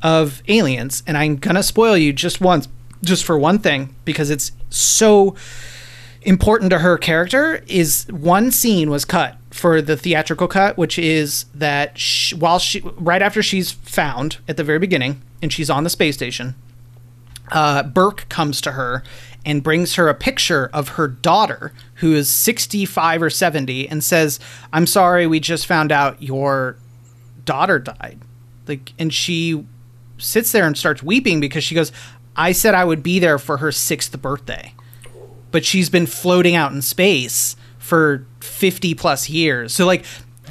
of 0.02 0.42
Aliens 0.48 1.04
and 1.06 1.16
I'm 1.16 1.36
going 1.36 1.54
to 1.54 1.62
spoil 1.62 1.96
you 1.96 2.12
just 2.12 2.40
once 2.40 2.66
just 3.04 3.22
for 3.24 3.38
one 3.38 3.60
thing 3.60 3.94
because 4.04 4.30
it's 4.30 4.50
so 4.70 5.36
important 6.26 6.70
to 6.70 6.80
her 6.80 6.98
character 6.98 7.62
is 7.66 8.06
one 8.10 8.50
scene 8.50 8.90
was 8.90 9.04
cut 9.04 9.36
for 9.50 9.80
the 9.80 9.96
theatrical 9.96 10.48
cut 10.48 10.76
which 10.76 10.98
is 10.98 11.46
that 11.54 11.96
sh 11.96 12.34
while 12.34 12.58
she 12.58 12.80
right 12.96 13.22
after 13.22 13.42
she's 13.42 13.70
found 13.70 14.38
at 14.48 14.56
the 14.56 14.64
very 14.64 14.78
beginning 14.78 15.22
and 15.40 15.52
she's 15.52 15.70
on 15.70 15.84
the 15.84 15.90
space 15.90 16.14
station 16.14 16.54
uh, 17.52 17.82
Burke 17.82 18.28
comes 18.28 18.60
to 18.62 18.72
her 18.72 19.02
and 19.44 19.62
brings 19.62 19.94
her 19.94 20.08
a 20.08 20.14
picture 20.14 20.68
of 20.72 20.90
her 20.90 21.06
daughter, 21.06 21.72
who 21.96 22.12
is 22.12 22.28
65 22.28 23.22
or 23.22 23.30
70, 23.30 23.88
and 23.88 24.02
says, 24.02 24.40
I'm 24.72 24.86
sorry, 24.86 25.26
we 25.26 25.38
just 25.38 25.66
found 25.66 25.92
out 25.92 26.20
your 26.20 26.76
daughter 27.44 27.78
died. 27.78 28.18
Like, 28.66 28.92
and 28.98 29.14
she 29.14 29.64
sits 30.18 30.50
there 30.50 30.66
and 30.66 30.76
starts 30.76 31.02
weeping 31.02 31.38
because 31.38 31.62
she 31.62 31.76
goes, 31.76 31.92
I 32.34 32.52
said 32.52 32.74
I 32.74 32.84
would 32.84 33.02
be 33.02 33.20
there 33.20 33.38
for 33.38 33.58
her 33.58 33.70
sixth 33.70 34.20
birthday. 34.20 34.74
But 35.56 35.64
she's 35.64 35.88
been 35.88 36.04
floating 36.04 36.54
out 36.54 36.72
in 36.72 36.82
space 36.82 37.56
for 37.78 38.26
50 38.40 38.92
plus 38.94 39.30
years. 39.30 39.72
So, 39.72 39.86
like, 39.86 40.04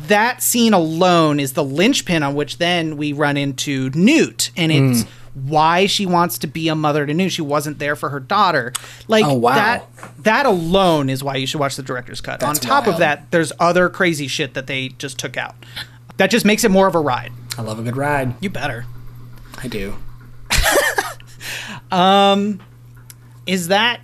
that 0.07 0.41
scene 0.41 0.73
alone 0.73 1.39
is 1.39 1.53
the 1.53 1.63
linchpin 1.63 2.23
on 2.23 2.33
which 2.33 2.57
then 2.57 2.97
we 2.97 3.13
run 3.13 3.37
into 3.37 3.91
Newt. 3.91 4.49
And 4.57 4.71
it's 4.71 5.03
why 5.35 5.85
she 5.85 6.07
wants 6.07 6.39
to 6.39 6.47
be 6.47 6.69
a 6.69 6.75
mother 6.75 7.05
to 7.05 7.13
Newt. 7.13 7.31
She 7.33 7.43
wasn't 7.43 7.77
there 7.77 7.95
for 7.95 8.09
her 8.09 8.19
daughter. 8.19 8.73
Like, 9.07 9.25
Oh, 9.25 9.35
wow. 9.35 9.53
that 9.53 9.87
that 10.23 10.47
alone 10.47 11.07
is 11.11 11.23
why 11.23 11.35
you 11.35 11.45
should 11.45 11.59
watch 11.59 11.75
the 11.75 11.83
director's 11.83 12.19
cut. 12.19 12.41
on 12.41 12.55
That's 12.55 12.65
top 12.65 12.87
of 12.87 12.97
that, 12.97 13.29
there's 13.29 13.51
other 13.59 13.89
crazy 13.89 14.27
shit 14.27 14.55
that 14.55 14.65
they 14.65 14.87
just 14.97 15.19
took 15.19 15.37
out. 15.37 15.53
That 16.17 16.31
just 16.31 16.45
makes 16.47 16.63
it 16.63 16.71
more 16.71 16.87
of 16.87 16.95
a 16.95 16.99
ride. 16.99 17.31
I 17.59 17.61
love 17.61 17.77
a 17.77 17.83
good 17.83 17.95
ride. 17.95 18.33
You 18.41 18.49
better. 18.49 18.85
I 19.61 19.67
do. 19.67 19.97
Um 21.91 22.59
is 23.45 23.67
that 23.67 24.01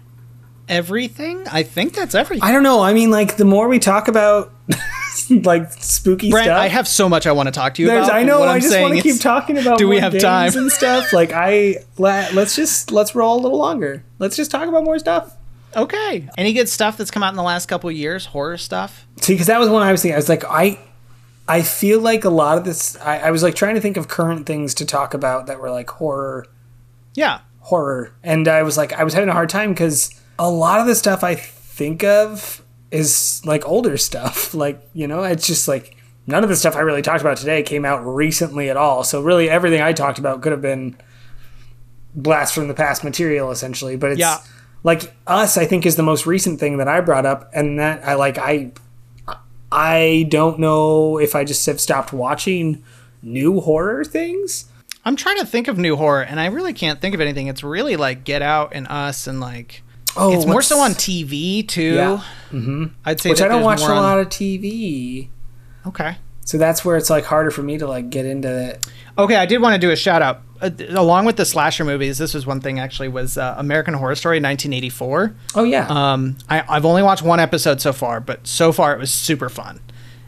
everything? 0.71 1.47
I 1.51 1.63
think 1.63 1.93
that's 1.93 2.15
everything. 2.15 2.43
I 2.43 2.51
don't 2.51 2.63
know. 2.63 2.81
I 2.81 2.93
mean, 2.93 3.11
like 3.11 3.37
the 3.37 3.45
more 3.45 3.67
we 3.67 3.77
talk 3.77 4.07
about 4.07 4.51
like 5.29 5.71
spooky 5.73 6.31
Brent, 6.31 6.45
stuff, 6.45 6.59
I 6.59 6.67
have 6.69 6.87
so 6.87 7.07
much 7.09 7.27
I 7.27 7.31
want 7.33 7.47
to 7.47 7.51
talk 7.51 7.75
to 7.75 7.81
you 7.81 7.87
There's, 7.89 8.07
about. 8.07 8.17
I 8.17 8.23
know. 8.23 8.41
I 8.43 8.59
just 8.59 8.79
want 8.79 8.95
to 8.95 9.01
keep 9.01 9.19
talking 9.21 9.57
about. 9.57 9.77
do 9.77 9.87
we 9.87 9.99
have 9.99 10.17
time? 10.17 10.51
and 10.55 10.71
stuff? 10.71 11.11
Like 11.13 11.31
I 11.33 11.77
let, 11.97 12.33
let's 12.33 12.55
just 12.55 12.91
let's 12.91 13.13
roll 13.15 13.39
a 13.39 13.41
little 13.41 13.57
longer. 13.57 14.03
Let's 14.17 14.35
just 14.37 14.49
talk 14.49 14.67
about 14.67 14.83
more 14.83 14.97
stuff. 14.97 15.35
Okay. 15.75 16.27
Any 16.37 16.53
good 16.53 16.67
stuff 16.69 16.97
that's 16.97 17.11
come 17.11 17.21
out 17.23 17.29
in 17.29 17.35
the 17.37 17.43
last 17.43 17.67
couple 17.67 17.89
of 17.89 17.95
years? 17.95 18.25
Horror 18.27 18.57
stuff? 18.57 19.05
See, 19.21 19.33
because 19.33 19.47
that 19.47 19.59
was 19.59 19.69
one 19.69 19.81
I 19.83 19.91
was 19.91 20.01
thinking. 20.01 20.15
I 20.15 20.17
was 20.17 20.29
like, 20.29 20.43
I, 20.45 20.79
I 21.47 21.61
feel 21.61 21.99
like 22.01 22.23
a 22.25 22.29
lot 22.29 22.57
of 22.57 22.65
this. 22.65 22.97
I, 22.97 23.19
I 23.19 23.31
was 23.31 23.41
like 23.43 23.55
trying 23.55 23.75
to 23.75 23.81
think 23.81 23.97
of 23.97 24.07
current 24.07 24.45
things 24.45 24.73
to 24.75 24.85
talk 24.85 25.13
about 25.13 25.47
that 25.47 25.59
were 25.59 25.71
like 25.71 25.89
horror, 25.89 26.45
Yeah. 27.13 27.39
horror, 27.59 28.13
and 28.23 28.47
I 28.47 28.63
was 28.63 28.77
like, 28.77 28.93
I 28.93 29.03
was 29.03 29.13
having 29.13 29.29
a 29.29 29.33
hard 29.33 29.49
time 29.49 29.71
because 29.71 30.13
a 30.39 30.49
lot 30.49 30.79
of 30.79 30.87
the 30.87 30.95
stuff 30.95 31.23
I 31.23 31.35
think 31.35 32.03
of 32.03 32.61
is 32.91 33.41
like 33.45 33.65
older 33.67 33.97
stuff. 33.97 34.53
Like 34.53 34.81
you 34.93 35.07
know, 35.07 35.23
it's 35.23 35.47
just 35.47 35.67
like 35.67 35.95
none 36.27 36.43
of 36.43 36.49
the 36.49 36.55
stuff 36.55 36.75
I 36.75 36.79
really 36.81 37.01
talked 37.01 37.21
about 37.21 37.37
today 37.37 37.63
came 37.63 37.85
out 37.85 37.99
recently 38.05 38.69
at 38.69 38.77
all. 38.77 39.03
So 39.03 39.21
really, 39.21 39.49
everything 39.49 39.81
I 39.81 39.93
talked 39.93 40.19
about 40.19 40.41
could 40.41 40.51
have 40.51 40.61
been 40.61 40.95
blast 42.13 42.53
from 42.53 42.67
the 42.67 42.73
past 42.73 43.03
material 43.03 43.51
essentially. 43.51 43.95
But 43.95 44.11
it's 44.11 44.19
Yeah. 44.19 44.37
like 44.83 45.13
us. 45.27 45.57
I 45.57 45.65
think 45.65 45.85
is 45.85 45.95
the 45.95 46.03
most 46.03 46.25
recent 46.25 46.59
thing 46.59 46.77
that 46.77 46.87
I 46.87 46.99
brought 47.01 47.25
up, 47.25 47.49
and 47.53 47.79
that 47.79 48.05
I 48.05 48.15
like 48.15 48.37
I 48.37 48.71
I 49.71 50.27
don't 50.29 50.59
know 50.59 51.17
if 51.17 51.33
I 51.35 51.43
just 51.45 51.65
have 51.65 51.79
stopped 51.79 52.11
watching 52.11 52.83
new 53.21 53.61
horror 53.61 54.03
things. 54.03 54.65
I'm 55.05 55.15
trying 55.15 55.37
to 55.37 55.45
think 55.45 55.67
of 55.67 55.77
new 55.77 55.95
horror, 55.95 56.21
and 56.21 56.39
I 56.39 56.47
really 56.47 56.73
can't 56.73 56.99
think 57.01 57.15
of 57.15 57.21
anything. 57.21 57.47
It's 57.47 57.63
really 57.63 57.95
like 57.95 58.23
Get 58.23 58.41
Out 58.41 58.73
and 58.75 58.85
Us, 58.89 59.25
and 59.27 59.39
like 59.39 59.81
Oh, 60.17 60.33
it's 60.35 60.45
more 60.45 60.61
so 60.61 60.79
on 60.79 60.91
TV 60.91 61.67
too. 61.67 61.93
Yeah. 61.95 62.23
Mm-hmm. 62.51 62.85
I'd 63.05 63.19
say 63.21 63.29
Which 63.29 63.39
that 63.39 63.45
I 63.51 63.53
don't 63.53 63.63
watch 63.63 63.81
a 63.81 63.85
on- 63.85 63.95
lot 63.97 64.19
of 64.19 64.27
TV. 64.29 65.29
Okay. 65.87 66.17
So 66.43 66.57
that's 66.57 66.83
where 66.83 66.97
it's 66.97 67.09
like 67.09 67.23
harder 67.25 67.51
for 67.51 67.63
me 67.63 67.77
to 67.77 67.87
like 67.87 68.09
get 68.09 68.25
into 68.25 68.49
it. 68.71 68.85
Okay, 69.17 69.35
I 69.35 69.45
did 69.45 69.61
want 69.61 69.73
to 69.73 69.79
do 69.79 69.91
a 69.91 69.95
shout 69.95 70.21
out. 70.21 70.41
Uh, 70.61 70.69
along 70.89 71.25
with 71.25 71.37
the 71.37 71.45
slasher 71.45 71.83
movies, 71.85 72.17
this 72.17 72.33
was 72.33 72.45
one 72.45 72.59
thing 72.61 72.79
actually 72.79 73.07
was 73.07 73.37
uh, 73.37 73.55
American 73.57 73.93
Horror 73.93 74.15
Story 74.15 74.37
1984. 74.37 75.33
Oh 75.55 75.63
yeah. 75.63 75.87
Um, 75.89 76.37
I, 76.49 76.63
I've 76.67 76.85
only 76.85 77.03
watched 77.03 77.23
one 77.23 77.39
episode 77.39 77.79
so 77.81 77.93
far, 77.93 78.19
but 78.19 78.45
so 78.45 78.71
far 78.71 78.93
it 78.93 78.99
was 78.99 79.11
super 79.11 79.49
fun. 79.49 79.79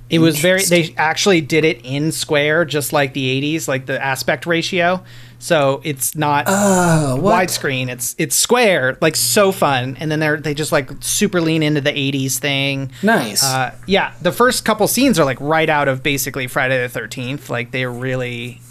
It 0.10 0.20
was 0.20 0.40
very. 0.40 0.64
They 0.64 0.94
actually 0.96 1.42
did 1.42 1.66
it 1.66 1.84
in 1.84 2.12
square, 2.12 2.66
just 2.66 2.94
like 2.94 3.14
the 3.14 3.42
'80s, 3.42 3.68
like 3.68 3.88
the 3.88 4.02
aspect 4.04 4.46
ratio. 4.46 5.04
So 5.44 5.82
it's 5.84 6.16
not 6.16 6.48
what? 6.48 7.48
widescreen. 7.50 7.90
It's 7.90 8.16
it's 8.18 8.34
square, 8.34 8.98
like 9.02 9.18
so 9.18 9.52
fun. 9.52 9.98
And 10.00 10.10
then 10.10 10.22
they're 10.22 10.38
they 10.40 10.54
just 10.54 10.72
like 10.72 10.90
super 11.02 11.42
lean 11.42 11.62
into 11.62 11.82
the 11.82 11.92
'80s 11.92 12.38
thing. 12.40 12.94
Nice. 13.04 13.44
Uh, 13.44 13.76
yeah, 13.86 14.14
the 14.22 14.32
first 14.32 14.64
couple 14.64 14.88
scenes 14.88 15.20
are 15.20 15.26
like 15.26 15.42
right 15.42 15.68
out 15.68 15.90
of 15.90 16.02
basically 16.02 16.48
Friday 16.48 16.82
the 16.82 16.88
Thirteenth. 16.88 17.50
Like 17.50 17.72
they're 17.72 17.92
really 17.92 18.62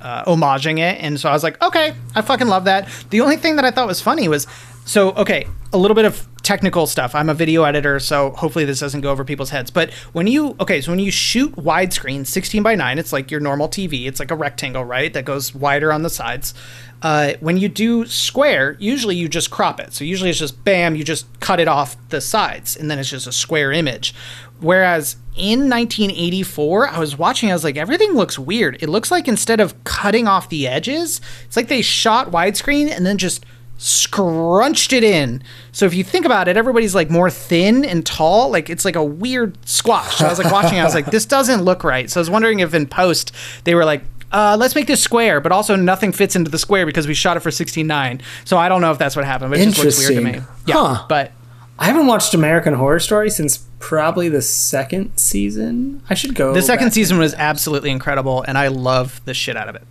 uh, 0.00 0.22
homaging 0.24 0.78
it, 0.78 1.00
and 1.00 1.18
so 1.18 1.28
I 1.28 1.32
was 1.32 1.42
like, 1.42 1.60
okay, 1.60 1.96
I 2.14 2.22
fucking 2.22 2.46
love 2.46 2.66
that. 2.66 2.88
The 3.10 3.20
only 3.20 3.36
thing 3.36 3.56
that 3.56 3.64
I 3.64 3.72
thought 3.72 3.88
was 3.88 4.00
funny 4.00 4.28
was, 4.28 4.46
so 4.84 5.10
okay, 5.14 5.48
a 5.72 5.78
little 5.78 5.96
bit 5.96 6.04
of 6.04 6.28
technical 6.44 6.86
stuff. 6.86 7.14
I'm 7.14 7.28
a 7.28 7.34
video 7.34 7.64
editor, 7.64 7.98
so 7.98 8.30
hopefully 8.32 8.64
this 8.64 8.78
doesn't 8.78 9.00
go 9.00 9.10
over 9.10 9.24
people's 9.24 9.50
heads. 9.50 9.70
But 9.70 9.92
when 10.12 10.26
you 10.26 10.54
okay, 10.60 10.80
so 10.80 10.92
when 10.92 11.00
you 11.00 11.10
shoot 11.10 11.56
widescreen, 11.56 12.26
16 12.26 12.62
by 12.62 12.74
9, 12.76 12.98
it's 12.98 13.12
like 13.12 13.30
your 13.30 13.40
normal 13.40 13.68
TV. 13.68 14.06
It's 14.06 14.20
like 14.20 14.30
a 14.30 14.36
rectangle, 14.36 14.84
right? 14.84 15.12
That 15.12 15.24
goes 15.24 15.54
wider 15.54 15.92
on 15.92 16.02
the 16.02 16.10
sides. 16.10 16.54
Uh, 17.02 17.34
when 17.40 17.56
you 17.56 17.68
do 17.68 18.06
square, 18.06 18.76
usually 18.78 19.16
you 19.16 19.28
just 19.28 19.50
crop 19.50 19.80
it. 19.80 19.92
So 19.92 20.04
usually 20.04 20.30
it's 20.30 20.38
just 20.38 20.62
bam, 20.64 20.94
you 20.94 21.04
just 21.04 21.26
cut 21.40 21.60
it 21.60 21.68
off 21.68 21.96
the 22.10 22.20
sides, 22.20 22.76
and 22.76 22.90
then 22.90 22.98
it's 22.98 23.10
just 23.10 23.26
a 23.26 23.32
square 23.32 23.72
image. 23.72 24.14
Whereas 24.60 25.16
in 25.36 25.68
1984, 25.68 26.88
I 26.88 26.98
was 26.98 27.18
watching, 27.18 27.50
I 27.50 27.54
was 27.54 27.64
like, 27.64 27.76
everything 27.76 28.12
looks 28.12 28.38
weird. 28.38 28.82
It 28.82 28.88
looks 28.88 29.10
like 29.10 29.28
instead 29.28 29.60
of 29.60 29.82
cutting 29.84 30.28
off 30.28 30.48
the 30.48 30.66
edges, 30.66 31.20
it's 31.44 31.56
like 31.56 31.68
they 31.68 31.82
shot 31.82 32.30
widescreen 32.30 32.88
and 32.88 33.04
then 33.04 33.18
just 33.18 33.44
scrunched 33.76 34.92
it 34.92 35.04
in. 35.04 35.42
So 35.72 35.86
if 35.86 35.94
you 35.94 36.04
think 36.04 36.24
about 36.24 36.48
it, 36.48 36.56
everybody's 36.56 36.94
like 36.94 37.10
more 37.10 37.30
thin 37.30 37.84
and 37.84 38.04
tall. 38.06 38.50
Like 38.50 38.70
it's 38.70 38.84
like 38.84 38.96
a 38.96 39.04
weird 39.04 39.58
squash. 39.68 40.16
So 40.16 40.26
I 40.26 40.28
was 40.30 40.38
like 40.38 40.52
watching, 40.52 40.78
I 40.78 40.84
was 40.84 40.94
like, 40.94 41.06
this 41.06 41.26
doesn't 41.26 41.62
look 41.62 41.84
right. 41.84 42.10
So 42.10 42.20
I 42.20 42.22
was 42.22 42.30
wondering 42.30 42.60
if 42.60 42.74
in 42.74 42.86
post 42.86 43.32
they 43.64 43.74
were 43.74 43.84
like, 43.84 44.02
uh, 44.32 44.56
let's 44.58 44.74
make 44.74 44.86
this 44.86 45.00
square, 45.02 45.40
but 45.40 45.52
also 45.52 45.76
nothing 45.76 46.10
fits 46.10 46.34
into 46.34 46.50
the 46.50 46.58
square 46.58 46.86
because 46.86 47.06
we 47.06 47.14
shot 47.14 47.36
it 47.36 47.40
for 47.40 47.50
16.9. 47.50 48.20
So 48.44 48.58
I 48.58 48.68
don't 48.68 48.80
know 48.80 48.90
if 48.90 48.98
that's 48.98 49.14
what 49.14 49.24
happened, 49.24 49.50
but 49.50 49.60
it 49.60 49.64
just 49.64 49.78
looks 49.78 49.98
weird 49.98 50.14
to 50.14 50.20
me. 50.20 50.30
Interesting. 50.30 50.54
Yeah. 50.66 50.74
Huh. 50.96 51.06
But 51.08 51.32
I 51.78 51.86
haven't 51.86 52.06
watched 52.06 52.34
American 52.34 52.74
Horror 52.74 53.00
Story 53.00 53.30
since 53.30 53.58
probably 53.78 54.28
the 54.28 54.42
second 54.42 55.16
season. 55.18 56.02
I 56.08 56.14
should 56.14 56.34
go. 56.34 56.52
the 56.52 56.62
second 56.62 56.92
season 56.92 57.18
was 57.18 57.34
absolutely 57.34 57.90
incredible, 57.90 58.42
and 58.42 58.56
I 58.56 58.68
love 58.68 59.20
the 59.24 59.34
shit 59.34 59.56
out 59.56 59.68
of 59.68 59.76
it. 59.76 59.82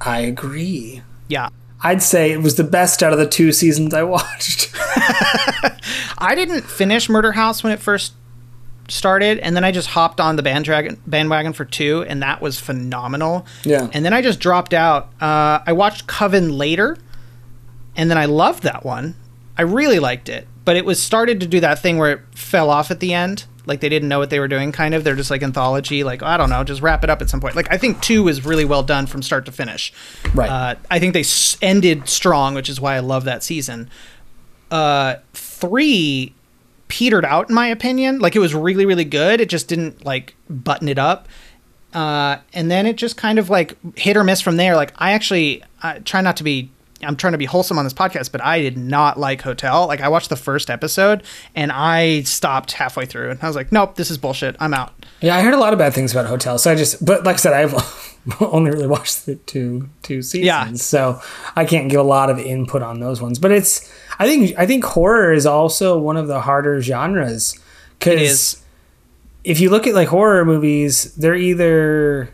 I 0.00 0.20
agree. 0.20 1.02
Yeah. 1.28 1.48
I'd 1.82 2.02
say 2.02 2.32
it 2.32 2.40
was 2.40 2.56
the 2.56 2.64
best 2.64 3.02
out 3.02 3.12
of 3.12 3.18
the 3.18 3.26
two 3.28 3.52
seasons 3.52 3.92
I 3.94 4.02
watched. 4.04 4.70
I 6.18 6.34
didn't 6.34 6.62
finish 6.62 7.08
Murder 7.08 7.32
House 7.32 7.64
when 7.64 7.72
it 7.72 7.80
first 7.80 8.12
started, 8.88 9.38
and 9.38 9.56
then 9.56 9.64
I 9.64 9.72
just 9.72 9.88
hopped 9.88 10.20
on 10.20 10.36
the 10.36 10.42
bandwagon 10.42 11.00
bandwagon 11.06 11.52
for 11.52 11.64
two, 11.64 12.04
and 12.08 12.22
that 12.22 12.40
was 12.40 12.60
phenomenal. 12.60 13.46
Yeah. 13.64 13.88
And 13.92 14.04
then 14.04 14.12
I 14.12 14.22
just 14.22 14.38
dropped 14.40 14.74
out. 14.74 15.10
Uh, 15.20 15.60
I 15.66 15.72
watched 15.72 16.06
Coven 16.06 16.56
later, 16.56 16.96
and 17.96 18.10
then 18.10 18.18
I 18.18 18.26
loved 18.26 18.62
that 18.62 18.84
one. 18.84 19.14
I 19.56 19.62
really 19.62 19.98
liked 19.98 20.28
it, 20.28 20.46
but 20.64 20.76
it 20.76 20.84
was 20.84 21.02
started 21.02 21.40
to 21.40 21.46
do 21.46 21.60
that 21.60 21.78
thing 21.80 21.98
where 21.98 22.12
it 22.12 22.20
fell 22.34 22.70
off 22.70 22.90
at 22.90 23.00
the 23.00 23.12
end. 23.12 23.44
Like 23.66 23.80
they 23.80 23.88
didn't 23.88 24.08
know 24.08 24.18
what 24.18 24.30
they 24.30 24.38
were 24.40 24.48
doing, 24.48 24.72
kind 24.72 24.92
of. 24.94 25.04
They're 25.04 25.14
just 25.14 25.30
like 25.30 25.42
anthology, 25.42 26.02
like 26.04 26.22
I 26.22 26.36
don't 26.36 26.50
know, 26.50 26.64
just 26.64 26.82
wrap 26.82 27.04
it 27.04 27.10
up 27.10 27.22
at 27.22 27.30
some 27.30 27.40
point. 27.40 27.54
Like 27.54 27.70
I 27.72 27.78
think 27.78 28.00
two 28.02 28.26
is 28.28 28.44
really 28.44 28.64
well 28.64 28.82
done 28.82 29.06
from 29.06 29.22
start 29.22 29.44
to 29.46 29.52
finish. 29.52 29.92
Right. 30.34 30.50
Uh, 30.50 30.74
I 30.90 30.98
think 30.98 31.12
they 31.14 31.20
s- 31.20 31.56
ended 31.62 32.08
strong, 32.08 32.54
which 32.54 32.68
is 32.68 32.80
why 32.80 32.96
I 32.96 33.00
love 33.00 33.24
that 33.24 33.42
season. 33.44 33.88
Uh, 34.70 35.16
three 35.34 36.34
petered 36.88 37.24
out 37.24 37.48
in 37.48 37.54
my 37.54 37.68
opinion. 37.68 38.18
Like 38.18 38.34
it 38.34 38.40
was 38.40 38.54
really 38.54 38.84
really 38.86 39.04
good. 39.04 39.40
It 39.40 39.48
just 39.48 39.68
didn't 39.68 40.04
like 40.04 40.34
button 40.50 40.88
it 40.88 40.98
up. 40.98 41.28
Uh, 41.94 42.38
and 42.54 42.70
then 42.70 42.86
it 42.86 42.96
just 42.96 43.16
kind 43.16 43.38
of 43.38 43.50
like 43.50 43.76
hit 43.96 44.16
or 44.16 44.24
miss 44.24 44.40
from 44.40 44.56
there. 44.56 44.74
Like 44.76 44.92
I 44.96 45.12
actually 45.12 45.62
I 45.82 46.00
try 46.00 46.20
not 46.20 46.36
to 46.38 46.44
be. 46.44 46.70
I'm 47.02 47.16
trying 47.16 47.32
to 47.32 47.38
be 47.38 47.44
wholesome 47.44 47.78
on 47.78 47.84
this 47.84 47.92
podcast, 47.94 48.32
but 48.32 48.42
I 48.44 48.60
did 48.60 48.76
not 48.78 49.18
like 49.18 49.42
Hotel. 49.42 49.86
Like 49.86 50.00
I 50.00 50.08
watched 50.08 50.28
the 50.28 50.36
first 50.36 50.70
episode 50.70 51.22
and 51.54 51.72
I 51.72 52.22
stopped 52.22 52.72
halfway 52.72 53.06
through, 53.06 53.30
and 53.30 53.38
I 53.42 53.46
was 53.46 53.56
like, 53.56 53.72
"Nope, 53.72 53.96
this 53.96 54.10
is 54.10 54.18
bullshit. 54.18 54.56
I'm 54.60 54.74
out." 54.74 54.92
yeah, 55.20 55.36
I 55.36 55.42
heard 55.42 55.54
a 55.54 55.58
lot 55.58 55.72
of 55.72 55.78
bad 55.78 55.94
things 55.94 56.12
about 56.12 56.26
Hotel, 56.26 56.58
so 56.58 56.70
I 56.70 56.74
just. 56.74 57.04
But 57.04 57.24
like 57.24 57.34
I 57.34 57.38
said, 57.38 57.52
I've 57.52 57.74
only 58.40 58.70
really 58.70 58.86
watched 58.86 59.26
the 59.26 59.34
two 59.36 59.88
two 60.02 60.22
seasons, 60.22 60.46
Yeah. 60.46 60.72
so 60.74 61.20
I 61.56 61.64
can't 61.64 61.88
give 61.90 62.00
a 62.00 62.04
lot 62.04 62.30
of 62.30 62.38
input 62.38 62.82
on 62.82 63.00
those 63.00 63.20
ones. 63.22 63.38
But 63.38 63.50
it's. 63.52 63.92
I 64.18 64.26
think 64.28 64.56
I 64.58 64.66
think 64.66 64.84
horror 64.84 65.32
is 65.32 65.46
also 65.46 65.98
one 65.98 66.16
of 66.16 66.28
the 66.28 66.40
harder 66.42 66.80
genres 66.82 67.58
because 67.98 68.62
if 69.44 69.58
you 69.58 69.70
look 69.70 69.86
at 69.86 69.94
like 69.94 70.08
horror 70.08 70.44
movies, 70.44 71.14
they're 71.16 71.34
either 71.34 72.32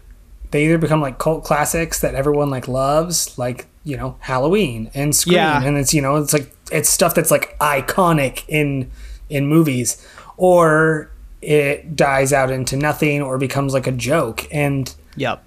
they 0.51 0.65
either 0.67 0.79
become 0.79 1.01
like 1.01 1.19
cult 1.19 1.45
classics 1.45 2.01
that 2.01 2.15
everyone 2.15 2.51
like 2.51 2.69
loves, 2.69 3.37
like 3.39 3.67
you 3.89 3.97
know 3.97 4.17
Halloween 4.21 4.91
and 4.95 5.15
Scream, 5.17 5.35
Yeah. 5.37 5.63
and 5.65 5.77
it's 5.79 5.93
you 5.95 6.03
know 6.03 6.17
it's 6.17 6.33
like 6.33 6.55
it's 6.71 6.89
stuff 6.89 7.15
that's 7.15 7.31
like 7.31 7.57
iconic 7.59 8.45
in 8.49 8.91
in 9.29 9.47
movies, 9.47 10.07
or 10.37 11.11
it 11.41 11.95
dies 11.97 12.33
out 12.33 12.51
into 12.51 12.77
nothing 12.77 13.23
or 13.23 13.39
becomes 13.39 13.73
like 13.73 13.87
a 13.87 13.93
joke. 13.93 14.47
And 14.53 14.95
Yep. 15.17 15.43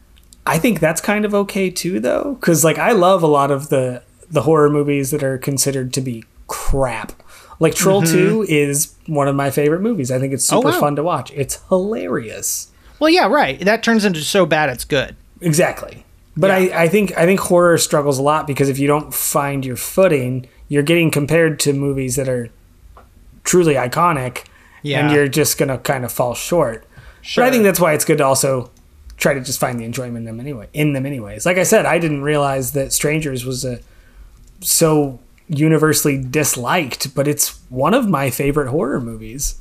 I 0.45 0.57
think 0.57 0.79
that's 0.79 1.01
kind 1.01 1.23
of 1.25 1.33
okay 1.35 1.69
too, 1.69 1.99
though, 1.99 2.37
because 2.39 2.63
like 2.63 2.77
I 2.79 2.91
love 2.93 3.21
a 3.23 3.27
lot 3.27 3.51
of 3.51 3.69
the 3.69 4.01
the 4.29 4.41
horror 4.43 4.69
movies 4.69 5.11
that 5.11 5.23
are 5.23 5.37
considered 5.37 5.93
to 5.93 6.01
be 6.01 6.23
crap. 6.47 7.11
Like 7.59 7.75
Troll 7.75 8.01
Two 8.01 8.43
is 8.49 8.95
one 9.05 9.27
of 9.27 9.35
my 9.35 9.51
favorite 9.51 9.81
movies. 9.81 10.09
I 10.11 10.17
think 10.19 10.33
it's 10.33 10.45
super 10.45 10.59
Mm-hmm. 10.59 10.67
Oh, 10.69 10.71
wow. 10.71 10.79
fun 10.79 10.95
to 10.95 11.03
watch. 11.03 11.31
It's 11.35 11.59
hilarious. 11.69 12.71
Well, 12.99 13.09
yeah, 13.09 13.27
right. 13.27 13.59
That 13.59 13.83
turns 13.83 14.03
into 14.05 14.21
so 14.21 14.45
bad 14.45 14.69
it's 14.69 14.83
good. 14.85 15.15
Exactly. 15.41 16.03
But 16.38 16.49
I, 16.51 16.84
I 16.84 16.88
think 16.88 17.17
I 17.17 17.25
think 17.25 17.39
horror 17.41 17.77
struggles 17.77 18.17
a 18.17 18.21
lot 18.21 18.47
because 18.47 18.69
if 18.69 18.79
you 18.79 18.88
don't 18.88 19.13
find 19.13 19.65
your 19.65 19.75
footing, 19.75 20.47
you're 20.69 20.84
getting 20.84 21.11
compared 21.11 21.59
to 21.61 21.73
movies 21.73 22.15
that 22.15 22.29
are 22.29 22.49
truly 23.43 23.73
iconic, 23.73 24.45
Yeah. 24.84 25.01
and 25.05 25.13
you're 25.13 25.27
just 25.27 25.57
gonna 25.57 25.77
kind 25.77 26.05
of 26.05 26.11
fall 26.11 26.34
short. 26.34 26.86
But 27.36 27.43
I 27.45 27.51
think 27.51 27.63
that's 27.63 27.79
why 27.79 27.93
it's 27.93 28.05
good 28.05 28.17
to 28.19 28.25
also 28.25 28.71
try 29.17 29.34
to 29.34 29.41
just 29.41 29.59
find 29.59 29.79
the 29.79 29.84
enjoyment 29.84 30.17
in 30.19 30.23
them 30.25 30.39
anyway. 30.39 30.67
In 30.73 30.93
them 30.93 31.05
anyways. 31.05 31.45
Like 31.45 31.57
I 31.57 31.63
said, 31.63 31.86
I 31.86 31.99
didn't 31.99 32.21
realize 32.23 32.71
that 32.71 32.91
Strangers 32.93 33.45
was 33.45 33.63
a 33.65 33.79
so 34.61 35.19
universally 35.47 36.17
disliked, 36.17 37.13
but 37.13 37.27
it's 37.27 37.59
one 37.69 37.93
of 37.93 38.07
my 38.07 38.29
favorite 38.29 38.69
horror 38.69 39.01
movies. 39.01 39.55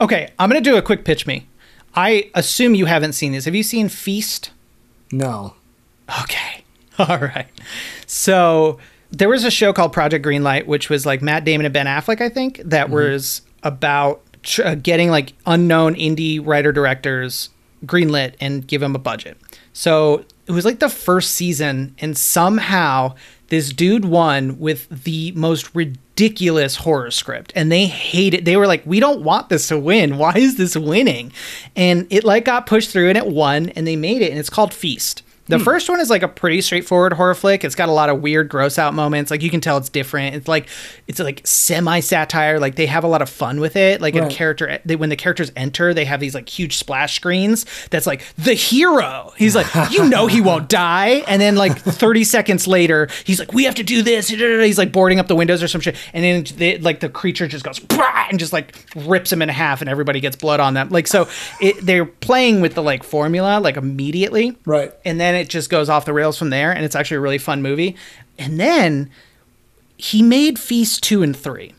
Okay, 0.00 0.32
I'm 0.38 0.50
gonna 0.50 0.60
do 0.60 0.76
a 0.76 0.82
quick 0.82 1.04
pitch 1.04 1.26
me. 1.26 1.46
I 1.94 2.30
assume 2.34 2.74
you 2.74 2.86
haven't 2.86 3.12
seen 3.12 3.30
this. 3.32 3.44
Have 3.44 3.54
you 3.54 3.62
seen 3.62 3.88
Feast? 3.88 4.50
No. 5.12 5.54
Okay. 6.22 6.64
All 6.98 7.18
right. 7.18 7.48
So 8.06 8.78
there 9.10 9.28
was 9.28 9.44
a 9.44 9.50
show 9.50 9.72
called 9.72 9.92
Project 9.92 10.24
Greenlight, 10.24 10.66
which 10.66 10.90
was 10.90 11.06
like 11.06 11.22
Matt 11.22 11.44
Damon 11.44 11.66
and 11.66 11.72
Ben 11.72 11.86
Affleck, 11.86 12.20
I 12.20 12.28
think, 12.28 12.58
that 12.64 12.90
was 12.90 13.42
about 13.62 14.22
tr- 14.42 14.62
uh, 14.62 14.74
getting 14.74 15.10
like 15.10 15.32
unknown 15.46 15.94
indie 15.94 16.44
writer 16.44 16.72
directors 16.72 17.50
greenlit 17.86 18.34
and 18.40 18.66
give 18.66 18.80
them 18.80 18.94
a 18.94 18.98
budget. 18.98 19.38
So 19.72 20.24
it 20.46 20.52
was 20.52 20.64
like 20.64 20.78
the 20.78 20.88
first 20.88 21.32
season, 21.32 21.94
and 21.98 22.16
somehow 22.16 23.14
this 23.48 23.72
dude 23.72 24.04
won 24.04 24.58
with 24.58 24.88
the 24.88 25.32
most 25.32 25.74
ridiculous 25.74 26.76
horror 26.76 27.10
script 27.10 27.52
and 27.56 27.70
they 27.70 27.86
hated 27.86 28.44
they 28.44 28.56
were 28.56 28.66
like 28.66 28.84
we 28.86 29.00
don't 29.00 29.22
want 29.22 29.48
this 29.48 29.68
to 29.68 29.78
win 29.78 30.16
why 30.16 30.32
is 30.36 30.56
this 30.56 30.76
winning 30.76 31.32
and 31.74 32.06
it 32.10 32.24
like 32.24 32.44
got 32.44 32.66
pushed 32.66 32.90
through 32.90 33.08
and 33.08 33.18
it 33.18 33.26
won 33.26 33.68
and 33.70 33.86
they 33.86 33.96
made 33.96 34.22
it 34.22 34.30
and 34.30 34.38
it's 34.38 34.50
called 34.50 34.72
feast 34.72 35.22
The 35.46 35.58
hmm. 35.58 35.64
first 35.64 35.88
one 35.88 36.00
is 36.00 36.10
like 36.10 36.22
a 36.22 36.28
pretty 36.28 36.60
straightforward 36.60 37.12
horror 37.12 37.34
flick. 37.34 37.64
It's 37.64 37.74
got 37.74 37.88
a 37.88 37.92
lot 37.92 38.08
of 38.08 38.20
weird, 38.22 38.48
gross 38.48 38.78
out 38.78 38.94
moments. 38.94 39.30
Like 39.30 39.42
you 39.42 39.50
can 39.50 39.60
tell 39.60 39.76
it's 39.76 39.88
different. 39.88 40.36
It's 40.36 40.48
like 40.48 40.68
it's 41.06 41.18
like 41.18 41.42
semi 41.46 42.00
satire. 42.00 42.58
Like 42.58 42.76
they 42.76 42.86
have 42.86 43.04
a 43.04 43.08
lot 43.08 43.22
of 43.22 43.28
fun 43.28 43.60
with 43.60 43.76
it. 43.76 44.00
Like 44.00 44.14
Right. 44.14 44.30
a 44.30 44.34
character, 44.34 44.68
eh, 44.68 44.78
they, 44.84 44.96
when 44.96 45.08
the 45.10 45.16
characters 45.16 45.52
enter, 45.56 45.92
they 45.92 46.04
have 46.04 46.20
these 46.20 46.34
like 46.34 46.48
huge 46.48 46.76
splash 46.76 47.16
screens. 47.16 47.66
That's 47.90 48.06
like 48.06 48.22
the 48.36 48.54
hero. 48.54 49.32
He's 49.36 49.54
like, 49.54 49.66
you 49.90 50.08
know, 50.08 50.26
he 50.26 50.40
won't 50.40 50.68
die. 50.70 51.24
And 51.26 51.40
then 51.42 51.56
like 51.56 51.76
30 51.76 52.24
seconds 52.24 52.66
later, 52.66 53.08
he's 53.24 53.38
like, 53.38 53.52
we 53.52 53.64
have 53.64 53.74
to 53.76 53.82
do 53.82 54.02
this. 54.02 54.28
He's 54.28 54.78
like 54.78 54.92
boarding 54.92 55.18
up 55.18 55.26
the 55.28 55.36
windows 55.36 55.62
or 55.62 55.68
some 55.68 55.80
shit. 55.80 55.96
And 56.12 56.24
then 56.24 56.56
they, 56.56 56.78
like 56.78 57.00
the 57.00 57.08
creature 57.08 57.46
just 57.46 57.64
goes 57.64 57.80
and 58.30 58.38
just 58.38 58.52
like 58.52 58.74
rips 58.96 59.32
him 59.32 59.42
in 59.42 59.48
half, 59.48 59.80
and 59.80 59.90
everybody 59.90 60.20
gets 60.20 60.36
blood 60.36 60.60
on 60.60 60.74
them. 60.74 60.88
Like 60.88 61.06
so, 61.06 61.28
it, 61.60 61.76
they're 61.84 62.06
playing 62.06 62.60
with 62.60 62.74
the 62.74 62.82
like 62.82 63.02
formula 63.04 63.60
like 63.60 63.76
immediately 63.76 64.56
Right. 64.64 64.92
and 65.04 65.20
then 65.20 65.33
it 65.34 65.48
just 65.48 65.70
goes 65.70 65.88
off 65.88 66.04
the 66.04 66.12
rails 66.12 66.38
from 66.38 66.50
there 66.50 66.72
and 66.72 66.84
it's 66.84 66.96
actually 66.96 67.16
a 67.16 67.20
really 67.20 67.38
fun 67.38 67.62
movie 67.62 67.96
and 68.38 68.58
then 68.58 69.10
he 69.96 70.22
made 70.22 70.58
feast 70.58 71.02
2 71.02 71.22
and 71.22 71.36
3 71.36 71.74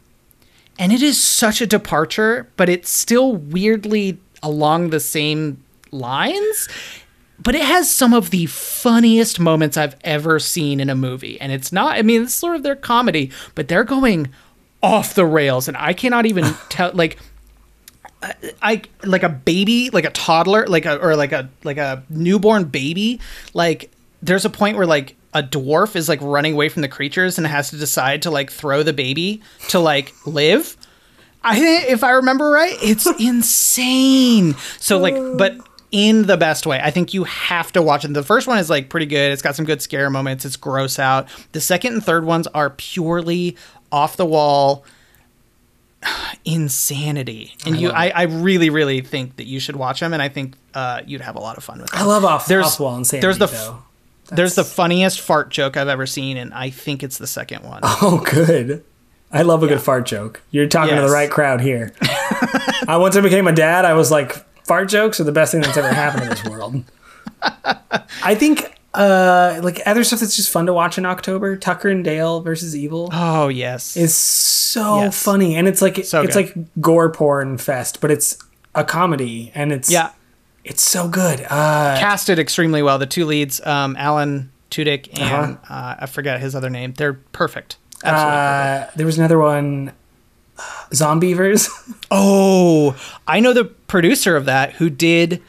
and 0.80 0.92
it 0.92 1.02
is 1.02 1.22
such 1.22 1.62
a 1.62 1.68
departure 1.68 2.50
but 2.58 2.70
it's 2.70 2.90
still 2.90 3.36
weirdly 3.36 4.18
along 4.44 4.90
the 4.90 5.00
same 5.00 5.64
lines 5.92 6.68
but 7.40 7.56
it 7.56 7.64
has 7.64 7.94
some 7.94 8.14
of 8.14 8.30
the 8.30 8.46
funniest 8.46 9.40
moments 9.40 9.78
I've 9.78 9.96
ever 10.04 10.40
seen 10.40 10.80
in 10.80 10.90
a 10.90 10.96
movie. 10.96 11.40
And 11.42 11.52
it's 11.52 11.72
not, 11.72 11.98
I 11.98 12.02
mean, 12.02 12.24
it's 12.24 12.34
sort 12.34 12.56
of 12.56 12.64
their 12.64 12.76
comedy, 12.76 13.32
but 13.56 13.68
they're 13.68 13.84
going 13.84 14.30
off 14.82 15.16
the 15.16 15.26
rails. 15.26 15.68
And 15.68 15.76
I 15.78 15.94
cannot 15.94 16.26
even 16.26 16.46
tell, 16.70 16.92
like, 16.94 17.18
I 18.62 18.82
like 19.04 19.24
a 19.24 19.30
baby, 19.30 19.90
like 19.92 20.06
a 20.06 20.10
toddler, 20.10 20.66
like 20.68 20.86
a 20.86 20.98
or 20.98 21.16
like 21.16 21.32
a 21.32 21.50
like 21.64 21.78
a 21.78 22.04
newborn 22.10 22.66
baby. 22.66 23.20
Like 23.54 23.92
there's 24.22 24.46
a 24.46 24.50
point 24.50 24.78
where 24.78 24.88
like 24.88 25.16
a 25.34 25.44
dwarf 25.44 25.96
is 25.96 26.10
like 26.10 26.22
running 26.22 26.54
away 26.54 26.70
from 26.70 26.82
the 26.82 26.88
creatures 26.88 27.38
and 27.38 27.46
has 27.46 27.70
to 27.70 27.78
decide 27.78 28.22
to 28.24 28.32
like 28.32 28.50
throw 28.50 28.84
the 28.84 28.94
baby 28.94 29.42
to 29.70 29.80
like 29.80 30.14
live. 30.26 30.78
I 31.44 31.60
if 31.88 32.04
I 32.04 32.12
remember 32.12 32.50
right, 32.50 32.76
it's 32.82 33.06
insane. 33.20 34.56
So 34.80 34.98
like, 34.98 35.14
oh. 35.16 35.38
but 35.38 35.58
in 35.92 36.24
the 36.24 36.36
best 36.36 36.66
way. 36.66 36.82
I 36.84 36.92
think 36.92 37.14
you 37.14 37.24
have 37.24 37.72
to 37.72 37.82
watch 37.82 38.04
it. 38.04 38.14
The 38.14 38.22
first 38.22 38.48
one 38.48 38.58
is 38.58 38.70
like 38.70 38.90
pretty 38.90 39.06
good. 39.06 39.32
It's 39.32 39.42
got 39.42 39.56
some 39.56 39.66
good 39.66 39.82
scare 39.82 40.10
moments. 40.10 40.44
It's 40.44 40.58
gross 40.58 41.00
out. 41.00 41.30
The 41.54 41.62
second 41.62 41.94
and 41.94 42.04
third 42.04 42.26
ones 42.26 42.48
are 42.48 42.72
purely 42.72 43.56
off 43.94 44.18
the 44.18 44.26
wall 44.26 44.84
insanity. 46.46 47.56
And 47.66 47.78
you, 47.78 47.90
I, 47.90 48.10
I 48.10 48.22
really, 48.24 48.70
really 48.70 49.02
think 49.02 49.38
that 49.38 49.46
you 49.46 49.60
should 49.60 49.76
watch 49.76 50.00
them, 50.00 50.14
and 50.14 50.22
I 50.22 50.30
think 50.30 50.56
uh, 50.74 51.02
you'd 51.06 51.22
have 51.22 51.36
a 51.36 51.40
lot 51.40 51.58
of 51.58 51.64
fun 51.64 51.80
with 51.82 51.90
them. 51.92 52.00
I 52.00 52.04
love 52.06 52.24
off 52.26 52.48
There's- 52.48 52.66
off 52.74 52.80
wall 52.80 52.98
insanity. 52.98 53.22
there's 53.26 53.38
the 53.38 53.48
though. 53.48 53.84
There's 54.36 54.56
the 54.56 54.64
funniest 54.64 55.22
fart 55.22 55.50
joke 55.52 55.78
I've 55.78 55.88
ever 55.88 56.08
seen, 56.08 56.38
and 56.38 56.52
I 56.54 56.72
think 56.72 57.04
it's 57.04 57.20
the 57.20 57.28
second 57.28 57.64
one. 57.64 57.82
Oh, 57.84 58.24
good. 58.26 58.84
I 59.32 59.42
love 59.44 59.62
a 59.64 59.68
good 59.68 59.82
fart 59.82 60.06
joke. 60.06 60.42
You're 60.50 60.68
talking 60.68 60.96
to 60.96 61.02
the 61.02 61.10
right 61.10 61.30
crowd 61.30 61.62
here. 61.62 61.94
I 62.88 62.98
once 63.00 63.16
I 63.16 63.22
became 63.22 63.48
a 63.48 63.52
dad, 63.52 63.86
I 63.86 63.94
was 63.94 64.10
like, 64.12 64.34
fart 64.66 64.90
jokes 64.90 65.20
are 65.20 65.26
the 65.26 65.32
best 65.32 65.52
thing 65.52 65.62
that's 65.62 65.78
ever 65.78 65.90
happened 65.94 66.24
in 66.24 66.30
this 66.30 66.44
world. 66.46 66.84
I 68.24 68.34
think 68.36 68.75
uh 68.96 69.60
like 69.64 69.82
other 69.86 70.04
stuff 70.04 70.20
that's 70.22 70.36
just 70.36 70.50
fun 70.50 70.66
to 70.66 70.74
watch 70.74 70.98
in 70.98 71.06
October, 71.06 71.56
Tucker 71.58 71.90
and 71.90 72.04
Dale 72.04 72.42
versus 72.42 72.76
Evil 72.76 73.10
Oh 73.14 73.48
yes, 73.50 73.96
is 73.98 74.16
so 74.16 75.02
Yes. 75.02 75.22
funny. 75.22 75.56
And 75.56 75.68
it's 75.68 75.82
like 75.82 76.04
So 76.06 76.22
it's 76.22 76.36
good. 76.36 76.56
like 76.58 76.68
gore 76.82 77.12
porn 77.12 77.58
fest, 77.58 78.00
but 78.02 78.12
it's 78.12 78.38
a 78.74 78.84
comedy 78.84 79.52
and 79.56 79.72
it's 79.72 79.90
yeah. 79.92 80.12
it's 80.64 80.82
so 80.82 81.08
good. 81.08 81.42
Uh 81.50 81.96
Casted 82.00 82.40
extremely 82.40 82.82
well. 82.82 82.98
The 82.98 83.06
two 83.06 83.26
leads, 83.26 83.66
um, 83.66 83.96
Alan 83.98 84.52
Tudyk 84.72 85.08
and 85.20 85.58
Uh-huh. 85.58 85.74
uh, 85.74 85.96
I 86.00 86.06
forget 86.08 86.40
his 86.40 86.56
other 86.56 86.70
name. 86.70 86.94
They're 86.94 87.14
perfect. 87.14 87.78
Absolutely 88.04 88.32
perfect. 88.40 88.94
uh 88.94 88.98
there 88.98 89.06
was 89.06 89.18
another 89.18 89.40
one 89.40 89.92
Zombeavers. 90.92 91.70
Oh, 92.12 92.96
I 93.28 93.40
know 93.40 93.52
the 93.52 93.66
producer 93.66 94.36
of 94.38 94.46
that 94.46 94.74
who 94.74 94.90
did 94.90 95.42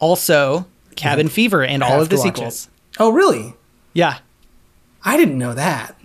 also 0.00 0.66
Cabin 0.96 1.28
Fever 1.28 1.62
and 1.62 1.82
all 1.82 2.00
of 2.00 2.08
the 2.08 2.16
sequels. 2.16 2.68
Oh, 2.98 3.10
really? 3.10 3.54
Yeah. 3.92 4.18
I 5.04 5.16
didn't 5.16 5.38
know 5.38 5.54
that. 5.54 5.96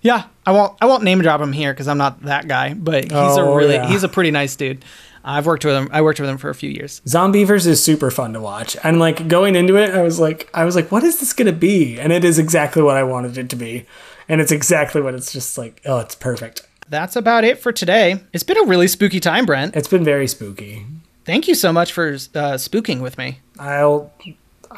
Yeah, 0.00 0.24
I 0.44 0.50
won't. 0.50 0.76
I 0.80 0.86
won't 0.86 1.04
name 1.04 1.20
drop 1.22 1.40
him 1.40 1.52
here 1.52 1.72
because 1.72 1.86
I'm 1.86 1.98
not 1.98 2.22
that 2.22 2.48
guy. 2.48 2.74
But 2.74 3.04
he's 3.04 3.12
Oh, 3.12 3.52
a 3.52 3.56
really, 3.56 3.74
yeah. 3.74 3.86
he's 3.86 4.02
a 4.02 4.08
pretty 4.08 4.32
nice 4.32 4.56
dude. 4.56 4.84
I've 5.24 5.46
worked 5.46 5.64
with 5.64 5.76
him. 5.76 5.88
I 5.92 6.02
worked 6.02 6.18
with 6.18 6.28
him 6.28 6.38
for 6.38 6.50
a 6.50 6.54
few 6.56 6.68
years. 6.68 7.00
Zombeavers 7.06 7.68
is 7.68 7.80
super 7.80 8.10
fun 8.10 8.32
to 8.32 8.40
watch. 8.40 8.76
And 8.82 8.98
like 8.98 9.28
going 9.28 9.54
into 9.54 9.76
it, 9.76 9.90
I 9.94 10.02
was 10.02 10.18
like 10.18 10.50
I 10.52 10.64
was 10.64 10.74
like, 10.74 10.90
what 10.90 11.04
is 11.04 11.20
this 11.20 11.32
gonna 11.32 11.52
be? 11.52 12.00
And 12.00 12.12
it 12.12 12.24
is 12.24 12.40
exactly 12.40 12.82
what 12.82 12.96
I 12.96 13.04
wanted 13.04 13.38
it 13.38 13.48
to 13.50 13.56
be. 13.56 13.86
And 14.28 14.40
it's 14.40 14.50
exactly 14.50 15.00
what 15.00 15.14
it's 15.14 15.32
just 15.32 15.56
like, 15.56 15.80
oh, 15.84 15.98
it's 16.00 16.16
perfect. 16.16 16.62
That's 16.88 17.14
about 17.14 17.44
it 17.44 17.60
for 17.60 17.70
today. 17.70 18.20
It's 18.32 18.42
been 18.42 18.58
a 18.58 18.64
really 18.64 18.88
spooky 18.88 19.20
time, 19.20 19.46
Brent. 19.46 19.76
It's 19.76 19.86
been 19.88 20.02
very 20.04 20.26
spooky. 20.26 20.84
Thank 21.24 21.46
you 21.46 21.54
so 21.54 21.72
much 21.72 21.92
for 21.92 22.08
uh, 22.08 22.58
spooking 22.58 23.00
with 23.00 23.16
me. 23.16 23.38
I'll 23.60 24.10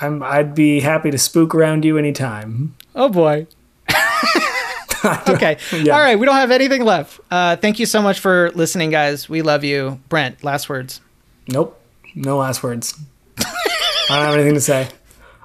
I'm 0.00 0.22
I'd 0.22 0.54
be 0.54 0.80
happy 0.80 1.10
to 1.10 1.18
spook 1.18 1.54
around 1.54 1.84
you 1.84 1.98
anytime. 1.98 2.74
Oh 2.94 3.08
boy. 3.08 3.46
okay. 5.28 5.58
Yeah. 5.72 5.94
All 5.94 6.00
right. 6.00 6.18
We 6.18 6.26
don't 6.26 6.36
have 6.36 6.50
anything 6.50 6.82
left. 6.84 7.20
Uh, 7.30 7.56
thank 7.56 7.78
you 7.78 7.86
so 7.86 8.00
much 8.00 8.20
for 8.20 8.50
listening, 8.54 8.90
guys. 8.90 9.28
We 9.28 9.42
love 9.42 9.62
you. 9.64 10.00
Brent, 10.08 10.42
last 10.42 10.68
words. 10.68 11.00
Nope. 11.48 11.78
No 12.14 12.38
last 12.38 12.62
words. 12.62 12.98
I 13.38 14.16
don't 14.16 14.24
have 14.26 14.34
anything 14.34 14.54
to 14.54 14.60
say. 14.60 14.88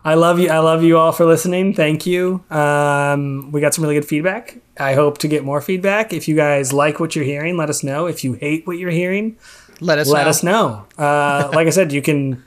I 0.04 0.14
love 0.14 0.40
you. 0.40 0.50
I 0.50 0.60
love 0.60 0.82
you 0.84 0.98
all 0.98 1.12
for 1.12 1.26
listening. 1.26 1.74
Thank 1.74 2.06
you. 2.06 2.44
Um, 2.50 3.52
we 3.52 3.60
got 3.60 3.74
some 3.74 3.84
really 3.84 3.96
good 3.96 4.08
feedback. 4.08 4.58
I 4.80 4.94
hope 4.94 5.18
to 5.20 5.28
get 5.28 5.44
more 5.44 5.60
feedback. 5.60 6.14
If 6.14 6.28
you 6.28 6.36
guys 6.36 6.72
like 6.72 7.00
what 7.02 7.16
you're 7.16 7.26
hearing, 7.26 7.58
let 7.58 7.70
us 7.70 7.84
know. 7.84 8.06
If 8.06 8.24
you 8.24 8.34
hate 8.34 8.66
what 8.66 8.78
you're 8.78 8.92
hearing, 8.92 9.38
Let 9.82 9.98
us 10.00 10.08
let 10.08 10.24
know. 10.24 10.30
us 10.30 10.44
know. 10.44 10.86
Uh, 10.98 11.50
like 11.54 11.68
I 11.68 11.72
said, 11.72 11.92
you 11.92 12.02
can 12.02 12.44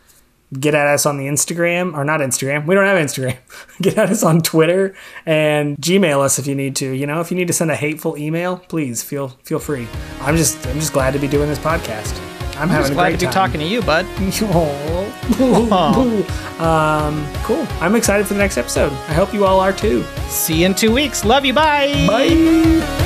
get 0.59 0.75
at 0.75 0.87
us 0.87 1.07
on 1.07 1.17
the 1.17 1.27
Instagram 1.27 1.95
or 1.95 2.05
not 2.05 2.21
Instagram. 2.21 2.67
We 2.67 2.75
don't 2.75 2.85
have 2.85 2.99
Instagram. 2.99 3.37
Get 3.83 3.99
at 3.99 4.11
us 4.11 4.23
on 4.23 4.43
Twitter 4.43 4.95
and 5.27 5.77
Gmail 5.79 6.23
us 6.23 6.39
if 6.39 6.47
you 6.47 6.55
need 6.55 6.77
to. 6.77 6.93
You 6.93 7.07
know, 7.07 7.21
if 7.21 7.31
you 7.31 7.37
need 7.37 7.49
to 7.49 7.53
send 7.53 7.71
a 7.71 7.77
hateful 7.77 8.17
email, 8.17 8.59
please 8.59 9.03
feel 9.03 9.29
feel 9.45 9.59
free. 9.59 9.89
I'm 10.21 10.37
just 10.37 10.65
I'm 10.67 10.79
just 10.79 10.93
glad 10.93 11.13
to 11.13 11.19
be 11.19 11.29
doing 11.29 11.49
this 11.49 11.59
podcast. 11.59 12.19
I'm, 12.57 12.63
I'm 12.63 12.69
having 12.69 12.93
glad 12.93 13.11
great 13.11 13.21
to 13.21 13.27
be 13.27 13.33
time. 13.33 13.35
talking 13.49 13.61
to 13.61 13.67
you, 13.67 13.83
bud. 13.83 14.05
um, 16.61 17.27
cool. 17.45 17.67
I'm 17.81 17.97
excited 17.97 18.27
for 18.27 18.35
the 18.35 18.41
next 18.41 18.59
episode. 18.59 18.93
I 18.93 19.15
hope 19.15 19.33
you 19.33 19.47
all 19.47 19.59
are 19.59 19.73
too. 19.73 20.05
See 20.29 20.61
you 20.61 20.67
in 20.67 20.75
two 20.75 20.93
weeks. 20.93 21.25
Love 21.25 21.45
you. 21.45 21.55
Bye. 21.55 22.07
Bye. 22.07 23.02